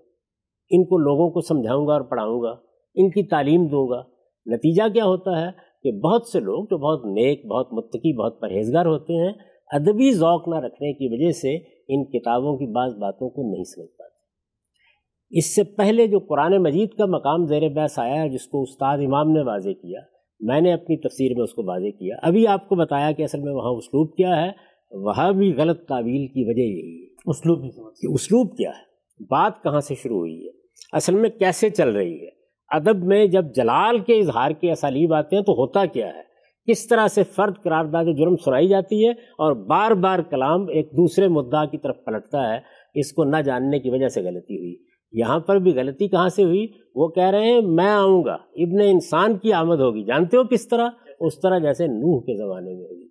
ان 0.71 0.85
کو 0.85 0.99
لوگوں 0.99 1.31
کو 1.31 1.41
سمجھاؤں 1.41 1.87
گا 1.87 1.93
اور 1.93 2.01
پڑھاؤں 2.01 2.43
گا، 2.43 2.51
ان 2.95 3.11
کی 3.11 3.29
تعلیم 3.29 3.67
دوں 3.67 3.89
گا۔ 3.89 4.03
نتیجہ 4.47 4.89
کیا 4.93 5.05
ہوتا 5.05 5.41
ہے 5.41 5.47
کہ 5.83 5.93
بہت 5.93 6.27
سے 6.27 6.41
لوگ 6.41 6.65
جو 6.65 6.79
بہت 6.79 7.07
نیک، 7.07 7.47
بہت 7.47 7.73
متقی، 7.73 8.25
بہت 8.25 8.41
پرہیزگار 8.41 8.87
ہوتے 8.87 9.27
ہیں، 9.27 9.33
ادبی 9.73 10.13
ذوق 10.13 10.49
نہ 10.49 10.55
رکھنے 10.55 10.93
کی 10.93 11.09
وجہ 11.13 11.33
سے 11.33 11.57
ان 11.89 12.05
کتابوں 12.05 12.59
کی 12.59 12.67
بعض 12.67 12.95
باتوں 12.95 13.31
کو 13.31 13.53
نہیں 13.53 13.65
سمجھ 13.65 13.97
پاتے۔ 13.97 14.10
اس 15.31 15.55
سے 15.55 15.65
پہلے 15.65 16.07
جو 16.07 16.19
قرآن 16.19 16.63
مجید 16.63 16.91
کا 16.91 17.07
مقام 17.07 17.47
زیر 17.47 17.69
بحث 17.69 17.99
آیا 17.99 18.23
ہے 18.23 18.29
جس 18.29 18.47
کو 18.47 18.63
استاد 18.63 18.99
امام 18.99 19.31
نے 19.31 19.43
واضح 19.43 19.69
کیا 19.69 20.01
میں 20.41 20.61
نے 20.61 20.73
اپنی 20.73 20.97
تفسیر 20.97 21.33
میں 21.37 21.43
اس 21.43 21.53
کو 21.53 21.65
واضح 21.65 21.97
کیا۔ 21.99 22.17
ابھی 22.23 22.47
آپ 22.47 22.69
کو 22.69 22.75
بتایا 22.75 23.13
کہ 23.13 23.23
اصل 23.23 23.41
میں 23.41 23.53
وہاں 23.53 23.71
اسلوب 23.71 24.17
کیا 24.17 24.47
ہے 24.47 24.51
وہاں 24.91 25.33
بھی 25.33 25.55
غلط 25.57 25.87
تعویل 25.87 26.27
کی 26.27 26.45
وجہ 26.49 26.61
یہی 26.61 27.03
ہے۔ 27.03 27.09
اسلوب 27.27 27.59
اسلوب 28.15 28.57
کیا 28.57 28.71
ہے؟ 28.71 28.91
بات 29.25 29.63
کہاں 29.63 29.81
سے 29.81 29.95
شروع 29.95 30.19
ہوئی 30.19 30.47
ہے؟ 30.47 30.51
اصل 30.93 31.15
میں 31.15 31.31
کیسے 31.31 31.71
چل 31.71 31.89
رہی 31.89 32.15
ہے؟ 32.15 32.29
ادب 32.69 33.05
میں 33.05 33.27
جب 33.27 33.45
جلال 33.55 33.99
کے 33.99 34.19
اظہار 34.19 34.51
کے 34.51 34.73
اسالیب 34.73 35.15
آتے 35.15 35.37
ہیں 35.37 35.43
تو 35.43 35.53
ہوتا 35.53 35.87
کیا 35.87 36.07
ہے؟ 36.07 36.31
کس 36.71 36.87
طرح 36.87 37.09
سے 37.09 37.23
فرد 37.23 37.55
قرارداد 37.65 38.05
جرم 38.19 38.37
سنائی 38.37 38.69
جاتی 38.69 39.07
ہے 39.07 39.11
اور 39.11 39.53
بار 39.53 39.91
بار 39.91 40.19
کلام 40.19 40.69
ایک 40.69 40.87
دوسرے 40.87 41.29
مدعا 41.29 41.65
کی 41.65 41.79
طرف 41.79 41.97
پلٹتا 42.07 42.55
ہے 42.55 42.59
اس 42.95 43.13
کو 43.13 43.25
نہ 43.25 43.37
جاننے 43.37 43.79
کی 43.79 43.91
وجہ 43.91 44.09
سے 44.09 44.21
غلطی 44.21 44.59
ہوئی۔ 44.59 44.90
یہاں 45.13 45.39
پر 45.39 45.57
بھی 45.57 45.75
غلطی 45.75 46.09
کہاں 46.09 46.29
سے 46.29 46.45
ہوئی؟ 46.45 46.67
وہ 46.95 47.09
کہہ 47.09 47.31
رہے 47.31 47.53
ہیں، 47.53 47.61
میں 47.61 47.91
آؤں 47.91 48.25
گا۔ 48.25 48.35
ابن 48.35 48.81
انسان 48.85 49.39
کی 49.39 49.53
آمد 49.53 49.81
ہوگی۔ 49.81 50.05
جانتے 50.05 50.37
ہو 50.37 50.45
کس 50.45 50.69
طرح؟ 50.69 50.89
اس 51.21 51.41
طرح 51.41 51.59
جیسے 51.59 51.87
نوح 51.87 52.21
کے 52.21 52.37
زمانے 52.37 52.75
میں 52.75 52.85
ہوگی 52.85 53.09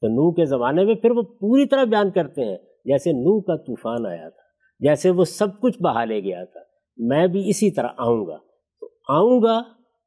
تو 0.00 0.08
نو 0.08 0.32
کے 0.32 0.44
زمانے 0.44 0.84
میں 0.84 0.94
پھر 0.94 1.10
وہ 1.10 1.22
پوری 1.22 1.66
طرح 1.66 1.84
بیان 1.84 2.10
کرتے 2.10 2.44
ہیں، 2.44 2.56
جیسے 2.84 3.12
نو 3.12 3.40
کا 3.40 3.56
طوفان 3.56 4.06
آیا 4.06 4.28
تھا، 4.28 4.42
جیسے 4.80 5.10
وہ 5.10 5.24
سب 5.24 5.60
کچھ 5.60 5.82
بہا 5.82 6.04
لے 6.04 6.20
گیا 6.20 6.44
تھا۔ 6.44 6.60
میں 6.96 7.26
بھی 7.26 7.48
اسی 7.48 7.70
طرح 7.70 7.88
آؤں 7.96 8.26
گا۔ 8.26 8.36
تو 8.80 8.86
آؤں 9.08 9.42
گا، 9.42 9.62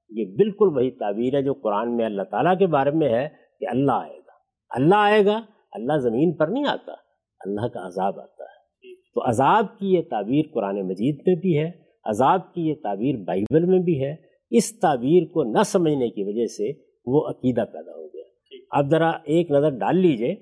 یہ 0.10 0.26
بالکل 0.38 0.68
وہی 0.68 0.92
تعبیر 0.92 1.34
ہے 1.34 1.42
جو 1.42 1.54
قرآن 1.54 1.98
میں 1.98 2.06
اللہ 2.06 2.22
تعالیٰ 2.22 2.60
کے 2.60 2.68
بارے 2.68 2.92
میں 2.92 3.10
ہے 3.10 3.30
کہ 3.60 3.66
اللہ 3.70 3.92
آئے 3.92 4.18
گا۔ 4.18 4.32
اللہ 4.70 4.96
آئے 4.96 5.26
گا، 5.26 5.42
اللہ 5.72 5.98
زمین 5.98 6.36
پر 6.36 6.48
نہیں 6.48 6.68
آتا، 6.68 6.92
اللہ 7.46 7.68
کا 7.68 7.88
عذاب 7.88 8.20
آتا 8.20 8.44
ہے۔ 8.44 8.51
تو 9.14 9.30
عذاب 9.30 9.80
کی 9.80 9.94
یہ 9.94 10.02
تعبیر 10.10 10.44
قرآن 10.54 10.88
مجید 10.88 11.16
میں 11.28 11.36
بھی 11.36 11.58
ہے 11.60 11.72
عذاب 12.06 12.54
کی 12.54 12.62
یہ 12.62 12.74
تعبیر 12.84 13.16
بائبل 13.16 13.66
میں 13.66 13.80
بھی 13.80 14.04
ہے۔ 14.06 14.16
اس 14.52 14.80
تعبیر 14.80 15.24
کو 15.24 15.44
نہ 15.44 15.64
سمجھنے 15.66 16.10
کی 16.10 16.24
وجہ 16.24 16.46
سے 16.46 16.72
وہ 17.06 17.28
عقیدہ 17.30 17.62
پیدا 17.74 17.92
ہو 17.92 18.08
گیا۔ 18.08 18.22
اب 18.72 18.90
ذرا 18.92 19.10
ایک 19.10 19.52
نظر 19.52 19.70
ڈال 19.70 19.98
لیجیے 19.98 20.36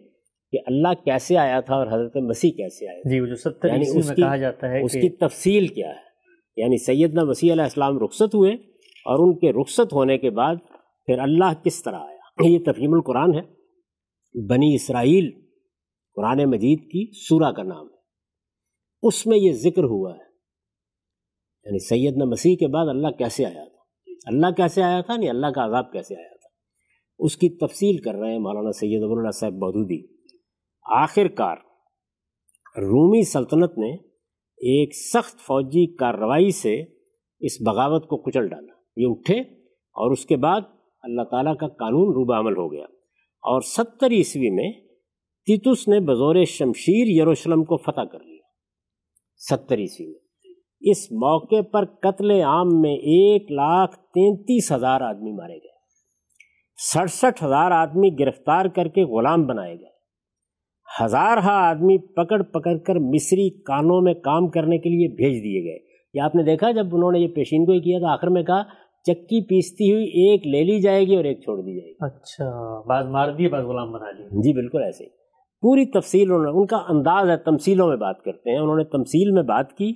کہ 0.51 0.57
اللہ 0.65 0.87
کیسے 1.05 1.37
آیا 1.37 1.59
تھا 1.59 1.75
اور 1.75 1.87
حضرت 1.87 2.17
مسیح 2.17 2.51
کیسے 2.51 2.89
آیا 2.89 3.09
جی 3.09 3.27
جو 3.29 3.35
ستر 3.35 3.67
یعنی 3.67 3.81
اس 3.81 4.09
کی 4.15 4.21
کہا 4.21 4.35
جاتا 4.37 4.69
ہے 4.69 4.81
اس 4.83 4.91
کی 4.91 5.09
تفصیل 5.09 5.67
کیا 5.67 5.89
ہے۔ 5.89 6.09
یعنی 6.57 6.77
سیدنا 6.77 7.23
مسیح 7.23 7.53
علیہ 7.53 7.63
السلام 7.63 7.99
رخصت 7.99 8.35
ہوئے 8.35 8.53
اور 9.05 9.27
ان 9.27 9.39
کے 9.39 9.51
رخصت 9.51 9.93
ہونے 9.93 10.17
کے 10.17 10.29
بعد 10.29 10.55
پھر 11.05 11.19
اللہ 11.19 11.63
کس 11.63 11.83
طرح 11.83 11.99
آیا۔ 11.99 12.19
یہ 12.49 12.59
تفہیم 12.65 12.93
القرآن 12.93 13.33
ہے۔ 13.35 13.41
بنی 14.47 14.75
اسرائیل 14.75 15.31
قرآن 16.15 16.45
مجید 16.45 16.79
کی 16.79 17.05
سورہ 17.27 17.51
کا 17.51 17.63
نام 17.63 17.85
ہے۔ 17.85 17.98
اس 19.01 19.27
میں 19.27 19.37
یہ 19.37 19.51
ذکر 19.51 19.83
ہوا 19.83 20.11
ہے۔ 20.11 20.29
یعنی 21.63 21.79
سیدنا 21.79 22.25
مسیح 22.25 22.55
کے 22.55 22.67
بعد 22.67 22.85
اللہ 22.87 23.07
کیسے 23.07 23.45
آیا 23.45 23.63
تھا؟ 23.63 24.11
اللہ 24.25 24.51
کیسے 24.57 24.83
آیا 24.83 25.01
تھا؟ 25.01 25.15
نہیں 25.15 25.29
اللہ 25.29 25.47
کا 25.47 25.65
عذاب 25.65 25.91
کیسے 25.91 26.15
آیا 26.15 26.35
تھا؟ 26.41 26.47
اس 27.19 27.37
کی 27.37 27.49
تفصیل 27.49 27.97
کر 27.97 28.13
رہے 28.13 28.31
ہیں 28.31 28.39
مولانا 28.39 28.71
سید 28.71 29.03
ابواللہ 29.03 29.31
صاحب 29.31 29.53
بودودی 29.53 30.07
آخر 30.83 31.27
کار 31.27 31.55
رومی 32.77 33.23
سلطنت 33.23 33.77
نے 33.77 33.93
ایک 34.57 34.95
سخت 34.95 35.39
فوجی 35.39 35.95
کارروائی 35.95 36.51
سے 36.51 36.83
اس 37.39 37.61
بغاوت 37.61 38.07
کو 38.07 38.17
کچل 38.17 38.47
ڈالا۔ 38.47 38.73
یہ 38.97 39.05
اٹھے 39.09 39.39
اور 39.71 40.11
اس 40.11 40.25
کے 40.25 40.37
بعد 40.37 40.61
اللہ 41.03 41.21
تعالیٰ 41.21 41.57
کا 41.57 41.67
قانون 41.67 42.13
روبہ 42.13 42.39
عمل 42.39 42.57
ہو 42.57 42.71
گیا۔ 42.71 42.85
اور 43.41 43.61
ستر 43.61 44.11
عیسوی 44.11 44.49
میں 44.49 44.71
تیتس 45.45 45.87
نے 45.87 45.99
بزور 45.99 46.43
شمشیر 46.43 47.21
یروشلم 47.21 47.63
کو 47.63 47.77
فتح 47.77 48.01
کر 48.01 48.19
لیا۔ 48.19 48.38
ستر 49.39 49.77
عیسوی 49.77 50.07
میں 50.07 50.19
اس 50.81 51.11
موقع 51.11 51.61
پر 51.73 51.85
قتل 51.85 52.31
عام 52.31 52.81
میں 52.81 52.93
ایک 52.93 53.51
لاکھ 53.51 53.95
تینتیس 53.95 54.71
ہزار 54.71 55.01
آدمی 55.01 55.31
مارے 55.31 55.53
گئے۔ 55.53 55.77
سڑسٹھ 56.93 57.43
ہزار 57.43 57.71
آدمی 57.71 58.09
گرفتار 58.19 58.65
کر 58.65 58.87
کے 58.87 59.03
غلام 59.03 59.45
بنائے 59.45 59.75
گئے۔ 59.75 59.89
ہزارہ 61.03 61.45
آدمی 61.45 61.97
پکڑ 61.97 62.41
پکڑ 62.41 62.77
کر 62.77 62.95
مصری 62.95 63.49
کانوں 63.49 64.01
میں 64.01 64.13
کام 64.13 64.47
کرنے 64.47 64.77
کے 64.77 64.89
لیے 64.89 65.07
بھیج 65.07 65.43
دیے 65.43 65.63
گئے۔ 65.63 65.77
یہ 66.13 66.21
آپ 66.21 66.35
نے 66.35 66.43
دیکھا 66.43 66.71
جب 66.71 66.95
انہوں 66.95 67.11
نے 67.11 67.19
یہ 67.19 67.27
پیشین 67.27 67.63
گوئی 67.63 67.79
کیا 67.79 67.99
تھا 67.99 68.13
آخر 68.13 68.27
میں 68.27 68.43
کہا 68.43 68.63
چکی 69.03 69.41
پیستی 69.41 69.91
ہوئی 69.91 70.05
ایک 70.05 70.47
لے 70.47 70.63
لی 70.63 70.81
جائے 70.81 71.07
گی 71.07 71.15
اور 71.15 71.23
ایک 71.23 71.43
چھوڑ 71.43 71.57
دی 71.57 71.79
جائے 71.79 71.89
گی۔ 71.89 71.95
اچھا 71.99 72.81
بعض 72.87 73.05
مار 73.07 73.31
دیے 73.31 73.49
بعض 73.49 73.63
غلام 73.65 73.91
بنا 73.91 74.11
لیے۔ 74.11 74.25
جی 74.25 74.53
بالکل 74.53 74.83
ایسے 74.83 75.03
ہی۔ 75.03 75.09
پوری 75.61 75.85
تفصیل 75.85 76.31
انہوں 76.31 76.43
نے 76.43 76.49
ان 76.49 76.65
کا 76.65 76.77
انداز 76.89 77.29
ہے، 77.29 77.37
تمثیلوں 77.37 77.87
میں 77.87 77.95
بات 77.95 78.21
کرتے 78.21 78.51
ہیں۔ 78.51 78.57
انہوں 78.57 78.77
نے 78.77 78.83
تمثیل 78.83 79.31
میں 79.31 79.43
بات 79.43 79.77
کی۔ 79.77 79.93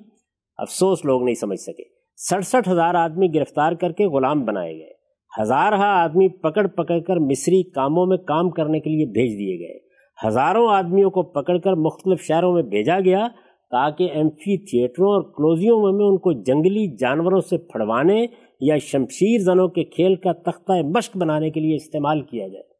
افسوس 0.57 1.05
لوگ 1.05 1.23
نہیں 1.23 1.35
سمجھ 1.35 1.59
سکے۔ 1.59 1.83
سڑسٹھ 2.15 2.69
ہزار 2.69 2.95
آدمی 2.95 3.27
گرفتار 3.35 3.71
کر 3.71 3.91
کے 3.91 4.05
غلام 4.05 4.45
بنائے 4.45 4.73
گئے۔ 4.77 4.93
ہزارہ 5.41 5.81
آدمی 5.81 6.27
پکڑ 6.27 6.67
پکڑ 6.67 6.99
کر 6.99 7.17
مصری 7.17 7.63
کاموں 7.63 8.05
میں 8.05 8.17
کام 8.17 8.49
کرنے 8.49 8.79
کے 8.79 8.89
لیے 8.89 9.05
بھیج 9.05 9.39
دیے 9.39 9.59
گئے۔ 9.59 9.79
ہزاروں 10.27 10.67
آدمیوں 10.69 11.09
کو 11.09 11.23
پکڑ 11.23 11.57
کر 11.57 11.73
مختلف 11.73 12.21
شہروں 12.21 12.53
میں 12.53 12.63
بھیجا 12.63 12.99
گیا 12.99 13.27
تاکہ 13.71 14.03
ایمفی 14.03 14.57
تھیٹروں 14.57 15.07
اور 15.07 15.21
کلوزیوں 15.21 15.93
میں 15.93 16.05
ان 16.05 16.17
کو 16.17 16.33
جنگلی 16.33 16.97
جانوروں 16.97 17.41
سے 17.41 17.57
پھڑوانے 17.57 18.25
یا 18.61 18.77
شمشیر 18.77 19.39
زنوں 19.39 19.67
کے 19.67 19.83
کھیل 19.83 20.15
کا 20.15 20.31
تختہ 20.31 20.71
مشق 20.97 21.17
بنانے 21.17 21.49
کے 21.49 21.59
لیے 21.59 21.75
استعمال 21.75 22.21
کیا 22.21 22.47
جائے۔ 22.47 22.72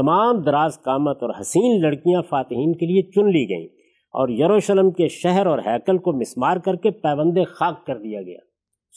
تمام 0.00 0.42
دراز 0.42 0.78
کامت 0.78 1.22
اور 1.22 1.30
حسین 1.40 1.80
لڑکیاں 1.82 2.22
فاتحین 2.28 2.72
کے 2.72 2.86
لیے 2.86 3.02
چن 3.02 3.26
لی 3.26 3.48
گئیں 3.48 3.66
اور 4.14 4.28
یروشلم 4.28 4.90
کے 4.90 5.08
شہر 5.08 5.46
اور 5.46 5.58
ہیکل 5.58 5.98
کو 5.98 6.12
مسمار 6.12 6.56
کر 6.56 6.76
کے 6.76 6.90
پیوند 6.90 7.38
خاک 7.48 7.86
کر 7.86 7.98
دیا 7.98 8.22
گیا۔ 8.22 8.38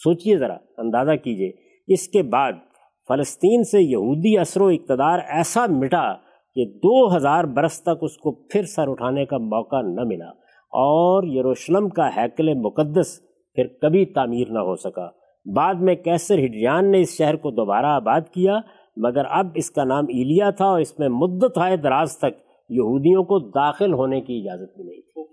سوچئے 0.03 0.37
ذرا، 0.37 0.57
اندازہ 0.77 1.11
کیجیے، 1.11 1.51
اس 1.87 2.07
کے 2.07 2.23
بعد 2.23 2.53
فلسطین 3.07 3.63
سے 3.63 3.81
یہودی 3.81 4.37
اثر 4.37 4.61
و 4.61 4.67
اقتدار 4.67 5.19
ایسا 5.29 5.65
مٹا 5.69 6.13
کہ 6.55 6.65
دو 6.65 7.15
ہزار 7.17 7.43
برس 7.43 7.81
تک 7.81 7.89
اس 8.01 8.17
کو 8.17 8.31
پھر 8.31 8.63
سر 8.65 8.87
اٹھانے 8.87 9.25
کا 9.25 9.37
موقع 9.37 9.81
نہ 9.81 10.03
ملا 10.03 10.29
اور 10.73 11.27
یروشلم 11.27 11.89
کا 11.89 12.07
ہیکل 12.15 12.53
مقدس 12.53 13.19
پھر 13.55 13.67
کبھی 13.81 14.05
تعمیر 14.05 14.47
نہ 14.49 14.59
ہو 14.59 14.75
سکا۔ 14.75 15.07
بعد 15.45 15.73
میں 15.73 15.95
کیسر 15.95 16.39
ہڈریان 16.39 16.91
نے 16.91 17.01
اس 17.01 17.17
شہر 17.17 17.35
کو 17.35 17.51
دوبارہ 17.51 17.85
آباد 17.85 18.21
کیا 18.21 18.59
مگر 18.97 19.21
اب 19.29 19.47
اس 19.55 19.71
کا 19.71 19.83
نام 19.83 20.03
ایلیا 20.03 20.49
تھا 20.49 20.65
اور 20.65 20.79
اس 20.79 20.99
میں 20.99 21.09
مدت 21.09 21.57
آئے 21.57 21.77
دراز 21.77 22.17
تک 22.17 22.43
یہودیوں 22.69 23.23
کو 23.23 23.39
داخل 23.39 23.93
ہونے 23.93 24.21
کی 24.21 24.37
اجازت 24.37 24.75
بھی 24.75 24.83
نہیں 24.83 25.01
تھی۔ 25.01 25.23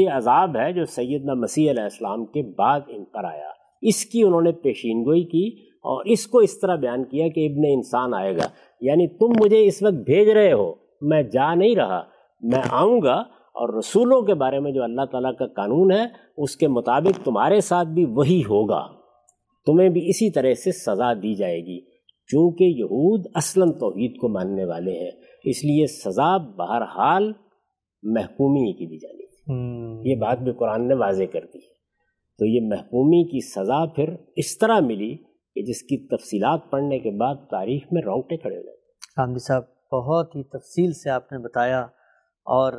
یہ 0.00 0.10
عذاب 0.10 0.56
ہے 0.56 0.72
جو 0.72 0.84
سیدنا 0.84 1.34
مسیح 1.34 1.70
علیہ 1.70 1.82
السلام 1.82 2.26
کے 2.26 2.54
بعد 2.58 2.80
ان 2.88 3.04
پر 3.04 3.24
آیا۔ 3.24 3.48
اس 3.82 4.06
کی 4.06 4.22
انہوں 4.22 4.42
نے 4.42 4.52
پیشین 4.52 5.04
گوئی 5.04 5.24
کی 5.24 5.62
اور 5.66 6.04
اس 6.04 6.26
کو 6.26 6.38
اس 6.38 6.60
طرح 6.60 6.74
بیان 6.74 7.04
کیا 7.04 7.28
کہ 7.28 7.46
ابن 7.46 7.62
انسان 7.66 8.14
آئے 8.14 8.36
گا۔ 8.36 8.48
یعنی 8.80 9.08
تم 9.08 9.44
مجھے 9.44 9.66
اس 9.66 9.82
وقت 9.82 9.94
بھیج 9.94 10.28
رہے 10.28 10.52
ہو۔ 10.52 10.74
میں 11.00 11.22
جا 11.22 11.54
نہیں 11.54 11.76
رہا۔ 11.76 12.02
میں 12.40 12.62
آؤں 12.70 13.00
گا 13.02 13.14
اور 13.54 13.78
رسولوں 13.78 14.22
کے 14.22 14.34
بارے 14.34 14.60
میں 14.60 14.72
جو 14.72 14.82
اللہ 14.82 15.02
تعالیٰ 15.12 15.36
کا 15.38 15.46
قانون 15.46 15.92
ہے، 15.92 16.04
اس 16.36 16.56
کے 16.56 16.68
مطابق 16.68 17.24
تمہارے 17.24 17.60
ساتھ 17.60 17.88
بھی 17.88 18.04
وہی 18.04 18.40
ہوگا۔ 18.40 18.86
تمہیں 19.66 19.88
بھی 19.88 20.08
اسی 20.08 20.30
طرح 20.30 20.54
سے 20.54 20.72
سزا 20.72 21.12
دی 21.12 21.34
جائے 21.34 21.60
گی۔ 21.60 21.89
چونکہ 22.30 22.64
یہود 22.64 23.26
اصلاً 23.34 23.72
توحید 23.72 24.20
کو 24.20 24.28
ماننے 24.28 24.64
والے 24.64 24.92
ہیں 24.92 25.10
اس 25.44 25.64
لیے 25.64 25.86
سزا 25.86 26.36
بہرحال 26.36 27.32
محکومی 28.02 28.72
کی 28.72 28.86
دی 28.86 28.98
جانی 28.98 29.26
تھی۔ 29.26 30.10
یہ 30.10 30.16
بات 30.16 30.38
بھی 30.38 30.52
قرآن 30.52 30.88
نے 30.88 30.94
واضح 30.94 31.24
کر 31.32 31.40
دی 31.40 31.58
ہے۔ 31.58 31.80
تو 32.38 32.46
یہ 32.46 32.60
محکومی 32.62 33.24
کی 33.24 33.40
سزا 33.40 33.86
پھر 33.86 34.14
اس 34.36 34.58
طرح 34.58 34.80
ملی 34.80 35.16
کہ 35.54 35.62
جس 35.62 35.82
کی 35.82 36.08
تفصیلات 36.08 36.60
پڑھنے 36.70 36.98
کے 36.98 37.10
بعد 37.10 37.34
تاریخ 37.50 37.82
میں 37.92 38.02
رونگٹے 38.02 38.36
کھڑے 38.36 38.56
ہو 38.56 38.62
جاتے۔ 38.62 38.80
حامد 39.20 39.38
صاحب 39.46 39.62
بہت 39.92 40.36
ہی 40.36 40.42
تفصیل 40.42 40.92
سے 40.92 41.10
آپ 41.10 41.32
نے 41.32 41.38
بتایا 41.38 41.80
اور 42.44 42.72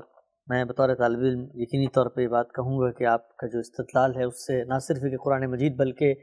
میں 0.47 0.65
بطور 0.65 0.95
طالب 0.95 1.19
علم 1.19 1.41
یقینی 1.53 1.87
طور 1.87 2.05
پہ 2.05 2.21
یہ 2.21 2.27
بات 2.27 2.53
کہوں 2.53 2.79
گا 2.79 2.91
کہ 2.91 3.03
آپ 3.03 3.37
کا 3.37 3.47
جو 3.47 3.59
استدلال 3.59 4.15
ہے 4.15 4.23
اس 4.23 4.47
سے 4.47 4.63
نہ 4.63 4.79
صرف 4.79 4.97
کہ 4.97 5.17
قرآن 5.17 5.51
مجید 5.51 5.75
بلکہ 5.75 6.13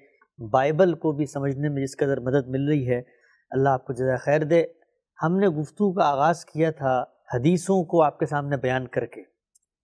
بائبل 0.53 0.95
کو 0.95 1.12
بھی 1.12 1.26
سمجھنے 1.26 1.68
میں 1.68 1.83
جس 1.83 1.97
قدر 1.97 2.20
مدد 2.20 2.49
مل 2.49 2.68
رہی 2.68 2.89
ہے 2.89 3.18
اللہ 3.51 3.68
آپ 3.68 3.86
کو 3.86 3.92
جزائے 3.92 4.16
خیر 4.16 4.44
دے۔ 4.44 4.64
ہم 5.22 5.36
نے 5.36 5.49
گفتگو 5.49 5.92
کا 5.92 6.05
آغاز 6.05 6.44
کیا 6.44 6.70
تھا 6.70 7.05
حدیثوں 7.34 7.84
کو 7.84 8.03
آپ 8.03 8.18
کے 8.18 8.26
سامنے 8.26 8.57
بیان 8.57 8.86
کر 8.86 9.07
کے۔ 9.07 9.22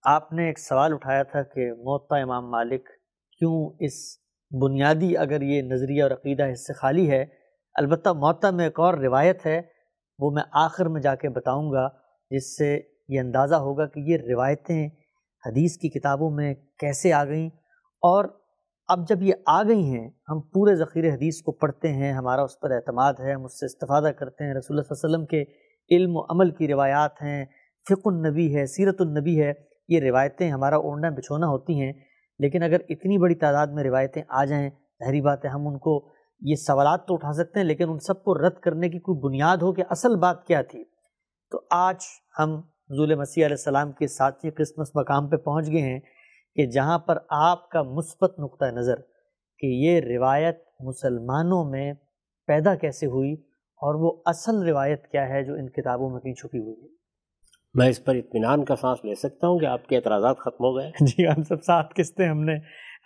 آپ 0.04 0.32
نے 0.32 0.46
ایک 0.46 0.58
سوال 0.58 0.92
اٹھایا 0.92 1.22
تھا 1.22 1.42
کہ 1.42 1.72
معطا 1.72 2.16
امام 2.16 2.50
مالک 2.50 2.88
کیوں 3.38 3.70
اس 3.78 3.92
بنیادی 4.62 5.16
اگر 5.16 5.42
یہ 5.42 5.62
نظریہ 5.62 6.02
اور 6.02 6.10
عقیدہ 6.10 6.42
اس 6.42 6.66
سے 6.66 6.72
خالی 6.72 7.10
ہے؟ 7.10 7.24
البتہ 7.74 8.08
معطا 8.08 8.50
میں 8.50 8.64
ایک 8.64 8.80
اور 8.80 8.94
روایت 8.94 9.46
ہے، 9.46 9.62
وہ 10.18 10.30
میں 10.30 10.42
آخر 10.52 10.86
میں 10.86 11.00
جا 11.00 11.14
کے 11.14 11.28
بتاؤں 11.28 11.72
گا، 11.72 11.88
جس 12.30 12.56
سے 12.56 12.80
یہ 13.08 13.20
اندازہ 13.20 13.54
ہوگا 13.54 13.86
کہ 13.86 14.00
یہ 14.00 14.16
روایتیں 14.16 14.88
حدیث 15.46 15.76
کی 15.76 15.88
کتابوں 15.88 16.30
میں 16.30 16.54
کیسے 16.54 17.12
آ 17.12 17.24
گئیں 17.24 17.48
اور 18.02 18.43
اب 18.88 19.08
جب 19.08 19.22
یہ 19.22 19.34
آ 19.46 19.62
گئی 19.62 19.82
ہیں، 19.82 20.10
ہم 20.28 20.40
پورے 20.40 20.74
ذخیرے 20.74 21.10
حدیث 21.10 21.42
کو 21.42 21.52
پڑھتے 21.52 21.92
ہیں، 21.92 22.12
ہمارا 22.12 22.42
اس 22.42 22.60
پر 22.60 22.70
اعتماد 22.70 23.12
ہے، 23.20 23.32
ہم 23.32 23.44
اس 23.44 23.60
سے 23.60 23.66
استفادہ 23.66 24.08
کرتے 24.18 24.44
ہیں۔ 24.44 24.54
رسول 24.54 24.78
اللہ 24.78 24.94
صلی 24.94 24.96
اللہ 25.02 25.16
علیہ 25.16 25.16
وسلم 25.16 25.26
کے 25.26 25.44
علم 25.96 26.16
و 26.16 26.20
عمل 26.20 26.50
کی 26.50 26.68
روایات 26.68 27.22
ہیں، 27.22 27.44
فقہ 27.88 28.08
النبی 28.08 28.56
ہے، 28.56 28.66
سیرت 28.66 28.96
النبی 28.98 29.42
ہے، 29.42 29.52
یہ 29.88 30.00
روایتیں 30.00 30.50
ہمارا 30.50 30.76
اوڑھنا 30.76 31.10
بچھونا 31.10 31.46
ہوتی 31.46 31.80
ہیں۔ 31.80 31.92
لیکن 32.38 32.62
اگر 32.62 32.76
اتنی 32.88 33.18
بڑی 33.18 33.34
تعداد 33.34 33.66
میں 33.66 33.84
روایتیں 33.84 34.22
آ 34.28 34.44
جائیں، 34.44 34.70
ظاہری 34.70 35.20
بات 35.20 35.44
ہے 35.44 35.50
ہم 35.50 35.68
ان 35.68 35.78
کو 35.78 36.08
یہ 36.40 36.54
سوالات 36.54 37.06
تو 37.06 37.14
اٹھا 37.14 37.32
سکتے 37.32 37.60
ہیں، 37.60 37.66
لیکن 37.66 37.88
ان 37.88 37.98
سب 37.98 38.24
کو 38.24 38.34
رد 38.34 38.60
کرنے 38.60 38.88
کی 38.88 38.98
کوئی 38.98 39.18
بنیاد 39.18 39.56
ہو 39.56 39.72
کہ 39.72 39.82
اصل 39.90 40.16
بات 40.16 40.44
کیا 40.44 40.62
تھی۔ 40.62 40.84
تو 41.50 41.60
آج 41.70 41.96
ہم 42.38 42.50
حضول 42.90 43.14
مسیح 43.14 43.46
علیہ 43.46 43.56
السلام 43.56 43.92
کے 43.92 44.06
ساتھی 44.06 44.50
قسمت 44.50 44.86
مقام 44.94 45.28
پہ 45.28 45.36
پہنچ 45.36 45.68
گئے 45.68 45.82
ہیں۔ 45.82 46.00
کہ 46.56 46.66
جہاں 46.66 46.98
پر 46.98 47.18
آپ 47.28 47.68
کا 47.68 47.82
مثبت 47.82 48.38
نقطہ 48.38 48.64
نظر 48.64 48.94
کہ 49.58 49.66
یہ 49.66 50.00
روایت 50.00 50.58
مسلمانوں 50.80 51.64
میں 51.70 51.92
پیدا 52.46 52.74
کیسے 52.74 53.06
ہوئی 53.06 53.32
اور 53.82 53.94
وہ 53.94 54.22
اصل 54.26 54.62
روایت 54.62 55.06
کیا 55.06 55.28
ہے 55.28 55.42
جو 55.44 55.54
ان 55.54 55.68
کتابوں 55.68 56.10
میں 56.10 56.20
کہیں 56.20 56.34
چھپی 56.34 56.58
ہوئی 56.58 56.82
ہے۔ 56.82 56.88
میں 57.74 57.88
اس 57.88 58.04
پر 58.04 58.14
اطمینان 58.14 58.64
کا 58.64 58.76
سانس 58.76 59.04
لے 59.04 59.14
سکتا 59.14 59.46
ہوں 59.46 59.58
کہ 59.58 59.66
آپ 59.66 59.86
کے 59.86 59.96
اعتراضات 59.96 60.38
ختم 60.38 60.64
ہو 60.64 60.76
گئے۔ 60.76 60.90
جی 61.00 61.28
ہم 61.28 61.42
سب 61.42 61.62
سات 61.62 61.94
قسطیں 61.94 62.28
ہم 62.28 62.44
نے 62.44 62.54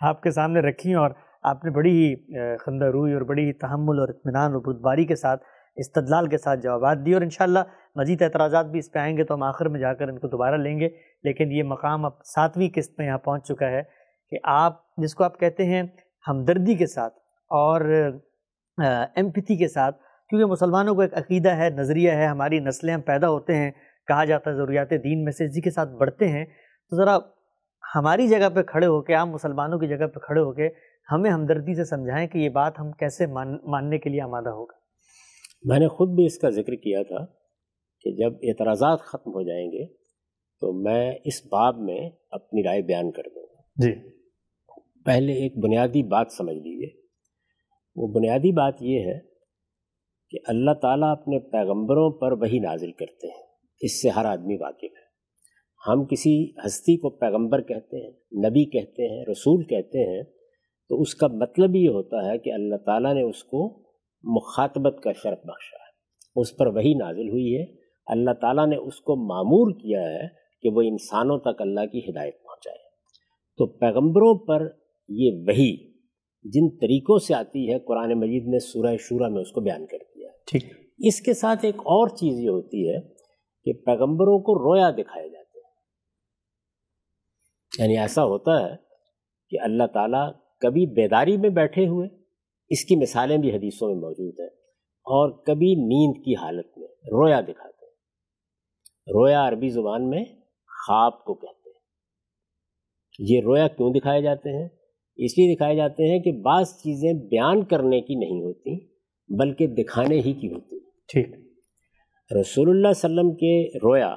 آپ 0.01 0.21
کے 0.21 0.31
سامنے 0.31 0.59
رکھی 0.59 0.93
اور 0.93 1.11
آپ 1.43 1.65
نے 1.65 1.71
بڑی 1.71 1.91
ہی 1.91 2.15
خندہ 2.57 2.85
روئی 2.85 3.13
اور 3.13 3.21
بڑی 3.21 3.47
ہی 3.47 3.53
تحمل 3.53 3.99
اور 3.99 4.09
اطمینان 4.09 4.53
اور 4.53 4.61
بدباری 4.61 5.05
کے 5.05 5.15
ساتھ 5.15 5.43
استدلال 5.79 6.27
کے 6.27 6.37
ساتھ 6.37 6.59
جوابات 6.59 6.97
دی 7.05 7.13
اور 7.13 7.21
انشاءاللہ 7.21 7.59
مزید 7.95 8.21
اعتراضات 8.21 8.65
بھی 8.65 8.79
اس 8.79 8.91
پہ 8.91 8.99
آئیں 8.99 9.17
گے 9.17 9.23
تو 9.23 9.33
ہم 9.33 9.43
آخر 9.43 9.69
میں 9.69 9.79
جا 9.79 9.93
کر 9.93 10.07
ان 10.07 10.19
کو 10.19 10.27
دوبارہ 10.27 10.55
لیں 10.55 10.79
گے۔ 10.79 10.89
لیکن 11.23 11.51
یہ 11.51 11.63
مقام 11.63 12.05
اب 12.05 12.11
ساتویں 12.25 12.69
قسط 12.75 12.93
میں 12.97 13.07
یہاں 13.07 13.17
پہنچ 13.17 13.47
چکا 13.47 13.69
ہے 13.69 13.81
کہ 14.29 14.37
آپ 14.43 14.95
جس 14.97 15.15
کو 15.15 15.23
آپ 15.23 15.39
کہتے 15.39 15.65
ہیں 15.65 15.83
ہمدردی 16.27 16.75
کے 16.75 16.87
ساتھ 16.87 17.13
اور 17.49 17.81
ایمپتھی 19.15 19.57
کے 19.57 19.67
ساتھ، 19.67 19.95
کیونکہ 20.29 20.45
مسلمانوں 20.45 20.95
کو 20.95 21.01
ایک 21.01 21.17
عقیدہ 21.17 21.49
ہے، 21.49 21.69
نظریہ 21.69 22.11
ہے، 22.11 22.25
ہماری 22.25 22.59
نسلیں 22.59 22.93
ہم 22.93 23.01
پیدا 23.01 23.29
ہوتے 23.29 23.55
ہیں، 23.55 23.71
کہا 24.07 24.25
جاتا 24.25 24.49
ہے 24.49 24.55
ضروریات 24.55 24.89
دین 24.89 25.23
میں 25.23 25.31
سے 25.31 25.45
اسی 25.45 25.61
کے 25.61 25.71
ساتھ 25.71 25.89
بڑھتے 25.89 26.27
ہیں۔ 26.27 26.45
تو 26.89 26.95
ذرا 26.95 27.17
ہماری 27.95 28.27
جگہ 28.27 28.49
پہ 28.49 28.61
کھڑے 28.61 28.85
ہو 28.85 29.01
کے، 29.01 29.13
عام 29.13 29.29
مسلمانوں 29.29 29.79
کی 29.79 29.87
جگہ 29.87 30.07
پہ 30.07 30.19
کھڑے 30.19 30.41
ہو 30.41 30.51
کے 30.53 30.69
ہمیں 31.11 31.31
ہمدردی 31.31 31.75
سے 31.75 31.83
سمجھائیں 31.83 32.27
کہ 32.27 32.37
یہ 32.37 32.49
بات 32.49 32.79
ہم 32.79 32.91
کیسے 32.91 33.25
مان، 33.25 33.57
ماننے 33.63 33.97
کے 33.97 34.09
لیے 34.09 34.21
آمادہ 34.21 34.49
ہوگا۔ 34.49 34.78
میں 35.63 35.79
نے 35.79 35.87
خود 35.87 36.09
بھی 36.09 36.25
اس 36.25 36.37
کا 36.37 36.49
ذکر 36.49 36.75
کیا 36.75 37.03
تھا 37.03 37.25
کہ 38.01 38.11
جب 38.11 38.33
اعتراضات 38.43 38.99
ختم 38.99 39.29
ہو 39.29 39.41
جائیں 39.41 39.67
گے 39.67 39.85
تو 40.59 40.83
میں 40.83 41.13
اس 41.25 41.45
باب 41.45 41.77
میں 41.77 42.09
اپنی 42.31 42.63
رائے 42.63 42.81
بیان 42.81 43.11
کر 43.11 43.23
دوں 43.35 43.43
گا۔ 43.43 43.61
جی۔ 43.61 44.09
پہلے 45.05 45.33
ایک 45.33 45.57
بنیادی 45.57 46.03
بات 46.03 46.27
سمجھ 46.37 46.55
لیجیے 46.55 47.01
وہ 47.95 48.07
بنیادی 48.07 48.51
بات 48.51 48.75
یہ 48.81 48.99
ہے 48.99 49.19
کہ 50.29 50.37
اللہ 50.47 50.71
تعالیٰ 50.81 51.11
اپنے 51.11 51.39
پیغمبروں 51.39 52.11
پر 52.11 52.31
وہی 52.31 52.59
نازل 52.59 52.91
کرتے 52.91 53.27
ہیں۔ 53.27 53.43
اس 53.81 54.01
سے 54.01 54.09
ہر 54.09 54.25
آدمی 54.25 54.55
واقف 54.55 54.83
ہے۔ 54.83 55.09
ہم 55.87 56.05
کسی 56.05 56.51
ہستی 56.65 56.97
کو 56.97 57.09
پیغمبر 57.09 57.61
کہتے 57.61 58.03
ہیں 58.03 58.11
نبی 58.49 58.65
کہتے 58.65 59.17
ہیں 59.17 59.25
رسول 59.31 59.63
کہتے 59.63 60.15
ہیں 60.15 60.23
تو 60.89 61.01
اس 61.01 61.15
کا 61.15 61.27
مطلب 61.27 61.75
یہ 61.75 61.89
ہوتا 61.89 62.25
ہے 62.25 62.37
کہ 62.37 62.53
اللہ 62.53 62.75
تعالیٰ 62.75 63.13
نے 63.13 63.21
اس 63.21 63.43
کو 63.43 63.88
مخاطبت 64.23 65.03
کا 65.03 65.11
شرف 65.11 65.37
بخشا 65.45 65.77
ہے۔ 65.77 65.89
اس 66.35 66.57
پر 66.57 66.67
وہی 66.67 66.93
نازل 66.93 67.29
ہوئی 67.29 67.57
ہے۔ 67.57 67.65
اللہ 68.05 68.31
تعالیٰ 68.41 68.67
نے 68.67 68.75
اس 68.75 68.99
کو 68.99 69.15
معمور 69.15 69.71
کیا 69.71 70.01
ہے 70.01 70.27
کہ 70.61 70.69
وہ 70.69 70.81
انسانوں 70.81 71.39
تک 71.39 71.61
اللہ 71.61 71.85
کی 71.85 71.99
ہدایت 71.99 72.43
پہنچائے۔ 72.43 72.77
تو 73.57 73.65
پیغمبروں 73.65 74.45
پر 74.45 74.67
یہ 75.09 75.31
وہی 75.47 75.89
جن 76.43 76.77
طریقوں 76.77 77.17
سے 77.17 77.33
آتی 77.33 77.73
ہے 77.73 77.79
قرآن 77.79 78.13
مجید 78.13 78.47
نے 78.47 78.59
سورہ 78.59 78.95
شورہ 78.99 79.29
میں 79.29 79.41
اس 79.41 79.51
کو 79.51 79.61
بیان 79.61 79.85
کر 79.85 79.97
دیا 80.15 80.27
ٹھیک۔ 80.45 80.63
اس 80.97 81.21
کے 81.21 81.33
ساتھ 81.33 81.65
ایک 81.65 81.75
اور 81.77 82.07
چیز 82.07 82.39
یہ 82.39 82.49
ہوتی 82.49 82.89
ہے 82.89 82.99
کہ 83.63 83.73
پیغمبروں 83.73 84.39
کو 84.39 84.55
رویا 84.55 84.91
دکھائے 84.91 85.29
جاتے 85.29 85.59
ہیں۔ 85.59 85.69
یعنی 87.79 87.97
ایسا 87.97 88.23
ہوتا 88.23 88.69
ہے 88.69 88.75
کہ 89.49 89.57
اللہ 89.61 89.83
تعالیٰ 89.93 90.31
کبھی 90.59 90.85
بیداری 90.85 91.37
میں 91.37 91.49
بیٹھے 91.49 91.87
ہوئے 91.87 92.18
اس 92.69 92.85
کی 92.85 92.95
مثالیں 92.95 93.37
بھی 93.37 93.55
حدیثوں 93.55 93.87
میں 93.87 94.01
موجود 94.01 94.39
ہیں 94.39 94.47
اور 94.99 95.43
کبھی 95.43 95.75
نیند 95.75 96.25
کی 96.25 96.35
حالت 96.35 96.77
میں 96.77 96.87
رویا 96.87 97.41
دکھاتے 97.41 97.85
ہیں۔ 97.85 97.93
رویا 99.07 99.47
عربی 99.47 99.69
زبان 99.69 100.09
میں 100.09 100.23
خواب 100.87 101.23
کو 101.23 101.33
کہتے 101.33 101.69
ہیں۔ 101.69 101.79
یہ 103.19 103.41
رویا 103.41 103.67
کیوں 103.67 103.93
دکھائے 103.93 104.21
جاتے 104.21 104.61
ہیں؟ 104.61 104.69
اس 105.17 105.37
لیے 105.37 105.55
دکھائے 105.55 105.75
جاتے 105.75 106.11
ہیں 106.11 106.19
کہ 106.19 106.31
بعض 106.31 106.69
چیزیں 106.69 107.13
بیان 107.13 107.63
کرنے 107.63 108.01
کی 108.01 108.15
نہیں 108.15 108.41
ہوتی 108.41 108.85
بلکہ 109.39 109.67
دکھانے 109.67 110.15
ہی 110.15 110.33
کی 110.33 110.47
ہوتی۔ 110.47 110.79
ٹھیک۔ 110.79 111.27
رسول 112.39 112.69
اللہ 112.69 112.87
علیہ 112.87 112.89
وسلم 112.89 113.31
کے 113.31 113.77
رویا 113.77 114.15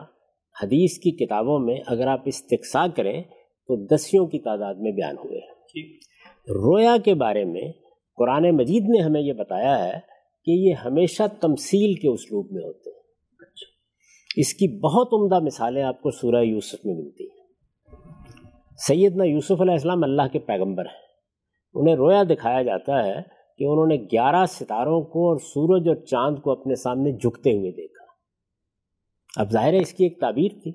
حدیث 0.63 0.99
کی 0.99 1.11
کتابوں 1.11 1.59
میں 1.59 1.77
اگر 1.87 2.07
آپ 2.07 2.21
استقصا 2.25 2.87
کریں 2.97 3.23
تو 3.67 3.87
دسیوں 3.87 4.27
کی 4.27 4.39
تعداد 4.39 4.75
میں 4.75 4.93
بیان 4.93 5.17
ہوئے 5.17 5.39
ہیں۔ 5.39 5.55
رویا 6.49 6.97
کے 7.05 7.15
بارے 7.15 7.45
میں 7.45 7.73
قرآن 8.17 8.51
مجید 8.51 8.83
نے 8.83 9.01
ہمیں 9.01 9.21
یہ 9.21 9.33
بتایا 9.33 9.85
ہے 9.85 9.99
کہ 10.45 10.51
یہ 10.51 10.73
ہمیشہ 10.73 11.23
تمثیل 11.41 11.95
کے 11.95 12.09
اسلوب 12.09 12.47
میں 12.51 12.65
ہوتے 12.65 12.91
ہیں۔ 12.91 13.03
اس 14.37 14.55
کی 14.55 14.81
بہت 14.81 15.09
عمدہ 15.13 15.45
مثالیں 15.45 15.83
آپ 15.83 16.03
کو 16.03 16.11
سورہ 16.11 16.43
یوسف 16.43 16.85
میں 16.85 16.95
ملتی 16.95 17.25
ہیں۔ 17.25 17.47
سیدنا 18.77 19.25
یوسف 19.25 19.61
علیہ 19.61 19.73
السلام 19.73 20.05
اللہ 20.05 20.23
کے 20.33 20.39
پیغمبر 20.39 20.85
ہیں۔ 20.85 21.03
انہیں 21.75 21.97
رویا 21.97 22.23
دکھایا 22.23 22.63
جاتا 22.63 23.05
ہے 23.05 23.43
کہ 23.59 23.65
انہوں 23.65 23.87
نے 23.87 23.97
گیارہ 23.97 24.47
ستاروں 24.47 25.03
کو 25.03 25.29
اور 25.29 25.37
سورج 25.37 25.89
اور 25.89 25.97
چاند 25.97 26.37
کو 26.39 26.51
اپنے 26.51 26.75
سامنے 26.75 27.13
جھکتے 27.13 27.53
ہوئے 27.53 27.71
دیکھا۔ 27.71 28.05
اب 29.41 29.51
ظاہر 29.51 29.73
ہے 29.73 29.79
اس 29.79 29.93
کی 29.93 30.05
ایک 30.05 30.21
تعبیر 30.21 30.49
تھی۔ 30.63 30.73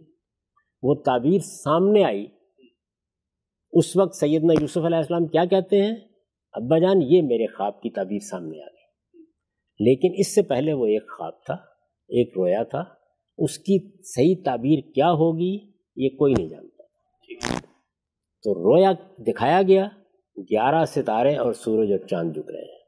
وہ 0.84 0.96
تعبیر 0.96 1.40
سامنے 1.40 2.04
آئی۔ 2.04 2.26
اس 3.74 3.98
وقت 3.98 4.16
سیدنا 4.16 4.54
یوسف 4.62 4.78
علیہ 4.78 4.98
السلام 4.98 5.26
کیا 5.26 5.46
کہتے 5.46 5.82
ہیں؟ 5.82 5.96
ابا 6.58 6.80
جان، 6.80 7.02
یہ 7.02 7.22
میرے 7.22 7.46
خواب 7.46 7.82
کی 7.82 7.90
تعبیر 7.90 8.20
سامنے 8.20 8.64
آ 8.64 8.66
گئی۔ 8.66 8.78
لیکن 9.80 10.14
اس 10.18 10.36
سے 10.36 10.42
پہلے 10.42 10.74
وہ 10.74 10.86
ایک 10.86 11.10
خواب 11.18 11.34
تھا، 11.46 11.54
ایک 12.10 12.34
رویا 12.38 12.64
تھا۔ 12.64 12.84
اس 13.38 13.58
کی 13.58 14.04
صحیح 14.04 14.36
تعبیر 14.46 14.80
کیا 14.96 15.12
ہوگی، 15.12 15.72
یہ 15.96 16.10
کوئی 16.10 16.34
نہیں 16.38 16.50
جانتا۔ 16.50 16.84
تو 18.44 18.54
رویا 18.54 18.92
دکھایا 19.18 19.62
گیا، 19.62 19.88
گیارہ 20.38 20.86
ستارے 20.86 21.36
اور 21.36 21.54
سورج 21.54 21.92
اور 21.92 22.08
چاند 22.08 22.34
جھک 22.34 22.52
رہے 22.52 22.62
ہیں۔ 22.62 22.80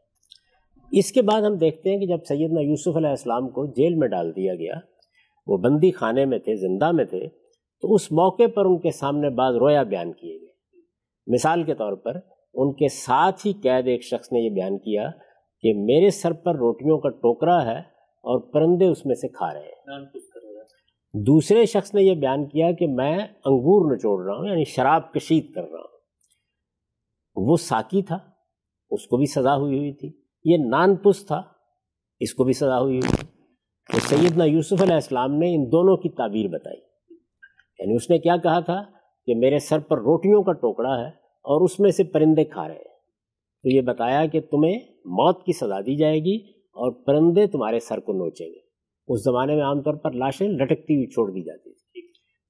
اس 0.91 1.11
کے 1.11 1.22
بعد 1.22 1.41
ہم 1.41 1.57
دیکھتے 1.57 1.91
ہیں 1.91 1.99
کہ 1.99 2.05
جب 2.05 2.17
سیدنا 2.28 2.61
یوسف 2.61 2.97
علیہ 2.97 3.09
السلام 3.09 3.49
کو 3.49 3.65
جیل 3.65 3.95
میں 3.95 4.07
ڈال 4.07 4.36
دیا 4.36 4.55
گیا، 4.55 4.74
وہ 5.47 5.57
بندی 5.57 5.91
خانے 5.91 6.26
میں 6.26 6.39
تھے، 6.39 6.55
زندہ 6.55 6.91
میں 6.91 7.05
تھے، 7.05 7.28
تو 7.82 7.93
اس 7.93 8.11
موقع 8.11 8.47
پر 8.55 8.65
ان 8.65 8.80
کے 8.80 8.91
سامنے 8.91 9.30
بعض 9.30 9.55
رویا 9.55 9.84
بیان 9.84 10.13
کیے 10.13 10.41
گئے۔ 10.41 10.49
مثال 11.28 11.63
کے 11.63 11.74
طور 11.74 11.93
پر 11.93 12.17
ان 12.62 12.74
کے 12.74 12.88
ساتھ 12.88 13.47
ہی 13.47 13.53
قید 13.53 13.88
ایک 13.88 14.03
شخص 14.03 14.32
نے 14.32 14.39
یہ 14.39 14.49
بیان 14.49 14.78
کیا 14.78 15.10
کہ 15.62 15.74
میرے 15.74 16.10
سر 16.10 16.34
پر 16.34 16.55
روٹیوں 16.55 16.99
کا 16.99 17.10
ٹوکرا 17.10 17.66
ہے 17.66 17.80
اور 17.99 18.53
پرندے 18.53 18.86
اس 18.86 19.05
میں 19.05 19.16
سے 19.16 19.28
کھا 19.28 19.53
رہے 19.53 19.60
ہیں۔ 19.60 20.03
دوسرے 21.14 21.66
شخص 21.66 21.93
نے 21.93 22.01
یہ 22.01 22.16
بیان 22.16 22.47
کیا 22.47 22.72
کہ 22.72 22.88
میں 22.88 23.18
انگور 23.22 23.95
نچوڑ 23.95 24.26
رہا 24.26 24.38
ہوں 24.38 24.47
یعنی 24.47 24.64
شراب 24.64 25.14
کشید 25.14 25.53
کر 25.53 25.62
رہا 25.62 25.80
ہوں۔ 25.80 25.99
وہ 27.36 27.55
ساکی 27.57 28.01
تھا 28.01 28.18
اس 28.91 29.07
کو 29.07 29.18
بھی 29.18 29.26
سزا 29.26 29.55
ہوئی 29.55 29.78
ہوئی 29.78 29.93
تھی۔ 29.93 30.12
یہ 30.43 30.57
نان 30.70 30.95
پس 30.95 31.26
تھا 31.26 31.41
اس 32.20 32.34
کو 32.34 32.43
بھی 32.43 32.53
سزا 32.53 32.80
ہوئی 32.80 32.97
ہوئی 32.97 33.16
تھی۔ 33.16 33.28
تو 33.93 33.99
سیدنا 33.99 34.43
یوسف 34.43 34.82
علیہ 34.82 34.93
السلام 34.93 35.32
نے 35.32 35.55
ان 35.55 35.72
دونوں 35.72 35.97
کی 35.97 36.10
تعبیر 36.10 36.47
بتائی۔ 36.47 36.80
یعنی 37.80 37.95
اس 37.95 38.10
نے 38.10 38.20
کیا 38.20 38.38
کہا 38.38 38.60
تھا 38.60 38.84
کہ 39.26 39.36
میرے 39.36 39.60
سر 39.60 39.80
پر 39.80 39.97
روٹیوں 39.97 40.43
کا 40.43 40.51
ٹوکڑا 40.51 40.99
ہے 40.99 41.18
اور 41.42 41.62
اس 41.62 41.80
میں 41.80 41.92
سے 41.92 42.04
پرندے 42.04 42.46
کھا 42.46 42.68
رہے 42.68 42.76
ہیں۔ 42.76 42.84
تو 43.64 43.70
یہ 43.70 43.82
بتایا 43.82 44.26
کہ 44.26 44.42
تمہیں 44.42 44.80
موت 44.96 45.46
کی 45.46 45.54
سزا 45.54 45.82
دی 45.82 45.96
جائے 45.98 46.20
گی 46.20 46.50
اور 46.58 46.92
پرندے 46.92 47.48
تمہارے 47.48 47.80
سر 47.80 48.00
کو 48.00 48.14
نوچیں 48.14 48.48
گے۔ 48.48 48.60
اس 49.08 49.24
زمانے 49.24 49.56
میں 49.56 49.64
عام 49.64 49.82
طور 49.82 49.94
پر 49.94 50.12
لاشیں 50.12 50.48
لٹکتی 50.48 50.96
ہوئی 50.96 51.08
چھوڑ 51.08 51.32
دی 51.32 51.44
جاتی 51.44 51.74
تھی 51.74 52.08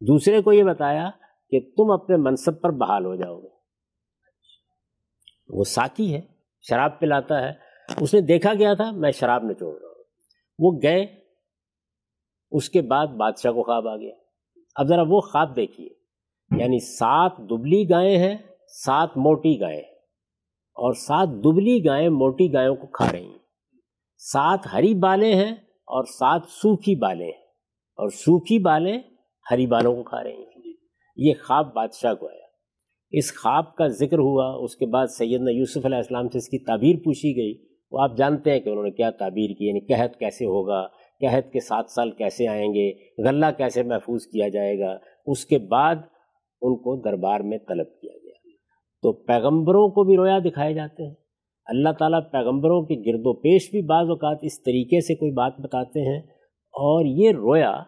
دوسرے 0.07 0.41
کو 0.41 0.53
یہ 0.53 0.63
بتایا 0.63 1.09
کہ 1.49 1.59
تم 1.59 1.91
اپنے 1.91 2.17
منصب 2.17 2.61
پر 2.61 2.69
بحال 2.69 3.05
ہو 3.05 3.15
جاؤ 3.15 3.39
گے۔ 3.39 3.47
وہ 5.49 5.63
ساکی 5.63 6.15
ہے، 6.15 6.21
شراب 6.61 6.99
پلاتا 6.99 7.47
ہے۔ 7.47 7.51
اس 8.01 8.13
نے 8.13 8.21
دیکھا 8.21 8.53
گیا 8.53 8.73
تھا، 8.73 8.91
میں 8.91 9.11
شراب 9.11 9.43
میں 9.43 9.53
چھوڑ 9.53 9.81
رہا 9.81 9.87
ہوں۔ 9.87 10.03
وہ 10.59 10.79
گئے۔ 10.83 11.05
اس 12.51 12.69
کے 12.69 12.81
بعد 12.81 13.07
بادشاہ 13.07 13.51
کو 13.51 13.63
خواب 13.63 13.87
آ 13.87 13.95
گیا۔ 13.97 14.15
اب 14.75 14.87
ذرا 14.87 15.01
وہ 15.07 15.21
خواب 15.21 15.55
دیکھیے۔ 15.55 15.89
یعنی 16.57 16.79
سات 16.79 17.31
دبلی 17.37 17.89
گائے 17.89 18.17
ہیں 18.17 18.37
سات 18.85 19.09
موٹی 19.17 19.61
گائے 19.61 19.79
اور 20.69 20.93
سات 20.93 21.27
دبلی 21.27 21.85
گائے 21.85 22.09
موٹی 22.09 22.53
گایوں 22.53 22.75
کو 22.75 22.87
کھا 22.87 23.05
رہی 23.11 23.25
ہیں۔ 23.25 23.37
سات 24.17 24.59
ہری 24.73 24.93
بالیں 24.93 25.35
ہیں 25.35 25.51
اور 25.67 26.03
سات 26.03 26.41
سوکھی 26.47 26.95
بالیں 26.95 27.25
ہیں 27.25 27.43
اور 27.97 28.09
سوکھی 28.09 28.59
بالیں 28.59 28.99
ہری 29.51 29.67
بالوں 29.67 29.95
کو 29.95 30.03
کھا 30.03 30.23
رہی 30.23 30.33
ہیں۔ 30.33 30.73
یہ 31.17 31.33
خواب 31.47 31.73
بادشاہ 31.73 32.13
کو 32.13 32.27
آیا۔ 32.27 32.45
اس 33.11 33.41
خواب 33.41 33.75
کا 33.75 33.87
ذکر 33.87 34.17
ہوا۔ 34.17 34.63
اس 34.63 34.75
کے 34.75 34.85
بعد 34.85 35.07
سیدنا 35.07 35.51
یوسف 35.51 35.85
علیہ 35.85 35.97
السلام 35.97 36.29
سے 36.29 36.37
اس 36.37 36.49
کی 36.49 36.59
تعبیر 36.59 36.95
پوچھی 36.95 37.37
گئی۔ 37.37 37.65
وہ 37.91 38.01
آپ 38.01 38.17
جانتے 38.17 38.51
ہیں 38.51 38.59
کہ 38.59 38.69
انہوں 38.69 38.83
نے 38.83 38.91
کیا 38.91 39.09
تعبیر 39.09 39.49
کی 39.49 39.67
یعنی 39.67 39.79
قحط 39.79 40.17
کیسے 40.17 40.45
ہوگا؟ 40.45 40.87
قحط 41.21 41.51
کے 41.53 41.59
سات 41.59 41.85
سال 41.89 42.11
کیسے 42.11 42.47
آئیں 42.47 42.73
گے؟ 42.73 42.91
غلہ 43.27 43.45
کیسے 43.57 43.83
محفوظ 43.83 44.27
کیا 44.27 44.49
جائے 44.49 44.79
گا؟ 44.79 44.97
اس 45.25 45.45
کے 45.45 45.57
بعد 45.57 45.95
ان 46.61 46.75
کو 46.75 47.01
دربار 47.01 47.39
میں 47.39 47.57
طلب 47.57 47.87
کیا۔ 48.01 48.13
گیا 48.13 48.18
تو 49.01 49.11
پیغمبروں 49.11 49.89
کو 49.89 50.03
بھی 50.03 50.17
رویا 50.17 50.39
دکھائے 50.39 50.73
جاتے 50.73 51.07
ہیں۔ 51.07 51.13
اللہ 51.65 51.89
تعالیٰ 51.99 52.19
پیغمبروں 52.31 52.81
کے 52.81 53.11
گرد 53.11 53.21
و 53.23 53.33
پیش 53.33 53.71
بھی 53.71 53.81
بعض 53.81 54.09
اوقات 54.09 54.37
اس 54.41 54.63
طریقے 54.63 55.01
سے 55.01 55.15
کوئی 55.15 55.31
بات 55.31 55.53
بتاتے 55.59 55.99
ہیں۔ 56.01 56.21
اور 56.71 57.05
یہ 57.05 57.31
رویا 57.31 57.83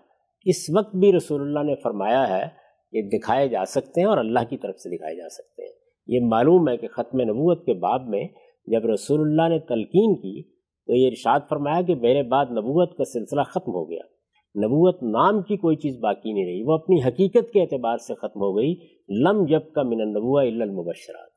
اس 0.45 0.69
وقت 0.77 0.95
بھی 0.95 1.13
رسول 1.13 1.41
اللہ 1.41 1.59
نے 1.59 1.75
فرمایا 1.75 2.29
ہے 2.29 2.43
یہ 2.91 3.01
دکھائے 3.01 3.47
جا 3.47 3.65
سکتے 3.65 4.01
ہیں 4.01 4.07
اور 4.07 4.17
اللہ 4.17 4.39
کی 4.49 4.57
طرف 4.57 4.75
سے 4.75 4.97
دکھائے 4.97 5.15
جا 5.15 5.29
سکتے 5.29 5.63
ہیں۔ 5.63 5.71
یہ 6.07 6.19
معلوم 6.23 6.69
ہے 6.69 6.77
کہ 6.77 6.87
ختم 6.87 7.21
نبوت 7.21 7.65
کے 7.65 7.73
باب 7.73 8.07
میں 8.07 8.23
جب 8.67 8.85
رسول 8.85 9.21
اللہ 9.21 9.53
نے 9.53 9.59
تلقین 9.59 10.15
کی 10.15 10.43
تو 10.87 10.95
یہ 10.95 11.07
ارشاد 11.07 11.39
فرمایا 11.49 11.81
کہ 11.81 11.95
میرے 11.95 12.23
بعد 12.23 12.45
نبوت 12.45 12.97
کا 12.97 13.03
سلسلہ 13.03 13.41
ختم 13.41 13.71
ہو 13.71 13.89
گیا۔ 13.89 14.10
نبوت 14.55 15.03
نام 15.03 15.41
کی 15.41 15.57
کوئی 15.57 15.75
چیز 15.75 15.99
باقی 15.99 16.33
نہیں 16.33 16.45
رہی۔ 16.45 16.63
وہ 16.63 16.73
اپنی 16.73 17.01
حقیقت 17.07 17.51
کے 17.51 17.61
اعتبار 17.61 17.97
سے 17.97 18.15
ختم 18.15 18.41
ہو 18.41 18.57
گئی۔ 18.57 18.75
لم 19.09 19.45
جب 19.45 19.71
کا 19.71 19.83
من 19.83 20.01
النبوہ 20.01 20.41
الا 20.41 20.63
المبشرات۔ 20.63 21.29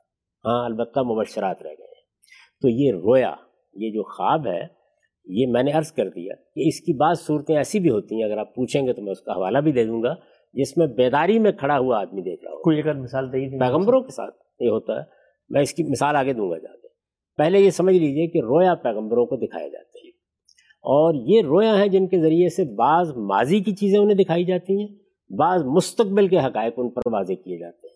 ہاں 0.45 0.65
البتہ 0.65 1.01
مبشرات 1.01 1.63
رہ 1.63 1.69
گئے۔ 1.69 1.95
تو 2.63 2.69
یہ 2.69 2.93
رویا 2.93 3.35
یہ 3.75 3.91
جو 3.91 4.03
خواب 4.03 4.47
ہے 4.47 4.85
یہ 5.25 5.47
میں 5.47 5.63
نے 5.63 5.73
عرض 5.73 5.93
کر 5.93 6.09
دیا 6.09 6.35
کہ 6.35 6.69
اس 6.69 6.81
کی 6.81 6.93
بعض 6.97 7.21
صورتیں 7.21 7.57
ایسی 7.57 7.79
بھی 7.79 7.91
ہوتی 7.91 8.17
ہیں 8.17 8.25
اگر 8.25 8.39
آپ 8.39 8.55
پوچھیں 8.55 8.87
گے 8.87 8.93
تو 8.93 9.03
میں 9.03 9.13
اس 9.13 9.21
کا 9.21 9.33
حوالہ 9.33 9.59
بھی 9.59 9.73
دے 9.73 9.85
دوں 9.85 10.03
گا 10.03 10.15
جس 10.53 10.77
میں 10.77 10.87
بیداری 10.87 11.39
میں 11.39 11.53
کھڑا 11.53 11.79
ہوا 11.79 12.01
آدمی 12.01 12.21
دیکھ 12.21 12.45
رہا 12.45 12.53
ہوں 12.53 12.63
کوئی 12.63 12.79
اگر 12.79 12.95
مثال 12.95 13.29
دے 13.29 13.59
پیغمبروں 13.61 14.01
کے 14.01 14.11
ساتھ 14.11 14.35
یہ 14.61 14.69
ہوتا 14.69 14.97
ہے۔ 14.97 15.05
میں 15.49 15.61
اس 15.61 15.75
کی 15.75 15.83
مثال 15.83 16.17
آگے 16.17 16.33
دوں 16.33 16.51
گا 16.51 16.59
جا 16.59 16.77
کے۔ 16.77 16.89
پہلے 17.37 17.61
یہ 17.61 17.71
سمجھ 17.71 17.97
لیجیے 17.97 18.27
کہ 18.27 18.39
رویا 18.39 18.75
پیغمبروں 18.75 19.27
کو 19.27 19.37
دکھایا 19.37 19.69
جاتا 19.69 19.89
ہے۔ 19.89 19.94
اور 20.85 21.15
یہ 21.15 21.43
رویا 21.43 21.79
ہیں 21.79 21.89
جن 21.89 22.07
کے 22.07 22.21
ذریعے 22.21 22.49
سے 22.49 22.65
بعض 22.65 23.17
ماضی 23.17 23.61
کی 23.61 23.73
چیزیں 23.73 23.99
انہیں 23.99 24.17
دکھائی 24.17 24.45
جاتی 24.45 24.81
ہیں، 24.81 24.89
بعض 25.39 25.63
مستقبل 25.65 26.29
کے 26.29 26.39
حقائق 26.39 26.73
ان 26.77 26.91
پر 26.91 27.03
واضح 27.13 27.33
کیے 27.33 27.59
جاتے 27.59 27.87
ہیں۔ 27.87 27.95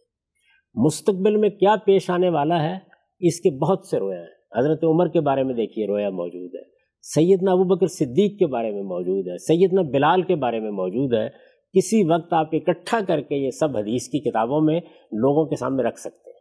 مستقبل 0.75 1.37
میں 1.37 1.49
کیا 1.49 1.75
پیش 1.85 2.11
آنے 2.11 2.29
والا 2.29 2.63
ہے؟ 2.63 2.79
اس 3.21 3.41
کے 3.41 3.51
بہت 3.51 3.87
سے 3.87 3.99
رویا 3.99 4.21
ہیں۔ 4.21 4.59
حضرت 4.59 4.85
عمر 4.85 5.09
کے 5.09 5.21
بارے 5.21 5.43
میں 5.43 5.55
دیکھیے، 5.55 5.87
رویا 5.87 6.11
موجود 6.11 6.55
ہے۔ 6.55 6.61
سیدنا 7.03 7.53
ابو 7.53 7.65
بکر 7.65 7.87
صدیق 7.87 8.39
کے 8.39 8.47
بارے 8.47 8.71
میں 8.71 8.83
موجود 8.83 9.29
ہے۔ 9.29 9.39
سیدنا 9.39 9.83
بلال 9.83 10.23
کے 10.23 10.35
بارے 10.35 10.61
میں 10.61 10.71
موجود 10.71 11.15
ہے۔ 11.15 11.29
کسی 11.73 12.05
وقت 12.05 12.33
آپ 12.33 12.49
اکٹھا 12.53 13.01
کر 13.09 13.21
کے 13.21 13.37
یہ 13.37 13.51
سب 13.51 13.77
حدیث 13.77 14.09
کی 14.09 14.31
کتابوں 14.31 14.61
میں 14.61 14.81
لوگوں 15.13 15.47
کے 15.47 15.57
سامنے 15.57 15.83
رکھ 15.83 15.99
سکتے 15.99 16.31
ہیں 16.31 16.41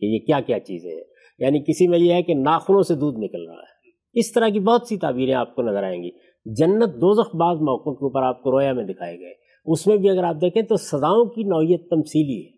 کہ 0.00 0.06
یہ 0.06 0.18
کیا 0.18 0.40
کیا 0.40 0.60
چیزیں 0.60 0.90
ہیں۔ 0.90 1.04
یعنی 1.38 1.60
کسی 1.60 1.88
میں 1.88 1.98
یہ 1.98 2.12
ہے 2.12 2.22
کہ 2.22 2.34
ناخنوں 2.34 2.82
سے 2.82 2.94
دودھ 2.94 3.20
نکل 3.20 3.46
رہا 3.46 3.54
ہے۔ 3.54 3.79
اس 4.12 4.32
طرح 4.32 4.48
کی 4.48 4.60
بہت 4.60 4.86
سی 4.88 4.96
تعبیریں 4.96 5.34
آپ 5.34 5.54
کو 5.54 5.62
نظر 5.62 5.82
آئیں 5.82 6.02
گی۔ 6.02 6.10
جنت 6.44 6.94
دوزخ 6.94 7.36
بعض 7.36 7.56
موقعوں 7.56 7.94
کے 7.94 8.04
اوپر 8.04 8.22
آپ 8.22 8.42
کو 8.42 8.50
رویا 8.50 8.72
میں 8.72 8.84
دکھائے 8.84 9.18
گئے۔ 9.18 9.32
اس 9.64 9.86
میں 9.86 9.96
بھی 9.96 10.10
اگر 10.10 10.24
آپ 10.24 10.34
دیکھیں 10.40 10.62
تو 10.62 10.76
سزاؤں 10.76 11.24
کی 11.24 11.42
نوعیت 11.42 11.90
تمثیلی 11.90 12.46
ہے۔ 12.46 12.50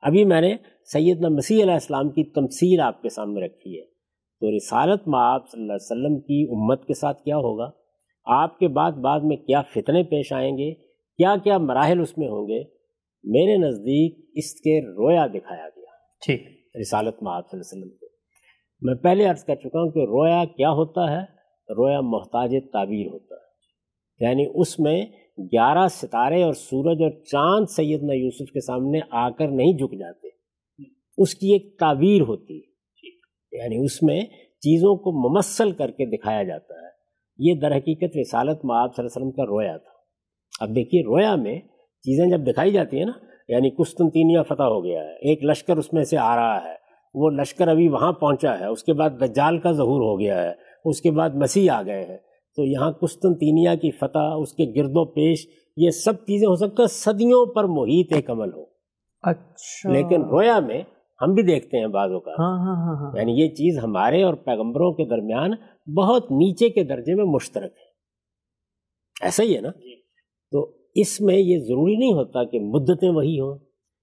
ابھی 0.00 0.24
میں 0.24 0.40
نے 0.40 0.56
سیدنا 0.84 1.28
مسیح 1.28 1.62
علیہ 1.62 1.72
السلام 1.72 2.08
کی 2.08 2.24
تمثیل 2.24 2.80
آپ 2.80 3.02
کے 3.02 3.08
سامنے 3.08 3.46
رکھی 3.46 3.80
ہے۔ 3.80 3.84
تو 4.40 4.56
رسالت 4.56 5.08
میں 5.08 5.20
آپ 5.20 5.50
صلی 5.50 5.60
اللہ 5.60 5.72
علیہ 5.72 5.90
وسلم 5.90 6.20
کی 6.20 6.46
امت 6.50 6.86
کے 6.86 6.94
ساتھ 6.94 7.22
کیا 7.22 7.36
ہوگا؟ 7.36 7.70
آپ 8.24 8.58
کے 8.58 8.68
بعد 8.68 8.92
بعد 8.92 9.20
میں 9.20 9.36
کیا 9.36 9.62
فتنے 9.62 10.02
پیش 10.02 10.32
آئیں 10.32 10.58
گے؟ 10.58 10.74
کیا 11.16 11.34
کیا 11.44 11.58
مراحل 11.58 12.00
اس 12.00 12.18
میں 12.18 12.28
ہوں 12.28 12.48
گے؟ 12.48 12.62
میرے 13.24 13.56
نزدیک 13.56 14.30
اس 14.34 14.54
کے 14.54 14.80
رویا 14.80 15.26
دکھایا 15.26 15.68
گیا۔ 15.76 15.92
ٹھیک۔ 16.26 16.42
رسالت 16.80 17.22
میں 17.22 17.32
آپ 17.32 17.50
صلی 17.50 17.60
اللہ 17.60 17.72
علیہ 17.72 17.84
وسلم 17.84 18.01
میں 18.82 18.94
پہلے 18.94 19.24
عرض 19.26 19.44
کر 19.44 19.54
چکا 19.54 19.78
ہوں 19.78 19.90
کہ 19.90 19.98
رویا 19.98 20.44
کیا 20.44 20.70
ہوتا 20.70 21.12
ہے؟ 21.12 21.22
رویا 21.74 22.00
محتاج 22.00 22.54
تعبیر 22.72 23.06
ہوتا 23.06 23.34
ہے۔ 23.34 23.52
یعنی 24.28 24.46
اس 24.54 24.80
میں 24.80 25.06
گیارہ 25.38 25.88
ستارے 25.88 26.42
اور 26.42 26.52
سورج 26.52 27.02
اور 27.02 27.10
چاند 27.10 27.66
سیدنا 27.70 28.12
یوسف 28.12 28.52
کے 28.52 28.60
سامنے 28.60 29.00
آ 29.10 29.30
کر 29.30 29.48
نہیں 29.48 29.72
جھک 29.72 29.98
جاتے۔ 29.98 30.28
اس 31.18 31.34
کی 31.34 31.52
ایک 31.52 31.78
تعبیر 31.78 32.20
ہوتی 32.20 32.58
ہے۔ 32.58 32.72
یعنی 33.62 33.84
اس 33.84 34.02
میں 34.02 34.20
چیزوں 34.60 34.96
کو 34.96 35.28
ممثل 35.28 35.70
کر 35.70 35.90
کے 35.90 36.16
دکھایا 36.16 36.42
جاتا 36.42 36.74
ہے۔ 36.74 36.92
یہ 37.38 37.54
در 37.60 37.76
حقیقت 37.76 38.16
رسالت 38.16 38.64
میں 38.64 38.76
آپ 38.76 38.96
صلی 38.96 39.04
اللہ 39.04 39.16
علیہ 39.16 39.26
وسلم 39.26 39.30
کا 39.30 39.42
رویا 39.42 39.76
تھا۔ 39.76 39.90
اب 40.60 40.76
دیکھیے 40.76 41.02
رویا 41.02 41.34
میں 41.34 41.58
چیزیں 42.02 42.30
جب 42.30 42.40
دکھائی 42.46 42.70
جاتی 42.70 42.98
ہیں 42.98 43.04
نا 43.04 43.12
یعنی 43.48 43.70
قسطنطینیہ 43.70 44.42
فتح 44.42 44.62
ہو 44.62 44.84
گیا 44.84 45.04
ہے، 45.04 45.14
ایک 45.14 45.44
لشکر 45.44 45.76
اس 45.76 45.92
میں 45.92 46.04
سے 46.04 46.18
آ 46.18 46.36
رہا 46.36 46.64
ہے۔ 46.64 46.81
وہ 47.14 47.30
لشکر 47.30 47.68
ابھی 47.68 47.88
وہاں 47.88 48.12
پہنچا 48.12 48.60
ہے 48.60 48.66
اس 48.66 48.84
کے 48.84 48.92
بعد 48.92 49.10
دجال 49.20 49.58
کا 49.58 49.72
ظہور 49.72 50.00
ہو 50.00 50.20
گیا 50.20 50.42
ہے 50.42 50.52
اس 50.84 51.00
کے 51.00 51.10
بعد 51.10 51.30
مسیح 51.30 51.72
آ 51.72 51.82
گئے 51.82 52.04
ہیں۔ 52.04 52.18
تو 52.56 52.64
یہاں 52.64 52.92
قسطنطینیہ 52.92 53.70
کی 53.82 53.90
فتح 53.90 54.34
اس 54.38 54.52
کے 54.52 54.72
گرد 54.76 54.90
و 54.92 55.04
پیش 55.04 55.46
یہ 55.76 55.90
سب 55.90 56.14
چیزیں 56.14 56.48
ہو 56.48 56.56
سکتا 56.56 56.82
ہے 56.82 56.86
صدیوں 56.86 57.46
پر 57.46 57.64
محیط 57.64 58.12
ایک 58.12 58.30
عمل 58.30 58.52
ہو۔ 58.52 58.64
اچھا۔ 59.22 59.92
لیکن 59.92 60.22
رویا 60.22 60.60
میں 60.60 60.82
ہم 61.22 61.34
بھی 61.34 61.42
دیکھتے 61.42 61.78
ہیں 61.78 61.86
بعضوں 61.86 62.20
کا 62.20 62.30
ہاں 62.30 62.58
ہاں 62.58 62.76
ہاں 62.76 62.96
ہاں۔ 62.96 63.12
یعنی 63.18 63.32
یہ 63.32 63.48
چیز 63.48 63.78
ہمارے 63.84 64.22
اور 64.22 64.34
پیغمبروں 64.34 64.92
کے 64.92 65.04
درمیان 65.04 65.50
بہت 65.96 66.24
نیچے 66.24 66.68
کے 66.68 66.84
درجے 66.84 67.14
میں 67.14 67.24
مشترک 67.24 67.72
ہے۔ 67.72 67.92
ایسا 69.22 69.42
ہی 69.42 69.56
ہے 69.56 69.60
نا؟ 69.60 69.70
تو 70.52 70.76
اس 70.94 71.20
میں 71.20 71.36
یہ 71.36 71.58
ضروری 71.58 71.96
نہیں 71.96 72.12
ہوتا 72.12 72.44
کہ 72.44 72.60
مدتیں 72.60 73.08
وہی 73.08 73.40
ہوں 73.40 73.58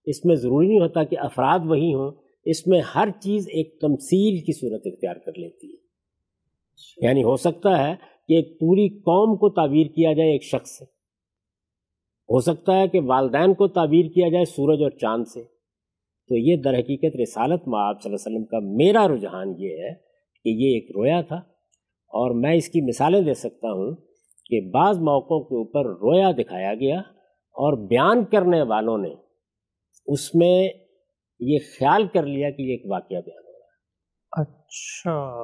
اس 0.06 0.26
میں 0.26 0.36
ضروری 0.36 0.68
نہیں 0.68 0.80
ہوتا 0.80 1.04
کہ 1.04 1.20
افراد 1.20 1.60
وہی 1.66 1.94
ہوں۔ 1.94 2.29
اس 2.46 2.68
میں 2.68 2.82
ہر 2.82 3.10
چیز 3.22 3.48
ایک 3.48 3.80
تمثیل 3.82 4.46
کی 4.46 4.54
صورت 4.54 4.82
اختیار 4.86 5.16
کر 5.16 5.32
لیتی 5.38 5.68
ہے۔ 5.72 5.80
یعنی 7.08 7.24
ہو 7.24 7.36
سکتا 7.36 7.88
ہے 7.88 7.96
کہ 8.28 8.34
ایک 8.34 8.60
پوری 8.60 8.90
قوم 8.90 9.38
کو 9.38 9.50
تعبیر 9.50 9.88
کیا 9.88 10.14
جائے 10.14 10.32
ایک 10.32 10.44
شخص 10.44 10.70
سے۔ 10.72 10.86
ہو 12.30 12.40
سکتا 12.40 12.80
ہے 12.80 12.88
کہ 12.88 13.00
والدین 13.06 13.54
کو 13.54 13.68
تعبیر 13.68 14.06
کیا 14.06 14.30
جائے 14.30 14.46
سورج 14.46 14.84
اور 14.84 14.92
چاند 14.92 15.26
سے۔ 15.28 15.44
تو 16.28 16.38
یہ 16.38 16.56
در 16.56 16.74
حقیقت 16.74 17.16
رسالت 17.22 17.68
میں 17.68 17.80
آپ 17.80 18.04
صلی 18.04 18.14
اللہ 18.14 18.28
علیہ 18.28 18.38
وسلم 18.38 18.46
کا 18.46 18.60
میرا 18.60 19.08
رجحان 19.08 19.54
یہ 19.58 19.70
ہے 19.70 19.94
کہ 20.44 20.50
یہ 20.50 20.74
ایک 20.74 20.92
رویا 20.96 21.22
تھا۔ 21.22 21.36
اور 22.08 22.32
میں 22.32 22.56
اس 22.56 22.70
کی 22.70 22.82
مثالیں 22.82 23.22
دے 23.22 23.34
سکتا 23.34 23.72
ہوں 23.72 23.96
کہ 24.46 24.62
بعض 24.74 24.98
موقعوں 24.98 25.42
کے 25.42 25.56
اوپر 25.56 25.86
رویا 25.86 26.32
دکھایا 26.32 26.74
گیا 26.74 27.00
اور 27.34 27.88
بیان 27.88 28.26
کرنے 28.26 28.62
والوں 28.62 28.98
نے 28.98 29.10
اس 30.06 30.36
میں 30.36 30.70
یہ 31.40 31.58
خیال 31.80 32.08
کر 32.08 32.26
لیا 32.26 32.50
کہ 32.50 32.62
یہ 32.62 32.72
ایک 32.72 32.82
واقعہ 32.90 33.18
بیان 33.26 33.44
ہو 33.48 33.52
رہا 33.52 33.68
ہے۔ 33.68 34.42
اچھا۔ 34.42 35.44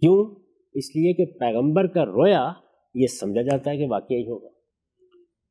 کیوں؟ 0.00 0.34
اس 0.74 0.96
لیے 0.96 1.12
کہ 1.12 1.38
پیغمبر 1.38 1.86
کا 1.86 2.04
رویا 2.04 2.52
یہ 2.94 3.06
سمجھا 3.06 3.42
جاتا 3.42 3.70
ہے 3.70 3.76
کہ 3.76 3.86
واقعہ 3.90 4.16
ہی 4.16 4.22
ہوگا۔ 4.22 4.48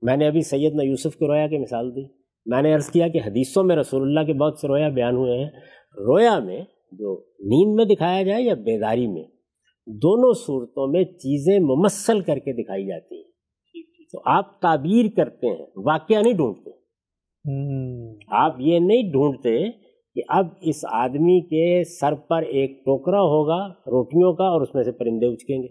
میں 0.01 0.18
نے 0.18 0.28
ابھی 0.28 0.41
سیدنا 0.41 0.84
یوسف 0.84 1.15
کے 1.15 1.28
رویا 1.28 1.47
کی 1.47 1.57
مثال 1.57 1.95
دی۔ 1.95 2.01
میں 2.45 2.61
نے 2.61 2.74
عرض 2.74 2.89
کیا 2.89 3.07
کہ 3.07 3.20
حدیثوں 3.26 3.63
میں 3.63 3.76
رسول 3.76 4.01
اللہ 4.01 4.26
کے 4.26 4.34
بہت 4.34 4.59
سے 4.59 4.68
رویا 4.68 4.89
بیان 4.89 5.15
ہوئے 5.15 5.38
ہیں۔ 5.38 5.49
رویا 5.97 6.39
میں 6.39 6.61
جو 6.91 7.26
نیند 7.39 7.76
میں 7.76 7.86
دکھایا 7.86 8.24
جائے 8.24 8.43
یا 8.43 8.53
بیداری 8.53 9.07
میں 9.07 9.24
دونوں 9.88 10.34
صورتوں 10.34 10.88
میں 10.88 11.03
چیزیں 11.03 11.59
ممثل 11.59 12.20
کر 12.20 12.39
کے 12.39 12.63
دکھائی 12.63 12.88
جاتی 12.88 13.15
ہیں۔ 13.15 13.32
تو 14.11 14.22
آپ 14.26 14.61
تعبیر 14.61 15.05
کرتے 15.15 15.47
ہیں 15.47 15.65
واقعہ 15.76 16.22
نہیں 16.22 16.34
ڈھونڈتے۔ 16.34 16.76
آپ 18.27 18.55
یہ 18.59 18.79
نہیں 18.79 19.11
ڈھونڈتے 19.11 19.71
کہ 20.15 20.21
اب 20.29 20.47
اس 20.61 20.85
آدمی 20.91 21.41
کے 21.41 21.83
سر 21.83 22.13
پر 22.15 22.41
ایک 22.41 22.71
ٹوکرا 22.85 23.21
ہوگا 23.21 23.67
روٹیوں 23.67 24.33
کا 24.33 24.43
اور 24.43 24.61
اس 24.61 24.75
میں 24.75 24.83
سے 24.83 24.91
پرندے 24.91 25.25
اچکیں 25.25 25.63
گے۔ 25.63 25.67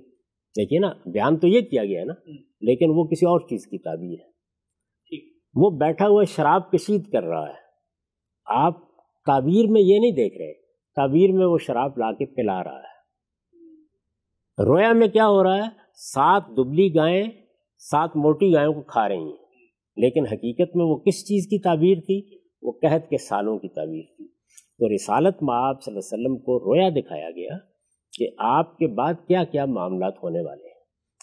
دیکھیے 0.56 0.78
نا 0.78 0.90
بیان 1.06 1.36
تو 1.36 1.48
یہ 1.48 1.60
کیا 1.60 1.84
گیا 1.84 2.00
ہے 2.00 2.04
نا 2.04 2.14
لیکن 2.60 2.86
وہ 2.88 3.04
کسی 3.04 3.26
اور 3.26 3.40
چیز 3.40 3.66
کی 3.66 3.78
تعبیر 3.78 4.16
ہے۔ 4.20 4.36
وہ 5.54 5.70
بیٹھا 5.70 6.08
ہوا 6.08 6.24
شراب 6.24 6.70
کشید 6.70 7.12
کر 7.12 7.22
رہا 7.22 7.48
ہے۔ 7.48 7.66
آپ 8.46 8.74
تعبیر 9.26 9.66
میں 9.68 9.80
یہ 9.80 9.98
نہیں 9.98 10.12
دیکھ 10.12 10.38
رہے 10.38 10.52
تعبیر 10.96 11.32
میں 11.32 11.46
وہ 11.46 11.58
شراب 11.58 11.98
لا 11.98 12.12
کے 12.12 12.24
پلا 12.26 12.64
رہا 12.64 12.78
ہے۔ 12.78 12.96
رویا 14.64 14.92
میں 14.92 15.08
کیا 15.08 15.28
ہو 15.28 15.42
رہا 15.42 15.56
ہے؟ 15.56 15.70
سات 15.94 16.42
دبلی 16.56 16.94
گائیں 16.94 17.24
سات 17.78 18.16
موٹی 18.16 18.54
گایوں 18.54 18.72
کو 18.72 18.82
کھا 18.82 19.08
رہی 19.08 19.18
ہیں۔ 19.18 19.45
لیکن 19.96 20.26
حقیقت 20.26 20.76
میں 20.76 20.84
وہ 20.84 20.96
کس 20.96 21.26
چیز 21.26 21.46
کی 21.46 21.58
تعبیر 21.58 21.98
تھی؟ 22.06 22.22
وہ 22.62 22.72
قحط 22.82 23.08
کے 23.08 23.16
سالوں 23.18 23.58
کی 23.58 23.68
تعبیر 23.68 24.02
تھی۔ 24.16 24.26
تو 24.78 24.94
رسالت 24.94 25.42
میں 25.42 25.54
آپ 25.54 25.82
صلی 25.82 25.94
اللہ 25.94 26.14
علیہ 26.14 26.26
وسلم 26.26 26.44
کو 26.44 26.58
رویا 26.58 26.88
دکھایا 26.88 27.30
گیا 27.30 27.58
کہ 28.18 28.28
آپ 28.38 28.78
کے 28.78 28.86
بعد 28.86 29.14
کیا 29.28 29.44
کیا 29.44 29.64
معاملات 29.64 30.14
ہونے 30.22 30.40
والے 30.40 30.64
ہیں۔ 30.64 30.76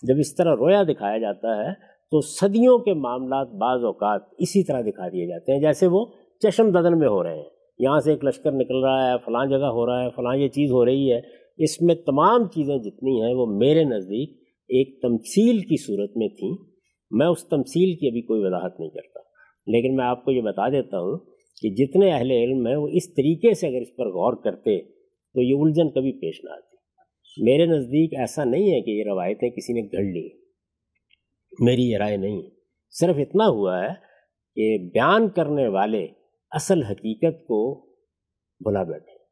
جب 0.03 0.13
اس 0.19 0.35
طرح 0.35 0.55
رویا 0.55 0.83
دکھایا 0.83 1.17
جاتا 1.17 1.65
ہے 1.65 1.73
تو 2.11 2.21
صدیوں 2.21 2.77
کے 2.77 2.93
معاملات 2.93 3.47
بعض 3.47 3.83
اوقات 3.83 4.21
اسی 4.37 4.63
طرح 4.63 4.81
دکھا 4.81 5.07
دیے 5.07 5.27
جاتے 5.27 5.53
ہیں، 5.53 5.59
جیسے 5.59 5.87
وہ 5.87 6.05
چشم 6.41 6.69
ددن 6.69 6.99
میں 6.99 7.07
ہو 7.07 7.23
رہے 7.23 7.35
ہیں۔ 7.35 7.49
یہاں 7.79 7.99
سے 7.99 8.11
ایک 8.11 8.25
لشکر 8.25 8.51
نکل 8.51 8.83
رہا 8.83 9.11
ہے، 9.11 9.17
فلاں 9.25 9.45
جگہ 9.45 9.65
ہو 9.65 9.85
رہا 9.85 10.03
ہے، 10.03 10.09
فلاں 10.09 10.37
یہ 10.37 10.47
چیز 10.47 10.71
ہو 10.71 10.85
رہی 10.85 11.13
ہے۔ 11.13 11.21
اس 11.57 11.81
میں 11.81 11.95
تمام 11.95 12.47
چیزیں 12.47 12.77
جتنی 12.77 13.21
ہیں 13.21 13.33
وہ 13.33 13.45
میرے 13.45 13.83
نزدیک 13.83 14.29
ایک 14.67 15.01
تمثیل 15.01 15.59
کی 15.59 15.83
صورت 15.83 16.17
میں 16.17 16.27
تھیں۔ 16.27 16.72
میں 17.13 17.27
اس 17.27 17.47
تمثیل 17.47 17.99
کی 17.99 18.07
ابھی 18.07 18.21
کوئی 18.21 18.45
وضاحت 18.45 18.79
نہیں 18.79 18.89
کرتا۔ 18.89 19.19
لیکن 19.67 19.95
میں 19.95 20.05
آپ 20.05 20.25
کو 20.25 20.31
یہ 20.31 20.41
بتا 20.41 20.69
دیتا 20.69 20.97
ہوں 20.97 21.25
کہ 21.61 21.69
جتنے 21.69 22.11
اہل 22.11 22.31
علم 22.31 22.67
ہیں 22.67 22.75
وہ 22.75 22.87
اس 22.87 23.13
طریقے 23.13 23.53
سے 23.53 23.67
اگر 23.67 23.81
اس 23.81 23.95
پر 23.95 24.07
غور 24.07 24.43
کرتے 24.43 24.81
تو 25.33 25.41
یہ 25.41 25.55
الجھن 25.59 25.89
کبھی 25.89 26.11
پیش 26.11 26.43
نہ 26.43 26.49
آتی۔ 26.49 26.75
میرے 27.37 27.65
نزدیک 27.65 28.19
ایسا 28.19 28.43
نہیں 28.43 28.71
ہے 28.71 28.81
کہ 28.81 28.91
یہ 28.91 29.03
روایتیں 29.03 29.49
کسی 29.49 29.73
نے 29.73 29.81
گھڑ 29.81 30.03
لی۔ 30.03 30.29
میری 31.59 31.81
یہ 31.81 31.97
رائے 31.97 32.17
نہیں۔ 32.17 32.41
صرف 32.91 33.15
اتنا 33.17 33.47
ہوا 33.47 33.83
ہے 33.83 33.89
کہ 34.55 34.77
بیان 34.93 35.29
کرنے 35.29 35.67
والے 35.67 36.07
اصل 36.51 36.83
حقیقت 36.83 37.47
کو 37.47 37.85
بھلا 38.59 38.83
بیٹھے۔ 38.83 39.23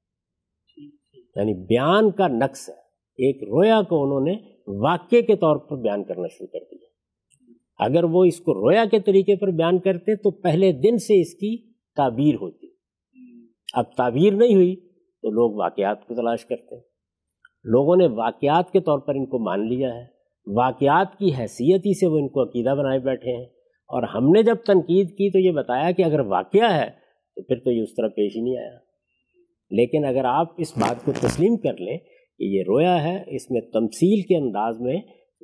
یعنی 1.35 1.53
بیان 1.53 2.11
کا 2.11 2.27
نقص 2.27 2.69
ہے۔ 2.69 2.73
ایک 3.17 3.43
رویا 3.43 3.81
کو 3.81 4.03
انہوں 4.03 4.21
نے 4.21 4.33
واقعے 4.67 5.21
کے 5.21 5.35
طور 5.35 5.57
پر 5.57 5.75
بیان 5.75 6.03
کرنا 6.03 6.27
شروع 6.27 6.47
کر 6.47 6.59
دیا۔ 6.59 6.90
اگر 7.81 8.03
وہ 8.03 8.25
اس 8.25 8.39
کو 8.39 8.53
رویا 8.53 8.85
کے 8.91 8.99
طریقے 8.99 9.35
پر 9.35 9.47
بیان 9.47 9.79
کرتے 9.79 10.15
تو 10.15 10.31
پہلے 10.31 10.71
دن 10.71 10.97
سے 10.97 11.21
اس 11.21 11.33
کی 11.33 11.57
تعبیر 11.95 12.35
ہوتی۔ 12.35 12.67
اب 13.73 13.85
تعبیر 13.97 14.33
نہیں 14.33 14.55
ہوئی 14.55 14.75
تو 15.21 15.29
لوگ 15.29 15.51
واقعات 15.51 16.07
کو 16.07 16.15
تلاش 16.15 16.45
کرتے 16.45 16.75
ہیں۔ 16.75 16.81
لوگوں 17.63 17.95
نے 17.95 18.07
واقعات 18.07 18.71
کے 18.71 18.79
طور 18.79 18.99
پر 18.99 19.15
ان 19.15 19.25
کو 19.25 19.39
مان 19.39 19.67
لیا 19.67 19.95
ہے۔ 19.95 20.05
واقعات 20.47 21.19
کی 21.19 21.29
حیثیتی 21.39 21.99
سے 21.99 22.07
وہ 22.07 22.17
ان 22.17 22.27
کو 22.27 22.43
عقیدہ 22.43 22.69
بنائے 22.69 22.99
بیٹھے 22.99 23.35
ہیں۔ 23.35 23.45
اور 23.87 24.03
ہم 24.03 24.29
نے 24.29 24.43
جب 24.43 24.55
تنقید 24.55 25.09
کی 25.09 25.31
تو 25.31 25.39
یہ 25.39 25.51
بتایا 25.51 25.91
کہ 25.91 26.03
اگر 26.03 26.19
واقعہ 26.19 26.73
ہے 26.73 26.89
تو 27.35 27.41
پھر 27.41 27.55
تو 27.59 27.71
یہ 27.71 27.81
اس 27.81 27.95
طرح 27.95 28.07
پیش 28.07 28.35
ہی 28.35 28.41
نہیں 28.41 28.57
آیا۔ 28.57 28.77
لیکن 29.69 30.05
اگر 30.05 30.25
آپ 30.25 30.47
اس 30.57 30.77
بات 30.77 31.05
کو 31.05 31.11
تسلیم 31.11 31.57
کر 31.57 31.77
لیں 31.77 31.97
کہ 32.37 32.43
یہ 32.43 32.63
رویا 32.67 33.03
ہے، 33.03 33.23
اس 33.27 33.51
میں 33.51 33.61
تمثیل 33.61 34.21
کے 34.21 34.37
انداز 34.37 34.81
میں 34.81 35.01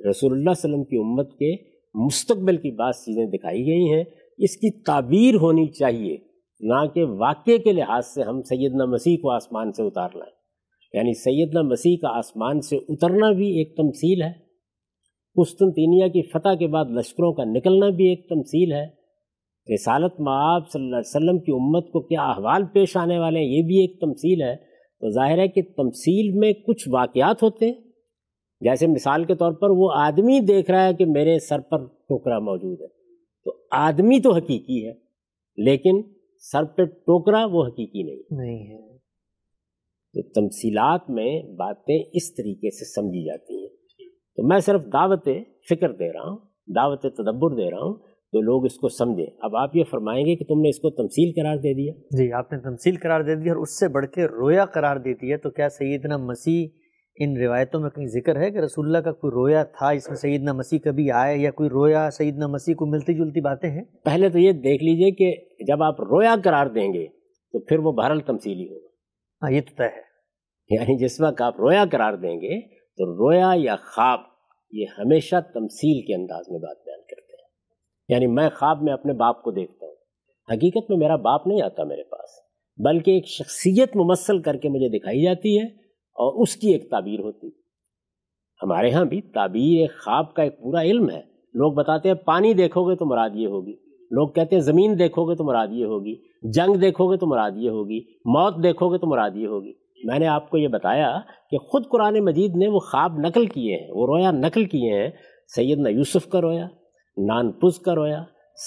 رسول 0.09 0.31
اللہ 0.31 0.49
علیہ 0.49 0.71
وسلم 0.71 0.83
کی 0.83 0.97
امت 0.97 1.31
کے 1.31 1.76
مستقبل 1.93 2.57
کی 2.57 2.71
بعض 2.71 2.93
چیزیں 2.93 3.25
دکھائی 3.25 3.65
گئی 3.65 3.93
ہیں۔ 3.93 4.03
اس 4.38 4.57
کی 4.57 4.83
تعبیر 4.83 5.35
ہونی 5.35 5.67
چاہیے، 5.67 6.17
نہ 6.59 6.85
کہ 6.93 7.03
واقعے 7.03 7.57
کے 7.57 7.71
لحاظ 7.71 8.05
سے 8.05 8.21
ہم 8.21 8.41
سیدنا 8.41 8.85
مسیح 8.85 9.17
کو 9.21 9.31
آسمان 9.31 9.71
سے 9.71 9.83
اتار 9.83 10.09
لائیں 10.15 10.38
یعنی 10.93 11.13
سیدنا 11.13 11.61
مسیح 11.61 11.97
کا 12.01 12.17
آسمان 12.17 12.61
سے 12.61 12.75
اترنا 12.75 13.31
بھی 13.31 13.57
ایک 13.57 13.77
تمثیل 13.77 14.21
ہے۔ 14.21 14.31
قسطنطینیہ 15.35 16.07
کی 16.07 16.21
فتح 16.21 16.53
کے 16.59 16.67
بعد 16.67 16.85
لشکروں 16.89 17.33
کا 17.33 17.43
نکلنا 17.43 17.89
بھی 17.89 18.09
ایک 18.09 18.29
تمثیل 18.29 18.71
ہے۔ 18.73 18.85
رسالت 19.73 20.19
معاب 20.19 20.69
صلی 20.69 20.83
اللہ 20.83 20.95
علیہ 20.95 21.15
وسلم 21.15 21.39
کی 21.39 21.51
امت 21.51 21.91
کو 21.91 22.01
کیا 22.01 22.21
احوال 22.21 22.63
پیش 22.73 22.97
آنے 22.97 23.19
والے 23.19 23.39
ہیں، 23.39 23.45
یہ 23.45 23.61
بھی 23.61 23.81
ایک 23.81 23.99
تمثیل 23.99 24.41
ہے۔ 24.41 24.55
تو 24.99 25.09
ظاہر 25.09 25.38
ہے 25.38 25.47
کہ 25.47 25.61
تمثیل 25.77 26.38
میں 26.38 26.53
کچھ 26.53 26.89
واقعات 26.91 27.43
ہوتے 27.43 27.65
ہیں۔ 27.65 27.86
جیسے 28.62 28.88
مثال 28.88 29.24
کے 29.24 29.36
طور 29.36 29.51
پر 29.51 29.70
وہ 29.70 29.91
آدمی 29.95 30.39
دیکھ 30.39 30.72
رہا 30.72 30.86
ہے 30.86 30.93
کہ 30.93 31.05
میرے 31.05 31.39
سر 31.39 31.60
پر 31.60 31.86
ٹوکرا 31.86 32.39
موجود 32.39 32.82
ہے۔ 32.82 32.88
تو 33.45 33.51
آدمی 33.72 34.20
تو 34.20 34.32
حقیقی 34.32 34.88
ہے 34.88 34.93
لیکن 35.58 36.01
سر 36.51 36.64
پہ 36.64 36.84
ٹوکرا 36.86 37.45
وہ 37.45 37.66
حقیقی 37.68 38.03
نہیں 38.03 38.24
نہیں 38.32 38.68
ہے۔ 38.68 38.97
تو 40.14 40.22
تمثیلات 40.22 41.10
میں 41.10 41.41
باتیں 41.41 42.03
اس 42.14 42.36
طریقے 42.36 42.70
سے 42.70 42.86
سمجھی 42.86 43.26
جاتی 43.26 43.62
ہیں۔ 43.62 43.68
تو 44.36 44.47
میں 44.47 44.60
صرف 44.60 44.82
دعوت 44.93 45.30
فکر 45.70 45.91
دے 45.91 46.14
رہا 46.14 46.30
ہوں 46.30 46.38
دعوت 46.76 47.01
تدبر 47.01 47.55
دے 47.55 47.72
رہا 47.72 47.78
ہوں 47.78 47.93
تو 48.32 48.41
لوگ 48.41 48.66
اس 48.66 48.76
کو 48.76 48.89
سمجھیں۔ 48.89 49.26
اب 49.39 49.55
آپ 49.55 49.76
یہ 49.76 49.84
فرمائیں 49.84 50.26
گے 50.26 50.36
کہ 50.36 50.45
تم 50.45 50.62
نے 50.62 50.70
اس 50.70 50.80
کو 50.80 50.89
تمثیل 50.89 51.32
قرار 51.36 51.55
دے 51.55 51.74
دیا۔ 51.74 51.93
جی 52.18 52.34
آپ 52.34 52.51
نے 52.51 52.60
تمثیل 52.60 52.95
قرار 53.03 53.22
دے 53.22 53.36
دیا 53.36 53.53
اور 53.53 53.62
اس 53.62 53.80
سے 53.80 53.88
بڑھ 53.88 54.05
کے 54.05 54.26
رویا 54.26 54.66
قرار 54.66 54.97
دے 54.97 55.14
دیا 55.14 55.38
تو 55.38 55.49
کیا 55.49 55.70
سیدنا 55.70 56.18
مسیح 56.18 56.68
ان 57.20 57.38
روایتوں 57.38 57.80
میں 57.80 57.89
کہیں 57.89 58.07
ذکر 58.07 58.39
ہے 58.39 58.51
کہ 58.51 58.57
رسول 58.57 58.86
اللہ 58.86 58.97
کا 58.97 59.11
کوئی 59.11 59.32
رویا 59.32 59.63
تھا 59.63 59.89
اس 59.89 60.07
میں 60.07 60.15
سیدنا 60.15 60.53
مسیح 60.53 60.80
کبھی 60.80 61.11
آئے 61.11 61.38
یا 61.38 61.51
کوئی 61.51 61.70
رویا 61.70 62.09
سیدنا 62.11 62.47
مسیح 62.47 62.76
کو 62.76 62.86
ملتی 62.86 63.13
جلتی 63.13 63.41
باتیں 63.41 63.70
ہیں؟ 63.70 63.84
پہلے 64.03 64.30
تو 64.30 64.39
یہ 64.39 64.51
دیکھ 64.51 64.84
لیجیے 64.84 65.11
کہ 65.11 65.36
جب 65.63 65.84
آپ 65.84 66.01
رویا 66.01 66.36
قرار 66.43 66.68
دیں 66.68 66.93
گے 66.93 67.07
تو 67.51 67.59
پھر 67.59 67.80
وہ 67.80 67.91
بہرحال 67.91 68.20
تمثیلی 68.20 68.70
ہوگا۔ 68.70 68.88
ہاں 69.43 69.51
یہ 69.51 69.61
تو 69.61 69.74
طے 69.78 69.84
ہے۔ 69.84 70.07
یعنی 70.70 70.97
جس 70.97 71.22
وقت 71.22 71.41
آپ 71.41 71.59
رویا 71.59 71.86
قرار 71.91 72.13
دیں 72.13 72.36
گے 72.41 72.61
تو 72.68 73.05
رویا 73.05 73.51
یا 73.55 73.76
خواب 73.76 74.20
یہ 74.72 74.86
ہمیشہ 74.97 75.36
تمثیل 75.53 76.05
کے 76.05 76.15
انداز 76.15 76.45
میں 76.49 76.59
بات 76.59 76.78
بیان 76.86 77.01
کرتے 77.01 77.34
ہیں۔ 77.34 77.47
یعنی 78.09 78.28
میں 78.28 78.49
خواب 78.49 78.82
میں 78.82 78.93
اپنے 78.93 79.13
باپ 79.13 79.43
کو 79.43 79.51
دیکھتا 79.51 79.86
ہوں۔ 79.86 79.95
حقیقت 80.51 80.89
میں 80.89 80.97
میرا 80.97 81.15
باپ 81.15 81.47
نہیں 81.47 81.61
آتا 81.61 81.84
میرے 81.84 82.03
پاس 82.03 82.30
بلکہ 82.78 83.11
ایک 83.11 83.28
شخصیت 83.28 83.95
ممثل 83.95 84.41
کر 84.41 84.57
کے 84.57 84.70
مجھے 84.70 84.99
دکھائی 84.99 85.24
جاتی 85.24 85.61
ہے 85.61 85.86
اور 86.18 86.41
اس 86.41 86.55
کی 86.55 86.68
ایک 86.68 86.89
تعبیر 86.89 87.20
ہوتی۔ 87.20 87.47
ہمارے 88.63 88.91
ہاں 88.91 89.05
بھی 89.05 89.22
تعبیر 89.22 89.88
خواب 90.03 90.34
کا 90.34 90.43
ایک 90.43 90.61
پورا 90.61 90.82
علم 90.82 91.09
ہے۔ 91.09 91.22
لوگ 91.53 91.74
بتاتے 91.74 92.09
ہیں، 92.09 92.15
پانی 92.15 92.53
دیکھو 92.53 92.89
گے 92.89 92.95
تو 92.95 93.05
مراد 93.05 93.30
یہ 93.34 93.47
ہوگی۔ 93.47 93.74
لوگ 94.11 94.28
کہتے 94.28 94.55
ہیں، 94.55 94.63
زمین 94.63 94.99
دیکھو 94.99 95.30
گے 95.30 95.36
تو 95.36 95.43
مراد 95.43 95.68
یہ 95.72 95.86
ہوگی۔ 95.86 96.15
جنگ 96.43 96.74
دیکھو 96.74 97.11
گے 97.11 97.18
تو 97.18 97.28
مراد 97.28 97.51
یہ 97.55 97.70
ہوگی۔ 97.70 97.99
موت 98.26 98.63
دیکھو 98.63 98.93
گے 98.93 98.97
تو 98.97 99.07
مراد 99.07 99.32
یہ 99.36 99.47
ہوگی۔ 99.47 99.74
میں 100.03 100.20
نے 100.20 100.28
آپ 100.28 100.49
کو 100.49 100.57
یہ 100.57 100.68
بتایا 100.68 101.20
کہ 101.51 101.57
خود 101.57 101.88
قرآن 101.89 102.20
مجید 102.20 102.55
نے 102.55 102.68
وہ 102.68 102.80
خواب 102.80 103.20
نقل 103.20 103.45
کیے 103.45 103.76
ہیں، 103.76 103.91
وہ 103.91 104.07
رویا 104.07 104.32
نقل 104.32 104.65
کیے 104.65 105.01
ہیں۔ 105.01 105.09
سیدنا 105.55 105.89
یوسف 105.89 106.30
کا 106.30 106.41
رویا 106.41 106.68
نان 107.18 107.51
پس 107.51 107.80
کا 107.80 107.95
رویا، 107.95 108.24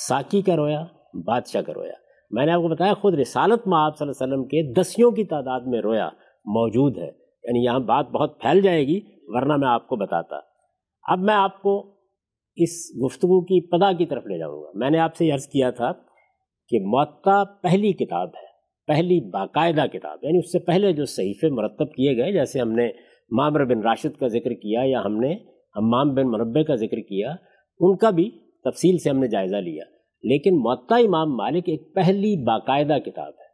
ساکی 0.09 0.43
کا 0.43 0.57
رویا، 0.57 0.85
بادشاہ 1.15 1.63
کا 1.63 1.75
رویا۔ 1.75 1.93
میں 2.31 2.47
نے 2.47 2.53
آپ 2.53 2.63
کو 2.63 2.69
بتایا، 2.69 2.95
خود 2.95 3.15
رسالت 3.15 3.69
میں 3.69 3.79
آپ 3.79 3.99
صلی 3.99 4.09
اللہ 4.09 4.25
علیہ 4.25 4.35
وسلم 4.35 4.45
کے 4.45 4.73
دسیوں 4.73 5.11
کی 5.11 5.25
تعداد 5.25 5.61
میں 5.61 5.81
رویا 5.81 6.09
موجود 6.45 6.99
ہے۔ 6.99 7.20
یعنی 7.43 7.65
یہاں 7.65 7.81
بات 7.81 8.07
بہت 8.09 8.41
پھیل 8.41 8.61
جائے 8.61 8.87
گی، 8.87 9.01
ورنہ 9.27 9.57
میں 9.57 9.69
آپ 9.69 9.89
کو 9.89 9.97
بتاتا۔ 9.97 10.37
اب 11.03 11.19
میں 11.19 11.35
آپ 11.35 11.63
کو 11.63 11.97
اس 12.57 12.71
گفتگو 13.05 13.41
کی 13.41 13.61
پدا 13.61 13.93
کی 13.93 14.07
طرف 14.07 14.27
لے 14.27 14.39
جاؤں 14.39 14.63
گا۔ 14.63 14.71
میں 14.75 14.91
نے 14.91 14.99
آپ 14.99 15.17
سے 15.17 15.31
عرض 15.31 15.47
کیا 15.47 15.71
تھا 15.71 15.93
کہ 16.69 16.79
معطا 16.85 17.45
پہلی 17.45 17.93
کتاب 17.93 18.29
ہے، 18.29 18.47
پہلی 18.87 19.31
باقاعدہ 19.31 19.87
کتاب 19.93 20.19
یعنی 20.23 20.39
اس 20.39 20.53
سے 20.53 20.59
پہلے 20.59 20.93
جو 20.93 21.05
صحیفے 21.05 21.49
مرتب 21.49 21.93
کیے 21.93 22.17
گئے، 22.17 22.33
جیسے 22.33 22.61
ہم 22.61 22.73
نے 22.73 22.89
مامر 23.31 23.65
بن 23.65 23.81
راشد 23.81 24.19
کا 24.19 24.27
ذکر 24.29 24.51
کیا 24.51 24.81
یا 24.85 25.03
ہم 25.05 25.17
نے 25.17 25.33
امام 25.75 26.15
بن 26.15 26.31
مربع 26.31 26.63
کا 26.63 26.75
ذکر 26.75 26.97
کیا، 26.97 27.35
ان 27.81 27.97
کا 27.97 28.11
بھی 28.11 28.31
تفصیل 28.65 28.99
سے 28.99 29.11
ہم 29.11 29.19
نے 29.19 29.29
جائزہ 29.29 29.57
لیا۔ 29.57 29.85
لیکن 30.23 30.63
معطا 30.63 30.97
امام 30.97 31.37
مالک 31.37 31.65
ایک 31.67 31.95
پہلی 31.95 32.45
باقاعدہ 32.45 32.99
کتاب 32.99 33.33
ہے، 33.39 33.49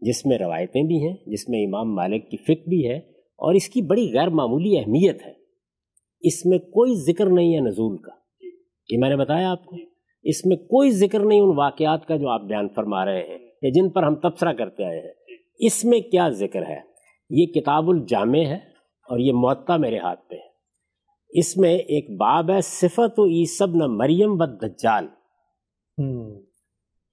جس 0.00 0.26
میں 0.26 0.38
روایتیں 0.38 0.82
بھی 0.82 1.08
ہیں، 1.08 1.16
جس 1.26 1.48
میں 1.48 1.66
امام 1.66 1.94
مالک 1.94 2.30
کی 2.30 2.36
فکر 2.36 2.68
بھی 2.68 2.90
ہے 2.90 3.17
اور 3.38 3.54
اس 3.54 3.68
کی 3.68 3.82
بڑی 3.82 4.12
غیر 4.14 4.28
معمولی 4.28 4.78
اہمیت 4.78 5.26
ہے۔ 5.26 5.32
اس 6.20 6.46
میں 6.46 6.58
کوئی 6.58 6.94
ذکر 6.94 7.26
نہیں 7.26 7.54
ہے 7.54 7.60
نزول 7.60 7.96
کا۔ 7.96 8.10
یہ 8.90 8.98
میں 8.98 9.08
نے 9.08 9.16
بتایا 9.16 9.50
آپ 9.50 9.64
کو۔ 9.64 9.76
اس 10.22 10.46
میں 10.46 10.56
کوئی 10.56 10.90
ذکر 10.90 11.20
نہیں 11.20 11.40
ان 11.40 11.56
واقعات 11.56 12.06
کا 12.06 12.16
جو 12.16 12.28
آپ 12.28 12.40
بیان 12.40 12.68
فرما 12.68 13.04
رہے 13.04 13.22
ہیں 13.22 13.38
یا 13.62 13.68
جن 13.68 13.90
پر 13.90 14.02
ہم 14.02 14.14
تبصرہ 14.14 14.52
کرتے 14.52 14.84
آئے 14.84 15.00
ہیں۔ 15.00 15.12
اس 15.58 15.84
میں 15.84 16.00
کیا 16.00 16.28
ذکر 16.28 16.62
ہے؟ 16.62 16.80
یہ 17.30 17.46
کتاب 17.46 17.90
الجامع 17.90 18.38
ہے 18.38 18.56
اور 19.08 19.18
یہ 19.18 19.32
معطا 19.32 19.76
میرے 19.76 19.98
ہاتھ 19.98 20.28
پہ 20.28 20.34
ہے۔ 20.34 20.48
اس 21.30 21.56
میں 21.56 21.74
ایک 21.74 22.10
باب 22.10 22.50
ہے 22.50 22.60
صفت 22.60 23.18
و 23.18 23.26
عیسب 23.26 23.74
نہ 23.74 23.86
مریم 23.86 24.32
و 24.32 24.46
دجال 24.46 25.06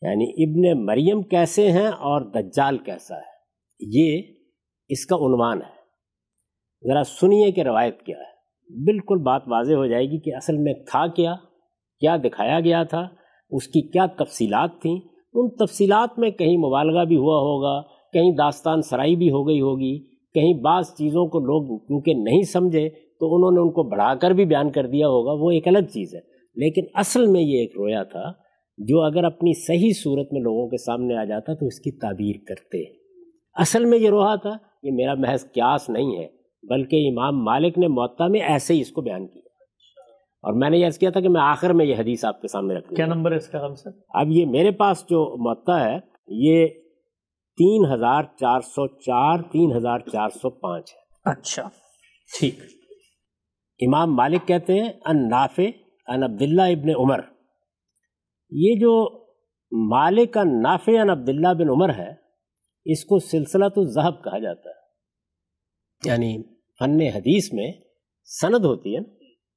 یعنی 0.01 0.43
ابن 0.43 0.85
مریم 0.85 1.21
کیسے 1.21 1.71
ہیں 1.71 1.87
اور 1.87 2.21
دجال 2.21 2.77
کیسا 2.77 3.15
ہے؟ 3.17 3.35
یہ 3.79 4.21
اس 4.89 5.05
کا 5.05 5.15
عنوان 5.15 5.61
ہے۔ 5.61 5.74
ذرا 6.87 7.03
سنیے 7.03 7.51
کہ 7.51 7.61
روایت 7.61 8.01
کیا 8.01 8.17
ہے۔ 8.17 8.35
بالکل 8.83 9.17
بات 9.17 9.41
واضح 9.47 9.73
ہو 9.73 9.85
جائے 9.85 10.05
گی 10.05 10.19
کہ 10.19 10.35
اصل 10.35 10.57
میں 10.57 10.73
تھا 10.73 11.07
کیا 11.07 11.35
کیا 11.99 12.17
دکھایا 12.17 12.59
گیا 12.59 12.83
تھا، 12.83 13.07
اس 13.49 13.67
کی 13.67 13.81
کیا 13.81 14.05
تفصیلات 14.05 14.69
تھیں۔ 14.81 14.97
ان 15.33 15.49
تفصیلات 15.49 16.19
میں 16.19 16.29
کہیں 16.29 16.57
مبالغہ 16.57 17.05
بھی 17.05 17.15
ہوا 17.15 17.39
ہوگا، 17.39 17.81
کہیں 18.13 18.31
داستان 18.31 18.81
سرائی 18.81 19.15
بھی 19.15 19.29
ہو 19.29 19.47
گئی 19.47 19.61
ہوگی، 19.61 19.99
کہیں 20.33 20.53
بعض 20.53 20.85
چیزوں 20.97 21.27
کو 21.27 21.39
لوگ 21.39 21.79
کیونکہ 21.79 22.13
نہیں 22.13 22.41
سمجھے 22.41 22.89
تو 22.89 23.35
انہوں 23.35 23.51
نے 23.51 23.59
ان 23.59 23.71
کو 23.71 23.83
بڑھا 23.83 24.15
کر 24.15 24.31
بھی 24.31 24.45
بیان 24.45 24.71
کر 24.71 24.87
دیا 24.87 25.07
ہوگا، 25.07 25.43
وہ 25.43 25.51
ایک 25.51 25.67
الگ 25.67 25.79
چیز 25.79 26.15
ہے۔ 26.15 26.19
لیکن 26.55 26.81
اصل 26.93 27.25
میں 27.25 27.41
یہ 27.41 27.59
ایک 27.59 27.71
رویا 27.77 28.03
تھا، 28.03 28.31
جو 28.77 29.01
اگر 29.01 29.23
اپنی 29.23 29.53
صحیح 29.53 29.91
صورت 30.03 30.33
میں 30.33 30.41
لوگوں 30.41 30.69
کے 30.69 30.77
سامنے 30.77 31.15
آ 31.15 31.23
جاتا 31.23 31.53
تو 31.53 31.65
اس 31.65 31.79
کی 31.79 31.91
تعبیر 31.91 32.35
کرتے۔ 32.47 32.83
اصل 33.53 33.85
میں 33.85 33.97
یہ 33.97 34.09
روحا 34.09 34.35
تھا، 34.35 34.57
یہ 34.83 34.91
میرا 34.91 35.13
محض 35.13 35.51
قیاس 35.51 35.89
نہیں 35.89 36.17
ہے۔ 36.17 36.34
بلکہ 36.69 37.09
امام 37.09 37.43
مالک 37.43 37.77
نے 37.77 37.87
معطا 37.87 38.27
میں 38.27 38.39
ایسے 38.39 38.73
ہی 38.73 38.81
اس 38.81 38.91
کو 38.91 39.01
بیان 39.01 39.27
کیا۔ 39.27 39.41
اور 40.43 40.53
میں 40.53 40.69
نے 40.69 40.77
یہ 40.77 40.85
عرض 40.85 40.97
کیا 40.97 41.09
تھا 41.09 41.19
کہ 41.19 41.29
میں 41.29 41.41
آخر 41.41 41.73
میں 41.73 41.85
یہ 41.85 41.95
حدیث 41.95 42.25
آپ 42.25 42.41
کے 42.41 42.47
سامنے 42.47 42.73
رکھ 42.73 42.93
کیا 42.93 43.05
نمبر 43.05 43.31
ہے 43.31 43.37
اس 43.37 43.47
کا 43.47 43.75
سر 43.75 43.89
اب 44.09 44.27
یہ 44.29 44.45
میرے 44.45 44.71
پاس 44.71 45.03
جو 45.09 45.37
معطا 45.43 45.85
ہے 45.85 45.99
یہ 46.27 46.67
تین 47.57 47.93
ہزار 47.93 48.23
چار 48.39 48.59
سو 48.59 48.87
چار 48.87 49.39
تین 49.51 49.75
ہزار 49.75 49.99
چار 49.99 50.29
سو 50.29 50.49
پانچ 50.49 50.93
ہے۔ 50.93 51.31
اچھا 51.31 51.69
ٹھیک۔ 52.39 52.59
امام 53.87 54.15
مالک 54.15 54.47
کہتے 54.47 54.73
ہیں 54.73 54.89
ان 55.05 55.29
نافع 55.29 55.63
ان 56.07 56.23
عبداللہ 56.23 56.61
ابن 56.61 56.89
عمر۔ 56.99 57.19
یہ 58.49 58.75
جو 58.79 59.25
مالک 59.89 60.37
ان 60.37 60.61
نافع 60.61 60.91
ان 61.01 61.09
عبداللہ 61.09 61.53
بن 61.53 61.69
عمر 61.69 61.89
ہے 61.89 62.11
اس 62.85 63.05
کو 63.05 63.19
سلسلہ 63.19 63.65
تو 63.65 63.83
ذہب 63.83 64.23
کہا 64.23 64.39
جاتا 64.39 64.69
ہے۔ 64.69 64.85
یعنی 66.05 66.54
فن 66.79 67.01
حدیث 67.01 67.53
میں 67.53 67.71
سند 68.23 68.65
ہوتی 68.65 68.95
ہے 68.95 68.99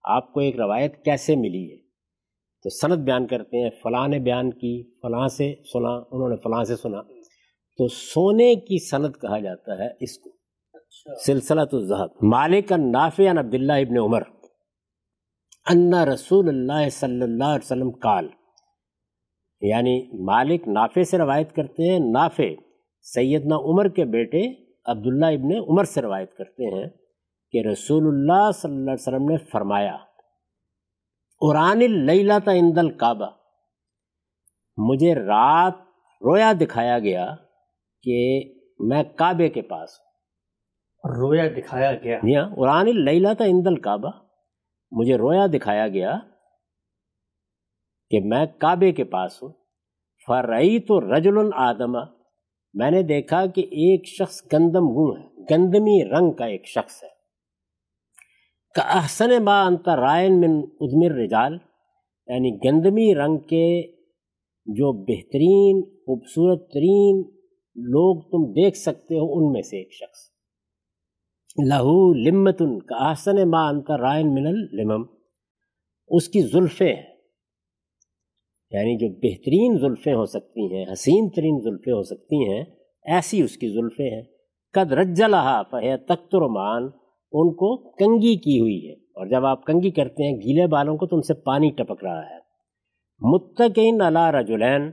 آپ 0.05 0.33
کو 0.33 0.41
ایک 0.41 0.61
روایت 0.61 1.05
کیسے 1.05 1.37
ملی 1.37 1.73
ہے 1.73 1.77
تو 2.63 2.71
سند 2.71 3.05
بیان 3.05 3.27
کرتے 3.27 3.63
ہیں 3.63 3.71
فلاں 3.83 4.09
نے 4.09 4.19
بیان 4.19 4.51
کی 4.51 4.95
فلاں 5.03 5.29
سے 5.29 5.55
سنا 5.73 5.89
انہوں 5.89 6.29
نے 6.29 6.37
فلاں 6.37 6.65
سے 6.65 6.77
سنا۔ 6.77 7.03
تو 7.79 7.89
سونے 7.89 8.55
کی 8.55 8.89
سند 8.89 9.21
کہا 9.21 9.39
جاتا 9.39 9.79
ہے 9.79 9.89
اس 10.01 10.19
کو۔ 10.19 10.31
اچھا۔ 10.73 11.15
سلسلہ 11.27 11.65
تو 11.65 11.81
ذہب 11.81 12.25
مالک 12.25 12.73
نافع 12.73 13.31
عبداللہ 13.31 13.73
ابن 13.73 13.99
عمر۔ 13.99 14.23
ان 15.71 15.95
رسول 15.95 16.49
اللہ 16.49 16.89
صلی 16.89 17.23
اللہ 17.23 17.45
علیہ 17.45 17.65
وسلم 17.65 17.91
کال 17.91 18.29
یعنی 19.61 20.25
مالک 20.25 20.69
نافع 20.69 21.03
سے 21.03 21.19
روایت 21.19 21.53
کرتے 21.53 21.93
ہیں 21.93 21.99
نافع 21.99 22.43
سیدنا 23.03 23.57
عمر 23.57 23.89
کے 23.89 24.05
بیٹے 24.05 24.53
عبداللہ 24.87 25.27
ابن 25.27 25.57
عمر 25.69 25.85
سے 25.85 26.03
روایت 26.03 26.35
کرتے 26.35 26.75
ہیں۔ 26.75 26.87
کہ 27.53 27.63
رسول 27.73 28.07
اللہ 28.07 28.51
صلی 28.51 28.73
اللہ 28.73 28.91
علیہ 28.91 29.03
وسلم 29.03 29.25
نے 29.25 29.37
فرمایا 29.37 29.97
قرآن 31.41 31.81
اللیلہ 31.83 32.33
عند 32.33 32.79
الکعبہ 32.79 33.31
مجھے 34.77 35.15
رات 35.15 35.75
رویا 36.23 36.53
دکھایا 36.61 36.99
گیا 36.99 37.35
کہ 38.03 38.41
میں 38.79 39.03
کعبے 39.03 39.49
کے 39.49 39.63
پاس 39.63 39.91
ہوں۔ 39.91 40.07
رویا 41.17 41.45
دکھایا 41.57 41.93
گیا۔ 41.93 42.19
جی 42.19 42.37
ہاں 42.37 42.57
قرآن 42.57 42.87
اللیلہ 42.89 43.29
عند 43.29 43.67
الکعبہ 43.67 44.11
مجھے 44.91 45.17
رویا 45.17 45.47
دکھایا 45.47 45.89
گیا 45.89 46.19
کہ 48.11 48.21
میں 48.25 48.47
کعبے 48.59 48.93
کے 48.93 49.05
پاس 49.05 49.43
ہوں۔ 49.43 49.53
فرعی 50.27 50.79
تو 50.79 51.17
رجل 51.17 51.51
آدمہ 51.55 52.05
میں 52.75 52.91
نے 52.91 53.03
دیکھا 53.03 53.47
کہ 53.47 53.61
ایک 53.61 54.07
شخص 54.07 54.43
گندم 54.53 54.87
گوں 54.87 55.17
ہے 55.17 55.29
گندمی 55.51 56.05
رنگ 56.05 56.33
کا 56.33 56.45
ایک 56.45 56.67
شخص 56.67 57.03
ہے۔ 57.03 57.18
کا 58.75 58.83
احسن 58.83 59.45
ما 59.45 59.67
انت 59.67 59.89
رائن 59.89 60.41
من 60.41 60.61
ادمر 60.81 61.17
رجال 61.23 61.53
یعنی 62.27 62.59
گندمی 62.65 63.15
رنگ 63.15 63.39
کے 63.39 63.83
جو 64.67 64.93
بہترین، 64.93 65.83
خوبصورت 65.83 66.73
ترین 66.73 67.23
لوگ 67.77 68.21
تم 68.21 68.53
دیکھ 68.53 68.77
سکتے 68.77 69.15
ہو 69.15 69.39
ان 69.39 69.53
میں 69.53 69.63
سے 69.63 69.77
ایک 69.77 69.93
شخص۔ 69.93 70.29
لہو 71.69 72.15
لمتن 72.15 72.83
کا 72.83 73.09
احسن 73.09 73.51
ما 73.51 73.69
انت 73.69 73.91
رائن 73.91 74.35
من 74.35 74.47
المم۔ 74.47 75.05
اس 76.09 76.29
کی 76.29 76.41
زلفیں 76.41 76.97
ہیں 76.97 77.03
یعنی 78.71 78.97
جو 78.97 79.09
بہترین 79.09 79.79
زلفیں 79.79 80.15
ہو 80.15 80.25
سکتی 80.25 80.75
ہیں، 80.75 80.93
حسین 80.93 81.31
ترین 81.31 81.61
زلفیں 81.61 81.93
ہو 81.93 82.03
سکتی 82.03 82.53
ہیں، 82.53 82.65
ایسی 83.03 83.43
اس 83.43 83.57
کی 83.57 83.69
زلفیں 83.69 84.11
ہیں۔ 84.11 84.23
قد 84.73 84.93
رجلہا 84.93 85.63
فہ 85.63 85.97
تخترمان 86.09 87.08
ان 87.33 87.55
کو 87.55 87.91
کنگی 87.91 88.37
کی 88.37 88.61
ہوئی 88.61 88.89
ہے۔ 88.89 88.93
اور 88.93 89.27
جب 89.27 89.47
آپ 89.47 89.65
کنگی 89.65 89.91
کرتے 89.91 90.23
ہیں، 90.23 90.37
گیلے 90.37 90.67
بالوں 90.67 90.97
کو 90.97 91.07
تو 91.07 91.17
ان 91.17 91.23
سے 91.23 91.35
پانی 91.35 91.71
ٹپک 91.71 92.05
رہا 92.05 92.31
ہے۔ 92.31 92.39
متقین 93.21 94.01
علا 94.01 94.33
رجلین، 94.33 94.91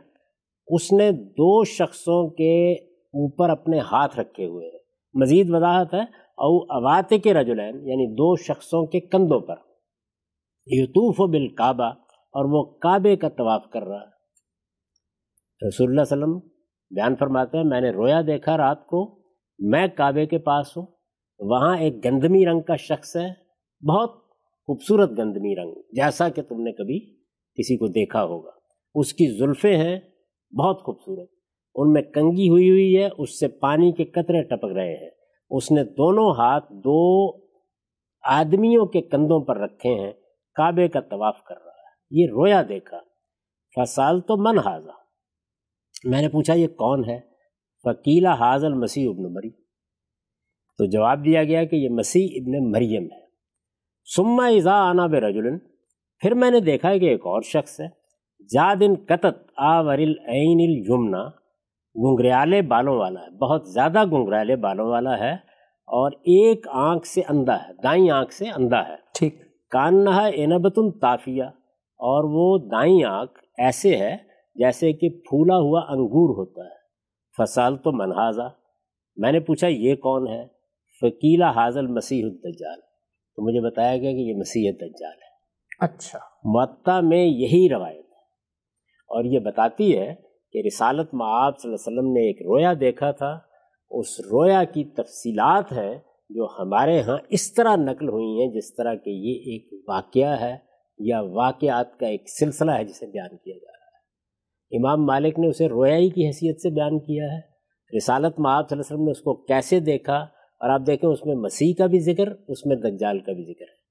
اس 0.67 0.93
نے 0.93 1.11
دو 1.11 1.63
شخصوں 1.63 2.29
کے 2.29 2.73
اوپر 2.97 3.49
اپنے 3.49 3.79
ہاتھ 3.79 4.19
رکھے 4.19 4.45
ہوئے 4.45 4.67
ہیں۔ 4.67 4.79
مزید 5.13 5.49
وضاحت 5.49 5.93
ہے، 5.93 6.01
او 6.37 6.57
اوات 6.57 7.13
کے 7.23 7.33
رجلین 7.33 7.75
یعنی 7.75 8.13
دو 8.13 8.35
شخصوں 8.35 8.85
کے 8.85 8.99
کندھوں 8.99 9.39
پر۔ 9.39 9.55
یوتوف 10.65 11.29
بالکعبہ، 11.29 11.93
اور 12.25 12.45
وہ 12.45 12.63
کعبے 12.63 13.15
کا 13.15 13.29
طواف 13.29 13.63
کر 13.69 13.83
رہا 13.83 14.01
ہے۔ 14.01 14.15
رسول 15.67 15.89
اللہ 15.89 16.01
علیہ 16.01 16.23
وسلم 16.23 16.39
بیان 16.95 17.15
فرماتے 17.15 17.57
ہیں، 17.57 17.63
میں 17.63 17.81
نے 17.81 17.89
رویا 17.89 18.21
دیکھا 18.27 18.57
رات 18.57 18.87
کو، 18.87 19.19
میں 19.59 19.87
کعبے 19.87 20.25
کے 20.25 20.37
پاس 20.37 20.77
ہوں۔ 20.77 20.85
وہاں 21.39 21.77
ایک 21.77 22.05
گندمی 22.05 22.45
رنگ 22.45 22.61
کا 22.61 22.75
شخص 22.75 23.15
ہے، 23.15 23.29
بہت 23.85 24.29
خوبصورت 24.65 25.09
گندمی 25.09 25.55
رنگ، 25.55 25.73
جیسا 25.91 26.29
کہ 26.29 26.41
تم 26.41 26.61
نے 26.61 26.71
کبھی 26.71 27.15
کسی 27.55 27.77
کو 27.77 27.87
دیکھا 27.87 28.23
ہوگا۔ 28.23 28.49
اس 28.95 29.13
کی 29.13 29.37
زلفیں 29.37 29.77
ہیں، 29.77 29.99
بہت 30.55 30.83
خوبصورت۔ 30.83 31.29
ان 31.75 31.93
میں 31.93 32.01
کنگی 32.01 32.49
ہوئی 32.49 32.69
ہوئی 32.69 32.97
ہے، 32.97 33.09
اس 33.17 33.39
سے 33.39 33.47
پانی 33.47 33.91
کے 33.91 34.03
قطرے 34.05 34.43
ٹپک 34.43 34.71
رہے 34.75 34.95
ہیں۔ 34.95 35.09
اس 35.49 35.71
نے 35.71 35.83
دونوں 35.83 36.31
ہاتھ 36.31 36.73
دو 36.73 37.31
آدمیوں 38.23 38.85
کے 38.85 39.01
کندھوں 39.01 39.45
پر 39.45 39.57
رکھے 39.57 39.89
ہیں، 39.89 40.11
کعبے 40.55 40.87
کا 40.87 40.99
طواف 40.99 41.43
کر 41.43 41.55
رہا 41.55 41.71
ہے۔ 41.71 41.75
یہ 42.11 42.27
رویا 42.31 42.61
دیکھا۔ 42.69 42.99
فسال 43.75 44.21
تو 44.21 44.37
من 44.37 44.59
حاضہ 44.59 44.91
میں 46.03 46.21
نے 46.21 46.29
پوچھا، 46.29 46.53
یہ 46.53 46.67
کون 46.67 47.09
ہے؟ 47.09 47.19
فکیلا 47.83 48.33
حاضل 48.33 48.73
مسیح 48.73 49.09
ابن 49.09 49.33
مری 49.33 49.64
تو 50.77 50.85
جواب 50.85 51.25
دیا 51.25 51.43
گیا 51.43 51.63
کہ 51.63 51.75
یہ 51.75 51.89
مسیح 51.89 52.27
ابن 52.35 52.71
مریم 52.71 53.03
ہے۔ 53.03 53.25
سما 54.15 54.47
ازا 54.47 54.89
آنا 54.89 55.05
بے 55.05 55.19
رجولن 55.19 55.57
پھر 56.19 56.33
میں 56.33 56.51
نے 56.51 56.59
دیکھا 56.59 56.97
کہ 56.97 57.05
ایک 57.05 57.25
اور 57.25 57.41
شخص 57.41 57.81
ہے۔ 57.81 57.87
جادن 58.53 58.93
قطت 59.07 59.51
آورل 59.57 60.13
عین 60.27 60.57
الجمنا 60.69 61.29
گنگریالے 61.95 62.61
بالوں 62.61 62.95
والا 62.95 63.19
ہے۔ 63.19 63.29
بہت 63.29 63.69
زیادہ 63.69 64.05
گنگریالے 64.05 64.55
بالوں 64.55 64.87
والا 64.87 65.19
ہے 65.19 65.33
اور 65.87 66.11
ایک 66.11 66.67
آنکھ 66.71 67.07
سے 67.07 67.21
اندھا 67.29 67.67
ہے 67.67 67.73
دائیں 67.83 68.09
آنکھ 68.09 68.33
سے 68.33 68.45
اندھا 68.45 68.87
ہے۔ 68.87 68.95
ٹھیک۔ 69.13 69.35
کاننا 69.71 70.25
اینبت 70.25 70.73
الطافیہ 70.77 71.43
اور 71.97 72.23
وہ 72.23 72.69
دائیں 72.69 73.03
آنکھ 73.03 73.39
ایسے 73.57 73.97
ہے 73.97 74.17
جیسے 74.55 74.93
کہ 74.93 75.09
پھولا 75.09 75.57
ہوا 75.57 75.79
انگور 75.79 76.29
ہوتا 76.29 76.61
ہے۔ 76.63 76.75
فصال 77.37 77.77
تو 77.77 77.91
منحاظہ 77.91 78.49
میں 79.17 79.31
نے 79.31 79.39
پوچھا 79.39 79.67
یہ 79.67 79.95
کون 79.95 80.27
ہے؟ 80.27 80.54
فکیلا 81.01 81.51
حاضل 81.51 81.87
مسیح 81.87 82.23
الدجال۔ 82.23 82.79
تو 83.35 83.47
مجھے 83.47 83.71
بتایا 83.71 83.97
گیا 83.97 84.11
کہ 84.11 84.15
یہ 84.15 84.33
مسیح 84.35 84.71
الدجال 84.71 85.13
ہے۔ 85.13 85.35
اچھا۔ 85.79 86.19
معطا 86.43 86.99
میں 87.01 87.25
یہی 87.25 87.69
روایت 87.69 88.05
ہے۔ 88.05 88.23
اور 89.07 89.23
یہ 89.23 89.39
بتاتی 89.39 89.97
ہے 89.97 90.15
کہ 90.51 90.61
رسالت 90.67 91.13
معاب 91.13 91.59
صلی 91.59 91.71
اللہ 91.71 91.89
علیہ 91.89 91.99
وسلم 91.99 92.13
نے 92.13 92.27
ایک 92.27 92.41
رویا 92.41 92.73
دیکھا 92.79 93.11
تھا۔ 93.11 93.39
اس 93.89 94.19
رویا 94.19 94.63
کی 94.63 94.83
تفصیلات 94.83 95.71
ہیں 95.71 95.99
جو 96.29 96.47
ہمارے 96.59 97.01
ہاں 97.01 97.17
اس 97.29 97.53
طرح 97.53 97.75
نقل 97.75 98.09
ہوئی 98.09 98.41
ہیں 98.41 98.53
جس 98.53 98.75
طرح 98.75 98.95
کہ 98.95 99.09
یہ 99.09 99.33
ایک 99.33 99.89
واقعہ 99.89 100.41
ہے 100.41 100.57
یا 100.99 101.21
واقعات 101.21 101.99
کا 101.99 102.07
ایک 102.07 102.29
سلسلہ 102.39 102.71
ہے 102.71 102.83
جسے 102.83 103.05
بیان 103.05 103.37
کیا 103.37 103.55
جا 103.57 103.71
رہا 103.71 103.85
ہے۔ 103.85 103.95
امام 104.77 105.05
مالک 105.05 105.39
نے 105.39 105.47
اسے 105.47 105.67
رویائی 105.69 106.09
کی 106.09 106.25
حیثیت 106.27 106.61
سے 106.61 106.69
بیان 106.69 106.99
کیا 106.99 107.23
ہے۔ 107.23 107.39
رسالت 107.97 108.39
معاب 108.39 108.69
صلی 108.69 108.75
اللہ 108.75 108.81
علیہ 108.81 108.95
وسلم 108.95 109.05
نے 109.05 109.11
اس 109.11 109.21
کو 109.21 109.33
کیسے 109.33 109.79
دیکھا 109.79 110.25
اور 110.59 110.69
آپ 110.69 110.81
دیکھیں 110.87 111.09
اس 111.09 111.25
میں 111.25 111.35
مسیح 111.35 111.73
کا 111.77 111.85
بھی 111.85 111.99
ذکر، 111.99 112.27
اس 112.47 112.65
میں 112.65 112.75
دجال 112.75 113.19
کا 113.19 113.31
بھی 113.31 113.43
ذکر 113.43 113.61
ہے۔ 113.61 113.85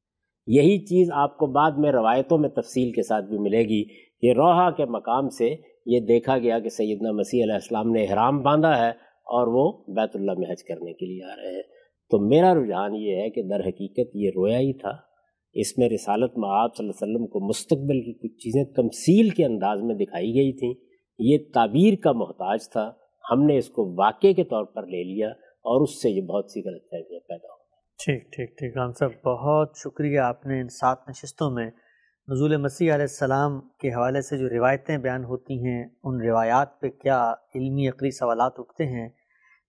یہی 0.47 0.79
چیز 0.79 1.09
آپ 1.13 1.39
کو 1.39 1.47
بعد 1.47 1.71
میں 1.71 1.93
روایتوں 1.93 2.39
میں 2.39 2.49
تفصیل 2.49 2.93
کے 2.93 3.03
ساتھ 3.03 3.25
بھی 3.25 3.39
ملے 3.39 3.63
گی 3.63 3.85
کہ 4.21 4.33
روحا 4.33 4.71
کے 4.71 4.85
مقام 4.85 5.29
سے 5.29 5.57
یہ 5.87 6.01
دیکھا 6.01 6.39
گیا 6.39 6.59
کہ 6.59 6.69
سیدنا 6.69 7.13
مسیح 7.13 7.43
علیہ 7.43 7.55
السلام 7.55 7.91
نے 7.91 8.05
احرام 8.05 8.43
باندھا 8.43 8.79
ہے 8.79 8.91
اور 9.25 9.47
وہ 9.47 9.85
بیت 9.95 10.17
اللہ 10.17 10.33
میں 10.39 10.53
حج 10.53 10.65
کرنے 10.65 10.93
کے 10.93 11.07
لیے 11.07 11.33
آ 11.33 11.37
رہے 11.37 11.55
ہیں۔ 11.55 11.63
تو 12.11 12.29
میرا 12.29 12.55
رجحان 12.55 12.95
یہ 12.95 13.17
ہے 13.17 13.31
کہ 13.31 13.43
در 13.43 13.61
حقیقت 13.61 14.17
یہ 14.17 14.31
رویا 14.37 14.59
ہی 14.59 14.73
تھا۔ 14.73 14.93
اس 15.55 15.79
میں 15.79 15.89
رسالت 15.89 16.39
میں 16.39 16.49
آپ 16.53 16.77
صلی 16.77 16.87
اللہ 16.87 17.05
علیہ 17.05 17.15
وسلم 17.15 17.27
کو 17.27 17.41
مستقبل 17.41 18.01
کی 18.01 18.13
کچھ 18.13 18.39
چیزیں 18.39 18.65
تمثیل 18.65 19.29
کے 19.29 19.45
انداز 19.45 19.83
میں 19.83 19.95
دکھائی 19.95 20.35
گئی 20.35 20.53
تھیں۔ 20.53 20.75
یہ 21.19 21.39
تعبیر 21.55 21.95
کا 22.03 22.13
محتاج 22.13 22.71
تھا۔ 22.71 22.93
ہم 23.31 23.43
نے 23.43 23.57
اس 23.57 23.69
کو 23.69 23.95
واقعے 23.99 24.33
کے 24.33 24.45
طور 24.45 24.65
پر 24.65 24.83
لے 24.83 25.05
لیا۔ 25.05 25.33
اور 25.65 25.81
اس 25.81 26.03
سے 26.03 26.11
یہ 26.11 26.23
بہت 26.23 26.51
سی 26.51 26.61
غلط 26.61 26.83
فہمیاں 26.91 27.21
پیدا 27.29 27.49
ہو 27.49 27.63
ٹھیک 27.99 28.33
ٹھیک 28.33 28.59
ٹھیک 28.59 28.77
رام 28.77 28.93
صاحب، 28.93 29.11
بہت 29.25 29.77
شکریہ 29.77 30.19
آپ 30.19 30.47
نے 30.47 30.61
ان 30.61 30.69
سات 30.69 31.09
نشستوں 31.09 31.51
میں 31.51 31.71
نزول 32.29 32.57
مسیح 32.57 32.95
علیہ 32.95 33.07
السلام 33.11 33.61
کے 33.79 33.89
حوالے 33.89 34.21
سے 34.21 34.39
جو 34.39 34.49
روایتیں 34.49 34.99
بیان 34.99 35.25
ہوتی 35.25 35.55
ہیں، 35.67 35.85
ان 36.05 36.21
روایات 36.21 36.81
پہ 36.81 36.89
کیا 36.89 37.35
علمی 37.55 37.89
عقلی 37.89 38.11
سوالات 38.11 38.53
اٹھتے 38.59 38.87
ہیں؟ 38.87 39.09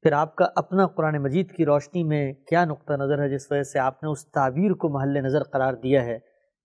پھر 0.03 0.11
آپ 0.11 0.35
کا 0.35 0.45
اپنا 0.55 0.87
قرآن 0.87 1.23
مجید 1.23 1.51
کی 1.51 1.65
روشنی 1.65 2.03
میں 2.03 2.33
کیا 2.33 2.65
نقطہ 2.65 2.93
نظر 2.93 3.19
ہے 3.19 3.29
جس 3.29 3.51
وجہ 3.51 3.63
سے 3.63 3.79
آپ 3.79 4.03
نے 4.03 4.09
اس 4.09 4.25
تعبیر 4.31 4.73
کو 4.73 4.89
محل 4.89 5.17
نظر 5.23 5.43
قرار 5.43 5.73
دیا 5.73 6.05
ہے؟ 6.05 6.17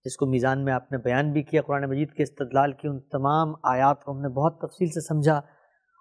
جس 0.05 0.17
کو 0.17 0.27
میزان 0.27 0.65
میں 0.65 0.73
آپ 0.73 0.93
نے 0.93 0.99
بیان 0.99 1.33
بھی 1.33 1.43
کیا، 1.43 1.63
قرآن 1.63 1.89
مجید 1.91 2.13
کے 2.13 2.23
استدلال 2.23 2.73
کی 2.73 2.89
ان 2.89 3.01
تمام 3.01 3.55
آیات 3.63 4.05
کو 4.05 4.13
ہم 4.13 4.21
نے 4.21 4.29
بہت 4.29 4.61
تفصیل 4.61 4.89
سے 4.89 5.01
سمجھا۔ 5.01 5.41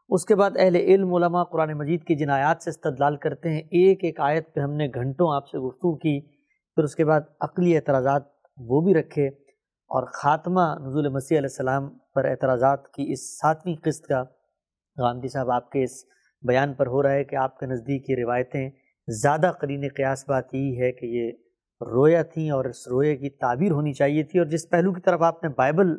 اس 0.10 0.26
کے 0.26 0.36
بعد 0.36 0.52
اہل 0.60 0.76
علم 0.76 1.14
علماء 1.14 1.44
قرآن 1.44 1.74
مجید 1.74 2.04
کی 2.04 2.16
جن 2.16 2.30
آیات 2.30 2.64
سے 2.64 2.70
استدلال 2.70 3.18
کرتے 3.18 3.50
ہیں۔ 3.50 3.60
ایک 3.60 4.04
ایک 4.04 4.20
آیت 4.20 4.54
پہ 4.54 4.60
ہم 4.60 4.74
نے 4.74 4.88
گھنٹوں 4.94 5.36
آپ 5.36 5.48
سے 5.48 5.58
گفتگو 5.58 5.96
کی، 5.96 6.20
پھر 6.76 6.84
اس 6.84 6.96
کے 6.96 7.06
بعد 7.06 7.22
عقلی 7.42 7.76
اعتراضات 7.76 8.24
وہ 8.58 8.82
بھی 8.82 8.94
رکھے 8.94 9.28
اور 9.92 10.04
خاتمہ 10.14 10.62
نزول 10.80 11.10
مسیح 11.10 11.38
علیہ 11.38 11.50
السلام 11.52 11.90
پر 12.16 12.26
اعتراضات 12.26 12.88
کی 12.88 13.12
اس 13.12 13.40
ساتویں 13.40 13.76
قسط 13.84 14.06
کا۔ 14.06 14.24
غامدی 14.98 15.28
صاحب، 15.28 15.52
آپ 15.52 15.72
کے 15.72 15.84
اس 15.84 16.04
بیان 16.42 16.74
پر 16.74 16.88
ہو 16.88 17.04
رہا 17.04 17.12
ہے 17.12 17.24
کہ 17.24 17.36
آپ 17.36 17.60
کے 17.60 17.66
نزدیک 17.66 18.10
یہ 18.10 18.16
روایتیں 18.16 18.70
زیادہ 19.08 19.52
قرین 19.62 19.88
قیاس 19.96 20.30
بات 20.30 20.54
یہی 20.54 20.82
ہے 20.82 20.92
کہ 20.92 21.06
یہ 21.06 21.32
رویا 21.82 22.24
تھیں 22.24 22.50
اور 22.52 22.66
اس 22.66 22.88
روئے 22.88 23.16
کی 23.18 23.30
تعبیر 23.30 23.72
ہونی 23.72 23.94
چاہیے 23.94 24.24
تھی 24.24 24.40
اور 24.40 24.48
جس 24.48 24.70
پہلو 24.70 24.94
کی 24.94 25.02
طرف 25.02 25.22
آپ 25.22 25.44
نے 25.44 25.50
بائبل 25.50 25.96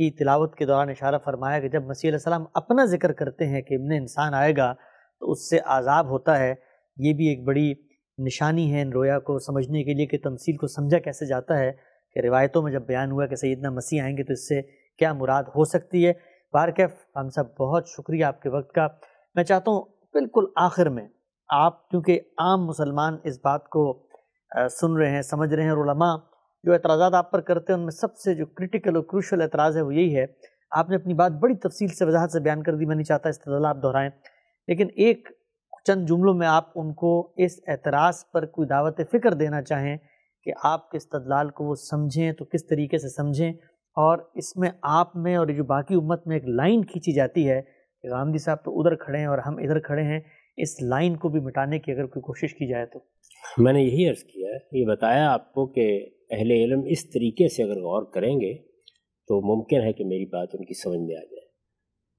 کی 0.00 0.10
تلاوت 0.18 0.54
کے 0.56 0.66
دوران 0.66 0.90
اشارہ 0.90 1.18
فرمایا 1.24 1.58
کہ 1.60 1.68
جب 1.68 1.84
مسیح 1.84 2.08
علیہ 2.08 2.16
السلام 2.16 2.44
اپنا 2.54 2.84
ذکر 2.84 3.12
کرتے 3.12 3.46
ہیں 3.46 3.60
کہ 3.62 3.74
ابن 3.74 3.92
انسان 3.92 4.34
آئے 4.34 4.56
گا 4.56 4.72
تو 4.72 5.30
اس 5.30 5.48
سے 5.48 5.58
عذاب 5.74 6.10
ہوتا 6.10 6.38
ہے، 6.38 6.54
یہ 6.96 7.12
بھی 7.14 7.28
ایک 7.28 7.44
بڑی 7.46 7.72
نشانی 8.18 8.72
ہے 8.72 8.82
ان 8.82 8.92
رویا 8.92 9.18
کو 9.26 9.38
سمجھنے 9.38 9.82
کے 9.84 9.94
لیے 9.94 10.06
کہ 10.06 10.18
تمثیل 10.22 10.56
کو 10.56 10.66
سمجھا 10.66 10.98
کیسے 10.98 11.26
جاتا 11.26 11.58
ہے 11.58 11.70
کہ 12.16 12.20
روایتوں 12.20 12.62
میں 12.62 12.72
جب 12.72 12.86
بیان 12.86 13.10
ہوا 13.10 13.26
کہ 13.26 13.36
سیدنا 13.36 13.70
مسیح 13.70 14.02
آئیں 14.02 14.16
گے 14.16 14.24
تو 14.24 14.32
اس 14.32 14.48
سے 14.48 14.60
کیا 14.98 15.12
مراد 15.12 15.44
ہو 15.56 15.64
سکتی 15.64 16.06
ہے؟ 16.06 16.12
بارکیف، 16.54 16.90
ہم 17.16 17.28
سب 17.28 17.54
بہت 17.58 17.88
شکریہ 17.88 18.24
آپ 18.24 18.40
کے 18.42 18.48
وقت 18.48 18.72
کا۔ 18.74 18.86
میں 19.36 19.44
چاہتا 19.44 19.70
ہوں 19.70 19.82
بالکل 20.14 20.46
آخر 20.58 20.88
میں 20.88 21.06
آپ، 21.50 21.88
کیونکہ 21.90 22.20
عام 22.38 22.66
مسلمان 22.66 23.16
اس 23.24 23.38
بات 23.44 23.68
کو 23.68 23.84
سن 24.70 24.96
رہے 24.96 25.10
ہیں، 25.10 25.22
سمجھ 25.22 25.52
رہے 25.54 25.62
ہیں، 25.62 25.70
اور 25.70 25.84
علماء 25.84 26.14
جو 26.62 26.72
اعتراضات 26.72 27.14
آپ 27.14 27.30
پر 27.30 27.40
کرتے 27.40 27.72
ہیں، 27.72 27.78
ان 27.78 27.84
میں 27.84 27.90
سب 27.90 28.16
سے 28.16 28.34
جو 28.34 28.46
کرٹیکل 28.46 28.96
اور 28.96 29.04
کروشل 29.04 29.42
اعتراض 29.42 29.76
ہے 29.76 29.82
وہ 29.82 29.94
یہی 29.94 30.16
ہے۔ 30.16 30.26
آپ 30.70 30.90
نے 30.90 30.96
اپنی 30.96 31.14
بات 31.14 31.32
بڑی 31.32 31.54
تفصیل 31.54 31.88
سے 31.88 32.04
وضاحت 32.04 32.30
سے 32.30 32.40
بیان 32.40 32.62
کر 32.62 32.74
دی، 32.74 32.86
میں 32.86 32.96
نہیں 32.96 33.04
چاہتا 33.04 33.28
استدلال 33.28 33.66
آپ 33.66 33.76
دہرائیں۔ 33.82 34.10
لیکن 34.68 34.88
ایک 34.96 35.28
چند 35.86 36.06
جملوں 36.06 36.34
میں 36.34 36.46
آپ 36.46 36.64
ان 36.74 36.94
کو 36.94 37.32
اس 37.36 37.60
اعتراض 37.66 38.14
پر 38.32 38.46
کوئی 38.46 38.68
دعوت 38.68 39.00
فکر 39.12 39.34
دینا 39.34 39.62
چاہیں 39.62 39.96
کہ 40.42 40.52
آپ 40.64 40.90
کے 40.90 40.96
استدلال 40.96 41.50
کو 41.50 41.64
وہ 41.64 41.74
سمجھیں 41.74 42.32
تو 42.32 42.44
کس 42.44 42.66
طریقے 42.66 42.98
سے 42.98 43.08
سمجھیں۔ 43.08 43.52
اور 43.90 44.18
اس 44.34 44.56
میں 44.56 44.70
آپ 44.82 45.16
میں 45.16 45.36
اور 45.36 45.46
جو 45.46 45.64
باقی 45.64 45.94
امت 45.94 46.26
میں 46.26 46.36
ایک 46.36 46.44
لائن 46.48 46.84
کھینچی 46.84 47.12
جاتی 47.12 47.50
ہے 47.50 47.62
کہ 48.02 48.08
غامدی 48.10 48.38
صاحب 48.38 48.64
تو 48.64 48.80
ادھر 48.80 48.94
کھڑے 48.94 49.18
ہیں 49.18 49.26
اور 49.26 49.38
ہم 49.38 49.56
ادھر 49.56 49.78
کھڑے 49.78 50.02
ہیں، 50.02 50.20
اس 50.56 50.82
لائن 50.82 51.16
کو 51.16 51.28
بھی 51.28 51.40
مٹانے 51.40 51.78
کی 51.78 51.92
اگر 51.92 52.06
کوئی 52.06 52.22
کوشش 52.22 52.54
کی 52.54 52.68
جائے 52.68 52.86
تو۔ 52.86 52.98
میں 53.58 53.72
نے 53.72 53.82
یہی 53.82 54.08
عرض 54.08 54.22
کیا 54.22 54.48
ہے، 54.54 54.80
یہ 54.80 54.86
بتایا 54.86 55.32
آپ 55.32 55.52
کو 55.52 55.66
کہ 55.66 56.08
اہل 56.30 56.50
علم 56.50 56.80
اس 56.88 57.10
طریقے 57.10 57.48
سے 57.48 57.62
اگر 57.62 57.76
غور 57.76 58.02
کریں 58.02 58.34
گے 58.36 58.54
تو 59.28 59.56
ممکن 59.56 59.80
ہے 59.82 59.92
کہ 59.92 60.04
میری 60.04 60.24
بات 60.24 60.48
ان 60.52 60.64
کی 60.64 60.74
سمجھ 60.74 61.00
میں 61.00 61.16
آ 61.16 61.24
جائے۔ 61.24 61.46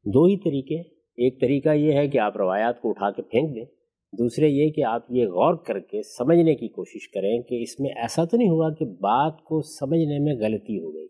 دو 0.05 0.23
ہی 0.23 0.37
طریقے، 0.37 0.81
ایک 0.95 1.41
طریقہ 1.41 1.69
یہ 1.69 1.93
ہے 1.93 2.07
کہ 2.07 2.17
آپ 2.17 2.37
روایات 2.37 2.81
کو 2.81 2.89
اٹھا 2.89 3.11
کے 3.11 3.21
پھینک 3.21 3.55
دیں، 3.55 3.65
دوسرے 4.13 4.47
یہ 4.47 4.69
کہ 4.69 4.83
آپ 4.83 5.05
یہ 5.09 5.27
غور 5.27 5.53
کر 5.53 5.79
کے 5.79 6.01
سمجھنے 6.03 6.55
کی 6.55 6.67
کوشش 6.67 7.09
کریں 7.09 7.41
کہ 7.41 7.61
اس 7.61 7.79
میں 7.79 7.89
ایسا 7.89 8.25
تو 8.25 8.37
نہیں 8.37 8.49
ہوا 8.49 8.73
کہ 8.73 8.85
بات 8.85 9.43
کو 9.43 9.61
سمجھنے 9.61 10.19
میں 10.19 10.33
غلطی 10.33 10.79
ہو 10.79 10.93
گئی۔ 10.93 11.07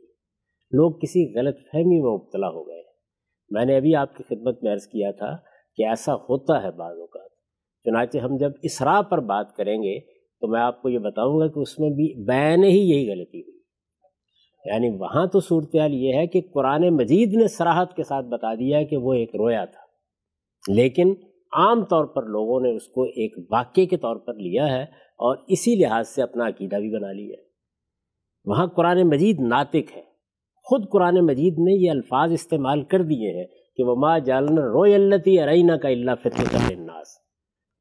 لوگ 0.72 0.92
کسی 0.92 1.40
غلط 1.40 1.58
فہمی 1.72 2.02
میں 2.02 2.12
مبتلا 2.12 2.48
ہو 2.48 2.68
گئے۔ 2.68 2.82
میں 3.50 3.66
نے 3.66 3.78
ابھی 3.78 3.96
آپ 3.96 4.16
کی 4.16 4.24
خدمت 4.24 4.64
میں 4.64 4.74
عرض 4.74 4.88
کیا 4.88 5.12
تھا 5.12 5.38
کہ 5.76 5.88
ایسا 5.88 6.16
ہوتا 6.16 6.64
ہے 6.64 6.72
بعض 6.72 6.98
اوقات۔ 7.00 7.32
چنانچہ 7.84 8.18
ہم 8.18 8.38
جب 8.38 8.52
اسرا 8.64 9.02
پر 9.02 9.18
بات 9.18 9.56
کریں 9.56 9.78
گے 9.84 10.21
تو 10.42 10.48
میں 10.48 10.62
آپ 10.62 10.82
کو 10.82 10.90
یہ 10.90 11.00
بتاؤں 11.00 11.40
گا 11.40 11.48
کہ 11.48 11.60
اس 11.60 11.80
میں 11.80 11.90
بھی 11.90 12.26
بین 12.26 12.64
ہی 12.64 12.80
یہی 12.80 13.12
غلطی 13.12 13.42
ہوئی۔ 13.42 13.62
یعنی 14.66 14.90
وہاں 14.90 15.26
تو 15.26 15.40
صورتحال 15.40 15.94
یہ 15.94 16.14
ہے 16.14 16.28
کہ 16.28 16.42
قرآن 16.54 16.90
مجید 16.90 17.34
نے 17.34 17.48
سراحت 17.48 17.96
کے 17.96 18.04
ساتھ 18.04 18.26
بتا 18.26 18.54
دیا 18.54 18.84
کہ 18.84 18.98
وہ 18.98 19.14
ایک 19.14 19.36
رویا 19.36 19.66
تھا۔ 19.66 19.82
لیکن 20.74 21.14
عام 21.54 21.86
طور 21.86 22.06
پر 22.06 22.24
لوگوں 22.24 22.60
نے 22.60 22.76
اس 22.76 22.88
کو 22.88 23.04
ایک 23.04 23.34
واقعے 23.52 23.86
کے 23.86 23.98
طور 23.98 24.16
پر 24.16 24.34
لیا 24.34 24.78
ہے 24.78 24.84
اور 25.00 25.38
اسی 25.48 25.76
لحاظ 25.76 26.08
سے 26.08 26.22
اپنا 26.22 26.48
عقیدہ 26.48 26.76
بھی 26.76 26.96
بنا 26.96 27.12
لیا 27.12 27.36
ہے۔ 27.40 27.44
وہاں 28.46 28.68
قرآن 28.68 29.08
مجید 29.08 29.40
ناطق 29.40 29.98
ہے۔ 29.98 30.12
خود 30.64 30.90
قرآن 30.92 31.16
مجید 31.26 31.54
نے 31.54 31.86
یہ 31.86 31.92
الفاظ 31.92 32.32
استعمال 32.32 32.82
کر 32.82 33.02
دیے 33.02 33.38
ہیں 33.38 33.48
کہ 33.78 33.84
وہ 33.84 33.96
ماں 33.96 34.20
جالن 34.20 34.58
روی 34.58 34.96
التی 34.96 35.40
ارئینہ 35.40 35.72
کا 35.72 35.90
اللہ 35.90 36.12
فطر 36.24 36.56
الناس 36.56 37.08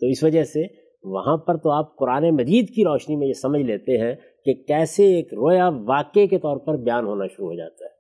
تو 0.01 0.07
اس 0.07 0.24
وجہ 0.24 0.45
سے 0.45 0.90
وہاں 1.03 1.37
پر 1.37 1.57
تو 1.57 1.71
آپ 1.71 1.97
قرآن 1.97 2.31
مجید 2.31 2.69
کی 2.69 2.85
روشنی 2.85 3.17
میں 3.17 3.27
یہ 3.27 3.33
سمجھ 3.33 3.63
لیتے 3.63 3.99
ہیں 3.99 4.15
کہ 4.45 4.55
کیسے 4.55 5.05
ایک 5.05 5.35
رویا 5.35 5.69
واقعے 5.69 6.27
کے 6.27 6.39
طور 6.39 6.57
پر 6.57 6.77
بیان 6.77 7.07
ہونا 7.07 7.27
شروع 7.27 7.49
ہو 7.49 7.55
جاتا 7.55 7.85
ہے۔ 7.85 7.91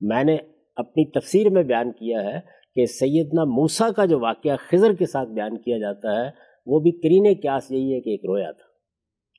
میں 0.00 0.24
نے 0.24 0.36
اپنی 0.76 1.10
تفسیر 1.10 1.50
میں 1.50 1.62
بیان 1.62 1.92
کیا 1.92 2.22
ہے 2.24 2.40
کہ 2.74 2.86
سیدنا 2.86 3.44
موسیٰ 3.44 3.92
کا 3.96 4.04
جو 4.04 4.20
واقعہ 4.20 4.56
خضر 4.56 4.92
کے 4.92 5.06
ساتھ 5.06 5.28
بیان 5.28 5.58
کیا 5.58 5.78
جاتا 5.78 6.24
ہے، 6.24 6.30
وہ 6.66 6.80
بھی 6.80 6.90
کرین 6.90 7.40
کیاس 7.40 7.70
یہی 7.70 7.94
ہے 7.94 8.00
کہ 8.00 8.10
ایک 8.10 8.20
رویا 8.24 8.50
تھا۔ 8.50 8.68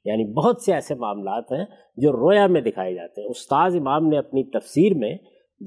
یعنی 0.06 0.34
بہت 0.34 0.62
سے 0.62 0.74
ایسے 0.74 0.96
معاملات 0.96 1.52
ہیں 1.52 1.66
جو 1.98 2.12
رویا 2.12 2.48
میں 2.48 2.62
دکھائے 2.62 2.94
جاتے 2.96 3.22
ہیں۔ 3.22 3.30
استاذ 3.30 3.76
امام 3.76 4.08
نے 4.08 4.18
اپنی 4.18 4.44
تفسیر 4.44 4.94
میں 4.96 5.18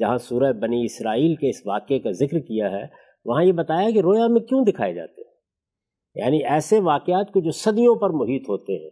جہاں 0.01 0.19
سورہ 0.19 0.53
بنی 0.53 0.85
اسرائیل 0.85 1.35
کے 1.35 1.49
اس 1.49 1.67
واقعے 1.67 1.99
کا 1.99 2.11
ذکر 2.11 2.39
کیا 2.39 2.73
ہے، 2.73 2.85
وہاں 3.25 3.45
یہ 3.45 3.53
بتایا 3.53 3.91
کہ 3.91 3.99
رویا 3.99 4.27
میں 4.27 4.41
کیوں 4.41 4.65
دکھائے 4.65 4.95
جاتے 4.95 5.21
ہیں؟ 5.21 5.32
یعنی 6.14 6.44
ایسے 6.44 6.80
واقعات 6.80 7.32
کو 7.32 7.40
جو 7.40 7.51
صدیوں 7.51 7.94
پر 7.97 8.10
محیط 8.10 8.48
ہوتے 8.48 8.84
ہیں، 8.84 8.90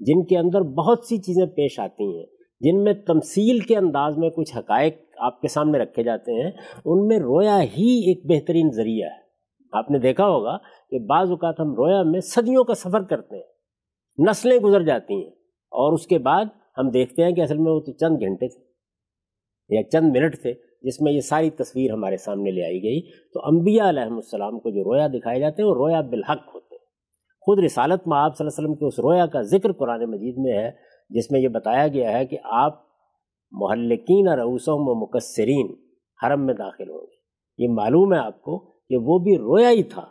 جن 0.00 0.24
کے 0.24 0.38
اندر 0.38 0.60
بہت 0.60 1.04
سی 1.04 1.18
چیزیں 1.18 1.46
پیش 1.46 1.80
آتی 1.80 2.18
ہیں، 2.18 2.26
جن 2.60 2.84
میں 2.84 2.92
تمثیل 2.92 3.58
کے 3.58 3.76
انداز 3.76 4.18
میں 4.18 4.30
کچھ 4.30 4.56
حقائق 4.56 4.94
آپ 5.18 5.40
کے 5.40 5.48
سامنے 5.48 5.78
رکھے 5.78 6.02
جاتے 6.02 6.32
ہیں، 6.32 6.50
ان 6.84 7.06
میں 7.06 7.18
رویا 7.18 7.62
ہی 7.62 8.02
ایک 8.08 8.26
بہترین 8.26 8.70
ذریعہ 8.70 9.08
ہے۔ 9.08 9.20
آپ 9.72 9.90
نے 9.90 9.98
دیکھا 9.98 10.28
ہوگا 10.28 10.56
کہ 10.90 10.98
بعض 10.98 11.30
اوقات 11.30 11.60
ہم 11.60 11.74
رویا 11.74 12.02
میں 12.02 12.20
صدیوں 12.20 12.64
کا 12.64 12.74
سفر 12.74 13.02
کرتے 13.02 13.36
ہیں، 13.36 14.28
نسلیں 14.30 14.58
گزر 14.58 14.82
جاتی 14.82 15.14
ہیں 15.14 15.30
اور 15.72 15.92
اس 15.92 16.06
کے 16.06 16.18
بعد 16.18 16.44
ہم 16.78 16.90
دیکھتے 16.90 17.24
ہیں 17.24 17.32
کہ 17.32 17.40
اصل 17.40 17.58
میں 17.58 17.72
وہ 17.72 17.80
تو 17.80 17.92
چند 17.92 18.16
گھنٹے 18.20 18.48
تھے 18.48 18.64
یا 19.76 19.90
چند 19.90 20.16
منٹ 20.16 20.42
تھے۔ 20.42 20.69
جس 20.82 21.00
میں 21.00 21.12
یہ 21.12 21.20
ساری 21.20 21.50
تصویر 21.50 21.92
ہمارے 21.92 22.16
سامنے 22.16 22.50
لے 22.50 22.64
آئی 22.64 22.82
گئی۔ 22.82 23.10
تو 23.10 23.40
انبیاء 23.44 23.88
علیہ 23.88 24.02
السلام 24.02 24.58
کو 24.58 24.70
جو 24.70 24.84
رویا 24.84 25.06
دکھائے 25.06 25.40
جاتے 25.40 25.62
ہیں، 25.62 25.68
وہ 25.68 25.74
رویا 25.74 26.00
بالحق 26.00 26.54
ہوتے 26.54 26.74
ہیں۔ 26.74 26.84
خود 27.40 27.64
رسالت 27.64 28.08
میں 28.08 28.18
آپ 28.18 28.36
صلی 28.36 28.46
اللہ 28.46 28.58
علیہ 28.58 28.64
وسلم 28.64 28.74
کے 28.74 28.86
اس 28.86 28.98
رویا 28.98 29.26
کا 29.26 29.42
ذکر 29.42 29.72
قرآن 29.72 30.10
مجید 30.10 30.34
میں 30.38 30.52
ہے، 30.52 30.70
جس 31.10 31.30
میں 31.30 31.40
یہ 31.40 31.48
بتایا 31.48 31.88
گیا 31.88 32.18
ہے 32.18 32.26
کہ 32.26 32.38
آپ 32.44 32.80
محلقین 33.50 34.28
رعوسم 34.28 34.72
و 34.72 34.94
مقصرین 35.02 35.74
حرم 36.24 36.46
میں 36.46 36.54
داخل 36.54 36.90
ہوں 36.90 37.00
گے۔ 37.00 37.20
یہ 37.58 37.68
معلوم 37.68 38.14
ہے 38.14 38.18
آپ 38.18 38.42
کو 38.42 38.58
کہ 38.58 38.96
وہ 38.96 39.18
بھی 39.18 39.38
رویا 39.38 39.70
ہی 39.70 39.82
تھا، 39.82 40.06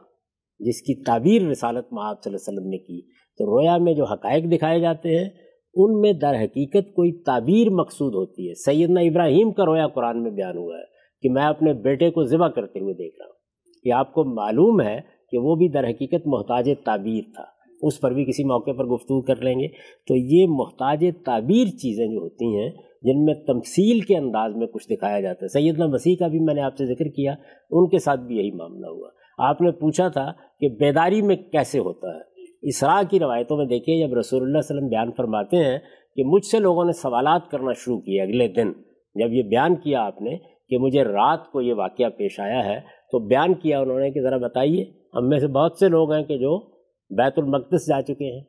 جس 0.60 0.82
کی 0.82 1.04
تعبیر 1.04 1.41
رسالت 1.41 1.94
میں 1.94 2.04
آپ 2.04 2.24
صلی 2.24 2.34
اللہ 2.34 2.50
علیہ 2.50 2.60
وسلم 2.60 2.70
نے 2.70 2.78
کی۔ 2.78 3.02
تو 3.12 3.46
رویا 3.46 3.78
میں 3.78 3.94
جو 3.94 4.06
حقائق 4.06 4.44
دکھائے 4.52 4.80
جاتے 4.80 5.20
ہیں 5.20 5.30
ان 5.74 6.02
میں 6.02 6.14
در 6.14 6.36
حقیقت 6.36 6.94
کوئی 6.96 7.12
تعبیر 7.12 7.70
مقصود 7.70 8.16
ہوتی 8.16 8.50
ہے۔ 8.50 8.54
سیدنا 8.54 9.02
ابراہیم 9.02 9.52
کا 9.52 9.66
رویا 9.66 9.88
قرآن 9.88 10.24
میں 10.24 10.32
بیان 10.32 10.58
ہوا 10.58 10.78
ہے 10.78 10.84
کہ 11.22 11.30
میں 11.30 11.44
اپنے 11.44 11.74
بیٹے 11.74 12.12
کو 12.12 12.24
ذبح 12.24 12.48
کرتے 12.48 12.80
ہوئے 12.80 12.94
دیکھ 12.94 13.16
رہا 13.20 13.26
ہوں۔ 13.26 13.40
کہ 13.84 13.94
آپ 13.94 14.14
کو 14.14 14.24
معلوم 14.24 14.82
ہے 14.82 15.00
کہ 15.32 15.38
وہ 15.38 15.56
بھی 15.56 15.68
در 15.70 15.84
حقیقت 15.84 16.28
محتاج 16.28 16.72
تعبیر 16.86 17.22
تھا۔ 17.36 17.44
اس 17.82 18.02
پر 18.02 18.14
بھی 18.14 18.26
کسی 18.26 18.44
موقع 18.44 18.72
پر 18.72 18.86
گفتگو 18.86 19.22
کر 19.22 19.41
لیں 19.41 19.60
گے۔ 19.60 19.68
تو 20.08 20.16
یہ 20.16 20.46
محتاج 20.50 21.06
تعبیر 21.26 21.66
چیزیں 21.66 22.08
جو 22.08 22.18
ہوتی 22.18 22.58
ہیں، 22.58 22.70
جن 23.02 23.26
میں 23.26 23.34
تمثیل 23.34 24.00
کے 24.00 24.18
انداز 24.18 24.56
میں 24.56 24.68
کچھ 24.68 24.88
دکھایا 24.90 25.22
جاتا 25.22 25.46
ہے۔ 25.46 25.48
سیدنا 25.48 25.86
مسیح 25.86 26.16
کا 26.16 26.28
بھی 26.28 26.40
میں 26.40 26.54
نے 26.54 26.62
آپ 26.62 26.78
سے 26.78 26.86
ذکر 26.86 27.06
کیا، 27.06 27.36
ان 27.72 27.90
کے 27.90 28.00
ساتھ 28.00 28.20
بھی 28.20 28.38
یہی 28.38 28.52
معاملہ 28.52 28.88
ہوا۔ 28.88 29.10
آپ 29.38 29.62
نے 29.62 29.72
پوچھا 29.72 30.08
تھا 30.08 30.32
کہ 30.60 30.70
بیداری 30.70 31.22
میں 31.22 31.36
کیسے 31.36 31.80
ہوتا 31.80 32.08
ہے۔ 32.08 32.29
اسراء 32.64 33.02
کی 33.10 33.19
روایتوں 33.19 33.57
میں 33.57 33.65
دیکھیں 33.65 34.07
جب 34.07 34.14
رسول 34.14 34.41
اللہ 34.41 34.57
علیہ 34.57 34.76
وسلم 34.76 34.88
بیان 34.88 35.11
فرماتے 35.18 35.57
ہیں 35.57 35.80
کہ 36.15 36.23
مجھ 36.26 36.45
سے 36.45 36.60
لوگوں 36.60 36.86
نے 36.86 36.91
سوالات 36.91 37.52
کرنا 37.52 37.73
شروع 37.73 37.99
کیے 37.99 38.22
اگلے 38.22 38.48
دن، 38.48 38.72
جب 39.15 39.34
یہ 39.34 39.44
بیان 39.44 39.76
کیا 39.76 40.06
آپ 40.06 40.22
نے 40.22 40.38
کہ 40.69 40.77
مجھے 40.77 41.03
رات 41.03 41.52
کو 41.52 41.61
یہ 41.61 41.73
واقعہ 41.73 42.10
پیش 42.18 42.40
آیا 42.40 42.65
ہے، 42.65 42.80
تو 43.11 43.19
بیان 43.19 43.53
کیا 43.53 43.80
انہوں 43.80 43.99
نے 43.99 44.11
کہ 44.11 44.22
ذرا 44.22 44.38
بتائیے، 44.38 44.86
ہم 45.14 45.30
میں 45.30 45.40
سے 45.40 45.48
بہت 45.48 45.77
سے 45.80 45.88
لوگ 45.88 46.14
ہیں 46.14 46.23
کہ 46.23 46.38
جو 46.38 46.60
بیت 47.10 47.40
المقدس 47.40 47.88
جا 47.88 48.02
چکے 48.02 48.34
ہیں، 48.34 48.41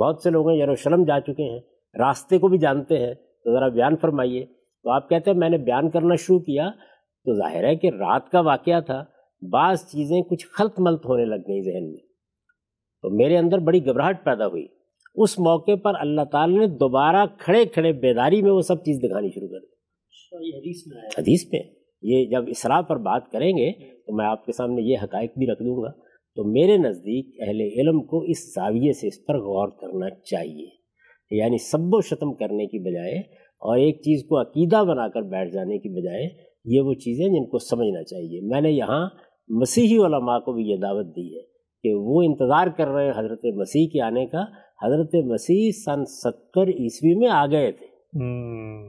بہت 0.00 0.22
سے 0.22 0.30
لوگ 0.30 0.48
ہیں 0.48 0.56
یروشلم 0.56 1.04
جا 1.04 1.20
چکے 1.20 1.42
ہیں، 1.42 1.60
راستے 1.98 2.38
کو 2.38 2.48
بھی 2.48 2.58
جانتے 2.58 2.98
ہیں، 2.98 3.14
تو 3.14 3.52
ذرا 3.52 3.68
بیان 3.68 3.96
فرمائیے۔ 3.96 4.44
تو 4.82 4.90
آپ 4.90 5.08
کہتے 5.08 5.30
ہیں 5.30 5.38
میں 5.38 5.48
نے 5.48 5.58
بیان 5.58 5.90
کرنا 5.90 6.14
شروع 6.14 6.38
کیا، 6.38 6.70
تو 7.24 7.34
ظاہر 7.34 7.64
ہے 7.64 7.76
کہ 7.76 7.90
رات 7.90 8.30
کا 8.30 8.40
واقعہ 8.40 8.80
تھا، 8.80 9.04
بعض 9.42 9.86
چیزیں 9.86 10.22
کچھ 10.22 10.46
خلط 10.52 10.72
ملط 10.78 11.06
ہونے 11.06 11.24
لگ 11.24 11.48
گئیں 11.48 11.62
ذہن 11.62 11.90
میں۔ 11.90 12.07
تو 13.02 13.10
میرے 13.10 13.38
اندر 13.38 13.58
بڑی 13.58 13.86
گھبراہٹ 13.86 14.24
پیدا 14.24 14.46
ہوئی۔ 14.46 14.66
اس 15.14 15.38
موقع 15.38 15.74
پر 15.84 15.92
اللہ 16.00 16.20
تعالیٰ 16.32 16.58
نے 16.58 16.66
دوبارہ 16.66 17.26
کھڑے 17.38 17.64
کھڑے 17.64 17.92
بیداری 17.92 18.42
میں 18.42 18.50
وہ 18.50 18.60
سب 18.60 18.76
چیز 18.76 18.98
دکھانی 18.98 19.28
شروع 19.28 19.48
کر 19.48 19.58
دی۔ 19.58 19.66
حدیث 20.56 20.86
میں 20.86 21.08
حدیث 21.18 21.50
پہ 21.50 21.56
یہ 22.02 22.24
جب 22.24 22.44
اسراء 22.46 22.80
پر 22.80 22.96
بات 22.96 23.30
کریں 23.32 23.52
گے 23.52 23.72
تو 24.06 24.16
میں 24.16 24.26
آپ 24.26 24.46
کے 24.46 24.52
سامنے 24.52 24.82
یہ 24.82 24.96
حقائق 25.02 25.30
بھی 25.38 25.46
رکھ 25.46 25.62
دوں 25.62 25.82
گا۔ 25.82 25.90
تو 26.36 26.44
میرے 26.44 26.76
نزدیک 26.76 27.40
اہل 27.40 27.60
علم 27.60 28.02
کو 28.02 28.22
اس 28.22 28.54
زاویے 28.54 28.92
سے 28.92 29.06
اس 29.06 29.26
پر 29.26 29.38
غور 29.38 29.68
کرنا 29.68 30.10
چاہیے۔ 30.10 30.66
یعنی 31.30 31.58
سب 31.58 31.78
و 31.80 32.00
شتم 32.00 32.34
کرنے 32.34 32.66
کی 32.66 32.78
بجائے 32.78 33.18
اور 33.40 33.78
ایک 33.78 33.96
چیز 33.96 34.28
کو 34.28 34.40
عقیدہ 34.40 34.84
بنا 34.84 35.08
کر 35.08 35.22
بیٹھ 35.22 35.52
جانے 35.52 35.78
کی 35.78 35.88
بجائے 35.88 36.28
یہ 36.64 36.80
وہ 36.80 36.94
چیزیں 36.94 37.26
جن 37.26 37.46
کو 37.46 37.58
سمجھنا 37.58 38.02
چاہیے۔ 38.02 38.40
میں 38.42 38.60
نے 38.60 38.70
یہاں 38.70 39.08
مسیحی 39.48 39.96
علماء 39.96 40.38
کو 40.38 40.52
بھی 40.52 40.64
یہ 40.64 40.76
دعوت 40.76 41.06
دی 41.16 41.36
ہے۔ 41.36 41.57
کہ 41.82 41.94
وہ 41.94 42.22
انتظار 42.22 42.66
کر 42.66 42.88
رہے 42.88 43.04
ہیں 43.04 43.12
حضرت 43.16 43.44
مسیح 43.44 43.86
کے 43.88 44.02
آنے 44.02 44.26
کا 44.26 44.42
حضرت 44.82 45.14
مسیح 45.14 45.70
سن 45.84 46.04
ستر 46.04 46.68
عیسوی 46.68 47.14
میں 47.14 47.28
آ 47.28 47.46
گئے 47.46 47.72
تھے۔ 47.72 47.86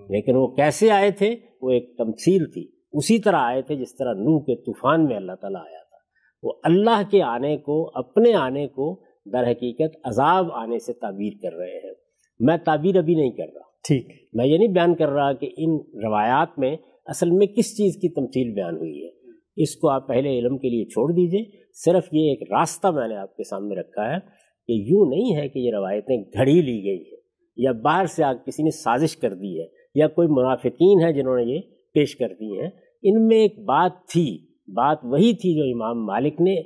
لیکن 0.10 0.36
وہ 0.36 0.48
کیسے 0.48 0.92
آئے 0.92 1.12
تھے؟ 1.12 1.36
وہ 1.62 1.72
ایک 1.72 1.98
تمثیل 1.98 2.46
تھی۔ 2.52 2.68
اسی 2.94 3.20
طرح 3.20 3.36
آئے 3.36 3.62
تھے 3.62 3.76
جس 3.76 3.96
طرح 3.96 4.14
نوح 4.14 4.42
کے 4.42 4.56
طوفان 4.56 5.06
میں 5.06 5.16
اللہ 5.16 5.32
تعالیٰ 5.42 5.62
آیا 5.62 5.84
تھا۔ 5.90 5.98
وہ 6.44 6.54
اللہ 6.64 7.02
کے 7.12 7.24
آنے 7.24 7.58
کو 7.58 7.92
اپنے 7.94 8.34
آنے 8.34 8.68
کو 8.68 9.02
در 9.34 9.52
حقیقت 9.52 9.98
عذاب 10.04 10.46
آنے 10.52 10.80
سے 10.80 10.94
تعبیر 10.94 11.34
کر 11.42 11.58
رہے 11.58 11.88
ہیں۔ 11.88 11.94
میں 12.40 12.58
تعبیر 12.66 12.98
ابھی 12.98 13.16
نہیں 13.16 13.32
کر 13.32 13.54
رہا۔ 13.54 13.70
ٹھیک۔ 13.88 14.08
میں 14.34 14.46
یہ 14.46 14.58
نہیں 14.58 14.68
بیان 14.68 14.96
کر 14.96 15.10
رہا 15.10 15.34
کہ 15.34 15.50
ان 15.58 15.76
روایات 16.06 16.60
میں 16.60 16.78
اصل 17.06 17.32
میں 17.32 17.48
کس 17.48 17.78
چیز 17.78 17.96
کی 17.96 18.10
تمثیل 18.10 18.54
بیان 18.54 18.78
ہوئی 18.78 19.06
ہے۔ 19.06 19.10
اس 19.56 19.76
کو 19.76 19.90
آپ 19.90 20.08
پہلے 20.08 20.40
علم 20.40 20.58
کے 20.58 20.70
لیے 20.70 20.86
چھوڑ 20.86 21.12
دیجیے۔ 21.12 21.69
صرف 21.86 22.08
یہ 22.12 22.30
ایک 22.30 22.52
راستہ 22.52 22.88
میں 22.88 23.08
نے 23.08 23.16
آپ 23.16 23.36
کے 23.36 23.44
سامنے 23.44 23.76
رکھا 23.76 24.14
ہے 24.14 24.20
کہ 24.68 24.72
یوں 24.72 25.10
نہیں 25.10 25.36
ہے 25.36 25.50
کہ 25.50 25.60
یہ 25.60 25.72
روایتیں 25.76 26.18
گھڑی 26.18 26.62
لی 26.62 26.84
گئی 26.84 27.12
ہیں 27.12 27.22
یا 27.58 27.72
باہر 27.72 28.06
سے 28.06 28.24
آ 28.24 28.34
کسی 28.34 28.64
نے 28.64 28.70
سازش 28.70 29.18
کر 29.18 29.34
دی 29.34 29.62
ہے 29.62 29.66
یا 29.96 30.08
کوئی 30.08 30.28
منافقین 30.28 31.04
ہے 31.04 31.14
جنہوں 31.14 31.36
نے 31.36 31.44
یہ 31.44 31.60
پیش 31.94 32.16
کر 32.16 32.28
دی 32.28 32.62
ہیں۔ 32.62 32.70
ان 33.04 33.28
میں 33.28 33.38
ایک 33.38 33.60
بات 33.60 33.92
تھی، 34.08 34.46
بات 34.68 34.98
وہی 35.04 35.34
تھی 35.34 35.56
جو 35.56 35.64
امام 35.64 36.06
مالک 36.06 36.42
نے 36.42 36.62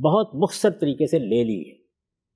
بہت 0.00 0.34
مختصر 0.34 0.70
طریقے 0.70 1.06
سے 1.06 1.18
لے 1.18 1.44
لی 1.44 1.70
ہے۔ 1.70 1.76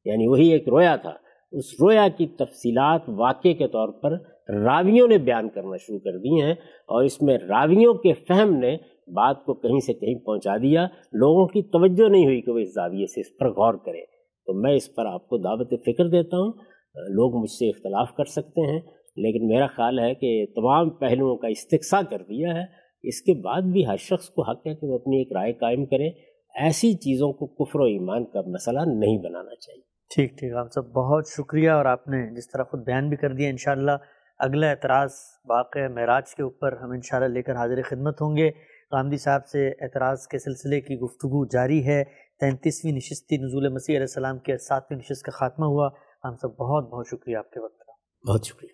یعنی 0.04 0.26
وہی 0.26 0.48
ایک 0.48 0.68
رویا 0.68 0.96
تھا۔ 0.96 1.12
اس 1.52 1.74
رویا 1.80 2.08
کی 2.16 2.26
تفصیلات 2.26 3.02
واقع 3.08 3.48
کے 3.58 3.68
طور 3.68 3.88
پر 3.88 4.12
راویوں 4.54 5.08
نے 5.08 5.18
بیان 5.18 5.48
کرنا 5.48 5.76
شروع 5.76 5.98
کر 5.98 6.18
دی 6.18 6.42
ہیں 6.42 6.52
اور 6.88 7.04
اس 7.04 7.22
میں 7.22 7.38
راویوں 7.38 7.94
کے 7.94 8.12
فہم 8.12 8.54
نے 8.56 8.76
بات 9.08 9.44
کو 9.44 9.54
کہیں 9.54 9.80
سے 9.80 9.92
کہیں 9.94 10.14
پہنچا 10.14 10.56
دیا، 10.56 10.86
لوگوں 11.12 11.46
کی 11.46 11.62
توجہ 11.62 12.08
نہیں 12.08 12.24
ہوئی 12.24 12.42
کہ 12.42 12.52
وہ 12.52 12.58
اس 12.58 12.74
زاویے 12.74 13.06
سے 13.06 13.20
اس 13.20 13.36
پر 13.38 13.50
غور 13.50 13.74
کریں۔ 13.74 14.02
تو 14.46 14.62
میں 14.62 14.72
اس 14.72 14.94
پر 14.94 15.06
آپ 15.06 15.28
کو 15.28 15.38
دعوت 15.38 15.68
فکر 15.68 16.04
دیتا 16.04 16.36
ہوں، 16.36 16.52
لوگ 16.94 17.42
مجھ 17.42 17.50
سے 17.50 17.68
اختلاف 17.68 18.14
کر 18.16 18.24
سکتے 18.24 18.72
ہیں، 18.72 18.80
لیکن 19.16 19.46
میرا 19.46 19.66
خیال 19.66 19.98
ہے 19.98 20.14
کہ 20.14 20.46
تمام 20.46 20.90
پہلوؤں 20.90 21.36
کا 21.36 21.48
استقصا 21.48 22.00
کر 22.10 22.18
دیا 22.18 22.54
ہے۔ 22.54 22.84
اس 23.02 23.22
کے 23.22 23.42
بعد 23.42 23.62
بھی 23.62 23.86
ہر 23.86 23.96
شخص 23.96 24.28
کو 24.28 24.42
حق 24.42 24.66
ہے 24.66 24.74
کہ 24.74 24.86
وہ 24.86 24.94
اپنی 24.94 25.18
ایک 25.18 25.32
رائے 25.32 25.52
قائم 25.52 25.86
کرے۔ 25.86 26.08
ایسی 26.54 26.92
چیزوں 26.92 27.32
کو 27.32 27.46
کفر 27.46 27.80
و 27.80 27.84
ایمان 27.84 28.24
کا 28.24 28.40
مسئلہ 28.46 28.80
نہیں 28.80 29.18
بنانا 29.18 29.54
چاہیے۔ 29.54 29.94
ٹھیک 30.14 30.38
ٹھیک، 30.38 30.54
آپ 30.54 30.66
سب 30.74 30.84
بہت 30.84 31.24
شکریہ 31.26 31.70
اور 31.70 31.84
آپ 31.84 32.08
نے 32.08 32.36
جس 32.36 32.50
طرح 32.50 32.62
خود 32.62 32.84
بیان 32.84 33.08
بھی 33.08 33.16
کر 33.16 33.32
دیا، 33.32 33.48
انشاءاللہ 33.48 33.90
اگلا 34.38 34.70
اعتراض 34.70 35.10
واقع 35.48 35.78
معراج 35.94 36.34
کے 36.34 36.42
اوپر 36.42 36.72
ہم 36.72 36.90
انشاءاللہ 36.90 37.28
لے 37.28 37.42
کر 37.42 37.56
حاضر 37.56 37.82
خدمت 37.82 38.20
ہوں 38.20 38.36
گے۔ 38.36 38.50
غامدی 38.94 39.16
صاحب 39.16 39.46
سے 39.46 39.68
اعتراض 39.68 40.26
کے 40.26 40.38
سلسلے 40.38 40.80
کی 40.80 40.98
گفتگو 40.98 41.46
جاری 41.46 41.86
ہے۔ 41.86 42.04
تینتیسویں 42.40 42.92
نشستی 42.92 43.36
نزول 43.36 43.68
مسیح 43.68 43.94
علیہ 43.94 44.06
السلام 44.08 44.38
کے 44.38 44.58
ساتویں 44.58 44.98
نشست 44.98 45.22
کا 45.22 45.30
خاتمہ 45.30 45.64
ہوا۔ 45.64 45.88
ہم 46.24 46.36
سب 46.36 46.56
بہت 46.56 46.90
بہت 46.90 47.06
شکریہ 47.10 47.36
آپ 47.36 47.50
کے 47.50 47.60
وقت 47.60 47.78
کا۔ 47.78 47.92
بہت 48.32 48.46
شکریہ۔ 48.46 48.73